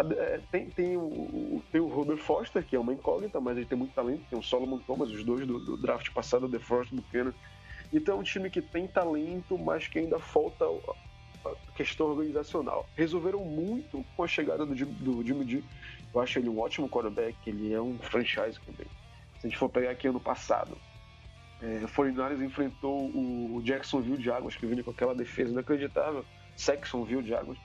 É, 0.00 0.40
tem, 0.50 0.70
tem, 0.70 0.96
o, 0.96 1.62
tem 1.70 1.80
o 1.80 1.88
Robert 1.88 2.18
Foster, 2.18 2.64
que 2.64 2.76
é 2.76 2.78
uma 2.78 2.92
incógnita, 2.92 3.40
mas 3.40 3.56
ele 3.56 3.66
tem 3.66 3.76
muito 3.76 3.94
talento. 3.94 4.22
Tem 4.28 4.38
o 4.38 4.42
Solomon 4.42 4.78
Thomas, 4.78 5.10
os 5.10 5.24
dois 5.24 5.46
do, 5.46 5.58
do 5.58 5.76
draft 5.76 6.10
passado, 6.12 6.46
o 6.46 6.48
DeForest 6.48 6.94
Buchanan. 6.94 7.34
Então 7.92 8.16
é 8.16 8.20
um 8.20 8.22
time 8.22 8.48
que 8.48 8.62
tem 8.62 8.86
talento, 8.86 9.58
mas 9.58 9.86
que 9.86 9.98
ainda 9.98 10.18
falta 10.18 10.64
a 11.44 11.72
questão 11.74 12.06
organizacional. 12.06 12.88
Resolveram 12.96 13.44
muito 13.44 14.04
com 14.16 14.22
a 14.22 14.28
chegada 14.28 14.64
do, 14.64 14.74
do 14.74 15.26
Jimmy 15.26 15.48
G. 15.48 15.64
Eu 16.12 16.20
acho 16.20 16.38
ele 16.38 16.48
um 16.48 16.58
ótimo 16.58 16.88
quarterback, 16.88 17.36
ele 17.46 17.72
é 17.72 17.80
um 17.80 17.98
franchise 17.98 18.58
também. 18.66 18.86
Se 19.40 19.46
a 19.46 19.48
gente 19.48 19.58
for 19.58 19.68
pegar 19.68 19.90
aqui 19.90 20.08
ano 20.08 20.20
passado, 20.20 20.76
é, 21.62 21.84
49 21.94 22.44
enfrentou 22.44 23.06
o 23.06 23.60
Jacksonville 23.62 24.22
Jaguars, 24.22 24.56
que 24.56 24.66
vinha 24.66 24.82
com 24.82 24.90
aquela 24.90 25.14
defesa 25.14 25.50
inacreditável, 25.50 26.24
Saxonville 26.56 27.26
Jaguars, 27.26 27.58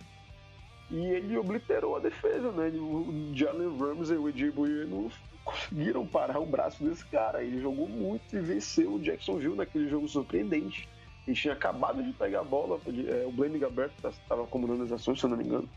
e 0.89 0.97
ele 0.97 1.37
obliterou 1.37 1.95
a 1.95 1.99
defesa, 1.99 2.51
né? 2.51 2.69
O 2.69 3.31
Jalen 3.33 3.77
Ramsey 3.77 4.15
e 4.15 4.19
o 4.19 4.29
Ed 4.29 4.53
não 4.87 5.09
conseguiram 5.43 6.05
parar 6.05 6.39
o 6.39 6.45
braço 6.45 6.83
desse 6.83 7.05
cara. 7.05 7.43
Ele 7.43 7.59
jogou 7.59 7.87
muito 7.87 8.35
e 8.35 8.39
venceu 8.39 8.93
o 8.93 8.99
Jacksonville 8.99 9.55
naquele 9.55 9.87
jogo 9.87 10.07
surpreendente. 10.07 10.87
Ele 11.27 11.35
tinha 11.35 11.53
acabado 11.53 12.03
de 12.03 12.13
pegar 12.13 12.41
a 12.41 12.43
bola, 12.43 12.79
é, 12.87 13.25
o 13.25 13.31
Blaine 13.31 13.57
Gabbert 13.57 13.91
estava 14.03 14.45
comandando 14.45 14.83
as 14.83 14.91
ações, 14.91 15.19
se 15.19 15.25
eu 15.25 15.29
não 15.31 15.37
me 15.37 15.43
engano. 15.43 15.67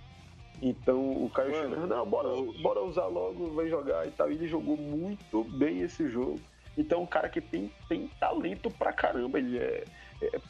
Então 0.60 1.24
o 1.24 1.30
Caio 1.30 1.54
Schiller, 1.54 1.86
não, 1.86 2.04
bora, 2.04 2.28
bora 2.60 2.82
usar 2.82 3.06
logo, 3.06 3.52
vai 3.52 3.68
jogar 3.68 4.06
e 4.06 4.10
tal. 4.10 4.30
E 4.30 4.34
ele 4.34 4.46
jogou 4.46 4.76
muito 4.76 5.44
bem 5.44 5.80
esse 5.80 6.08
jogo. 6.08 6.38
Então, 6.78 7.02
um 7.02 7.06
cara 7.06 7.28
que 7.28 7.40
tem, 7.40 7.72
tem 7.88 8.08
talento 8.20 8.70
pra 8.70 8.92
caramba. 8.92 9.38
Ele 9.38 9.58
é, 9.58 9.62
é 9.62 9.84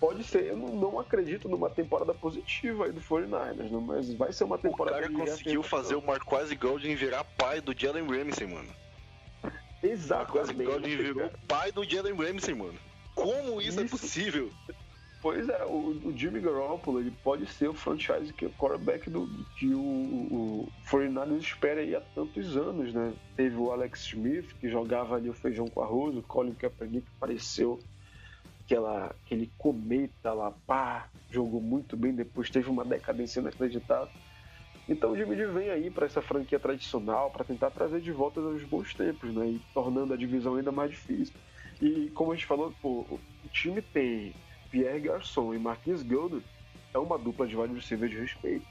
pode 0.00 0.24
ser, 0.24 0.46
eu 0.46 0.56
não, 0.56 0.68
não, 0.74 0.98
acredito 0.98 1.48
numa 1.48 1.68
temporada 1.68 2.14
positiva 2.14 2.86
aí 2.86 2.92
do 2.92 3.00
49ers, 3.00 3.70
não, 3.70 3.80
mas 3.80 4.12
vai 4.14 4.32
ser 4.32 4.44
uma 4.44 4.56
temporada. 4.56 4.96
O 4.98 5.00
cara 5.00 5.12
conseguiu 5.12 5.62
fazer 5.62 5.94
o 5.94 6.02
Marquise 6.02 6.54
Golding 6.54 6.94
virar 6.94 7.24
pai 7.24 7.60
do 7.60 7.78
Jalen 7.78 8.06
Ramsey, 8.06 8.46
mano. 8.46 8.68
Exatamente. 9.82 10.54
Marquise 10.54 10.64
Golding 10.64 10.96
virou 10.96 11.30
pai 11.46 11.70
do 11.70 11.84
Jalen 11.84 12.14
Ramsey, 12.14 12.54
mano. 12.54 12.78
Como 13.14 13.60
isso, 13.60 13.80
é 13.80 13.84
isso, 13.84 13.96
é 13.96 13.98
possível? 13.98 14.50
Pois 15.20 15.48
é, 15.48 15.64
o, 15.64 16.00
o, 16.04 16.14
Jimmy 16.16 16.40
Garoppolo 16.40 17.00
ele 17.00 17.10
pode 17.24 17.44
ser 17.46 17.68
o 17.68 17.74
franchise 17.74 18.32
que 18.32 18.44
é 18.44 18.48
o 18.48 18.52
quarterback 18.52 19.10
do, 19.10 19.28
que 19.58 19.66
o, 19.74 19.80
o 19.80 20.68
49ers 20.88 21.40
espera 21.40 21.80
aí 21.80 21.94
há 21.96 22.00
tantos 22.00 22.56
anos, 22.56 22.94
né? 22.94 23.12
Teve 23.36 23.56
o 23.56 23.72
Alex 23.72 24.06
Smith, 24.06 24.54
que 24.60 24.70
jogava 24.70 25.16
ali 25.16 25.28
o 25.28 25.34
feijão 25.34 25.66
com 25.66 25.82
arroz, 25.82 26.16
o 26.16 26.22
Colin 26.22 26.54
Kaepernick 26.54 27.04
que 27.04 27.12
apareceu 27.16 27.80
aquela, 28.68 29.06
aquele 29.24 29.50
cometa 29.56 30.34
lá, 30.34 30.52
pá, 30.66 31.08
jogou 31.30 31.60
muito 31.60 31.96
bem, 31.96 32.14
depois 32.14 32.50
teve 32.50 32.68
uma 32.68 32.84
decadência 32.84 33.40
inacreditável. 33.40 34.12
Então 34.86 35.12
o 35.12 35.16
Jimmy 35.16 35.36
vem 35.46 35.70
aí 35.70 35.90
para 35.90 36.06
essa 36.06 36.20
franquia 36.20 36.58
tradicional, 36.60 37.30
para 37.30 37.44
tentar 37.44 37.70
trazer 37.70 38.00
de 38.00 38.12
volta 38.12 38.40
os 38.40 38.62
bons 38.64 38.94
tempos, 38.94 39.34
né? 39.34 39.46
E 39.48 39.60
tornando 39.72 40.12
a 40.12 40.16
divisão 40.16 40.56
ainda 40.56 40.70
mais 40.70 40.90
difícil. 40.90 41.34
E 41.80 42.10
como 42.14 42.32
a 42.32 42.34
gente 42.34 42.46
falou, 42.46 42.72
pô, 42.82 43.06
o 43.10 43.48
time 43.50 43.80
tem 43.80 44.34
Pierre 44.70 45.00
Garçon 45.00 45.54
e 45.54 45.58
Marquis 45.58 46.02
Golden 46.02 46.42
é 46.92 46.98
uma 46.98 47.18
dupla 47.18 47.46
de 47.46 47.56
wide 47.56 47.74
receiver 47.74 48.08
de 48.08 48.18
respeito. 48.18 48.66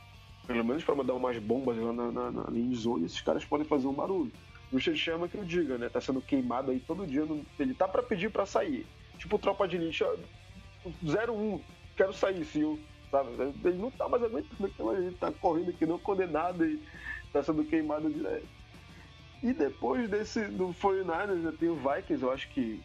Pelo 0.45 0.63
menos 0.63 0.83
para 0.83 0.95
mandar 0.95 1.13
umas 1.13 1.37
bombas 1.39 1.77
lá 1.77 1.93
na, 1.93 2.11
na, 2.11 2.31
na 2.31 2.43
linha 2.49 2.75
zone, 2.75 3.05
esses 3.05 3.21
caras 3.21 3.45
podem 3.45 3.65
fazer 3.65 3.87
um 3.87 3.93
barulho. 3.93 4.31
O 4.71 4.75
Richard 4.75 4.99
chama 4.99 5.27
que 5.27 5.37
eu 5.37 5.43
diga, 5.43 5.77
né? 5.77 5.89
Tá 5.89 6.01
sendo 6.01 6.21
queimado 6.21 6.71
aí 6.71 6.79
todo 6.79 7.07
dia. 7.07 7.25
Ele 7.59 7.73
tá 7.73 7.87
para 7.87 8.03
pedir 8.03 8.29
para 8.29 8.45
sair. 8.45 8.85
Tipo 9.17 9.39
tropa 9.39 9.67
de 9.67 9.77
lixo, 9.77 10.05
01, 11.03 11.61
quero 11.95 12.13
sair, 12.13 12.45
senhor. 12.45 12.77
Sabe? 13.09 13.29
Ele 13.63 13.77
não 13.77 13.91
tá 13.91 14.07
mais 14.09 14.23
aguentando 14.23 14.65
aquela 14.65 15.01
gente, 15.01 15.17
tá 15.17 15.31
correndo 15.31 15.69
aqui 15.69 15.85
não 15.85 15.97
condenado 15.97 16.65
e 16.65 16.81
tá 17.31 17.41
sendo 17.41 17.63
queimado 17.63 18.09
direto. 18.09 18.47
E 19.41 19.53
depois 19.53 20.09
desse 20.09 20.43
do 20.45 20.69
49ers, 20.69 21.35
né, 21.35 21.53
tem 21.57 21.69
o 21.69 21.75
Vikings, 21.75 22.23
eu 22.23 22.31
acho 22.31 22.49
que 22.49 22.83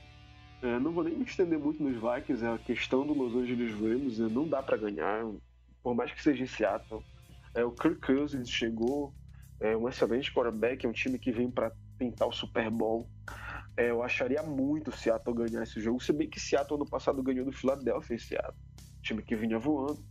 é, 0.62 0.78
não 0.78 0.92
vou 0.92 1.02
nem 1.02 1.14
me 1.14 1.24
estender 1.24 1.58
muito 1.58 1.82
nos 1.82 1.94
Vikings, 1.94 2.44
é 2.44 2.48
a 2.48 2.58
questão 2.58 3.04
do 3.04 3.14
Los 3.14 3.34
Angeles 3.34 3.72
Rams, 3.74 4.18
né? 4.18 4.28
não 4.30 4.46
dá 4.46 4.62
para 4.62 4.76
ganhar, 4.76 5.24
por 5.82 5.94
mais 5.94 6.12
que 6.12 6.22
seja 6.22 6.44
em 6.44 6.46
Seattle. 6.46 7.02
É, 7.54 7.64
o 7.64 7.72
Kirk 7.72 8.00
Cousins 8.00 8.48
chegou, 8.48 9.12
é 9.60 9.76
um 9.76 9.88
excelente 9.88 10.32
quarterback, 10.32 10.86
é 10.86 10.88
um 10.88 10.92
time 10.92 11.18
que 11.18 11.32
vem 11.32 11.50
para 11.50 11.72
tentar 11.98 12.26
o 12.26 12.32
Super 12.32 12.70
Bowl. 12.70 13.08
É, 13.76 13.90
eu 13.90 14.02
acharia 14.02 14.42
muito 14.42 14.88
o 14.88 14.92
Seattle 14.92 15.34
ganhar 15.34 15.62
esse 15.62 15.80
jogo, 15.80 16.02
se 16.02 16.12
bem 16.12 16.28
que 16.28 16.38
Seattle 16.38 16.76
ano 16.76 16.88
passado 16.88 17.22
ganhou 17.22 17.44
do 17.44 17.52
Philadelphia 17.52 18.14
em 18.14 18.18
Seattle, 18.18 18.54
time 19.02 19.22
que 19.22 19.34
vinha 19.34 19.58
voando. 19.58 20.04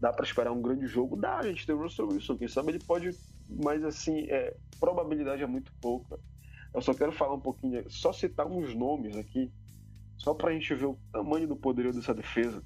Dá 0.00 0.12
para 0.12 0.26
esperar 0.26 0.52
um 0.52 0.60
grande 0.60 0.86
jogo? 0.86 1.16
Dá, 1.16 1.38
a 1.38 1.42
gente 1.42 1.64
tem 1.64 1.74
o 1.74 1.78
Russell 1.78 2.08
Wilson, 2.08 2.36
quem 2.36 2.48
sabe 2.48 2.72
ele 2.72 2.84
pode, 2.84 3.16
mas 3.48 3.82
assim, 3.84 4.26
é, 4.28 4.54
probabilidade 4.78 5.42
é 5.42 5.46
muito 5.46 5.72
pouca. 5.80 6.18
Eu 6.74 6.82
só 6.82 6.92
quero 6.92 7.12
falar 7.12 7.34
um 7.34 7.40
pouquinho, 7.40 7.88
só 7.88 8.12
citar 8.12 8.46
uns 8.46 8.74
nomes 8.74 9.16
aqui 9.16 9.50
só 10.18 10.34
pra 10.34 10.52
gente 10.52 10.74
ver 10.74 10.86
o 10.86 10.98
tamanho 11.12 11.46
do 11.46 11.56
poder 11.56 11.92
dessa 11.92 12.14
defesa. 12.14 12.62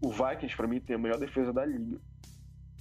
O 0.00 0.10
Vikings, 0.10 0.56
para 0.56 0.66
mim, 0.66 0.80
tem 0.80 0.96
a 0.96 0.98
melhor 0.98 1.18
defesa 1.18 1.52
da 1.52 1.64
liga. 1.64 2.00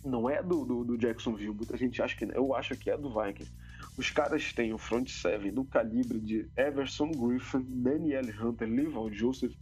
Não 0.03 0.29
é 0.29 0.43
do, 0.43 0.65
do, 0.65 0.83
do, 0.83 0.97
Jacksonville, 0.97 1.53
muita 1.53 1.77
gente 1.77 2.01
acha 2.01 2.15
que. 2.15 2.25
Eu 2.25 2.53
acho 2.53 2.75
que 2.75 2.89
é 2.89 2.97
do 2.97 3.09
Vikings. 3.09 3.51
Os 3.97 4.09
caras 4.09 4.51
têm 4.53 4.73
o 4.73 4.77
front 4.77 5.07
seven 5.09 5.53
do 5.53 5.63
calibre 5.63 6.19
de 6.19 6.49
Everson 6.57 7.11
Griffin, 7.11 7.65
Daniel 7.67 8.25
Hunter, 8.41 8.67
Leval 8.67 9.11
Joseph, 9.11 9.53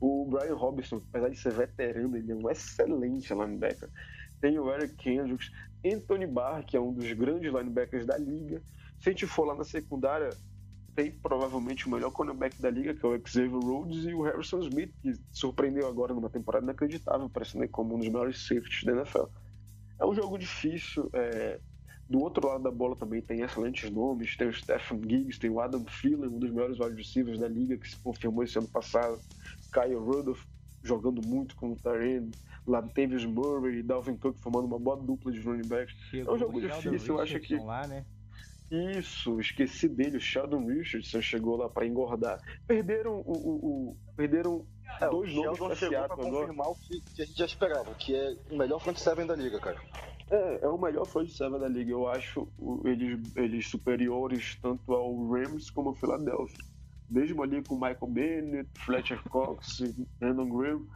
o 0.00 0.26
Brian 0.28 0.54
Robinson, 0.54 1.00
apesar 1.10 1.28
de 1.28 1.38
ser 1.38 1.52
veterano, 1.52 2.16
ele 2.16 2.32
é 2.32 2.34
um 2.34 2.50
excelente 2.50 3.32
linebacker. 3.32 3.88
Tem 4.40 4.58
o 4.58 4.72
Eric 4.72 4.94
Kendricks, 4.96 5.52
Anthony 5.84 6.26
Barr, 6.26 6.64
que 6.64 6.76
é 6.76 6.80
um 6.80 6.92
dos 6.92 7.12
grandes 7.12 7.52
linebackers 7.52 8.06
da 8.06 8.18
liga. 8.18 8.60
Se 8.98 9.08
a 9.08 9.12
gente 9.12 9.26
for 9.26 9.44
lá 9.44 9.54
na 9.54 9.62
secundária, 9.62 10.30
tem 10.94 11.10
provavelmente 11.10 11.86
o 11.86 11.90
melhor 11.90 12.10
cornerback 12.10 12.60
da 12.60 12.70
liga, 12.70 12.94
que 12.94 13.04
é 13.04 13.08
o 13.08 13.20
Xavier 13.24 13.50
Rhodes, 13.50 14.04
e 14.04 14.12
o 14.12 14.22
Harrison 14.22 14.60
Smith, 14.60 14.92
que 15.00 15.14
surpreendeu 15.30 15.86
agora 15.86 16.12
numa 16.12 16.28
temporada 16.28 16.64
inacreditável, 16.64 17.30
parecendo 17.30 17.66
como 17.68 17.94
um 17.94 17.98
dos 17.98 18.08
melhores 18.08 18.44
safeties 18.44 18.84
da 18.84 18.92
NFL. 18.92 19.24
É 20.00 20.04
um 20.04 20.14
jogo 20.14 20.36
difícil. 20.36 21.08
É... 21.12 21.60
Do 22.08 22.20
outro 22.20 22.46
lado 22.46 22.62
da 22.62 22.70
bola 22.70 22.94
também 22.94 23.22
tem 23.22 23.40
excelentes 23.40 23.90
nomes. 23.90 24.36
Tem 24.36 24.48
o 24.48 24.52
Stephen 24.52 25.00
Giggs, 25.02 25.38
tem 25.38 25.50
o 25.50 25.60
Adam 25.60 25.84
Thielen, 25.84 26.28
um 26.28 26.38
dos 26.38 26.50
melhores 26.50 26.78
wide 26.78 26.96
receivers 26.96 27.38
da 27.38 27.48
liga, 27.48 27.76
que 27.76 27.88
se 27.88 27.96
confirmou 27.98 28.44
esse 28.44 28.58
ano 28.58 28.68
passado. 28.68 29.18
Kyle 29.72 29.94
Rudolph 29.94 30.44
jogando 30.82 31.26
muito 31.26 31.56
com 31.56 31.72
o 31.72 31.76
Tyrene. 31.76 32.30
Latavius 32.66 33.24
Murray 33.24 33.78
e 33.78 33.82
Dalvin 33.82 34.16
Cook 34.16 34.38
formando 34.38 34.66
uma 34.66 34.78
boa 34.78 34.96
dupla 34.96 35.32
de 35.32 35.40
running 35.40 35.66
backs. 35.66 35.96
é 36.12 36.30
um 36.30 36.38
jogo 36.38 36.60
difícil, 36.60 37.16
eu 37.16 37.20
acho 37.20 37.40
que... 37.40 37.56
Lá, 37.56 37.86
né? 37.86 38.04
Isso, 38.70 39.38
esqueci 39.38 39.86
dele, 39.86 40.16
o 40.16 40.20
Sheldon 40.20 40.64
Richardson 40.64 41.20
chegou 41.20 41.56
lá 41.56 41.68
para 41.68 41.86
engordar. 41.86 42.40
Perderam 42.66 43.20
o, 43.26 43.32
o, 43.32 43.90
o 43.90 43.96
perderam 44.16 44.64
é, 45.00 45.08
dois 45.08 45.34
o 45.34 45.42
nomes 45.42 45.78
Seattle 45.78 46.08
pra 46.08 46.16
confirmar 46.16 46.68
o 46.68 46.74
que, 46.74 47.00
que, 47.00 47.22
a 47.22 47.24
gente 47.24 47.38
já 47.38 47.46
esperava, 47.46 47.94
que 47.94 48.14
é 48.14 48.36
o 48.50 48.56
melhor 48.56 48.78
front 48.80 48.96
seven 48.96 49.26
da 49.26 49.34
liga, 49.34 49.58
cara. 49.58 49.80
É, 50.30 50.64
é 50.64 50.68
o 50.68 50.78
melhor 50.78 51.06
front 51.06 51.28
seven 51.28 51.58
da 51.58 51.68
liga. 51.68 51.90
Eu 51.90 52.08
acho 52.08 52.48
eles, 52.84 53.36
eles 53.36 53.68
superiores 53.68 54.58
tanto 54.60 54.92
ao 54.92 55.28
Rams 55.28 55.70
como 55.70 55.90
ao 55.90 55.94
Philadelphia. 55.94 56.64
Mesmo 57.08 57.42
ali 57.42 57.62
com 57.62 57.74
Michael 57.74 58.06
Bennett, 58.08 58.70
Fletcher 58.80 59.22
Cox, 59.28 59.80
Brandon 60.18 60.48
Graham, 60.48 60.86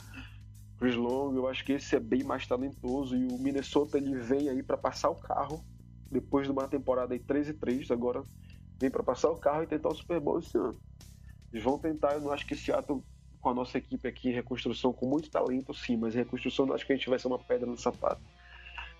Chris 0.78 0.94
Long, 0.94 1.34
eu 1.34 1.48
acho 1.48 1.64
que 1.64 1.72
esse 1.72 1.96
é 1.96 2.00
bem 2.00 2.22
mais 2.22 2.46
talentoso 2.46 3.16
e 3.16 3.26
o 3.26 3.38
Minnesota 3.38 3.96
ele 3.96 4.14
vem 4.16 4.48
aí 4.48 4.62
para 4.62 4.76
passar 4.76 5.10
o 5.10 5.14
carro 5.14 5.64
depois 6.10 6.46
de 6.46 6.52
uma 6.52 6.68
temporada 6.68 7.14
em 7.14 7.18
3 7.18 7.48
e 7.48 7.54
3, 7.54 7.90
agora 7.90 8.22
vem 8.78 8.90
para 8.90 9.02
passar 9.02 9.30
o 9.30 9.36
carro 9.36 9.62
e 9.62 9.66
tentar 9.66 9.88
o 9.88 9.94
Super 9.94 10.20
Bowl 10.20 10.38
esse 10.38 10.56
ano. 10.56 10.78
Eles 11.52 11.64
vão 11.64 11.78
tentar, 11.78 12.14
eu 12.14 12.20
não 12.20 12.32
acho 12.32 12.46
que 12.46 12.54
Seattle 12.54 13.02
com 13.46 13.50
a 13.50 13.54
nossa 13.54 13.78
equipe 13.78 14.08
aqui 14.08 14.32
reconstrução 14.32 14.92
com 14.92 15.06
muito 15.06 15.30
talento, 15.30 15.72
sim, 15.72 15.96
mas 15.96 16.16
reconstrução 16.16 16.72
acho 16.72 16.84
que 16.84 16.92
a 16.92 16.96
gente 16.96 17.08
vai 17.08 17.16
ser 17.16 17.28
uma 17.28 17.38
pedra 17.38 17.64
no 17.64 17.76
sapato. 17.76 18.20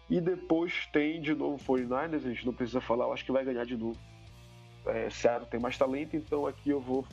E 0.08 0.20
depois 0.20 0.86
tem 0.92 1.20
de 1.20 1.34
novo 1.34 1.58
49ers, 1.58 2.24
a 2.24 2.28
gente 2.28 2.46
não 2.46 2.52
precisa 2.52 2.80
falar, 2.80 3.06
eu 3.06 3.12
acho 3.12 3.24
que 3.24 3.32
vai 3.32 3.44
ganhar 3.44 3.66
de 3.66 3.76
novo. 3.76 3.98
É, 4.86 5.10
Seattle 5.10 5.50
tem 5.50 5.58
mais 5.58 5.76
talento, 5.76 6.14
então 6.14 6.46
aqui 6.46 6.70
eu 6.70 6.78
vou, 6.78 7.04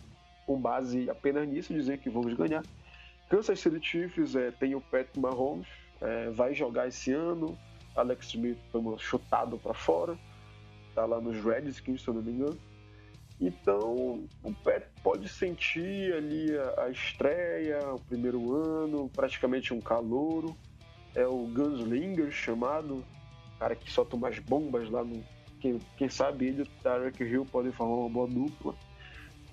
com 0.45 0.61
base 0.61 1.09
apenas 1.09 1.49
nisso, 1.49 1.73
dizer 1.73 1.97
que 1.97 2.07
vamos 2.07 2.35
ganhar. 2.35 2.61
Kansas 3.27 3.59
City 3.59 3.83
Chiefs 3.83 4.35
é, 4.35 4.51
tem 4.51 4.75
o 4.75 4.81
Patrick 4.81 5.19
Mahomes, 5.19 5.65
é, 6.01 6.29
vai 6.29 6.53
jogar 6.53 6.87
esse 6.87 7.11
ano. 7.13 7.57
Alex 7.95 8.27
Smith 8.27 8.59
foi 8.71 8.79
chutado 8.99 9.57
para 9.57 9.73
fora, 9.73 10.15
tá 10.93 11.03
lá 11.03 11.19
nos 11.19 11.43
Redskins, 11.43 12.03
se 12.03 12.07
eu 12.07 12.13
não 12.13 12.21
me 12.21 12.31
engano. 12.31 12.59
Então, 13.45 14.23
o 14.41 14.53
Pet 14.63 14.85
pode 15.03 15.27
sentir 15.27 16.13
ali 16.13 16.57
a, 16.57 16.83
a, 16.83 16.89
estreia, 16.89 17.93
o 17.93 17.99
primeiro 17.99 18.55
ano, 18.55 19.09
praticamente 19.13 19.73
um 19.73 19.81
calouro. 19.81 20.55
É 21.13 21.27
o 21.27 21.45
Gunslinger 21.47 22.31
chamado, 22.31 23.03
cara 23.59 23.75
que 23.75 23.91
solta 23.91 24.15
umas 24.15 24.39
bombas 24.39 24.89
lá 24.89 25.03
no. 25.03 25.21
Quem, 25.59 25.77
quem 25.97 26.07
sabe 26.07 26.47
ele 26.47 26.59
e 26.59 26.61
o 26.63 26.67
Tarek 26.81 27.21
Hill 27.21 27.45
podem 27.45 27.73
formar 27.73 27.95
uma 27.95 28.09
boa 28.09 28.27
dupla. 28.27 28.73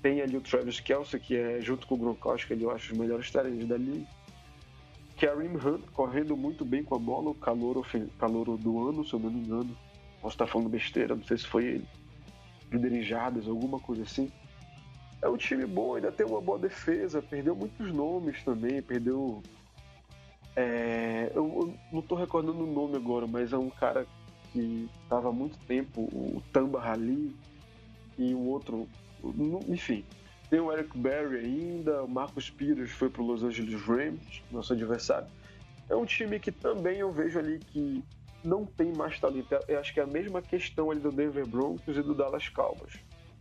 Tem 0.01 0.20
ali 0.20 0.36
o 0.36 0.41
Travis 0.41 0.78
Kelsey, 0.78 1.18
que 1.18 1.36
é 1.36 1.61
junto 1.61 1.86
com 1.88 1.97
o 1.97 1.99
Gronkowski, 1.99 2.53
ele 2.53 2.64
eu 2.64 2.70
acho 2.70 2.93
os 2.93 2.99
melhores 2.99 3.28
talentos 3.30 3.66
da 3.66 3.76
liga. 3.76 4.07
Kareem 5.20 5.57
Hunt 5.57 5.82
correndo 5.93 6.36
muito 6.36 6.64
bem 6.64 6.82
com 6.82 6.95
a 6.95 6.99
bola, 6.99 7.30
o 7.30 7.34
calor, 7.34 7.84
calor 8.18 8.57
do 8.57 8.88
ano, 8.88 9.05
se 9.05 9.12
eu 9.12 9.18
não 9.18 9.30
me 9.30 9.41
engano. 9.41 9.76
Posso 10.22 10.34
estar 10.34 10.47
falando 10.47 10.70
besteira, 10.70 11.14
não 11.14 11.24
sei 11.24 11.36
se 11.36 11.47
foi 11.47 11.64
ele 11.64 12.00
liderijadas, 12.71 13.49
alguma 13.49 13.79
coisa 13.79 14.03
assim. 14.03 14.31
É 15.23 15.29
um 15.29 15.37
time 15.37 15.66
bom, 15.66 15.97
ainda 15.97 16.11
tem 16.11 16.27
uma 16.27 16.41
boa 16.41 16.59
defesa, 16.59 17.21
perdeu 17.21 17.55
muitos 17.55 17.93
nomes 17.93 18.43
também, 18.43 18.81
perdeu. 18.81 19.43
É, 20.57 21.31
eu, 21.35 21.45
eu, 21.45 21.75
não 21.93 22.01
estou 22.01 22.16
recordando 22.16 22.64
o 22.64 22.73
nome 22.73 22.97
agora, 22.97 23.27
mas 23.27 23.53
é 23.53 23.59
um 23.59 23.71
cara 23.71 24.07
que 24.53 24.89
estava 25.03 25.29
há 25.29 25.33
muito 25.33 25.59
tempo, 25.66 26.03
o 26.03 26.43
Tamba 26.53 26.81
Rally, 26.81 27.35
e 28.21 28.35
o 28.35 28.41
outro. 28.47 28.89
Enfim, 29.68 30.05
tem 30.49 30.61
o 30.61 30.73
Eric 30.73 30.97
Berry 30.97 31.39
ainda, 31.39 32.03
o 32.05 32.09
Marcos 32.09 32.51
Pires 32.51 32.91
foi 32.91 33.09
para 33.09 33.23
o 33.23 33.27
Los 33.27 33.43
Angeles 33.43 33.81
Rams, 33.83 34.43
nosso 34.51 34.73
adversário. 34.73 35.29
É 35.89 35.95
um 35.95 36.05
time 36.05 36.39
que 36.39 36.53
também 36.53 36.99
eu 36.99 37.11
vejo 37.11 37.39
ali 37.39 37.59
que 37.59 38.05
não 38.45 38.64
tem 38.64 38.93
mais 38.93 39.18
talento. 39.18 39.55
Eu 39.68 39.80
acho 39.80 39.93
que 39.93 40.01
é 40.01 40.03
a 40.03 40.07
mesma 40.07 40.41
questão 40.41 40.91
ali 40.91 41.01
do 41.01 41.11
Denver 41.11 41.47
Broncos 41.47 41.97
e 41.97 42.03
do 42.03 42.14
Dallas 42.14 42.49
Cowboys. 42.49 42.95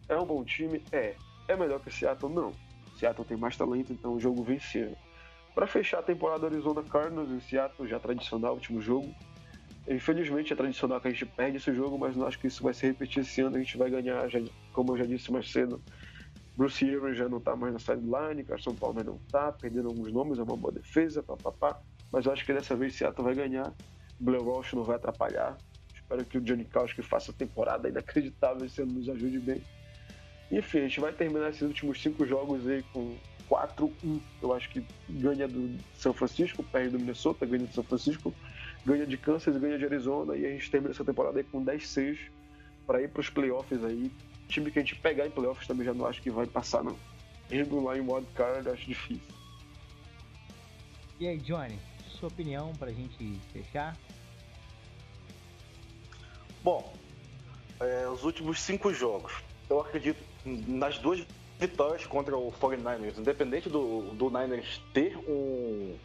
É 0.07 0.17
um 0.17 0.25
bom 0.25 0.43
time? 0.43 0.83
É. 0.91 1.15
É 1.47 1.55
melhor 1.55 1.79
que 1.79 1.91
Seattle? 1.91 2.31
Não. 2.31 2.51
Seattle 2.97 3.27
tem 3.27 3.37
mais 3.37 3.55
talento, 3.55 3.93
então 3.93 4.13
o 4.13 4.19
jogo 4.19 4.43
venceu. 4.43 4.95
Para 5.55 5.65
fechar 5.65 5.99
a 5.99 6.03
temporada 6.03 6.47
Arizona 6.47 6.83
Cardinals 6.83 7.29
em 7.29 7.39
Seattle, 7.39 7.87
já 7.87 7.99
tradicional, 7.99 8.53
último 8.53 8.81
jogo. 8.81 9.13
Infelizmente 9.87 10.53
é 10.53 10.55
tradicional 10.55 11.01
que 11.01 11.07
a 11.07 11.11
gente 11.11 11.25
perde 11.25 11.57
esse 11.57 11.73
jogo, 11.73 11.97
mas 11.97 12.15
não 12.15 12.27
acho 12.27 12.37
que 12.37 12.47
isso 12.47 12.61
vai 12.61 12.73
se 12.73 12.85
repetir 12.85 13.21
esse 13.21 13.41
ano. 13.41 13.55
A 13.55 13.59
gente 13.59 13.77
vai 13.77 13.89
ganhar, 13.89 14.27
já, 14.29 14.39
como 14.73 14.93
eu 14.93 14.97
já 14.97 15.05
disse 15.05 15.31
mais 15.31 15.49
cedo. 15.51 15.81
Bruce 16.55 16.83
Arians 16.83 17.17
já 17.17 17.29
não 17.29 17.39
tá 17.39 17.55
mais 17.55 17.71
na 17.71 17.79
sideline, 17.79 18.43
Carson 18.43 18.75
Palmer 18.75 19.05
não 19.05 19.17
tá, 19.31 19.51
perdendo 19.51 19.87
alguns 19.87 20.11
nomes, 20.11 20.37
é 20.37 20.43
uma 20.43 20.57
boa 20.57 20.73
defesa, 20.73 21.23
papapá. 21.23 21.79
Mas 22.11 22.25
eu 22.25 22.33
acho 22.33 22.45
que 22.45 22.53
dessa 22.53 22.75
vez 22.75 22.95
Seattle 22.95 23.23
vai 23.23 23.33
ganhar. 23.33 23.73
Blair 24.19 24.43
Walsh 24.43 24.73
não 24.73 24.83
vai 24.83 24.95
atrapalhar. 24.95 25.57
Espero 25.93 26.25
que 26.25 26.37
o 26.37 26.41
Johnny 26.41 26.65
Kowski 26.65 27.01
faça 27.01 27.31
a 27.31 27.33
temporada 27.33 27.87
inacreditável 27.87 28.65
esse 28.65 28.81
ano, 28.81 28.93
nos 28.93 29.07
ajude 29.09 29.39
bem. 29.39 29.63
Enfim, 30.51 30.79
a 30.79 30.81
gente 30.81 30.99
vai 30.99 31.13
terminar 31.13 31.49
esses 31.49 31.61
últimos 31.61 32.01
cinco 32.01 32.25
jogos 32.25 32.67
aí 32.67 32.83
com 32.91 33.15
4-1. 33.49 34.19
Eu 34.41 34.53
acho 34.53 34.69
que 34.69 34.83
ganha 35.07 35.47
do 35.47 35.77
São 35.95 36.13
Francisco, 36.13 36.63
perde 36.63 36.89
do 36.89 36.99
Minnesota, 36.99 37.45
ganha 37.45 37.65
do 37.65 37.73
São 37.73 37.83
Francisco, 37.83 38.33
ganha 38.85 39.05
de 39.05 39.17
Kansas, 39.17 39.55
ganha 39.57 39.77
de 39.77 39.85
Arizona 39.85 40.35
e 40.35 40.45
a 40.45 40.49
gente 40.49 40.71
termina 40.71 40.91
essa 40.91 41.05
temporada 41.05 41.37
aí 41.39 41.43
com 41.43 41.63
10-6 41.63 42.17
para 42.87 43.01
ir 43.01 43.09
para 43.09 43.21
os 43.21 43.29
playoffs 43.29 43.83
aí. 43.83 44.11
Time 44.47 44.71
que 44.71 44.79
a 44.79 44.81
gente 44.81 44.95
pegar 44.95 45.27
em 45.27 45.31
playoffs 45.31 45.67
também 45.67 45.85
já 45.85 45.93
não 45.93 46.07
acho 46.07 46.21
que 46.21 46.31
vai 46.31 46.47
passar, 46.47 46.83
não. 46.83 46.97
Regular 47.49 47.97
em 47.97 48.01
wildcard 48.01 48.67
acho 48.67 48.87
difícil. 48.87 49.35
E 51.19 51.27
aí, 51.27 51.37
Johnny, 51.37 51.77
sua 52.19 52.27
opinião 52.27 52.73
para 52.77 52.89
a 52.89 52.93
gente 52.93 53.39
fechar? 53.53 53.97
Bom, 56.61 56.93
é, 57.79 58.07
os 58.07 58.23
últimos 58.23 58.59
cinco 58.59 58.93
jogos, 58.93 59.31
eu 59.69 59.79
acredito 59.79 60.21
nas 60.45 60.97
duas 60.97 61.25
vitórias 61.57 62.05
contra 62.05 62.37
o 62.37 62.51
49ers, 62.51 63.17
independente 63.17 63.69
do, 63.69 64.13
do 64.13 64.29
Niners 64.29 64.81
ter 64.93 65.17
um, 65.17 65.97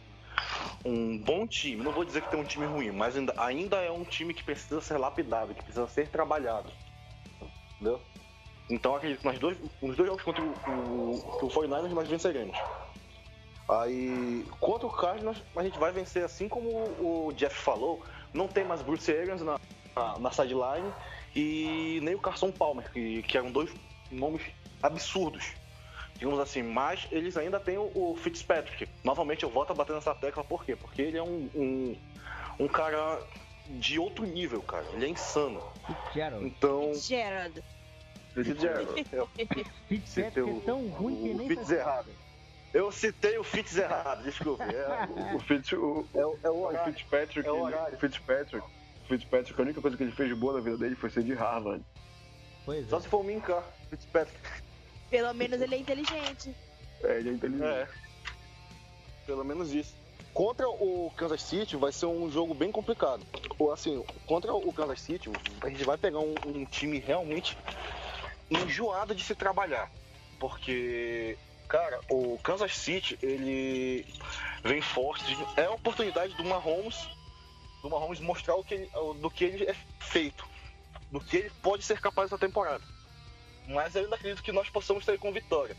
um 0.85 1.17
bom 1.17 1.45
time, 1.45 1.83
não 1.83 1.91
vou 1.91 2.05
dizer 2.05 2.21
que 2.21 2.31
tem 2.31 2.39
um 2.39 2.45
time 2.45 2.65
ruim, 2.65 2.91
mas 2.91 3.15
ainda, 3.17 3.33
ainda 3.37 3.77
é 3.77 3.91
um 3.91 4.03
time 4.03 4.33
que 4.33 4.43
precisa 4.43 4.79
ser 4.81 4.97
lapidado, 4.97 5.53
que 5.53 5.63
precisa 5.63 5.87
ser 5.87 6.07
trabalhado. 6.09 6.71
Entendeu? 7.75 8.01
Então 8.69 8.95
acredito 8.95 9.19
que 9.19 9.27
nos 9.27 9.39
dois, 9.39 9.57
nos 9.81 9.95
dois 9.95 10.09
jogos 10.09 10.23
contra 10.23 10.41
o, 10.41 10.47
o, 10.47 11.45
o 11.45 11.49
49ers 11.49 11.89
nós 11.89 12.07
venceremos. 12.07 12.57
Aí, 13.67 14.45
contra 14.59 14.87
o 14.87 14.91
Cardinals, 14.91 15.41
a 15.55 15.63
gente 15.63 15.79
vai 15.79 15.91
vencer 15.91 16.23
assim 16.23 16.47
como 16.47 16.69
o 16.69 17.33
Jeff 17.33 17.55
falou. 17.55 18.03
Não 18.33 18.47
tem 18.47 18.63
mais 18.63 18.81
Bruce 18.81 19.11
Arians 19.11 19.41
na, 19.41 19.59
na, 19.95 20.19
na 20.19 20.31
sideline 20.31 20.91
e 21.35 21.99
nem 22.03 22.13
o 22.13 22.19
Carson 22.19 22.51
Palmer, 22.51 22.91
que, 22.91 23.23
que 23.23 23.37
eram 23.37 23.51
dois 23.51 23.71
nomes 24.11 24.43
absurdos, 24.83 25.53
digamos 26.13 26.39
assim. 26.39 26.61
Mas 26.61 27.07
eles 27.11 27.37
ainda 27.37 27.59
têm 27.59 27.77
o, 27.77 27.91
o 27.93 28.15
Fitzpatrick. 28.17 28.87
Novamente 29.03 29.43
eu 29.43 29.49
volto 29.49 29.71
a 29.71 29.73
bater 29.73 29.93
nessa 29.93 30.13
tecla, 30.13 30.43
por 30.43 30.63
quê? 30.63 30.75
Porque 30.75 31.01
ele 31.01 31.17
é 31.17 31.23
um, 31.23 31.49
um, 31.55 31.97
um 32.59 32.67
cara 32.67 33.19
de 33.67 33.97
outro 33.97 34.25
nível, 34.25 34.61
cara. 34.61 34.85
Ele 34.93 35.05
é 35.05 35.09
insano. 35.09 35.61
Fitzgerald. 35.87 36.45
Então. 36.45 36.93
Fitzgerald. 36.93 37.63
Fitzgerald. 38.35 38.89
Fitzpatrick 39.87 40.57
é 40.57 40.65
tão 40.65 40.87
ruim 40.89 41.15
que 41.15 41.33
nem 41.33 41.47
Fitzgerald. 41.47 42.09
Eu 42.75 42.91
citei 42.91 43.37
o 43.37 43.43
Fitz 43.43 43.77
errado, 43.77 44.21
desculpe. 44.21 44.61
É, 44.61 45.33
o, 45.33 45.39
Fitz, 45.39 45.71
o, 45.71 46.05
é, 46.13 46.25
o, 46.25 46.39
é 46.43 46.49
o, 46.49 46.67
o 46.67 46.83
Fitzpatrick, 46.83 47.47
é 47.47 47.49
o, 47.49 47.67
o 47.67 47.97
Fitzpatrick, 47.97 48.57
o 48.57 49.07
Fitzpatrick, 49.07 49.57
a 49.57 49.63
única 49.63 49.79
coisa 49.79 49.95
que 49.95 50.03
ele 50.03 50.11
fez 50.11 50.27
de 50.27 50.35
boa 50.35 50.55
na 50.55 50.59
vida 50.59 50.75
dele 50.79 50.93
foi 50.93 51.09
ser 51.09 51.23
de 51.23 51.33
Harvard. 51.33 51.81
Pois 52.65 52.85
Só 52.89 52.97
é. 52.97 52.99
se 52.99 53.07
for 53.07 53.21
o 53.21 53.23
Minka, 53.23 53.63
Fitzpatrick. 53.89 54.41
Pelo 55.09 55.33
menos 55.33 55.61
ele 55.61 55.73
é 55.73 55.77
inteligente. 55.77 56.53
É, 57.01 57.17
ele 57.17 57.29
é 57.29 57.31
inteligente. 57.31 57.63
É. 57.63 57.87
Pelo 59.25 59.45
menos 59.45 59.73
isso. 59.73 59.95
Contra 60.33 60.67
o 60.67 61.13
Kansas 61.15 61.43
City 61.43 61.77
vai 61.77 61.93
ser 61.93 62.07
um 62.07 62.29
jogo 62.29 62.53
bem 62.53 62.73
complicado. 62.73 63.25
Ou 63.57 63.71
assim, 63.71 64.03
contra 64.25 64.53
o 64.53 64.73
Kansas 64.73 64.99
City, 64.99 65.31
a 65.61 65.69
gente 65.69 65.85
vai 65.85 65.97
pegar 65.97 66.19
um, 66.19 66.35
um 66.45 66.65
time 66.65 66.99
realmente 66.99 67.57
enjoado 68.51 69.15
de 69.15 69.23
se 69.23 69.33
trabalhar. 69.33 69.89
Porque 70.41 71.37
Cara, 71.67 71.99
o 72.09 72.37
Kansas 72.43 72.75
City, 72.77 73.17
ele 73.21 74.05
vem 74.63 74.81
forte. 74.81 75.37
É 75.57 75.65
a 75.65 75.71
oportunidade 75.71 76.33
do 76.35 76.43
Mahomes, 76.43 77.07
do 77.81 77.89
Mahomes 77.89 78.19
mostrar 78.19 78.55
o 78.55 78.63
que 78.63 78.75
ele, 78.75 78.91
do 79.19 79.29
que 79.29 79.43
ele 79.43 79.65
é 79.65 79.75
feito, 79.99 80.45
do 81.11 81.19
que 81.19 81.37
ele 81.37 81.51
pode 81.61 81.83
ser 81.83 81.99
capaz 81.99 82.27
essa 82.27 82.37
temporada. 82.37 82.83
Mas 83.67 83.95
eu 83.95 84.03
ainda 84.03 84.15
acredito 84.15 84.43
que 84.43 84.51
nós 84.51 84.69
possamos 84.69 85.03
sair 85.03 85.17
com 85.17 85.31
vitória. 85.31 85.75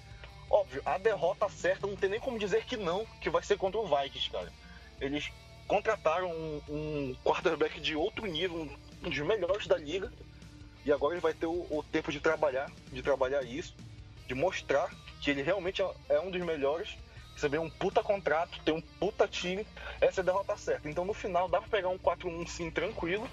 Óbvio, 0.50 0.82
a 0.84 0.98
derrota 0.98 1.48
certa 1.48 1.86
não 1.86 1.96
tem 1.96 2.10
nem 2.10 2.20
como 2.20 2.38
dizer 2.38 2.64
que 2.64 2.76
não, 2.76 3.04
que 3.20 3.30
vai 3.30 3.42
ser 3.42 3.56
contra 3.56 3.80
o 3.80 3.86
Vikings, 3.86 4.30
cara. 4.30 4.52
Eles 5.00 5.30
contrataram 5.66 6.30
um, 6.30 6.62
um 6.68 7.16
quarterback 7.24 7.80
de 7.80 7.96
outro 7.96 8.26
nível, 8.26 8.68
um 9.02 9.10
dos 9.10 9.18
melhores 9.18 9.66
da 9.66 9.76
liga, 9.76 10.12
e 10.84 10.92
agora 10.92 11.14
ele 11.14 11.20
vai 11.20 11.34
ter 11.34 11.46
o, 11.46 11.66
o 11.70 11.84
tempo 11.90 12.12
de 12.12 12.20
trabalhar, 12.20 12.70
de 12.92 13.02
trabalhar 13.02 13.42
isso, 13.42 13.74
de 14.28 14.34
mostrar 14.34 14.88
que 15.20 15.30
ele 15.30 15.42
realmente 15.42 15.82
é 16.08 16.20
um 16.20 16.30
dos 16.30 16.42
melhores. 16.42 16.96
Você 17.36 17.48
vê 17.48 17.58
um 17.58 17.68
puta 17.68 18.02
contrato, 18.02 18.58
tem 18.64 18.74
um 18.74 18.80
puta 18.80 19.28
time, 19.28 19.66
essa 20.00 20.20
é 20.20 20.22
a 20.22 20.24
derrota 20.24 20.56
certa. 20.56 20.88
Então 20.88 21.04
no 21.04 21.12
final 21.12 21.48
dá 21.48 21.60
pra 21.60 21.68
pegar 21.68 21.88
um 21.88 21.98
4-1 21.98 22.46
sim 22.48 22.70
tranquilo 22.70 23.28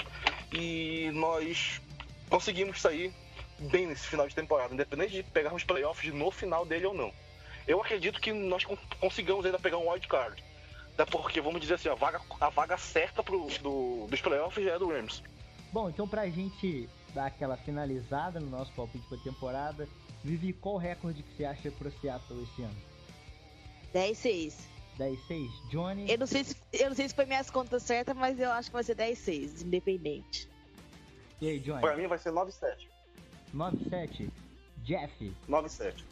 e 0.52 1.10
nós 1.14 1.82
conseguimos 2.30 2.82
sair 2.82 3.14
bem 3.60 3.88
nesse 3.88 4.08
final 4.08 4.28
de 4.28 4.36
temporada, 4.36 4.74
independente 4.74 5.14
de 5.14 5.24
pegarmos 5.24 5.64
playoffs 5.64 6.14
no 6.14 6.32
final 6.32 6.66
dele 6.66 6.86
ou 6.86 6.94
não. 6.94 7.14
Eu 7.66 7.80
acredito 7.82 8.20
que 8.20 8.34
nós 8.34 8.66
consigamos 9.00 9.46
ainda 9.46 9.58
pegar 9.58 9.78
um 9.78 9.90
wild 9.90 10.08
card. 10.08 10.44
Até 10.94 11.06
porque, 11.06 11.42
vamos 11.42 11.62
dizer 11.62 11.76
assim, 11.76 11.90
a 11.90 11.96
vaga, 11.96 12.22
a 12.40 12.50
vaga 12.50 12.78
certa 12.78 13.24
pro, 13.24 13.48
do, 13.62 14.06
dos 14.08 14.22
playoffs 14.22 14.64
já 14.64 14.74
é 14.74 14.80
do 14.80 14.90
Rams. 14.90 15.24
Bom, 15.72 15.90
então 15.90 16.08
pra 16.08 16.30
gente 16.30 16.88
dar 17.14 17.28
aquela 17.28 17.58
finalizada 17.58 18.40
no 18.40 18.50
nosso 18.50 18.72
palpite 18.74 19.06
pra 19.08 19.18
temporada, 19.18 19.88
Vivi, 20.24 20.54
qual 20.54 20.78
recorde 20.78 21.22
que 21.22 21.36
você 21.36 21.46
acha 21.46 21.70
pro 21.72 21.92
Seattle 22.00 22.44
esse 22.44 22.64
ano? 22.64 22.76
10-6. 23.94 24.54
10-6? 24.98 25.50
Johnny? 25.70 26.10
Eu 26.10 26.18
não, 26.18 26.28
sei 26.28 26.44
se, 26.44 26.56
eu 26.72 26.90
não 26.90 26.96
sei 26.96 27.10
se 27.10 27.16
foi 27.16 27.26
minhas 27.26 27.50
contas 27.50 27.84
certas, 27.84 28.16
mas 28.16 28.40
eu 28.40 28.52
acho 28.52 28.70
que 28.70 28.74
vai 28.74 28.84
ser 28.84 28.96
10-6, 28.96 29.64
independente. 29.66 30.50
E 31.42 31.50
aí, 31.50 31.60
Johnny? 31.60 31.82
Pra 31.82 31.98
mim 31.98 32.08
vai 32.08 32.18
ser 32.18 32.32
9-7. 32.32 32.88
9-7? 33.54 34.30
Jeff? 34.84 35.34
9-7. 35.50 36.04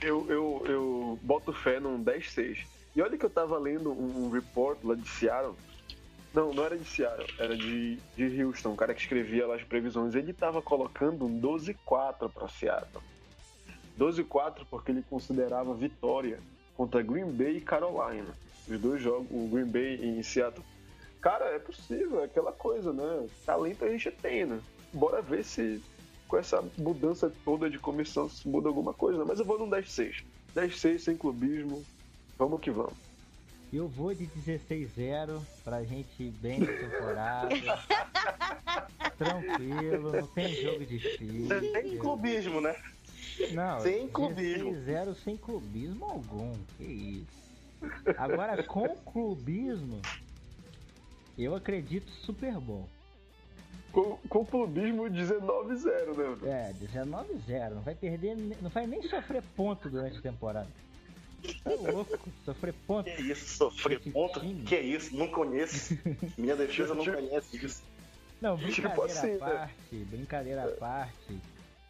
Eu, 0.00 0.30
eu, 0.30 0.62
eu 0.66 1.18
boto 1.22 1.52
fé 1.52 1.78
num 1.78 2.02
10-6. 2.02 2.64
E 2.96 3.02
olha 3.02 3.18
que 3.18 3.24
eu 3.24 3.30
tava 3.30 3.58
lendo 3.58 3.90
um, 3.92 4.26
um 4.26 4.30
report 4.30 4.78
lá 4.84 4.94
de 4.94 5.08
Seattle. 5.08 5.56
Não, 6.34 6.52
não 6.52 6.64
era 6.64 6.76
de 6.76 6.84
Seattle, 6.84 7.32
era 7.38 7.56
de, 7.56 7.96
de 8.16 8.42
Houston, 8.42 8.72
o 8.72 8.76
cara 8.76 8.92
que 8.92 9.00
escrevia 9.00 9.46
lá 9.46 9.54
as 9.54 9.62
previsões. 9.62 10.16
Ele 10.16 10.32
tava 10.32 10.60
colocando 10.60 11.24
um 11.24 11.40
12-4 11.40 12.28
pra 12.28 12.48
Seattle. 12.48 13.02
12-4 13.96 14.66
porque 14.68 14.90
ele 14.90 15.04
considerava 15.08 15.72
vitória 15.74 16.40
contra 16.76 17.02
Green 17.02 17.30
Bay 17.30 17.58
e 17.58 17.60
Carolina. 17.60 18.36
Os 18.66 18.80
dois 18.80 19.00
jogos, 19.00 19.28
o 19.30 19.46
Green 19.46 19.66
Bay 19.66 20.18
e 20.18 20.24
Seattle. 20.24 20.64
Cara, 21.20 21.44
é 21.54 21.58
possível, 21.60 22.20
é 22.20 22.24
aquela 22.24 22.50
coisa, 22.50 22.92
né? 22.92 23.28
Talento 23.46 23.84
a 23.84 23.88
gente 23.88 24.10
tem, 24.10 24.44
né? 24.44 24.60
Bora 24.92 25.22
ver 25.22 25.44
se 25.44 25.80
com 26.26 26.36
essa 26.36 26.64
mudança 26.76 27.32
toda 27.44 27.70
de 27.70 27.78
comissão 27.78 28.28
se 28.28 28.48
muda 28.48 28.68
alguma 28.68 28.92
coisa, 28.92 29.20
né? 29.20 29.24
Mas 29.28 29.38
eu 29.38 29.44
vou 29.44 29.56
num 29.56 29.70
10-6. 29.70 30.24
10-6 30.56 30.98
sem 30.98 31.16
clubismo. 31.16 31.84
Vamos 32.36 32.60
que 32.60 32.72
vamos. 32.72 33.03
Eu 33.72 33.88
vou 33.88 34.14
de 34.14 34.26
16-0 34.26 35.40
pra 35.64 35.82
gente 35.82 36.22
ir 36.22 36.30
bem 36.30 36.60
na 36.60 36.66
temporada. 36.66 37.48
Tranquilo, 39.18 40.12
não 40.12 40.26
tem 40.28 40.54
jogo 40.54 40.84
difícil. 40.84 41.72
Sem 41.72 41.98
clubismo, 41.98 42.60
né? 42.60 42.74
Não, 43.52 43.80
Sem 43.80 44.08
clubismo. 44.08 44.70
16-0 44.72 45.14
sem 45.24 45.36
clubismo 45.36 46.04
algum. 46.04 46.52
Que 46.76 46.84
isso. 46.84 47.44
Agora, 48.16 48.62
com 48.62 48.88
clubismo, 48.96 50.00
eu 51.36 51.54
acredito 51.54 52.10
super 52.24 52.54
bom. 52.54 52.86
Com, 53.92 54.16
com 54.28 54.44
clubismo 54.44 55.04
19-0, 55.04 55.84
né? 55.84 56.12
Bruno? 56.14 56.48
É, 56.48 56.72
19-0. 56.80 57.70
Não 57.74 57.82
vai 57.82 57.94
perder, 57.94 58.36
não 58.60 58.70
vai 58.70 58.86
nem 58.86 59.02
sofrer 59.02 59.42
ponto 59.56 59.88
durante 59.88 60.18
a 60.18 60.22
temporada. 60.22 60.68
Tá 61.62 61.70
louco, 61.92 62.18
sofrer 62.44 62.74
ponto. 62.86 63.04
Que 63.10 63.22
isso, 63.22 63.56
sofrer 63.56 64.00
Esse 64.00 64.10
ponto? 64.10 64.40
time. 64.40 64.62
Que 64.64 64.76
isso, 64.78 65.16
não 65.16 65.28
conheço. 65.28 65.98
Minha 66.38 66.56
defesa 66.56 66.94
não 66.94 67.04
Tipo- 67.04 67.16
conhece 67.16 67.64
isso. 67.64 67.82
Não, 68.40 68.56
Tipo 68.58 68.72
brincadeira 68.72 69.04
assim, 69.12 69.26
né? 69.28 69.34
à 69.36 69.38
parte, 69.38 69.96
brincadeira 70.10 70.64
à 70.64 70.68
parte. 70.76 71.38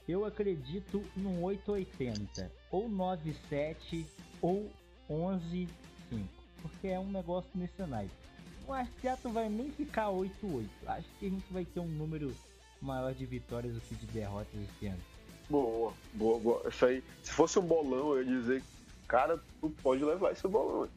Eu 0.09 0.25
acredito 0.25 1.03
num 1.17 1.43
880, 1.43 2.51
ou 2.71 2.89
97 2.89 4.07
ou 4.43 4.71
11-5, 5.09 5.69
porque 6.63 6.89
é 6.89 6.99
um 6.99 7.11
negócio 7.11 7.49
acho 8.75 8.91
que 8.93 9.01
Seattle 9.03 9.33
vai 9.33 9.49
nem 9.49 9.71
ficar 9.71 10.09
8-8. 10.11 10.67
Acho 10.87 11.09
que 11.19 11.27
a 11.27 11.31
gente 11.31 11.53
vai 11.53 11.65
ter 11.65 11.81
um 11.81 11.87
número 11.89 12.35
maior 12.81 13.13
de 13.15 13.25
vitórias 13.27 13.75
do 13.75 13.81
que 13.81 13.95
de 13.95 14.07
derrotas 14.07 14.49
esse 14.55 14.87
ano. 14.87 15.01
Boa, 15.49 15.93
boa, 16.15 16.39
boa. 16.39 16.69
Isso 16.69 16.85
aí, 16.87 17.03
se 17.23 17.31
fosse 17.33 17.59
um 17.59 17.63
bolão, 17.63 18.15
eu 18.17 18.23
ia 18.23 18.25
dizer, 18.41 18.63
cara, 19.07 19.41
tu 19.61 19.71
pode 19.83 20.05
levar 20.05 20.33
esse 20.33 20.47
bolão. 20.47 20.85
hein? 20.85 20.91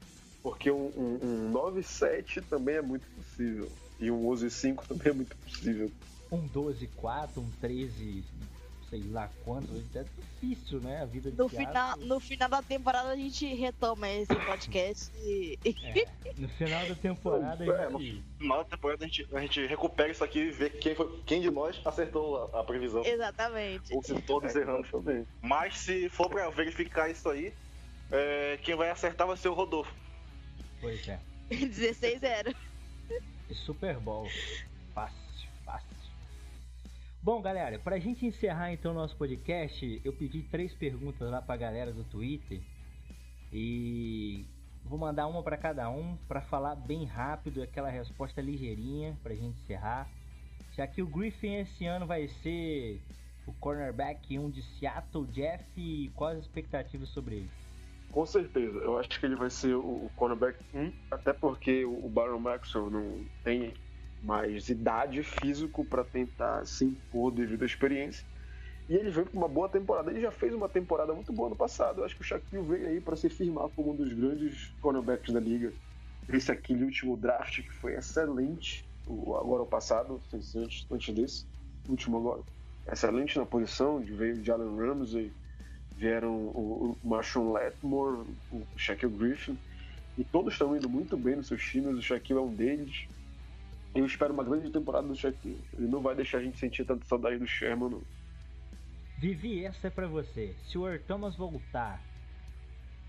Porque 0.43 0.71
um, 0.71 0.91
um, 0.95 1.19
um 1.21 1.51
9-7 1.53 2.43
também 2.49 2.75
é 2.75 2.81
muito 2.81 3.05
possível. 3.15 3.69
E 3.99 4.11
um 4.11 4.23
11-5 4.29 4.85
também 4.87 5.09
é 5.09 5.13
muito 5.13 5.35
possível. 5.37 5.91
Um 6.31 6.47
12-4, 6.49 7.37
um 7.37 7.49
13, 7.59 8.23
sei 8.89 9.03
lá 9.11 9.29
quanto. 9.43 9.67
É 9.95 10.05
difícil, 10.39 10.79
né? 10.79 11.01
A 11.01 11.05
vida 11.05 11.31
de 11.31 11.37
No 11.37 11.49
final, 11.49 11.97
no 11.97 12.19
final 12.19 12.49
da 12.49 12.61
temporada 12.61 13.09
a 13.09 13.15
gente 13.15 13.45
retoma 13.55 14.09
esse 14.09 14.35
podcast 14.35 15.11
e. 15.17 15.57
É, 15.65 16.05
no 16.37 16.47
final 16.49 16.87
da 16.87 16.95
temporada 16.95 17.65
É, 17.65 17.85
a 17.85 17.89
gente. 17.89 18.13
No 18.13 18.37
final 18.37 18.57
da 18.63 18.69
temporada 18.69 19.03
a 19.03 19.07
gente, 19.07 19.27
a 19.33 19.39
gente 19.41 19.65
recupera 19.65 20.11
isso 20.11 20.23
aqui 20.23 20.39
e 20.39 20.51
vê 20.51 20.69
quem, 20.69 20.95
foi, 20.95 21.21
quem 21.25 21.41
de 21.41 21.49
nós 21.49 21.79
acertou 21.83 22.49
a, 22.53 22.59
a 22.59 22.63
previsão. 22.63 23.03
Exatamente. 23.03 23.93
Ou 23.93 24.03
se 24.03 24.21
todos 24.21 24.55
erramos. 24.55 24.89
também. 24.91 25.25
Mas 25.41 25.77
se 25.79 26.07
for 26.09 26.29
pra 26.29 26.49
verificar 26.49 27.09
isso 27.09 27.27
aí, 27.29 27.53
é, 28.11 28.57
quem 28.63 28.75
vai 28.75 28.89
acertar 28.89 29.27
vai 29.27 29.37
ser 29.37 29.49
o 29.49 29.53
Rodolfo. 29.53 29.93
Pois 30.79 31.07
é. 31.07 31.19
16-0. 31.49 32.55
E 33.49 33.53
Super 33.53 33.99
Bowl. 33.99 34.27
Fácil, 34.93 35.49
fácil. 35.63 35.87
Bom, 37.21 37.41
galera, 37.41 37.79
pra 37.79 37.99
gente 37.99 38.25
encerrar 38.25 38.71
então 38.71 38.91
o 38.91 38.95
nosso 38.95 39.15
podcast, 39.15 40.01
eu 40.03 40.13
pedi 40.13 40.43
três 40.43 40.73
perguntas 40.73 41.29
lá 41.29 41.41
pra 41.41 41.57
galera 41.57 41.91
do 41.91 42.03
Twitter. 42.03 42.61
E 43.51 44.45
vou 44.83 44.97
mandar 44.97 45.27
uma 45.27 45.41
pra 45.41 45.57
cada 45.57 45.89
um 45.89 46.17
pra 46.27 46.41
falar 46.41 46.75
bem 46.75 47.05
rápido, 47.05 47.61
aquela 47.61 47.89
resposta 47.89 48.41
ligeirinha 48.41 49.17
pra 49.23 49.33
gente 49.33 49.59
encerrar. 49.61 50.09
Já 50.75 50.85
que 50.85 51.01
o 51.01 51.07
Griffin 51.07 51.55
esse 51.55 51.85
ano 51.85 52.05
vai 52.05 52.27
ser 52.27 53.01
o 53.45 53.53
cornerback 53.53 54.37
1 54.37 54.49
de 54.49 54.61
Seattle, 54.61 55.25
Jeff, 55.27 55.63
e 55.75 56.11
quais 56.15 56.37
as 56.37 56.45
expectativas 56.45 57.09
sobre 57.09 57.35
ele? 57.35 57.49
Com 58.17 58.25
certeza, 58.25 58.79
eu 58.79 58.97
acho 58.97 59.09
que 59.09 59.23
ele 59.27 59.35
vai 59.35 59.47
ser 59.47 59.75
o, 59.75 60.09
cornerback 60.15 60.57
1, 60.73 60.91
até 61.11 61.31
porque 61.33 61.85
o, 61.85 62.09
Baron 62.09 62.39
Maxwell 62.39 62.89
não 62.89 63.23
tem 63.43 63.75
mais 64.23 64.69
idade 64.69 65.21
físico 65.21 65.85
para 65.85 66.03
tentar 66.03 66.65
se 66.65 66.83
impor 66.83 67.31
devido 67.31 67.61
à 67.61 67.67
experiência. 67.67 68.25
E 68.89 68.95
ele 68.95 69.11
veio 69.11 69.27
com 69.27 69.37
uma 69.37 69.47
boa 69.47 69.69
temporada. 69.69 70.09
Ele 70.09 70.19
já 70.19 70.31
fez 70.31 70.51
uma 70.51 70.67
temporada 70.67 71.13
muito 71.13 71.31
boa 71.31 71.47
no 71.47 71.55
passado. 71.55 71.99
Eu 71.99 72.05
acho 72.05 72.15
que 72.15 72.21
o 72.21 72.25
Shaquille 72.25 72.63
veio 72.63 72.87
aí 72.87 72.99
para 72.99 73.15
se 73.15 73.29
firmar 73.29 73.69
como 73.75 73.91
um 73.91 73.95
dos 73.95 74.11
grandes 74.11 74.73
cornerbacks 74.81 75.31
da 75.31 75.39
liga. 75.39 75.71
Esse 76.27 76.51
aquele 76.51 76.85
último 76.85 77.15
draft 77.15 77.61
que 77.61 77.71
foi 77.75 77.93
excelente, 77.93 78.83
o, 79.05 79.35
agora 79.35 79.61
o 79.61 79.67
passado, 79.67 80.19
antes, 80.33 80.55
antes 80.89 81.13
desse, 81.13 81.45
último 81.87 82.17
agora. 82.17 82.41
Excelente 82.91 83.37
na 83.37 83.45
posição, 83.45 83.99
veio 83.99 84.41
de 84.41 84.51
Allen 84.51 84.75
Ramsey, 84.75 85.31
vieram 85.97 86.33
o, 86.33 86.97
o 87.03 87.07
Marshawn 87.07 87.53
Letmore, 87.53 88.25
o 88.51 88.63
Shaquille 88.77 89.17
Griffin, 89.17 89.57
e 90.17 90.23
todos 90.23 90.53
estão 90.53 90.75
indo 90.75 90.87
muito 90.87 91.17
bem 91.17 91.35
nos 91.35 91.47
seus 91.47 91.63
times, 91.63 91.97
o 91.97 92.01
Shaquille 92.01 92.39
é 92.39 92.41
um 92.41 92.53
deles. 92.53 93.07
Eu 93.93 94.05
espero 94.05 94.33
uma 94.33 94.43
grande 94.43 94.69
temporada 94.69 95.07
do 95.07 95.15
Shaquille. 95.15 95.59
Ele 95.73 95.87
não 95.87 96.01
vai 96.01 96.15
deixar 96.15 96.37
a 96.37 96.43
gente 96.43 96.59
sentir 96.59 96.85
tanta 96.85 97.05
saudade 97.05 97.37
do 97.37 97.47
Sherman, 97.47 97.89
não. 97.89 98.01
Vivi, 99.17 99.65
essa 99.65 99.87
é 99.87 99.89
pra 99.89 100.07
você. 100.07 100.55
Se 100.67 100.77
o 100.77 100.87
Earl 100.87 101.01
Thomas 101.07 101.35
voltar 101.35 101.99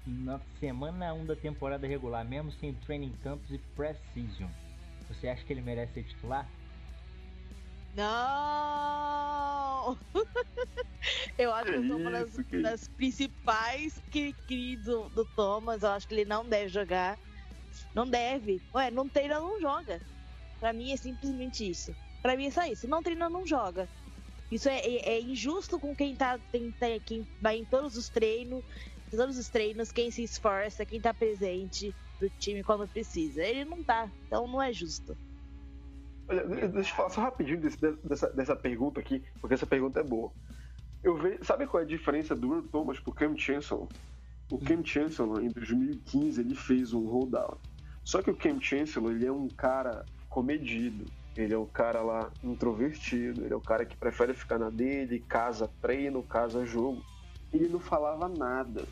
na 0.06 0.40
semana 0.58 1.12
1 1.12 1.26
da 1.26 1.36
temporada 1.36 1.86
regular, 1.86 2.24
mesmo 2.24 2.50
sem 2.52 2.72
training 2.72 3.12
camps 3.22 3.50
e 3.50 3.58
pré-season, 3.76 4.48
você 5.08 5.28
acha 5.28 5.44
que 5.44 5.52
ele 5.52 5.60
merece 5.60 5.92
ser 5.92 6.04
titular? 6.04 6.48
Não! 7.94 9.67
eu 11.38 11.52
acho 11.52 11.70
que 11.70 11.76
eu 11.78 11.86
sou 11.86 11.96
uma 11.98 12.10
das, 12.10 12.30
que 12.46 12.62
das 12.62 12.88
principais 12.88 13.94
cri-cri 14.10 14.76
do, 14.76 15.08
do 15.10 15.24
Thomas. 15.36 15.82
Eu 15.82 15.90
acho 15.90 16.06
que 16.08 16.14
ele 16.14 16.24
não 16.24 16.48
deve 16.48 16.68
jogar. 16.68 17.18
Não 17.94 18.08
deve. 18.08 18.60
Ué, 18.74 18.90
não 18.90 19.08
treina, 19.08 19.38
não 19.40 19.60
joga. 19.60 20.00
Pra 20.58 20.72
mim 20.72 20.92
é 20.92 20.96
simplesmente 20.96 21.68
isso. 21.68 21.94
Pra 22.22 22.36
mim 22.36 22.46
é 22.46 22.50
só 22.50 22.64
isso. 22.64 22.88
Não 22.88 23.02
treina, 23.02 23.28
não 23.28 23.46
joga. 23.46 23.88
Isso 24.50 24.68
é, 24.68 24.78
é- 24.78 25.08
é 25.14 25.20
injusto 25.20 25.78
com 25.78 25.94
quem 25.94 26.16
tá, 26.16 26.38
tem- 26.50 26.72
tem- 26.72 27.00
quem 27.00 27.26
vai 27.40 27.56
em 27.58 27.64
todos 27.64 27.96
os 27.96 28.08
treinos, 28.08 28.64
todos 29.10 29.36
os 29.36 29.48
treinos, 29.48 29.92
quem 29.92 30.10
se 30.10 30.22
esforça, 30.22 30.86
quem 30.86 31.00
tá 31.00 31.12
presente 31.12 31.94
do 32.20 32.28
time 32.30 32.62
quando 32.64 32.88
precisa. 32.88 33.42
Ele 33.42 33.64
não 33.64 33.84
tá, 33.84 34.10
então 34.26 34.46
não 34.48 34.60
é 34.60 34.72
justo. 34.72 35.16
Olha, 36.28 36.46
de- 36.46 36.68
deixa 36.68 36.90
eu 36.92 36.96
falar 36.96 37.10
só 37.10 37.20
rapidinho 37.22 37.60
desse- 37.60 37.78
dessa, 38.04 38.28
dessa 38.30 38.56
pergunta 38.56 39.00
aqui, 39.00 39.24
porque 39.40 39.54
essa 39.54 39.66
pergunta 39.66 40.00
é 40.00 40.02
boa. 40.02 40.30
Eu 41.02 41.16
vejo, 41.16 41.44
sabe 41.44 41.66
qual 41.66 41.80
é 41.80 41.84
a 41.84 41.88
diferença 41.88 42.34
do 42.34 42.54
Earl 42.54 42.66
Thomas 42.68 42.98
pro 43.00 43.12
Cam 43.12 43.36
Chancellor? 43.36 43.88
O 44.50 44.58
Cam 44.58 44.84
Chancellor, 44.84 45.42
em 45.42 45.50
2015, 45.50 46.40
ele 46.40 46.54
fez 46.54 46.92
um 46.92 47.06
holdout. 47.06 47.58
Só 48.04 48.20
que 48.22 48.30
o 48.30 48.36
Cam 48.36 48.60
Chancellor, 48.60 49.12
ele 49.12 49.26
é 49.26 49.32
um 49.32 49.48
cara 49.48 50.04
comedido. 50.28 51.06
Ele 51.36 51.54
é 51.54 51.58
um 51.58 51.66
cara 51.66 52.02
lá 52.02 52.30
introvertido. 52.42 53.44
Ele 53.44 53.52
é 53.52 53.56
o 53.56 53.60
cara 53.60 53.84
que 53.86 53.96
prefere 53.96 54.34
ficar 54.34 54.58
na 54.58 54.70
dele, 54.70 55.20
casa 55.20 55.70
treino, 55.80 56.22
casa 56.22 56.64
jogo. 56.66 57.00
Ele 57.52 57.68
não 57.68 57.78
falava 57.78 58.28
nada. 58.28 58.84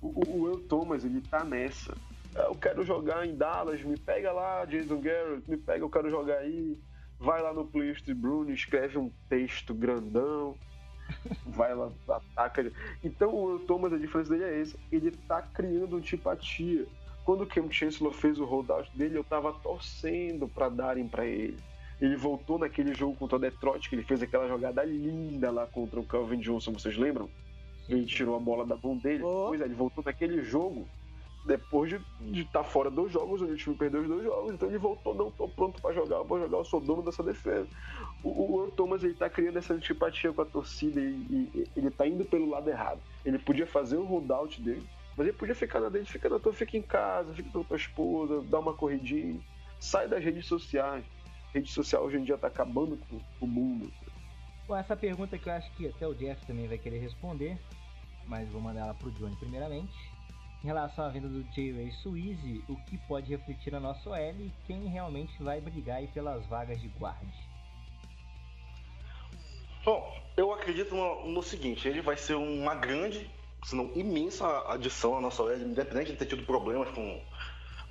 O, 0.00 0.08
o, 0.08 0.40
o 0.40 0.48
Earl 0.48 0.60
Thomas, 0.62 1.04
ele 1.04 1.20
tá 1.20 1.44
nessa. 1.44 1.94
Ah, 2.34 2.42
Eu 2.48 2.54
quero 2.54 2.84
jogar 2.84 3.26
em 3.26 3.34
Dallas, 3.34 3.82
me 3.82 3.98
pega 3.98 4.32
lá, 4.32 4.64
Jason 4.64 5.00
Garrett, 5.00 5.48
me 5.48 5.56
pega, 5.56 5.84
eu 5.84 5.90
quero 5.90 6.10
jogar 6.10 6.38
aí. 6.38 6.78
Vai 7.18 7.42
lá 7.42 7.52
no 7.52 7.66
Playlist 7.66 8.10
Bruno, 8.14 8.50
escreve 8.50 8.96
um 8.98 9.10
texto 9.28 9.74
grandão, 9.74 10.56
vai 11.46 11.74
lá, 11.74 11.90
ataca 12.08 12.62
ele. 12.62 12.72
Então 13.04 13.34
o 13.34 13.58
Thomas, 13.58 13.92
a 13.92 13.98
diferença 13.98 14.30
dele 14.30 14.44
é 14.44 14.60
essa. 14.60 14.78
Ele 14.90 15.10
tá 15.10 15.42
criando 15.42 15.96
antipatia. 15.96 16.86
Quando 17.24 17.42
o 17.42 17.46
Cam 17.46 17.70
Chancellor 17.70 18.12
fez 18.12 18.38
o 18.38 18.44
holdout 18.46 18.90
dele, 18.96 19.18
eu 19.18 19.24
tava 19.24 19.52
torcendo 19.52 20.48
pra 20.48 20.68
darem 20.70 21.06
pra 21.06 21.26
ele. 21.26 21.58
Ele 22.00 22.16
voltou 22.16 22.58
naquele 22.58 22.94
jogo 22.94 23.14
contra 23.14 23.36
o 23.36 23.40
Detroit, 23.40 23.88
que 23.88 23.94
ele 23.94 24.02
fez 24.02 24.22
aquela 24.22 24.48
jogada 24.48 24.82
linda 24.82 25.50
lá 25.50 25.66
contra 25.66 26.00
o 26.00 26.04
Calvin 26.04 26.38
Johnson, 26.38 26.72
vocês 26.72 26.96
lembram? 26.96 27.28
Ele 27.86 28.06
tirou 28.06 28.36
a 28.36 28.40
bola 28.40 28.64
da 28.64 28.76
mão 28.76 28.96
dele. 28.96 29.22
Oh. 29.22 29.48
Pois 29.48 29.60
é, 29.60 29.64
ele 29.66 29.74
voltou 29.74 30.02
naquele 30.02 30.42
jogo 30.42 30.88
depois 31.44 31.90
de 31.90 32.40
estar 32.40 32.62
tá 32.62 32.64
fora 32.64 32.90
dos 32.90 33.10
jogos, 33.10 33.40
onde 33.40 33.52
o 33.52 33.56
time 33.56 33.74
perdeu 33.74 34.02
os 34.02 34.08
dois 34.08 34.22
jogos, 34.22 34.52
então 34.52 34.68
ele 34.68 34.78
voltou, 34.78 35.14
não 35.14 35.30
tô 35.30 35.48
pronto 35.48 35.80
para 35.80 35.94
jogar, 35.94 36.22
vou 36.22 36.38
jogar, 36.38 36.58
eu 36.58 36.64
sou 36.64 36.80
dono 36.80 37.02
dessa 37.02 37.22
defesa. 37.22 37.68
O, 38.22 38.56
o 38.56 38.60
Earl 38.60 38.70
Thomas 38.72 39.02
ele 39.02 39.14
tá 39.14 39.28
criando 39.30 39.58
essa 39.58 39.72
antipatia 39.72 40.32
com 40.32 40.42
a 40.42 40.44
torcida 40.44 41.00
e, 41.00 41.48
e, 41.54 41.66
ele 41.74 41.90
tá 41.90 42.06
indo 42.06 42.24
pelo 42.24 42.48
lado 42.48 42.68
errado. 42.68 43.00
Ele 43.24 43.38
podia 43.38 43.66
fazer 43.66 43.96
o 43.96 44.04
holdout 44.04 44.60
dele, 44.60 44.86
mas 45.16 45.26
ele 45.26 45.36
podia 45.36 45.54
ficar 45.54 45.80
na 45.80 45.88
dele, 45.88 46.04
fica 46.04 46.28
na 46.28 46.38
tua, 46.38 46.52
fica 46.52 46.76
em 46.76 46.82
casa, 46.82 47.32
fica 47.32 47.50
com 47.50 47.60
a 47.60 47.64
tua 47.64 47.76
esposa, 47.76 48.42
dá 48.42 48.58
uma 48.58 48.74
corridinha, 48.74 49.40
sai 49.78 50.06
das 50.06 50.22
redes 50.22 50.46
sociais. 50.46 51.04
rede 51.54 51.70
social 51.70 52.04
hoje 52.04 52.18
em 52.18 52.24
dia 52.24 52.36
tá 52.36 52.48
acabando 52.48 52.98
com, 53.08 53.18
o 53.40 53.46
mundo. 53.46 53.90
Bom, 54.68 54.76
essa 54.76 54.94
pergunta 54.94 55.38
que 55.38 55.48
eu 55.48 55.52
acho 55.54 55.72
que 55.72 55.88
até 55.88 56.06
o 56.06 56.14
Jeff 56.14 56.44
também 56.46 56.68
vai 56.68 56.76
querer 56.76 56.98
responder, 56.98 57.58
mas 58.26 58.48
vou 58.50 58.60
mandar 58.60 58.82
ela 58.82 58.94
pro 58.94 59.10
Johnny 59.12 59.34
primeiramente. 59.36 60.09
Em 60.62 60.66
relação 60.66 61.06
à 61.06 61.08
venda 61.08 61.26
do 61.26 61.42
J-Ray 61.44 61.90
Suizy, 61.90 62.62
o 62.68 62.76
que 62.84 62.98
pode 63.08 63.30
refletir 63.30 63.72
na 63.72 63.80
nossa 63.80 64.10
OL 64.10 64.16
e 64.18 64.52
quem 64.66 64.88
realmente 64.88 65.42
vai 65.42 65.58
brigar 65.58 66.06
pelas 66.08 66.44
vagas 66.46 66.78
de 66.78 66.88
guarde? 66.88 67.48
Bom, 69.82 70.14
eu 70.36 70.52
acredito 70.52 70.94
no, 70.94 71.30
no, 71.30 71.42
seguinte, 71.42 71.88
ele 71.88 72.02
vai 72.02 72.14
ser 72.18 72.34
uma 72.34 72.74
grande, 72.74 73.30
se 73.64 73.74
não 73.74 73.90
imensa 73.94 74.46
adição 74.70 75.16
à 75.16 75.20
nossa 75.22 75.42
OL, 75.42 75.56
independente 75.56 76.12
de 76.12 76.18
ter 76.18 76.26
tido 76.26 76.44
problemas 76.44 76.90
com, 76.90 77.22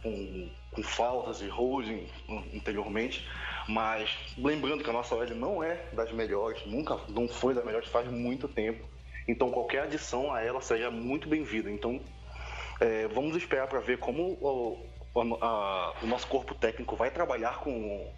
com, 0.04 0.52
com 0.72 0.84
faltas 0.84 1.42
e 1.42 1.48
holding 1.48 2.08
anteriormente, 2.54 3.28
mas 3.68 4.16
lembrando 4.38 4.84
que 4.84 4.90
a 4.92 4.94
nossa 4.94 5.16
OL 5.16 5.34
não 5.34 5.64
é 5.64 5.88
das 5.94 6.12
melhores, 6.12 6.64
nunca 6.68 7.00
não 7.10 7.28
foi 7.28 7.56
das 7.56 7.66
melhores 7.66 7.90
faz 7.90 8.08
muito 8.12 8.48
tempo, 8.48 8.88
então 9.28 9.50
qualquer 9.50 9.84
adição 9.84 10.32
a 10.32 10.42
ela 10.42 10.62
seja 10.62 10.92
muito 10.92 11.28
bem-vinda. 11.28 11.72
Então 11.72 12.00
é, 12.80 13.08
vamos 13.08 13.36
esperar 13.36 13.68
para 13.68 13.80
ver 13.80 14.00
como 14.00 14.38
o, 14.42 14.78
a, 15.42 15.94
o, 16.02 16.08
nosso 16.08 16.28
corpo 16.28 16.56
técnico 16.56 16.96
vai 16.96 17.12
trabalhar 17.12 17.60
com, 17.60 18.12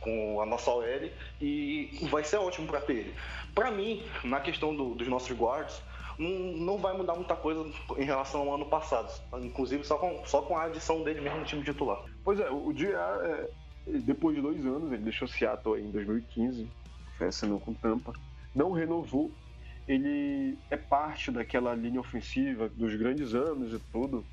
com 0.00 0.40
a 0.40 0.46
nossa 0.46 0.70
OL 0.70 1.10
e 1.40 2.06
vai 2.10 2.24
ser 2.24 2.36
ótimo 2.36 2.66
para 2.66 2.80
ter 2.80 2.94
ele. 2.94 3.14
Para 3.54 3.70
mim, 3.70 4.02
na 4.22 4.40
questão 4.40 4.74
do, 4.74 4.94
dos 4.94 5.08
nossos 5.08 5.36
guards, 5.36 5.82
não, 6.18 6.30
não, 6.30 6.78
vai 6.78 6.96
mudar 6.96 7.14
muita 7.14 7.34
coisa 7.34 7.68
em 7.98 8.04
relação 8.04 8.42
ao 8.42 8.54
ano 8.54 8.66
passado, 8.66 9.12
inclusive 9.42 9.84
só 9.84 9.98
com, 9.98 10.24
só 10.24 10.42
com 10.42 10.56
a 10.56 10.64
adição 10.64 11.02
dele 11.02 11.20
mesmo 11.20 11.40
no 11.40 11.44
time 11.44 11.62
titular. 11.64 12.04
Pois 12.22 12.38
é, 12.38 12.48
o 12.48 12.72
Dia, 12.72 12.96
é, 12.96 13.48
depois 13.86 14.36
de 14.36 14.42
dois 14.42 14.64
anos, 14.64 14.92
ele 14.92 15.02
deixou 15.02 15.26
Seattle 15.28 15.80
em 15.80 15.90
2015, 15.90 16.70
assinou 17.20 17.58
com 17.60 17.74
Tampa, 17.74 18.12
não 18.54 18.70
renovou 18.70 19.30
ele 19.86 20.58
é 20.70 20.76
parte 20.76 21.30
daquela 21.30 21.74
linha 21.74 22.00
ofensiva 22.00 22.68
dos 22.68 22.94
grandes 22.94 23.34
anos 23.34 23.72
e 23.72 23.78
tudo. 23.92 24.24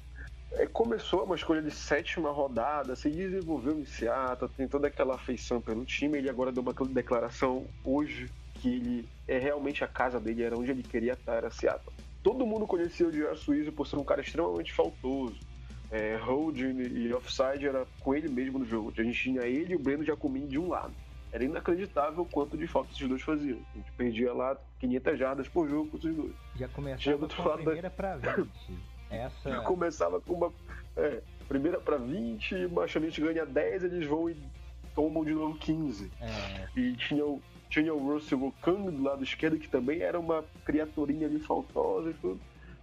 É, 0.53 0.65
começou 0.65 1.23
uma 1.23 1.35
escolha 1.35 1.61
de 1.61 1.71
sétima 1.71 2.31
rodada, 2.31 2.95
se 2.95 3.09
desenvolveu 3.09 3.79
em 3.79 3.85
Seattle, 3.85 4.51
tem 4.55 4.67
toda 4.67 4.87
aquela 4.87 5.15
afeição 5.15 5.61
pelo 5.61 5.85
time. 5.85 6.17
Ele 6.17 6.29
agora 6.29 6.51
deu 6.51 6.63
uma 6.63 6.73
declaração 6.73 7.65
hoje 7.83 8.29
que 8.55 8.69
ele 8.69 9.09
é 9.27 9.37
realmente 9.37 9.83
a 9.83 9.87
casa 9.87 10.19
dele, 10.19 10.43
era 10.43 10.57
onde 10.57 10.71
ele 10.71 10.83
queria 10.83 11.13
estar, 11.13 11.33
era 11.33 11.49
Seattle. 11.49 11.93
Todo 12.21 12.45
mundo 12.45 12.67
conhecia 12.67 13.07
o 13.07 13.11
J.R. 13.11 13.35
Suízo 13.35 13.71
por 13.71 13.87
ser 13.87 13.97
um 13.97 14.03
cara 14.03 14.21
extremamente 14.21 14.71
faltoso. 14.71 15.39
É, 15.89 16.15
holding 16.15 16.79
e 16.79 17.13
offside 17.13 17.67
era 17.67 17.85
com 17.99 18.15
ele 18.15 18.29
mesmo 18.29 18.59
no 18.59 18.65
jogo. 18.65 18.93
A 18.97 19.03
gente 19.03 19.21
tinha 19.21 19.41
ele 19.41 19.73
e 19.73 19.75
o 19.75 19.79
Breno 19.79 20.05
Giacomini 20.05 20.47
de 20.47 20.57
um 20.57 20.69
lado. 20.69 20.93
Era 21.31 21.43
inacreditável 21.43 22.23
o 22.23 22.25
quanto 22.25 22.57
de 22.57 22.67
falta 22.67 22.91
esses 22.91 23.07
dois 23.07 23.21
faziam. 23.21 23.59
A 23.73 23.77
gente 23.77 23.91
perdia 23.93 24.33
lá 24.33 24.57
500 24.79 25.19
jardas 25.19 25.47
por 25.47 25.69
jogo 25.69 25.89
com 25.89 25.97
esses 25.97 26.15
dois. 26.15 26.33
Já 26.55 26.67
começava 26.67 27.27
com 27.27 27.49
a 27.49 27.53
primeira 27.57 27.81
da... 27.83 27.89
para 27.89 28.17
20. 28.17 28.49
Essa... 29.09 29.49
Já 29.49 29.61
começava 29.61 30.21
com 30.21 30.33
uma 30.33 30.53
é, 30.95 31.21
primeira 31.47 31.79
para 31.79 31.97
20, 31.97 32.67
mas 32.67 32.95
a 32.95 32.99
gente 32.99 33.21
ganha 33.21 33.45
10, 33.45 33.83
eles 33.83 34.07
vão 34.07 34.29
e 34.29 34.37
tomam 34.95 35.23
de 35.23 35.33
novo 35.33 35.57
15. 35.57 36.11
É. 36.19 36.67
E 36.75 36.95
tinha 36.95 37.25
o, 37.25 37.41
tinha 37.69 37.93
o 37.93 38.13
Russell 38.13 38.43
Okang 38.43 38.91
do 38.91 39.03
lado 39.03 39.23
esquerdo, 39.23 39.57
que 39.57 39.69
também 39.69 40.01
era 40.01 40.19
uma 40.19 40.43
criaturinha 40.65 41.27
ali 41.27 41.39
faltosa 41.39 42.09
e 42.09 42.13
tudo. 42.15 42.39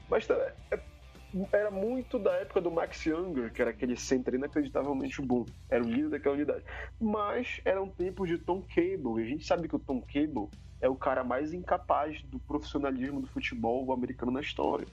Mas 0.08 0.28
é, 0.30 0.54
é 0.70 0.80
era 1.52 1.70
muito 1.70 2.18
da 2.18 2.32
época 2.34 2.60
do 2.60 2.70
Max 2.70 3.04
Younger, 3.04 3.52
que 3.52 3.60
era 3.60 3.70
aquele 3.70 3.96
center 3.96 4.34
inacreditavelmente 4.34 5.20
bom. 5.20 5.44
Era 5.68 5.84
o 5.84 5.88
líder 5.88 6.10
daquela 6.10 6.34
unidade. 6.34 6.64
Mas 7.00 7.60
eram 7.64 7.88
tempos 7.88 8.28
de 8.28 8.38
Tom 8.38 8.62
Cable. 8.62 9.20
E 9.20 9.22
a 9.22 9.26
gente 9.26 9.44
sabe 9.44 9.68
que 9.68 9.76
o 9.76 9.78
Tom 9.78 10.00
Cable 10.00 10.48
é 10.80 10.88
o 10.88 10.94
cara 10.94 11.22
mais 11.22 11.52
incapaz 11.52 12.22
do 12.22 12.38
profissionalismo 12.38 13.20
do 13.20 13.26
futebol 13.26 13.92
americano 13.92 14.32
na 14.32 14.40
história. 14.40 14.86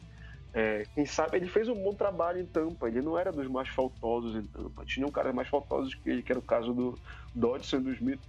É, 0.53 0.83
quem 0.93 1.05
sabe 1.05 1.37
ele 1.37 1.47
fez 1.47 1.67
um 1.67 1.75
bom 1.75 1.93
trabalho 1.93 2.39
em 2.39 2.45
Tampa. 2.45 2.87
Ele 2.87 3.01
não 3.01 3.17
era 3.17 3.31
dos 3.31 3.47
mais 3.47 3.69
faltosos 3.69 4.35
em 4.35 4.43
Tampa. 4.47 4.85
Tinha 4.85 5.05
um 5.05 5.11
cara 5.11 5.31
mais 5.33 5.47
faltosos 5.47 5.93
que 5.95 6.09
ele, 6.09 6.21
que 6.21 6.31
era 6.31 6.39
o 6.39 6.43
caso 6.43 6.73
do 6.73 6.97
Dodson 7.33 7.81
do 7.81 7.91
Smith. 7.93 8.21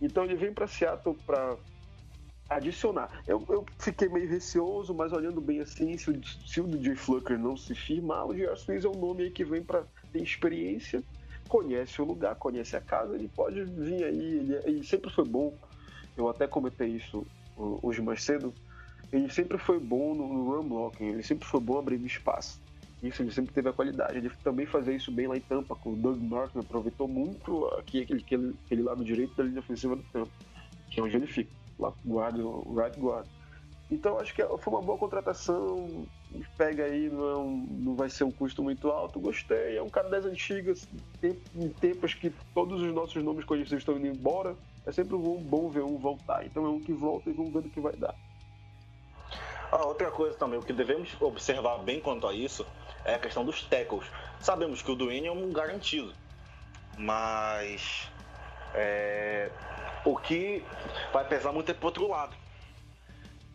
Então 0.00 0.24
ele 0.24 0.36
vem 0.36 0.52
para 0.52 0.66
Seattle 0.66 1.16
para 1.26 1.56
adicionar. 2.48 3.10
Eu, 3.26 3.44
eu, 3.48 3.66
fiquei 3.78 4.08
meio 4.08 4.28
receoso, 4.28 4.94
mas 4.94 5.12
olhando 5.12 5.40
bem 5.40 5.60
assim, 5.60 5.96
se 5.96 6.10
o, 6.10 6.20
se 6.24 6.60
o 6.60 6.66
DJ 6.66 6.96
Flucker 6.96 7.38
não 7.38 7.56
se 7.56 7.74
firmar, 7.74 8.26
o 8.26 8.34
J.R. 8.34 8.54
Smith 8.54 8.84
é 8.84 8.88
um 8.88 8.98
nome 8.98 9.24
aí 9.24 9.30
que 9.30 9.44
vem 9.44 9.62
para 9.62 9.84
ter 10.12 10.22
experiência, 10.22 11.02
conhece 11.48 12.00
o 12.00 12.04
lugar, 12.04 12.34
conhece 12.36 12.76
a 12.76 12.80
casa, 12.80 13.14
ele 13.14 13.28
pode 13.28 13.64
vir 13.64 14.04
aí, 14.04 14.38
ele, 14.38 14.60
ele 14.64 14.84
sempre 14.84 15.10
foi 15.10 15.24
bom. 15.24 15.54
Eu 16.16 16.28
até 16.28 16.46
comentei 16.46 16.88
isso 16.88 17.26
hoje 17.56 18.00
mais 18.00 18.22
cedo. 18.22 18.52
Ele 19.12 19.30
sempre 19.30 19.56
foi 19.56 19.78
bom 19.78 20.14
no, 20.14 20.28
no 20.28 20.50
run 20.50 20.68
blocking, 20.68 21.06
ele 21.06 21.22
sempre 21.22 21.46
foi 21.46 21.60
bom 21.60 21.78
abrindo 21.78 22.06
espaço. 22.06 22.60
Isso, 23.02 23.22
ele 23.22 23.30
sempre 23.30 23.54
teve 23.54 23.68
a 23.68 23.72
qualidade. 23.72 24.18
Ele 24.18 24.30
também 24.42 24.66
fazia 24.66 24.92
isso 24.92 25.12
bem 25.12 25.28
lá 25.28 25.36
em 25.36 25.40
Tampa, 25.40 25.76
com 25.76 25.92
o 25.92 25.96
Doug 25.96 26.20
Martin, 26.20 26.58
aproveitou 26.58 27.06
muito 27.06 27.66
aqui, 27.78 28.02
aquele, 28.02 28.20
aquele, 28.20 28.54
aquele 28.64 28.82
lado 28.82 29.04
direito 29.04 29.36
da 29.36 29.44
linha 29.44 29.60
ofensiva 29.60 29.94
do 29.94 30.02
Tampa, 30.12 30.32
que 30.90 30.98
é 30.98 31.02
onde 31.02 31.16
ele 31.16 31.26
fica 31.28 31.50
guarda, 32.04 32.44
o 32.44 32.74
right 32.76 32.98
guard. 32.98 33.26
Então 33.90 34.18
acho 34.18 34.34
que 34.34 34.42
foi 34.42 34.72
uma 34.72 34.82
boa 34.82 34.98
contratação. 34.98 36.06
Pega 36.58 36.84
aí, 36.84 37.08
não, 37.08 37.30
é 37.30 37.36
um, 37.38 37.66
não 37.70 37.94
vai 37.94 38.10
ser 38.10 38.24
um 38.24 38.30
custo 38.30 38.62
muito 38.62 38.90
alto. 38.90 39.18
Gostei. 39.18 39.76
É 39.76 39.82
um 39.82 39.88
cara 39.88 40.10
das 40.10 40.26
antigas, 40.26 40.86
em 41.22 41.68
tempos 41.70 42.12
que 42.12 42.30
todos 42.52 42.82
os 42.82 42.92
nossos 42.92 43.22
nomes 43.22 43.44
conhecidos 43.44 43.80
estão 43.80 43.96
indo 43.96 44.06
embora. 44.06 44.54
É 44.84 44.92
sempre 44.92 45.16
bom, 45.16 45.36
bom 45.38 45.70
ver 45.70 45.82
um 45.82 45.96
voltar. 45.96 46.44
Então 46.44 46.66
é 46.66 46.68
um 46.68 46.80
que 46.80 46.92
volta 46.92 47.30
e 47.30 47.32
vamos 47.32 47.52
ver 47.52 47.60
o 47.60 47.70
que 47.70 47.80
vai 47.80 47.94
dar. 47.94 48.14
Ah, 49.70 49.86
outra 49.86 50.10
coisa 50.10 50.34
também, 50.36 50.58
o 50.58 50.62
que 50.62 50.72
devemos 50.72 51.14
observar 51.20 51.78
bem 51.78 52.00
quanto 52.00 52.26
a 52.26 52.32
isso 52.32 52.66
é 53.04 53.14
a 53.14 53.18
questão 53.18 53.44
dos 53.44 53.62
tackles. 53.64 54.06
Sabemos 54.40 54.80
que 54.80 54.90
o 54.90 54.94
Duane 54.94 55.26
é 55.26 55.32
um 55.32 55.52
garantido, 55.52 56.12
mas 56.96 58.10
é, 58.74 59.50
o 60.04 60.16
que 60.16 60.64
vai 61.12 61.24
pesar 61.26 61.52
muito 61.52 61.70
é 61.70 61.74
pro 61.74 61.86
outro 61.86 62.08
lado. 62.08 62.34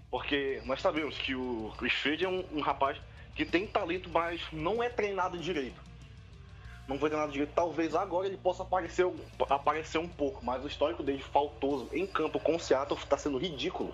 Porque 0.09 0.61
nós 0.65 0.81
sabemos 0.81 1.17
que 1.17 1.33
o 1.33 1.73
Fred 2.01 2.23
é 2.23 2.29
um, 2.29 2.45
um, 2.53 2.61
rapaz 2.61 2.99
que 3.35 3.43
tem 3.43 3.65
talento, 3.65 4.09
mas 4.09 4.41
não 4.51 4.83
é 4.83 4.87
treinado 4.87 5.37
direito. 5.39 5.81
Não 6.87 6.99
foi 6.99 7.09
treinado 7.09 7.31
direito. 7.31 7.51
Talvez 7.55 7.95
agora 7.95 8.27
ele 8.27 8.37
possa 8.37 8.61
aparecer, 8.61 9.11
aparecer 9.49 9.97
um 9.97 10.07
pouco, 10.07 10.45
mas 10.45 10.63
o 10.63 10.67
histórico 10.67 11.01
dele 11.01 11.23
faltoso 11.23 11.89
em 11.91 12.05
campo 12.05 12.39
com 12.39 12.55
o 12.55 12.59
Seattle 12.59 12.99
está 12.99 13.17
sendo 13.17 13.39
ridículo. 13.39 13.93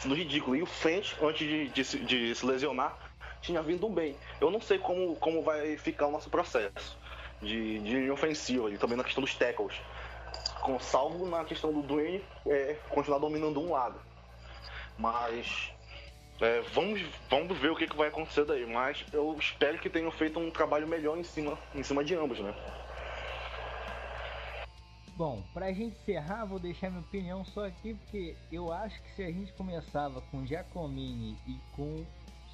Sendo 0.00 0.16
ridículo. 0.16 0.56
E 0.56 0.62
o 0.62 0.66
French, 0.66 1.14
antes 1.22 1.46
de, 1.46 1.68
de, 1.68 2.04
de 2.04 2.34
se 2.34 2.44
lesionar, 2.44 2.98
tinha 3.40 3.62
vindo 3.62 3.88
bem. 3.88 4.16
Eu 4.40 4.50
não 4.50 4.60
sei 4.60 4.78
como, 4.78 5.14
como 5.16 5.42
vai 5.42 5.76
ficar 5.76 6.08
o 6.08 6.10
nosso 6.10 6.28
processo 6.28 6.98
de, 7.40 7.78
de 7.78 8.10
ofensiva 8.10 8.70
e 8.70 8.78
também 8.78 8.96
na 8.96 9.04
questão 9.04 9.22
dos 9.22 9.34
tackles 9.34 9.80
com 10.60 10.78
salvo 10.78 11.26
na 11.26 11.44
questão 11.44 11.72
do 11.72 11.82
Dwayne 11.82 12.24
é, 12.46 12.76
continuar 12.88 13.18
dominando 13.18 13.60
um 13.60 13.72
lado. 13.72 14.00
Mas 14.98 15.72
é, 16.40 16.60
vamos, 16.72 17.02
vamos 17.28 17.58
ver 17.58 17.70
o 17.70 17.76
que, 17.76 17.86
que 17.86 17.96
vai 17.96 18.08
acontecer 18.08 18.44
daí. 18.44 18.66
Mas 18.66 19.04
eu 19.12 19.36
espero 19.38 19.78
que 19.78 19.90
tenham 19.90 20.10
feito 20.10 20.38
um 20.38 20.50
trabalho 20.50 20.88
melhor 20.88 21.18
em 21.18 21.24
cima, 21.24 21.58
em 21.74 21.82
cima 21.82 22.04
de 22.04 22.14
ambos, 22.14 22.40
né? 22.40 22.54
Bom, 25.16 25.42
pra 25.52 25.70
gente 25.70 25.98
encerrar, 26.00 26.46
vou 26.46 26.58
deixar 26.58 26.88
minha 26.88 27.02
opinião 27.02 27.44
só 27.44 27.66
aqui, 27.66 27.92
porque 27.92 28.34
eu 28.50 28.72
acho 28.72 29.02
que 29.02 29.10
se 29.10 29.22
a 29.22 29.30
gente 29.30 29.52
começava 29.52 30.22
com 30.30 30.46
Giacomini 30.46 31.36
e 31.46 31.58
com 31.76 32.06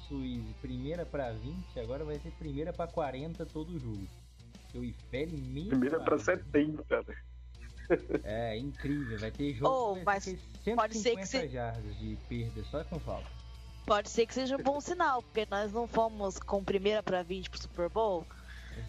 Suíze 0.07 0.53
primeira 0.61 1.05
para 1.05 1.31
20, 1.31 1.79
agora 1.79 2.03
vai 2.03 2.19
ser 2.19 2.31
primeira 2.31 2.73
para 2.73 2.91
40 2.91 3.45
todo 3.45 3.69
o 3.69 3.79
jogo. 3.79 4.07
Eu 4.73 4.83
infere 4.83 5.35
meio. 5.37 5.69
Primeira 5.69 5.99
para 5.99 6.17
70, 6.17 6.83
cara. 6.83 7.05
É 8.23 8.57
incrível, 8.57 9.17
vai 9.19 9.31
ter 9.31 9.53
jogo 9.53 9.99
oh, 9.99 10.03
mas 10.03 10.25
ter 10.25 10.37
150 10.63 10.75
pode 10.75 10.97
ser 10.97 11.15
que 11.15 11.25
se... 11.25 11.47
jardas 11.47 11.97
de 11.97 12.17
perda 12.27 12.63
só 12.65 12.83
com 12.83 12.99
falta. 12.99 13.27
Pode 13.85 14.09
ser 14.09 14.25
que 14.25 14.33
seja 14.33 14.57
um 14.57 14.63
bom 14.63 14.81
sinal, 14.81 15.23
porque 15.23 15.47
nós 15.49 15.71
não 15.71 15.87
fomos 15.87 16.37
com 16.39 16.61
primeira 16.61 17.01
para 17.01 17.23
20 17.23 17.49
pro 17.49 17.61
Super 17.61 17.89
Bowl. 17.89 18.25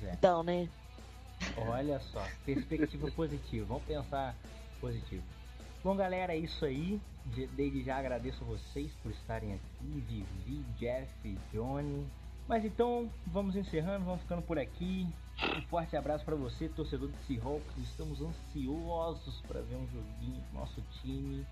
É. 0.02 0.12
Então, 0.12 0.42
né? 0.42 0.68
Olha 1.56 2.00
só, 2.00 2.26
perspectiva 2.44 3.08
positiva. 3.14 3.64
Vamos 3.64 3.84
pensar 3.84 4.34
positivo. 4.80 5.22
Bom, 5.84 5.94
galera, 5.96 6.34
é 6.34 6.38
isso 6.38 6.64
aí. 6.64 7.00
Desde 7.24 7.84
já 7.84 7.98
agradeço 7.98 8.44
vocês 8.44 8.90
por 9.02 9.12
estarem 9.12 9.54
aqui. 9.54 10.04
Vivi, 10.08 10.64
Jeff, 10.78 11.38
Johnny. 11.52 12.04
Mas 12.48 12.64
então, 12.64 13.08
vamos 13.26 13.54
encerrando, 13.54 14.04
vamos 14.04 14.22
ficando 14.22 14.42
por 14.42 14.58
aqui. 14.58 15.06
Um 15.40 15.62
forte 15.62 15.96
abraço 15.96 16.24
para 16.24 16.34
você, 16.34 16.68
torcedor 16.68 17.08
do 17.08 17.16
Seahawks. 17.26 17.78
Estamos 17.78 18.20
ansiosos 18.20 19.40
para 19.46 19.60
ver 19.60 19.76
um 19.76 19.86
joguinho 19.86 20.40
do 20.40 20.52
nosso 20.52 20.82
time. 21.00 21.46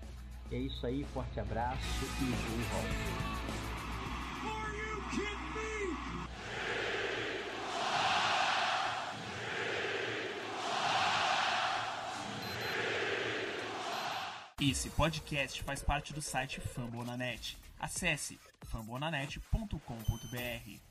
E 0.51 0.55
é 0.55 0.59
isso 0.59 0.85
aí, 0.85 1.05
forte 1.13 1.39
abraço 1.39 1.79
e 2.21 2.25
Go 2.25 2.57
Esse 14.59 14.89
podcast 14.89 15.61
faz 15.63 15.81
parte 15.83 16.11
do 16.13 16.21
site 16.21 16.59
Fambonanet. 16.59 17.57
Acesse 17.79 18.37
fambonanet.com.br. 18.63 20.86